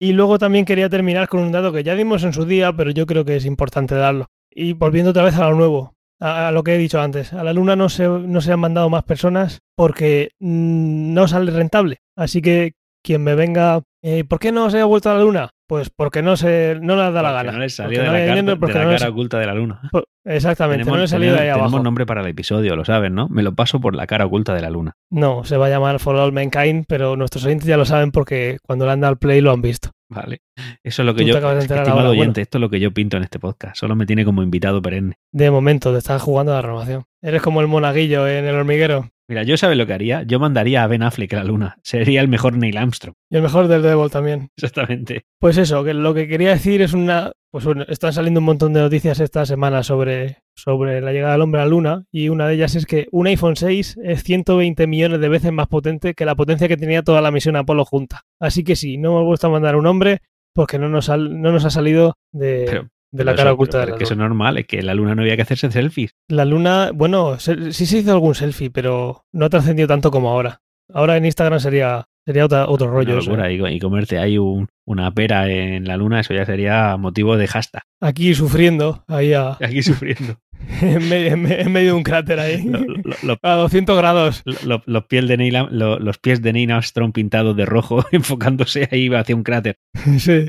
Y 0.00 0.14
luego 0.14 0.38
también 0.38 0.64
quería 0.64 0.88
terminar 0.88 1.28
con 1.28 1.40
un 1.40 1.52
dato 1.52 1.74
que 1.74 1.84
ya 1.84 1.94
dimos 1.94 2.24
en 2.24 2.32
su 2.32 2.46
día, 2.46 2.72
pero 2.72 2.90
yo 2.90 3.04
creo 3.04 3.22
que 3.26 3.36
es 3.36 3.44
importante 3.44 3.94
darlo. 3.94 4.28
Y 4.50 4.72
volviendo 4.72 5.10
otra 5.10 5.24
vez 5.24 5.34
a 5.36 5.50
lo 5.50 5.56
nuevo, 5.56 5.92
a, 6.20 6.50
lo 6.52 6.64
que 6.64 6.74
he 6.74 6.78
dicho 6.78 6.98
antes. 6.98 7.34
A 7.34 7.44
la 7.44 7.52
Luna 7.52 7.76
no 7.76 7.90
se, 7.90 8.08
no 8.08 8.40
se 8.40 8.52
han 8.52 8.60
mandado 8.60 8.88
más 8.88 9.04
personas 9.04 9.58
porque 9.76 10.30
mm, 10.40 11.12
no 11.12 11.28
sale 11.28 11.52
rentable. 11.52 11.98
Así 12.16 12.40
que 12.40 12.72
quien 13.04 13.22
me 13.22 13.34
venga, 13.34 13.82
eh, 14.02 14.24
¿por 14.24 14.38
qué 14.38 14.52
no 14.52 14.70
se 14.70 14.80
ha 14.80 14.86
vuelto 14.86 15.10
a 15.10 15.14
la 15.14 15.20
Luna? 15.20 15.50
Pues 15.66 15.88
porque 15.88 16.20
no 16.22 16.36
se 16.36 16.76
no 16.80 16.94
les 16.96 17.12
da 17.14 17.22
la 17.22 17.30
Porque 17.30 17.46
gana. 17.46 17.52
no 17.52 17.58
les 17.60 17.74
salió 17.74 18.00
de 18.00 18.06
no 18.06 18.12
la, 18.12 18.18
de 18.18 18.56
porque 18.56 18.74
la 18.74 18.84
no 18.84 18.90
les- 18.90 19.00
cara 19.00 19.10
oculta 19.10 19.38
de 19.38 19.46
la 19.46 19.54
luna. 19.54 19.80
Por- 19.90 20.04
Exactamente, 20.26 20.84
tenemos, 20.84 20.96
no 20.96 20.98
le 21.00 21.04
he 21.04 21.08
salido 21.08 21.32
de 21.34 21.38
ahí 21.40 21.46
tenemos 21.48 21.72
abajo. 21.72 21.82
nombre 21.84 22.06
para 22.06 22.22
el 22.22 22.26
episodio, 22.28 22.76
lo 22.76 22.84
saben, 22.84 23.14
¿no? 23.14 23.28
Me 23.28 23.42
lo 23.42 23.54
paso 23.54 23.80
por 23.80 23.94
la 23.94 24.06
cara 24.06 24.24
oculta 24.26 24.54
de 24.54 24.62
la 24.62 24.70
luna. 24.70 24.92
No, 25.10 25.44
se 25.44 25.56
va 25.58 25.66
a 25.66 25.70
llamar 25.70 25.98
For 26.00 26.16
All 26.16 26.32
Mankind, 26.32 26.84
pero 26.88 27.16
nuestros 27.16 27.44
oyentes 27.44 27.66
ya 27.66 27.76
lo 27.76 27.84
saben 27.84 28.10
porque 28.10 28.56
cuando 28.66 28.86
le 28.86 28.92
han 28.92 29.00
dado 29.00 29.12
al 29.12 29.18
play 29.18 29.40
lo 29.42 29.52
han 29.52 29.60
visto. 29.62 29.90
Vale. 30.10 30.38
Eso 30.82 31.02
es 31.02 31.06
lo 31.06 31.14
que 31.14 31.22
Tú 31.24 31.28
yo, 31.30 31.36
estimado 31.58 31.90
ahora, 31.90 32.08
oyente, 32.10 32.40
esto 32.42 32.58
es 32.58 32.60
lo 32.60 32.70
que 32.70 32.78
yo 32.80 32.92
pinto 32.92 33.16
en 33.16 33.22
este 33.24 33.38
podcast. 33.38 33.76
Solo 33.76 33.96
me 33.96 34.06
tiene 34.06 34.24
como 34.24 34.42
invitado 34.42 34.80
perenne. 34.80 35.14
De 35.32 35.50
momento, 35.50 35.92
te 35.92 35.98
estás 35.98 36.22
jugando 36.22 36.52
a 36.52 36.56
la 36.56 36.62
renovación. 36.62 37.04
Eres 37.22 37.42
como 37.42 37.60
el 37.60 37.66
monaguillo 37.68 38.26
en 38.28 38.44
el 38.46 38.54
hormiguero. 38.54 39.08
Mira, 39.28 39.42
yo 39.42 39.56
sabes 39.56 39.78
lo 39.78 39.86
que 39.86 39.94
haría. 39.94 40.22
Yo 40.22 40.38
mandaría 40.38 40.82
a 40.82 40.86
Ben 40.86 41.02
Affleck 41.02 41.32
a 41.32 41.36
la 41.38 41.44
luna. 41.44 41.78
Sería 41.82 42.20
el 42.20 42.28
mejor 42.28 42.56
Neil 42.56 42.76
Armstrong. 42.76 43.14
Y 43.30 43.36
el 43.36 43.42
mejor 43.42 43.68
del 43.68 43.82
Devil 43.82 44.10
también. 44.10 44.48
Exactamente. 44.56 45.24
Pues 45.40 45.56
eso, 45.56 45.82
que 45.84 45.94
lo 45.94 46.12
que 46.14 46.28
quería 46.28 46.50
decir 46.50 46.82
es 46.82 46.92
una. 46.92 47.32
Pues 47.50 47.64
bueno, 47.64 47.84
están 47.88 48.12
saliendo 48.12 48.40
un 48.40 48.46
montón 48.46 48.72
de 48.72 48.80
noticias 48.80 49.20
esta 49.20 49.46
semana 49.46 49.82
sobre, 49.84 50.38
sobre 50.56 51.00
la 51.00 51.12
llegada 51.12 51.34
del 51.34 51.42
hombre 51.42 51.60
a 51.60 51.64
la 51.64 51.70
luna. 51.70 52.04
Y 52.12 52.28
una 52.28 52.48
de 52.48 52.54
ellas 52.54 52.74
es 52.74 52.84
que 52.84 53.06
un 53.12 53.26
iPhone 53.28 53.56
6 53.56 53.98
es 54.02 54.22
120 54.24 54.86
millones 54.88 55.20
de 55.20 55.28
veces 55.28 55.52
más 55.52 55.68
potente 55.68 56.14
que 56.14 56.24
la 56.26 56.34
potencia 56.34 56.68
que 56.68 56.76
tenía 56.76 57.02
toda 57.02 57.20
la 57.22 57.30
misión 57.30 57.56
Apolo 57.56 57.84
junta. 57.84 58.22
Así 58.40 58.64
que 58.64 58.74
sí, 58.76 58.98
no 58.98 59.10
hemos 59.10 59.24
vuelto 59.24 59.46
a 59.46 59.50
mandar 59.50 59.76
un 59.76 59.86
hombre 59.86 60.18
porque 60.52 60.78
no 60.78 60.88
nos, 60.88 61.06
sal- 61.06 61.40
no 61.40 61.50
nos 61.52 61.64
ha 61.64 61.70
salido 61.70 62.14
de, 62.32 62.64
Pero- 62.66 62.88
de 63.14 63.24
la 63.24 63.30
Pero 63.32 63.36
cara 63.36 63.50
eso- 63.50 63.54
oculta 63.54 63.78
de 63.80 63.86
la 63.86 63.92
es 63.92 63.98
que 63.98 64.04
eso 64.04 64.14
luna. 64.14 64.24
es 64.24 64.28
normal, 64.28 64.58
es 64.58 64.66
que 64.66 64.82
la 64.82 64.94
luna 64.94 65.14
no 65.14 65.22
había 65.22 65.36
que 65.36 65.42
hacerse 65.42 65.70
selfies. 65.70 66.10
La 66.28 66.44
luna, 66.44 66.90
bueno, 66.92 67.38
se- 67.38 67.72
sí 67.72 67.86
se 67.86 67.98
hizo 67.98 68.12
algún 68.12 68.34
selfie, 68.34 68.70
pero 68.70 69.24
no 69.32 69.46
ha 69.46 69.50
trascendido 69.50 69.86
tanto 69.88 70.10
como 70.10 70.30
ahora. 70.30 70.60
Ahora 70.92 71.16
en 71.16 71.24
Instagram 71.24 71.60
sería, 71.60 72.04
sería 72.26 72.44
otra- 72.44 72.68
otro 72.68 72.90
rollo. 72.90 73.16
Locura. 73.16 73.50
Y, 73.52 73.64
y 73.64 73.78
comerte 73.78 74.18
ahí 74.18 74.36
un- 74.36 74.66
una 74.86 75.10
pera 75.12 75.48
en 75.48 75.84
la 75.86 75.96
luna, 75.96 76.20
eso 76.20 76.34
ya 76.34 76.44
sería 76.44 76.96
motivo 76.96 77.36
de 77.36 77.46
hashtag. 77.46 77.82
Aquí 78.02 78.34
sufriendo, 78.34 79.04
ahí 79.08 79.32
a- 79.32 79.56
Aquí 79.60 79.82
sufriendo. 79.82 80.36
en, 80.80 81.08
medio, 81.08 81.34
en 81.34 81.72
de 81.72 81.92
un 81.92 82.02
cráter 82.02 82.38
ahí. 82.40 82.62
Lo- 82.62 82.80
lo- 82.80 83.14
lo- 83.22 83.38
A 83.42 83.54
200 83.54 83.96
grados. 83.96 84.42
lo- 84.44 84.54
lo- 84.64 84.82
los, 84.86 85.04
pies 85.06 85.26
de 85.28 85.36
Neil, 85.36 85.56
los 85.70 86.18
pies 86.18 86.42
de 86.42 86.52
Neil 86.52 86.70
Armstrong 86.72 87.12
pintados 87.12 87.56
de 87.56 87.64
rojo, 87.66 88.04
enfocándose 88.12 88.88
ahí 88.90 89.08
hacia 89.14 89.36
un 89.36 89.42
cráter. 89.42 89.76
Sí, 90.18 90.48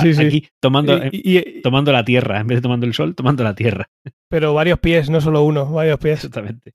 sí, 0.00 0.14
sí. 0.14 0.24
Aquí 0.24 0.48
tomando, 0.60 0.96
eh, 1.02 1.10
Y- 1.12 1.38
y- 1.38 1.62
tomando 1.62 1.92
la 1.92 2.04
tierra. 2.04 2.40
En 2.40 2.46
vez 2.46 2.58
de 2.58 2.62
tomando 2.62 2.86
el 2.86 2.94
sol, 2.94 3.14
tomando 3.14 3.44
la 3.44 3.54
tierra. 3.54 3.86
pero 4.28 4.54
varios 4.54 4.78
pies, 4.78 5.10
no 5.10 5.20
solo 5.20 5.42
uno, 5.42 5.70
varios 5.70 5.98
pies. 5.98 6.24
Exactamente. 6.24 6.72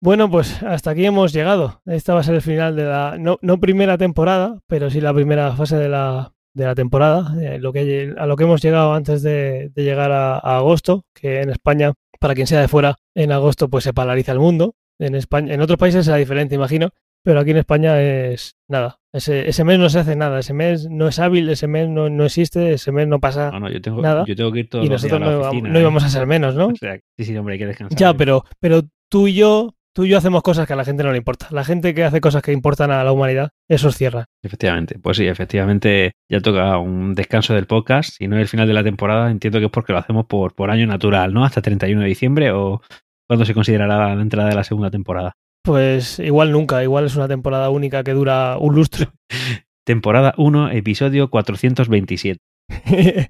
Bueno, 0.00 0.30
pues 0.30 0.62
hasta 0.62 0.90
aquí 0.92 1.04
hemos 1.06 1.32
llegado. 1.32 1.82
Esta 1.84 2.14
va 2.14 2.20
a 2.20 2.22
ser 2.22 2.36
el 2.36 2.42
final 2.42 2.76
de 2.76 2.84
la, 2.84 3.16
no, 3.18 3.38
no 3.42 3.58
primera 3.58 3.98
temporada, 3.98 4.60
pero 4.68 4.90
sí 4.90 5.00
la 5.00 5.12
primera 5.12 5.56
fase 5.56 5.76
de 5.76 5.88
la, 5.88 6.32
de 6.54 6.64
la 6.64 6.74
temporada, 6.74 7.34
eh, 7.40 7.58
lo 7.58 7.72
que, 7.72 8.14
a 8.16 8.26
lo 8.26 8.36
que 8.36 8.44
hemos 8.44 8.62
llegado 8.62 8.94
antes 8.94 9.22
de, 9.22 9.70
de 9.74 9.84
llegar 9.84 10.10
a, 10.12 10.34
a 10.38 10.56
agosto, 10.56 11.04
que 11.14 11.40
en 11.40 11.50
España, 11.50 11.92
para 12.20 12.34
quien 12.34 12.46
sea 12.46 12.60
de 12.60 12.68
fuera, 12.68 12.96
en 13.14 13.32
agosto 13.32 13.68
pues 13.68 13.84
se 13.84 13.92
paraliza 13.92 14.32
el 14.32 14.40
mundo. 14.40 14.74
En 15.00 15.14
España, 15.14 15.54
en 15.54 15.60
otros 15.60 15.78
países 15.78 16.04
será 16.04 16.16
diferente, 16.16 16.56
imagino, 16.56 16.90
pero 17.22 17.40
aquí 17.40 17.50
en 17.50 17.58
España 17.58 18.00
es 18.00 18.56
nada. 18.68 18.98
Ese, 19.12 19.48
ese 19.48 19.64
mes 19.64 19.78
no 19.78 19.88
se 19.88 20.00
hace 20.00 20.16
nada, 20.16 20.38
ese 20.38 20.52
mes 20.52 20.88
no 20.90 21.08
es 21.08 21.18
hábil, 21.18 21.48
ese 21.48 21.66
mes 21.66 21.88
no, 21.88 22.10
no 22.10 22.24
existe, 22.24 22.72
ese 22.72 22.92
mes 22.92 23.08
no 23.08 23.20
pasa 23.20 23.50
No, 23.50 23.60
no, 23.60 23.70
yo 23.70 23.80
tengo, 23.80 24.02
Nada. 24.02 24.24
yo 24.26 24.36
tengo 24.36 24.52
que 24.52 24.60
ir 24.60 24.68
todos 24.68 24.84
y 24.84 24.88
los 24.88 25.02
días 25.02 25.12
nosotros 25.12 25.28
a 25.28 25.32
la 25.32 25.42
no, 25.42 25.48
oficina, 25.48 25.68
no 25.70 25.78
¿eh? 25.78 25.82
íbamos 25.82 26.04
a 26.04 26.08
ser 26.08 26.26
menos, 26.26 26.54
¿no? 26.54 26.68
O 26.68 26.76
sea, 26.76 26.98
sí, 27.16 27.24
sí, 27.24 27.36
hombre, 27.36 27.54
hay 27.54 27.58
que 27.58 27.66
descansar. 27.66 27.98
Ya, 27.98 28.14
pero, 28.14 28.44
pero 28.60 28.82
tú 29.08 29.28
y 29.28 29.34
yo, 29.34 29.74
tú 29.98 30.04
y 30.04 30.10
yo 30.10 30.18
hacemos 30.18 30.42
cosas 30.42 30.64
que 30.64 30.74
a 30.74 30.76
la 30.76 30.84
gente 30.84 31.02
no 31.02 31.10
le 31.10 31.18
importa. 31.18 31.48
La 31.50 31.64
gente 31.64 31.92
que 31.92 32.04
hace 32.04 32.20
cosas 32.20 32.40
que 32.40 32.52
importan 32.52 32.92
a 32.92 33.02
la 33.02 33.10
humanidad, 33.10 33.48
esos 33.68 33.96
cierran. 33.96 34.26
Efectivamente, 34.44 34.96
pues 34.96 35.16
sí, 35.16 35.26
efectivamente 35.26 36.12
ya 36.30 36.38
toca 36.38 36.78
un 36.78 37.16
descanso 37.16 37.52
del 37.52 37.66
podcast. 37.66 38.10
Si 38.16 38.28
no 38.28 38.36
es 38.36 38.42
el 38.42 38.46
final 38.48 38.68
de 38.68 38.74
la 38.74 38.84
temporada, 38.84 39.28
entiendo 39.28 39.58
que 39.58 39.64
es 39.64 39.70
porque 39.72 39.92
lo 39.92 39.98
hacemos 39.98 40.26
por, 40.26 40.54
por 40.54 40.70
año 40.70 40.86
natural, 40.86 41.34
¿no? 41.34 41.44
Hasta 41.44 41.62
31 41.62 42.00
de 42.02 42.06
diciembre 42.06 42.52
o 42.52 42.80
cuándo 43.28 43.44
se 43.44 43.54
considerará 43.54 44.14
la 44.14 44.22
entrada 44.22 44.50
de 44.50 44.54
la 44.54 44.62
segunda 44.62 44.88
temporada. 44.88 45.32
Pues 45.64 46.20
igual 46.20 46.52
nunca, 46.52 46.80
igual 46.84 47.06
es 47.06 47.16
una 47.16 47.26
temporada 47.26 47.68
única 47.68 48.04
que 48.04 48.12
dura 48.12 48.56
un 48.56 48.76
lustro. 48.76 49.10
Temporada 49.84 50.32
1, 50.36 50.70
episodio 50.70 51.28
427. 51.28 52.38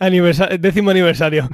Aniversa- 0.00 0.58
décimo 0.58 0.90
aniversario. 0.90 1.48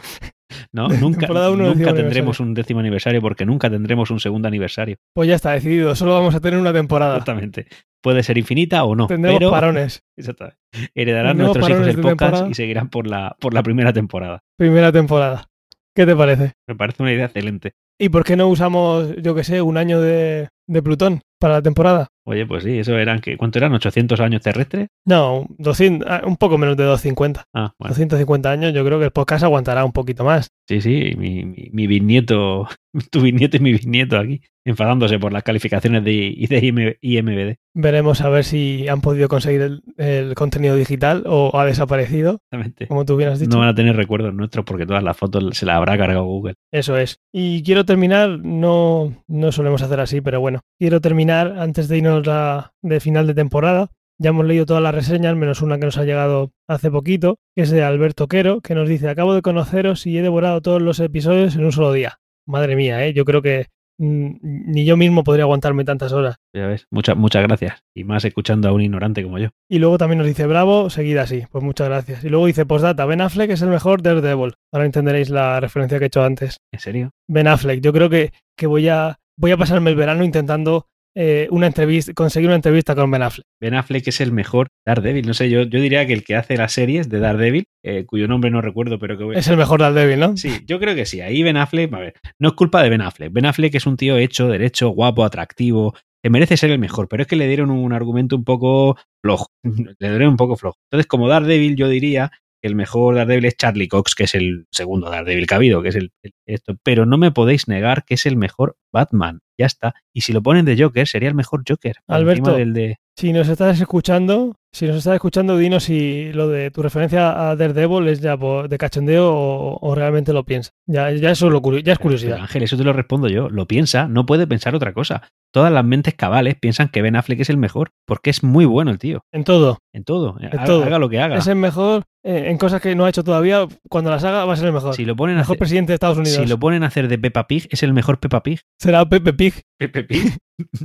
No, 0.72 0.88
nunca, 0.88 1.26
nunca 1.26 1.94
tendremos 1.94 2.40
un 2.40 2.54
décimo 2.54 2.80
aniversario 2.80 3.20
porque 3.20 3.46
nunca 3.46 3.70
tendremos 3.70 4.10
un 4.10 4.20
segundo 4.20 4.48
aniversario. 4.48 4.96
Pues 5.14 5.28
ya 5.28 5.34
está 5.34 5.52
decidido, 5.52 5.94
solo 5.94 6.14
vamos 6.14 6.34
a 6.34 6.40
tener 6.40 6.58
una 6.58 6.72
temporada. 6.72 7.14
Exactamente. 7.14 7.66
Puede 8.02 8.22
ser 8.22 8.38
infinita 8.38 8.84
o 8.84 8.94
no. 8.94 9.06
Tendremos 9.06 9.38
pero 9.38 9.50
parones. 9.50 10.02
Exactamente. 10.16 10.58
heredarán 10.94 11.36
Tendremos 11.36 11.56
nuestros 11.56 11.78
hijos 11.78 11.94
el 11.94 12.00
podcast 12.00 12.18
temporada. 12.20 12.50
y 12.50 12.54
seguirán 12.54 12.88
por 12.88 13.06
la, 13.06 13.36
por 13.40 13.54
la 13.54 13.62
primera 13.62 13.92
temporada. 13.92 14.40
Primera 14.56 14.92
temporada. 14.92 15.46
¿Qué 15.94 16.06
te 16.06 16.14
parece? 16.14 16.52
Me 16.68 16.76
parece 16.76 17.02
una 17.02 17.12
idea 17.12 17.24
excelente. 17.26 17.72
¿Y 18.00 18.10
por 18.10 18.22
qué 18.22 18.36
no 18.36 18.46
usamos, 18.46 19.16
yo 19.20 19.34
que 19.34 19.42
sé, 19.42 19.60
un 19.60 19.76
año 19.76 20.00
de, 20.00 20.48
de 20.68 20.82
Plutón 20.82 21.20
para 21.40 21.54
la 21.54 21.62
temporada? 21.62 22.06
Oye, 22.24 22.46
pues 22.46 22.62
sí, 22.62 22.78
eso 22.78 22.96
eran 22.96 23.18
que 23.18 23.36
¿cuánto 23.36 23.58
eran? 23.58 23.72
¿800 23.72 24.20
años 24.20 24.40
terrestres? 24.42 24.86
No, 25.04 25.46
200, 25.58 26.08
ah, 26.08 26.22
un 26.24 26.36
poco 26.36 26.56
menos 26.58 26.76
de 26.76 26.84
250. 26.84 27.44
Ah, 27.52 27.72
bueno. 27.76 27.88
250 27.90 28.48
años, 28.50 28.72
yo 28.72 28.84
creo 28.84 29.00
que 29.00 29.06
el 29.06 29.10
podcast 29.10 29.42
aguantará 29.42 29.84
un 29.84 29.90
poquito 29.90 30.22
más. 30.22 30.50
Sí, 30.68 30.82
sí, 30.82 31.14
mi, 31.16 31.44
mi, 31.46 31.70
mi 31.72 31.86
bisnieto, 31.86 32.68
tu 33.10 33.22
bisnieto 33.22 33.56
y 33.56 33.60
mi 33.60 33.72
bisnieto 33.72 34.18
aquí, 34.18 34.42
enfadándose 34.66 35.18
por 35.18 35.32
las 35.32 35.42
calificaciones 35.42 36.04
de, 36.04 36.10
de 36.46 36.62
IM- 36.62 36.96
IMBD. 37.00 37.56
Veremos 37.74 38.20
a 38.20 38.28
ver 38.28 38.44
si 38.44 38.86
han 38.86 39.00
podido 39.00 39.28
conseguir 39.28 39.62
el, 39.62 39.82
el 39.96 40.34
contenido 40.34 40.76
digital 40.76 41.22
o 41.26 41.58
ha 41.58 41.64
desaparecido, 41.64 42.40
Exactamente. 42.50 42.86
como 42.86 43.06
tú 43.06 43.16
bien 43.16 43.30
has 43.30 43.40
dicho. 43.40 43.50
No 43.50 43.60
van 43.60 43.68
a 43.70 43.74
tener 43.74 43.96
recuerdos 43.96 44.34
nuestros 44.34 44.66
porque 44.66 44.84
todas 44.84 45.02
las 45.02 45.16
fotos 45.16 45.56
se 45.56 45.64
las 45.64 45.76
habrá 45.76 45.96
cargado 45.96 46.24
Google. 46.24 46.54
Eso 46.70 46.98
es. 46.98 47.18
Y 47.32 47.62
quiero 47.62 47.86
terminar, 47.86 48.38
no, 48.42 49.24
no 49.26 49.52
solemos 49.52 49.80
hacer 49.80 50.00
así, 50.00 50.20
pero 50.20 50.40
bueno, 50.40 50.60
quiero 50.78 51.00
terminar 51.00 51.54
antes 51.58 51.88
de 51.88 51.96
irnos 51.98 52.28
a- 52.28 52.72
de 52.82 53.00
final 53.00 53.26
de 53.26 53.34
temporada. 53.34 53.88
Ya 54.20 54.30
hemos 54.30 54.46
leído 54.46 54.66
todas 54.66 54.82
las 54.82 54.94
reseñas, 54.94 55.36
menos 55.36 55.62
una 55.62 55.78
que 55.78 55.84
nos 55.84 55.96
ha 55.96 56.04
llegado 56.04 56.50
hace 56.66 56.90
poquito, 56.90 57.38
que 57.54 57.62
es 57.62 57.70
de 57.70 57.84
Alberto 57.84 58.26
Quero, 58.26 58.60
que 58.60 58.74
nos 58.74 58.88
dice, 58.88 59.08
acabo 59.08 59.32
de 59.32 59.42
conoceros 59.42 60.06
y 60.06 60.18
he 60.18 60.22
devorado 60.22 60.60
todos 60.60 60.82
los 60.82 60.98
episodios 60.98 61.54
en 61.54 61.64
un 61.64 61.70
solo 61.70 61.92
día. 61.92 62.18
Madre 62.44 62.74
mía, 62.74 63.06
¿eh? 63.06 63.12
yo 63.12 63.24
creo 63.24 63.42
que 63.42 63.66
mm, 63.98 64.38
ni 64.42 64.84
yo 64.84 64.96
mismo 64.96 65.22
podría 65.22 65.44
aguantarme 65.44 65.84
tantas 65.84 66.12
horas. 66.12 66.34
Ya 66.52 66.66
ves, 66.66 66.88
muchas, 66.90 67.16
muchas 67.16 67.44
gracias. 67.44 67.84
Y 67.94 68.02
más 68.02 68.24
escuchando 68.24 68.68
a 68.68 68.72
un 68.72 68.82
ignorante 68.82 69.22
como 69.22 69.38
yo. 69.38 69.50
Y 69.70 69.78
luego 69.78 69.98
también 69.98 70.18
nos 70.18 70.26
dice, 70.26 70.48
bravo, 70.48 70.90
seguida 70.90 71.22
así. 71.22 71.44
Pues 71.52 71.62
muchas 71.62 71.88
gracias. 71.88 72.24
Y 72.24 72.28
luego 72.28 72.46
dice, 72.46 72.66
postdata, 72.66 73.06
Ben 73.06 73.20
Affleck 73.20 73.50
es 73.50 73.62
el 73.62 73.68
mejor 73.68 74.02
Daredevil. 74.02 74.54
Ahora 74.72 74.86
entenderéis 74.86 75.30
la 75.30 75.60
referencia 75.60 75.98
que 75.98 76.06
he 76.06 76.08
hecho 76.08 76.24
antes. 76.24 76.56
¿En 76.72 76.80
serio? 76.80 77.10
Ben 77.28 77.46
Affleck. 77.46 77.80
Yo 77.80 77.92
creo 77.92 78.10
que, 78.10 78.32
que 78.56 78.66
voy, 78.66 78.88
a, 78.88 79.20
voy 79.36 79.52
a 79.52 79.56
pasarme 79.56 79.90
el 79.90 79.96
verano 79.96 80.24
intentando 80.24 80.86
eh, 81.20 81.48
una 81.50 81.66
entrevista, 81.66 82.14
conseguir 82.14 82.48
una 82.48 82.54
entrevista 82.54 82.94
con 82.94 83.10
Ben 83.10 83.22
Affleck. 83.22 83.44
Ben 83.60 83.74
Affleck 83.74 84.06
es 84.06 84.20
el 84.20 84.30
mejor 84.30 84.68
Daredevil. 84.86 85.26
No 85.26 85.34
sé, 85.34 85.50
yo, 85.50 85.62
yo 85.62 85.80
diría 85.80 86.06
que 86.06 86.12
el 86.12 86.22
que 86.22 86.36
hace 86.36 86.56
las 86.56 86.72
series 86.72 87.08
de 87.08 87.18
Daredevil, 87.18 87.64
eh, 87.84 88.06
cuyo 88.06 88.28
nombre 88.28 88.52
no 88.52 88.60
recuerdo, 88.60 89.00
pero 89.00 89.18
que 89.18 89.24
voy 89.24 89.36
Es 89.36 89.48
el 89.48 89.56
mejor 89.56 89.80
Daredevil, 89.80 90.20
¿no? 90.20 90.36
Sí, 90.36 90.60
yo 90.64 90.78
creo 90.78 90.94
que 90.94 91.06
sí. 91.06 91.20
Ahí 91.20 91.42
Ben 91.42 91.56
Affleck, 91.56 91.92
a 91.92 91.98
ver, 91.98 92.14
no 92.38 92.50
es 92.50 92.54
culpa 92.54 92.84
de 92.84 92.90
Ben 92.90 93.00
Affleck. 93.00 93.32
Ben 93.32 93.46
Affleck 93.46 93.74
es 93.74 93.86
un 93.86 93.96
tío 93.96 94.16
hecho, 94.16 94.46
derecho, 94.46 94.90
guapo, 94.90 95.24
atractivo, 95.24 95.92
que 96.22 96.30
merece 96.30 96.56
ser 96.56 96.70
el 96.70 96.78
mejor, 96.78 97.08
pero 97.08 97.24
es 97.24 97.26
que 97.26 97.34
le 97.34 97.48
dieron 97.48 97.72
un 97.72 97.92
argumento 97.92 98.36
un 98.36 98.44
poco 98.44 98.96
flojo. 99.20 99.48
le 99.98 100.10
dieron 100.10 100.28
un 100.28 100.36
poco 100.36 100.56
flojo. 100.56 100.76
Entonces, 100.88 101.08
como 101.08 101.26
Daredevil, 101.26 101.74
yo 101.74 101.88
diría 101.88 102.30
el 102.62 102.74
mejor 102.74 103.14
Daredevil 103.14 103.44
es 103.46 103.56
Charlie 103.56 103.88
Cox, 103.88 104.14
que 104.14 104.24
es 104.24 104.34
el 104.34 104.66
segundo 104.72 105.10
Daredevil 105.10 105.46
que 105.46 105.54
ha 105.54 105.56
habido, 105.58 105.82
que 105.82 105.88
es 105.90 105.96
el, 105.96 106.12
el- 106.22 106.32
esto. 106.46 106.74
Pero 106.82 107.06
no 107.06 107.18
me 107.18 107.30
podéis 107.30 107.68
negar 107.68 108.04
que 108.04 108.14
es 108.14 108.26
el 108.26 108.36
mejor 108.36 108.76
Batman. 108.92 109.40
Ya 109.58 109.66
está. 109.66 109.94
Y 110.14 110.20
si 110.22 110.32
lo 110.32 110.42
ponen 110.42 110.64
de 110.64 110.80
Joker, 110.80 111.06
sería 111.06 111.28
el 111.28 111.34
mejor 111.34 111.62
Joker. 111.68 111.96
Alberto. 112.06 112.40
encima 112.50 112.56
del 112.58 112.72
de. 112.74 112.96
Si 113.16 113.32
nos 113.32 113.48
estás 113.48 113.80
escuchando, 113.80 114.54
si 114.72 114.86
nos 114.86 114.96
estás 114.96 115.14
escuchando, 115.14 115.56
dinos 115.56 115.82
si 115.84 116.32
lo 116.32 116.48
de 116.48 116.70
tu 116.70 116.82
referencia 116.82 117.50
a 117.50 117.56
Daredevil 117.56 118.06
es 118.08 118.20
ya 118.20 118.36
de 118.36 118.78
cachondeo 118.78 119.28
o, 119.34 119.78
o 119.80 119.94
realmente 119.96 120.32
lo 120.32 120.44
piensas. 120.44 120.72
Ya, 120.86 121.10
ya 121.10 121.32
eso 121.32 121.46
es 121.48 121.52
lo 121.52 121.78
ya 121.78 121.92
es 121.94 121.98
curiosidad. 121.98 122.38
Ángel, 122.40 122.62
eso 122.62 122.76
te 122.76 122.84
lo 122.84 122.92
respondo 122.92 123.28
yo. 123.28 123.48
Lo 123.48 123.66
piensa, 123.66 124.06
no 124.06 124.24
puede 124.24 124.46
pensar 124.46 124.74
otra 124.76 124.92
cosa. 124.92 125.28
Todas 125.52 125.72
las 125.72 125.84
mentes 125.84 126.14
cabales 126.14 126.56
piensan 126.60 126.88
que 126.88 127.02
Ben 127.02 127.16
Affleck 127.16 127.40
es 127.40 127.50
el 127.50 127.56
mejor, 127.56 127.90
porque 128.06 128.30
es 128.30 128.42
muy 128.42 128.64
bueno 128.64 128.90
el 128.90 128.98
tío. 128.98 129.22
En 129.32 129.44
todo. 129.44 129.78
En 129.94 130.04
todo. 130.04 130.36
En 130.40 130.46
haga, 130.48 130.64
todo. 130.64 130.84
haga 130.84 130.98
lo 130.98 131.08
que 131.08 131.20
haga. 131.20 131.36
Es 131.38 131.46
el 131.46 131.56
mejor 131.56 132.04
eh, 132.24 132.44
en 132.48 132.58
cosas 132.58 132.80
que 132.82 132.94
no 132.94 133.04
ha 133.04 133.08
hecho 133.08 133.24
todavía. 133.24 133.66
Cuando 133.88 134.10
las 134.10 134.24
haga 134.24 134.44
va 134.44 134.52
a 134.52 134.56
ser 134.56 134.66
el 134.66 134.72
mejor. 134.74 134.94
Si 134.94 135.04
lo 135.04 135.16
ponen 135.16 135.36
a 135.36 135.40
mejor 135.40 135.54
hacer, 135.54 135.58
presidente 135.58 135.92
de 135.92 135.94
Estados 135.94 136.18
Unidos. 136.18 136.38
si 136.42 136.46
lo 136.46 136.58
ponen 136.58 136.82
a 136.82 136.86
hacer 136.88 137.08
de 137.08 137.18
Peppa 137.18 137.46
Pig, 137.46 137.66
es 137.70 137.82
el 137.82 137.92
mejor 137.92 138.18
Peppa 138.20 138.42
Pig. 138.42 138.60
Será 138.80 139.08
Pepe 139.08 139.32
Pig. 139.32 139.54
Pepe 139.78 140.04
Pig. 140.04 140.36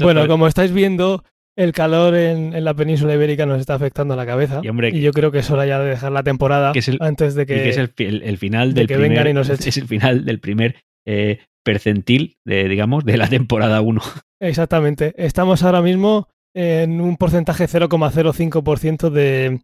Bueno, 0.00 0.26
como 0.26 0.46
estáis 0.48 0.72
viendo, 0.72 1.22
el 1.56 1.72
calor 1.72 2.16
en, 2.16 2.52
en 2.54 2.64
la 2.64 2.74
península 2.74 3.14
ibérica 3.14 3.46
nos 3.46 3.60
está 3.60 3.74
afectando 3.74 4.16
la 4.16 4.26
cabeza. 4.26 4.60
Y, 4.62 4.68
hombre, 4.68 4.98
yo 5.00 5.12
creo 5.12 5.30
que 5.30 5.38
es 5.38 5.50
hora 5.50 5.66
ya 5.66 5.78
de 5.78 5.90
dejar 5.90 6.10
la 6.12 6.22
temporada 6.24 6.72
que 6.72 6.80
es 6.80 6.88
el- 6.88 6.98
antes 7.00 7.34
de 7.36 7.42
y 7.42 7.46
que... 7.46 7.54
que 7.54 7.68
es 7.70 7.76
el, 7.78 7.88
fi- 7.88 8.06
el- 8.06 8.22
el 8.22 8.38
final 8.38 8.74
de 8.74 8.80
del 8.80 8.86
que 8.88 8.94
primer, 8.94 9.10
vengan 9.10 9.28
y 9.28 9.32
nos 9.34 9.48
echen. 9.50 9.68
es 9.68 9.76
el 9.76 9.86
final 9.86 10.24
del 10.24 10.40
primer 10.40 10.76
eh, 11.06 11.38
percentil 11.64 12.38
de, 12.44 12.68
digamos, 12.68 13.04
de 13.04 13.16
la 13.16 13.28
temporada 13.28 13.80
1. 13.80 14.00
Exactamente. 14.40 15.14
Estamos 15.16 15.62
ahora 15.62 15.82
mismo 15.82 16.28
en 16.54 17.00
un 17.00 17.16
porcentaje 17.16 17.66
0,05% 17.66 19.10
de, 19.10 19.60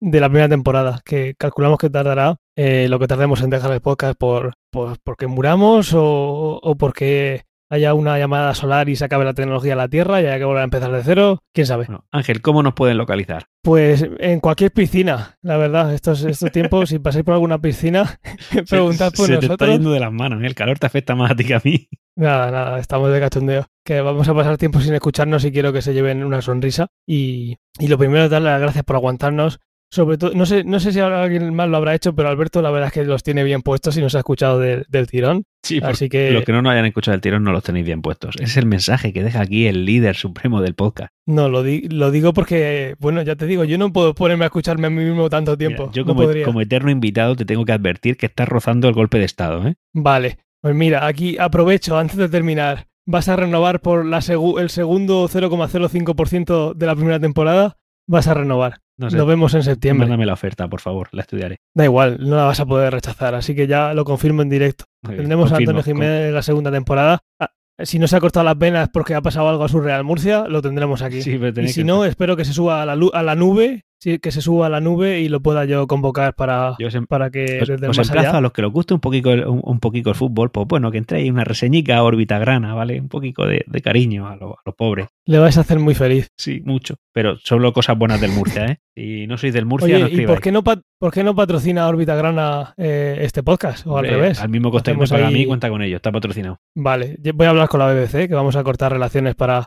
de 0.00 0.20
la 0.20 0.28
primera 0.28 0.48
temporada, 0.48 1.00
que 1.04 1.34
calculamos 1.38 1.78
que 1.78 1.88
tardará 1.88 2.36
eh, 2.56 2.86
lo 2.90 2.98
que 2.98 3.06
tardemos 3.06 3.40
en 3.42 3.50
dejar 3.50 3.72
el 3.72 3.80
podcast 3.80 4.18
por, 4.18 4.54
por 4.70 4.98
porque 5.02 5.26
muramos 5.26 5.94
o, 5.94 6.60
o 6.62 6.74
porque 6.76 7.44
haya 7.74 7.94
una 7.94 8.18
llamada 8.18 8.54
solar 8.54 8.88
y 8.88 8.96
se 8.96 9.04
acabe 9.04 9.24
la 9.24 9.34
tecnología 9.34 9.74
a 9.74 9.76
la 9.76 9.88
Tierra 9.88 10.20
y 10.20 10.26
haya 10.26 10.38
que 10.38 10.44
volver 10.44 10.62
a 10.62 10.64
empezar 10.64 10.90
de 10.92 11.02
cero. 11.02 11.42
¿Quién 11.52 11.66
sabe? 11.66 11.84
Bueno, 11.86 12.06
Ángel, 12.10 12.40
¿cómo 12.40 12.62
nos 12.62 12.74
pueden 12.74 12.96
localizar? 12.96 13.46
Pues 13.62 14.06
en 14.18 14.40
cualquier 14.40 14.72
piscina, 14.72 15.38
la 15.42 15.56
verdad, 15.56 15.92
estos, 15.94 16.22
estos 16.24 16.50
tiempos, 16.52 16.88
si 16.90 16.98
pasáis 16.98 17.24
por 17.24 17.34
alguna 17.34 17.58
piscina, 17.60 18.18
preguntad 18.68 19.12
por 19.14 19.26
se, 19.26 19.34
se 19.34 19.38
te 19.38 19.46
está 19.46 19.66
nosotros. 19.66 19.70
yendo 19.70 19.92
de 19.92 20.00
las 20.00 20.12
manos. 20.12 20.42
¿eh? 20.42 20.46
El 20.46 20.54
calor 20.54 20.78
te 20.78 20.86
afecta 20.86 21.14
más 21.14 21.30
a 21.30 21.36
ti 21.36 21.44
que 21.44 21.54
a 21.54 21.60
mí. 21.64 21.88
Nada, 22.16 22.50
nada, 22.50 22.78
estamos 22.78 23.12
de 23.12 23.20
cachondeo. 23.20 23.66
Que 23.84 24.00
vamos 24.00 24.28
a 24.28 24.34
pasar 24.34 24.56
tiempo 24.56 24.80
sin 24.80 24.94
escucharnos 24.94 25.44
y 25.44 25.52
quiero 25.52 25.72
que 25.72 25.82
se 25.82 25.92
lleven 25.94 26.24
una 26.24 26.40
sonrisa. 26.42 26.86
Y, 27.06 27.56
y 27.78 27.88
lo 27.88 27.98
primero 27.98 28.24
es 28.24 28.30
darle 28.30 28.50
las 28.50 28.60
gracias 28.60 28.84
por 28.84 28.96
aguantarnos. 28.96 29.60
Sobre 29.94 30.18
todo, 30.18 30.32
no 30.34 30.44
sé, 30.44 30.64
no 30.64 30.80
sé 30.80 30.92
si 30.92 30.98
alguien 30.98 31.54
más 31.54 31.68
lo 31.68 31.76
habrá 31.76 31.94
hecho, 31.94 32.16
pero 32.16 32.28
Alberto 32.28 32.60
la 32.60 32.72
verdad 32.72 32.88
es 32.88 32.92
que 32.94 33.04
los 33.04 33.22
tiene 33.22 33.44
bien 33.44 33.62
puestos 33.62 33.96
y 33.96 34.00
nos 34.00 34.16
ha 34.16 34.18
escuchado 34.18 34.58
de- 34.58 34.84
del 34.88 35.06
tirón. 35.06 35.44
Sí, 35.62 35.78
Así 35.82 36.08
que 36.08 36.32
los 36.32 36.42
que 36.44 36.50
no 36.50 36.62
nos 36.62 36.72
hayan 36.72 36.84
escuchado 36.86 37.14
el 37.14 37.20
tirón 37.20 37.44
no 37.44 37.52
los 37.52 37.62
tenéis 37.62 37.86
bien 37.86 38.02
puestos. 38.02 38.34
Es 38.40 38.56
el 38.56 38.66
mensaje 38.66 39.12
que 39.12 39.22
deja 39.22 39.40
aquí 39.42 39.66
el 39.68 39.84
líder 39.84 40.16
supremo 40.16 40.60
del 40.60 40.74
podcast. 40.74 41.10
no, 41.28 41.48
lo, 41.48 41.62
di- 41.62 41.82
lo 41.88 42.10
digo 42.10 42.32
porque, 42.34 42.96
bueno, 42.98 43.22
ya 43.22 43.36
te 43.36 43.46
digo, 43.46 43.62
yo 43.62 43.78
no 43.78 43.92
puedo 43.92 44.14
ponerme 44.16 44.44
a 44.44 44.46
escucharme 44.46 44.88
a 44.88 44.90
mí 44.90 45.04
mismo 45.04 45.30
tanto 45.30 45.56
tiempo. 45.56 45.84
Mira, 45.84 45.92
yo 45.94 46.02
No 46.02 46.08
como, 46.08 46.22
podría. 46.22 46.44
como 46.44 46.60
eterno 46.60 46.90
invitado 46.90 47.36
te 47.36 47.44
tengo 47.44 47.64
que 47.64 47.72
advertir 47.72 48.16
que 48.16 48.26
estás 48.26 48.48
rozando 48.48 48.88
el 48.88 48.94
golpe 48.94 49.18
de 49.20 49.24
estado. 49.26 49.64
¿eh? 49.68 49.76
Vale, 49.94 50.38
pues 50.60 50.74
mira, 50.74 51.06
aquí 51.06 51.36
aprovecho 51.38 51.96
antes 51.96 52.16
de 52.16 52.28
terminar. 52.28 52.88
¿Vas 53.06 53.28
a 53.28 53.36
renovar 53.36 53.80
por 53.80 54.04
la 54.04 54.18
segu- 54.18 54.58
el 54.60 54.70
segundo 54.70 55.28
0,05% 55.28 56.74
de 56.74 56.86
la 56.86 56.94
primera 56.96 57.20
temporada? 57.20 57.76
Vas 58.08 58.26
a 58.28 58.34
renovar. 58.34 58.80
No 58.96 59.10
sé, 59.10 59.16
Nos 59.16 59.26
vemos 59.26 59.52
en 59.54 59.62
septiembre. 59.64 60.06
mándame 60.06 60.24
la 60.26 60.34
oferta, 60.34 60.68
por 60.68 60.80
favor, 60.80 61.08
la 61.12 61.22
estudiaré. 61.22 61.58
Da 61.74 61.84
igual, 61.84 62.18
no 62.20 62.36
la 62.36 62.44
vas 62.44 62.60
a 62.60 62.66
poder 62.66 62.92
rechazar, 62.92 63.34
así 63.34 63.54
que 63.54 63.66
ya 63.66 63.92
lo 63.94 64.04
confirmo 64.04 64.42
en 64.42 64.48
directo. 64.50 64.84
Bien, 65.02 65.16
Tendremos 65.18 65.50
a 65.52 65.56
Antonio 65.56 65.82
Jiménez 65.82 66.28
en 66.28 66.34
la 66.34 66.42
segunda 66.42 66.70
temporada. 66.70 67.20
Ah, 67.40 67.50
si 67.82 67.98
no 67.98 68.06
se 68.06 68.14
ha 68.16 68.20
cortado 68.20 68.44
las 68.44 68.56
venas 68.56 68.88
porque 68.92 69.14
ha 69.16 69.20
pasado 69.20 69.48
algo 69.48 69.64
a 69.64 69.68
su 69.68 69.80
Real 69.80 70.04
Murcia, 70.04 70.44
lo 70.48 70.62
tendremos 70.62 71.02
aquí. 71.02 71.22
Sí, 71.22 71.32
y 71.56 71.68
si 71.68 71.80
que- 71.80 71.84
no, 71.84 72.04
espero 72.04 72.36
que 72.36 72.44
se 72.44 72.52
suba 72.52 72.82
a 72.82 72.86
la, 72.86 72.92
a 73.12 73.22
la 73.24 73.34
nube, 73.34 73.82
sí, 74.00 74.20
que 74.20 74.30
se 74.30 74.40
suba 74.40 74.66
a 74.66 74.68
la 74.68 74.78
nube 74.80 75.18
y 75.20 75.28
lo 75.28 75.40
pueda 75.40 75.64
yo 75.64 75.88
convocar 75.88 76.34
para, 76.36 76.76
Yo 76.78 76.86
em- 76.86 77.06
para 77.06 77.30
que 77.30 77.60
os- 77.62 77.68
os 77.68 77.98
más 77.98 78.10
allá. 78.12 78.30
a 78.30 78.40
los 78.40 78.52
que 78.52 78.62
les 78.62 78.70
guste 78.70 78.94
un 78.94 79.00
poquito, 79.00 79.32
el, 79.32 79.44
un, 79.48 79.60
un 79.64 79.80
poquito 79.80 80.10
el 80.10 80.14
fútbol, 80.14 80.52
pues 80.52 80.68
bueno, 80.68 80.92
que 80.92 80.98
entréis 80.98 81.28
una 81.32 81.42
reseñica 81.42 82.00
órbita 82.04 82.38
grana, 82.38 82.74
¿vale? 82.74 83.00
Un 83.00 83.08
poquito 83.08 83.44
de, 83.44 83.64
de 83.66 83.82
cariño 83.82 84.28
a, 84.28 84.36
lo- 84.36 84.52
a 84.52 84.62
los 84.64 84.74
pobres. 84.76 85.08
Le 85.26 85.40
vais 85.40 85.58
a 85.58 85.62
hacer 85.62 85.80
muy 85.80 85.96
feliz. 85.96 86.28
Sí, 86.38 86.62
mucho. 86.64 86.94
Pero 87.12 87.38
solo 87.38 87.72
cosas 87.72 87.98
buenas 87.98 88.20
del 88.20 88.30
Murcia, 88.30 88.66
¿eh? 88.66 88.78
Si 88.96 89.26
no 89.26 89.36
sois 89.36 89.52
del 89.52 89.66
Murcia, 89.66 89.88
no 89.88 89.94
Oye, 89.96 90.02
¿y 90.04 90.06
escribáis. 90.12 90.36
por 90.36 90.40
qué 90.42 90.52
no, 90.52 90.62
pat- 90.62 90.82
por 91.00 91.12
qué 91.12 91.24
no 91.24 91.34
patrocina 91.34 91.88
Órbita 91.88 92.14
Grana 92.14 92.74
eh, 92.76 93.18
este 93.22 93.42
podcast? 93.42 93.84
O 93.88 93.98
al 93.98 94.06
revés. 94.06 94.40
Al 94.40 94.48
mismo 94.48 94.70
coste 94.70 94.92
que 94.92 94.98
me 94.98 95.06
paga 95.08 95.26
a 95.26 95.30
mí, 95.32 95.44
cuenta 95.46 95.68
con 95.68 95.82
ello. 95.82 95.96
Está 95.96 96.12
patrocinado. 96.12 96.58
Vale, 96.76 97.16
yo 97.20 97.32
voy 97.34 97.46
a 97.46 97.50
hablar 97.50 97.68
con 97.68 97.80
la 97.80 97.92
BBC, 97.92 98.28
que 98.28 98.34
vamos 98.34 98.54
a 98.54 98.62
cortar 98.62 98.92
relaciones 98.92 99.34
para, 99.34 99.66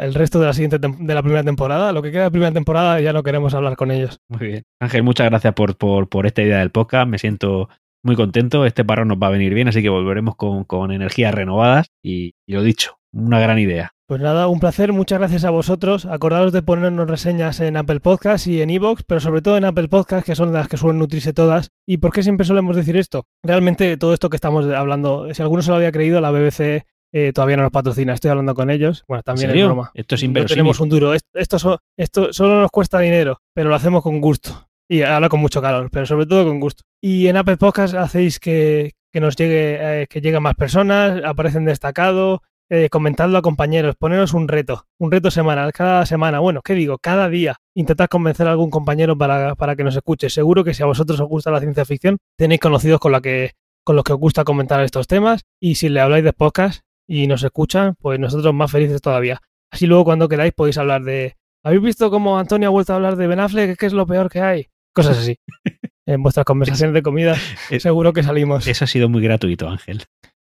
el 0.00 0.14
resto 0.14 0.40
de 0.40 0.46
la 0.46 0.52
siguiente 0.54 0.78
de 0.78 1.14
la 1.14 1.22
primera 1.22 1.44
temporada. 1.44 1.92
Lo 1.92 2.00
que 2.02 2.10
queda 2.10 2.24
de 2.24 2.30
primera 2.30 2.52
temporada 2.52 3.00
ya 3.00 3.12
no 3.12 3.22
queremos 3.22 3.52
hablar 3.54 3.76
con 3.76 3.90
ellos. 3.90 4.18
Muy 4.28 4.46
bien. 4.46 4.62
Ángel, 4.80 5.02
muchas 5.02 5.28
gracias 5.28 5.52
por, 5.54 5.76
por, 5.76 6.08
por 6.08 6.26
esta 6.26 6.42
idea 6.42 6.58
del 6.58 6.70
podcast. 6.70 7.08
Me 7.08 7.18
siento 7.18 7.68
muy 8.02 8.16
contento. 8.16 8.64
Este 8.64 8.84
parón 8.84 9.08
nos 9.08 9.18
va 9.18 9.26
a 9.26 9.30
venir 9.30 9.52
bien, 9.54 9.68
así 9.68 9.82
que 9.82 9.88
volveremos 9.88 10.36
con, 10.36 10.64
con 10.64 10.90
energías 10.90 11.34
renovadas. 11.34 11.88
Y, 12.02 12.32
y 12.48 12.52
lo 12.54 12.62
dicho, 12.62 12.96
una 13.12 13.38
gran 13.40 13.58
idea. 13.58 13.92
Pues 14.12 14.20
nada, 14.20 14.46
un 14.48 14.60
placer, 14.60 14.92
muchas 14.92 15.20
gracias 15.20 15.42
a 15.46 15.48
vosotros. 15.50 16.04
Acordaros 16.04 16.52
de 16.52 16.60
ponernos 16.60 17.08
reseñas 17.08 17.60
en 17.60 17.78
Apple 17.78 18.00
Podcast 18.00 18.46
y 18.46 18.60
en 18.60 18.68
Evox, 18.68 19.04
pero 19.04 19.20
sobre 19.22 19.40
todo 19.40 19.56
en 19.56 19.64
Apple 19.64 19.88
Podcast, 19.88 20.26
que 20.26 20.34
son 20.34 20.52
las 20.52 20.68
que 20.68 20.76
suelen 20.76 20.98
nutrirse 20.98 21.32
todas. 21.32 21.70
¿Y 21.86 21.96
por 21.96 22.12
qué 22.12 22.22
siempre 22.22 22.44
solemos 22.44 22.76
decir 22.76 22.94
esto? 22.98 23.24
Realmente 23.42 23.96
todo 23.96 24.12
esto 24.12 24.28
que 24.28 24.36
estamos 24.36 24.66
hablando, 24.66 25.32
si 25.32 25.40
alguno 25.40 25.62
se 25.62 25.70
lo 25.70 25.76
había 25.76 25.92
creído, 25.92 26.20
la 26.20 26.30
BBC 26.30 26.84
eh, 27.14 27.32
todavía 27.34 27.56
no 27.56 27.62
nos 27.62 27.72
patrocina. 27.72 28.12
Estoy 28.12 28.32
hablando 28.32 28.54
con 28.54 28.68
ellos. 28.68 29.02
Bueno, 29.08 29.22
también 29.22 29.48
¿En 29.48 29.56
es 29.56 29.64
broma. 29.64 29.90
Esto 29.94 30.14
es 30.16 30.20
No 30.20 30.26
inverosímil. 30.26 30.56
tenemos 30.58 30.80
un 30.80 30.88
duro. 30.90 31.14
Esto, 31.14 31.28
esto, 31.32 31.58
so- 31.58 31.78
esto 31.96 32.34
solo 32.34 32.60
nos 32.60 32.70
cuesta 32.70 32.98
dinero, 32.98 33.38
pero 33.54 33.70
lo 33.70 33.76
hacemos 33.76 34.02
con 34.02 34.20
gusto. 34.20 34.68
Y 34.90 35.00
ahora 35.00 35.30
con 35.30 35.40
mucho 35.40 35.62
calor, 35.62 35.88
pero 35.90 36.04
sobre 36.04 36.26
todo 36.26 36.44
con 36.46 36.60
gusto. 36.60 36.82
Y 37.00 37.28
en 37.28 37.38
Apple 37.38 37.56
Podcast 37.56 37.94
hacéis 37.94 38.38
que, 38.38 38.92
que 39.10 39.20
nos 39.20 39.36
llegue, 39.36 40.02
eh, 40.02 40.06
que 40.06 40.20
lleguen 40.20 40.42
más 40.42 40.54
personas, 40.54 41.22
aparecen 41.24 41.64
destacados, 41.64 42.40
eh, 42.74 42.88
comentadlo 42.88 43.36
a 43.36 43.42
compañeros, 43.42 43.96
poneros 43.96 44.32
un 44.32 44.48
reto, 44.48 44.86
un 44.98 45.10
reto 45.12 45.30
semanal, 45.30 45.72
cada 45.74 46.06
semana, 46.06 46.38
bueno, 46.38 46.62
¿qué 46.62 46.72
digo? 46.72 46.96
Cada 46.98 47.28
día, 47.28 47.56
intentad 47.74 48.08
convencer 48.08 48.48
a 48.48 48.52
algún 48.52 48.70
compañero 48.70 49.16
para, 49.18 49.54
para 49.56 49.76
que 49.76 49.84
nos 49.84 49.94
escuche. 49.94 50.30
Seguro 50.30 50.64
que 50.64 50.72
si 50.72 50.82
a 50.82 50.86
vosotros 50.86 51.20
os 51.20 51.28
gusta 51.28 51.50
la 51.50 51.60
ciencia 51.60 51.84
ficción, 51.84 52.16
tenéis 52.38 52.60
conocidos 52.60 52.98
con, 52.98 53.12
la 53.12 53.20
que, 53.20 53.50
con 53.84 53.94
los 53.94 54.04
que 54.04 54.14
os 54.14 54.18
gusta 54.18 54.44
comentar 54.44 54.80
estos 54.82 55.06
temas, 55.06 55.42
y 55.60 55.74
si 55.74 55.90
le 55.90 56.00
habláis 56.00 56.24
de 56.24 56.32
podcast 56.32 56.80
y 57.06 57.26
nos 57.26 57.42
escuchan, 57.42 57.94
pues 58.00 58.18
nosotros 58.18 58.54
más 58.54 58.70
felices 58.70 59.02
todavía. 59.02 59.40
Así 59.70 59.86
luego 59.86 60.04
cuando 60.04 60.28
queráis 60.28 60.54
podéis 60.54 60.78
hablar 60.78 61.02
de... 61.02 61.36
¿Habéis 61.64 61.82
visto 61.82 62.10
cómo 62.10 62.38
Antonio 62.38 62.68
ha 62.68 62.70
vuelto 62.70 62.92
a 62.92 62.96
hablar 62.96 63.16
de 63.16 63.26
Ben 63.26 63.38
Affleck? 63.40 63.78
que 63.78 63.86
es 63.86 63.92
lo 63.92 64.06
peor 64.06 64.30
que 64.30 64.40
hay? 64.40 64.68
Cosas 64.94 65.18
así. 65.18 65.36
En 66.04 66.20
vuestras 66.20 66.44
conversaciones 66.44 66.94
de 66.94 67.02
comida 67.02 67.36
Es- 67.70 67.84
seguro 67.84 68.12
que 68.12 68.24
salimos. 68.24 68.66
Eso 68.66 68.84
ha 68.84 68.88
sido 68.88 69.08
muy 69.08 69.22
gratuito, 69.22 69.68
Ángel. 69.68 70.02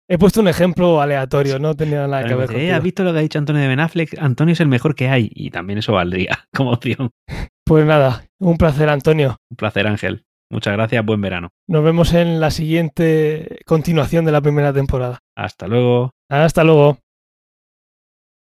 He 0.08 0.18
puesto 0.18 0.40
un 0.40 0.48
ejemplo 0.48 1.00
aleatorio, 1.00 1.58
no 1.58 1.74
tenía 1.74 2.06
nada 2.06 2.24
que 2.24 2.34
ver 2.34 2.44
Eh, 2.50 2.52
contigo. 2.54 2.74
¿Has 2.76 2.82
visto 2.82 3.02
lo 3.04 3.12
que 3.12 3.18
ha 3.18 3.22
dicho 3.22 3.38
Antonio 3.38 3.62
de 3.62 3.68
Ben 3.68 3.80
Affleck? 3.80 4.16
Antonio 4.20 4.52
es 4.52 4.60
el 4.60 4.68
mejor 4.68 4.94
que 4.94 5.08
hay. 5.08 5.30
Y 5.34 5.50
también 5.50 5.80
eso 5.80 5.92
valdría 5.92 6.46
como 6.54 6.70
opción. 6.72 7.10
Pues 7.64 7.84
nada, 7.84 8.24
un 8.38 8.56
placer 8.56 8.88
Antonio. 8.88 9.36
Un 9.50 9.56
placer, 9.56 9.86
Ángel. 9.86 10.24
Muchas 10.48 10.74
gracias. 10.74 11.04
Buen 11.04 11.20
verano. 11.20 11.48
Nos 11.68 11.82
vemos 11.82 12.14
en 12.14 12.38
la 12.38 12.52
siguiente 12.52 13.58
continuación 13.66 14.24
de 14.24 14.30
la 14.30 14.40
primera 14.40 14.72
temporada. 14.72 15.18
Hasta 15.36 15.66
luego. 15.66 16.12
Hasta 16.30 16.62
luego. 16.62 16.98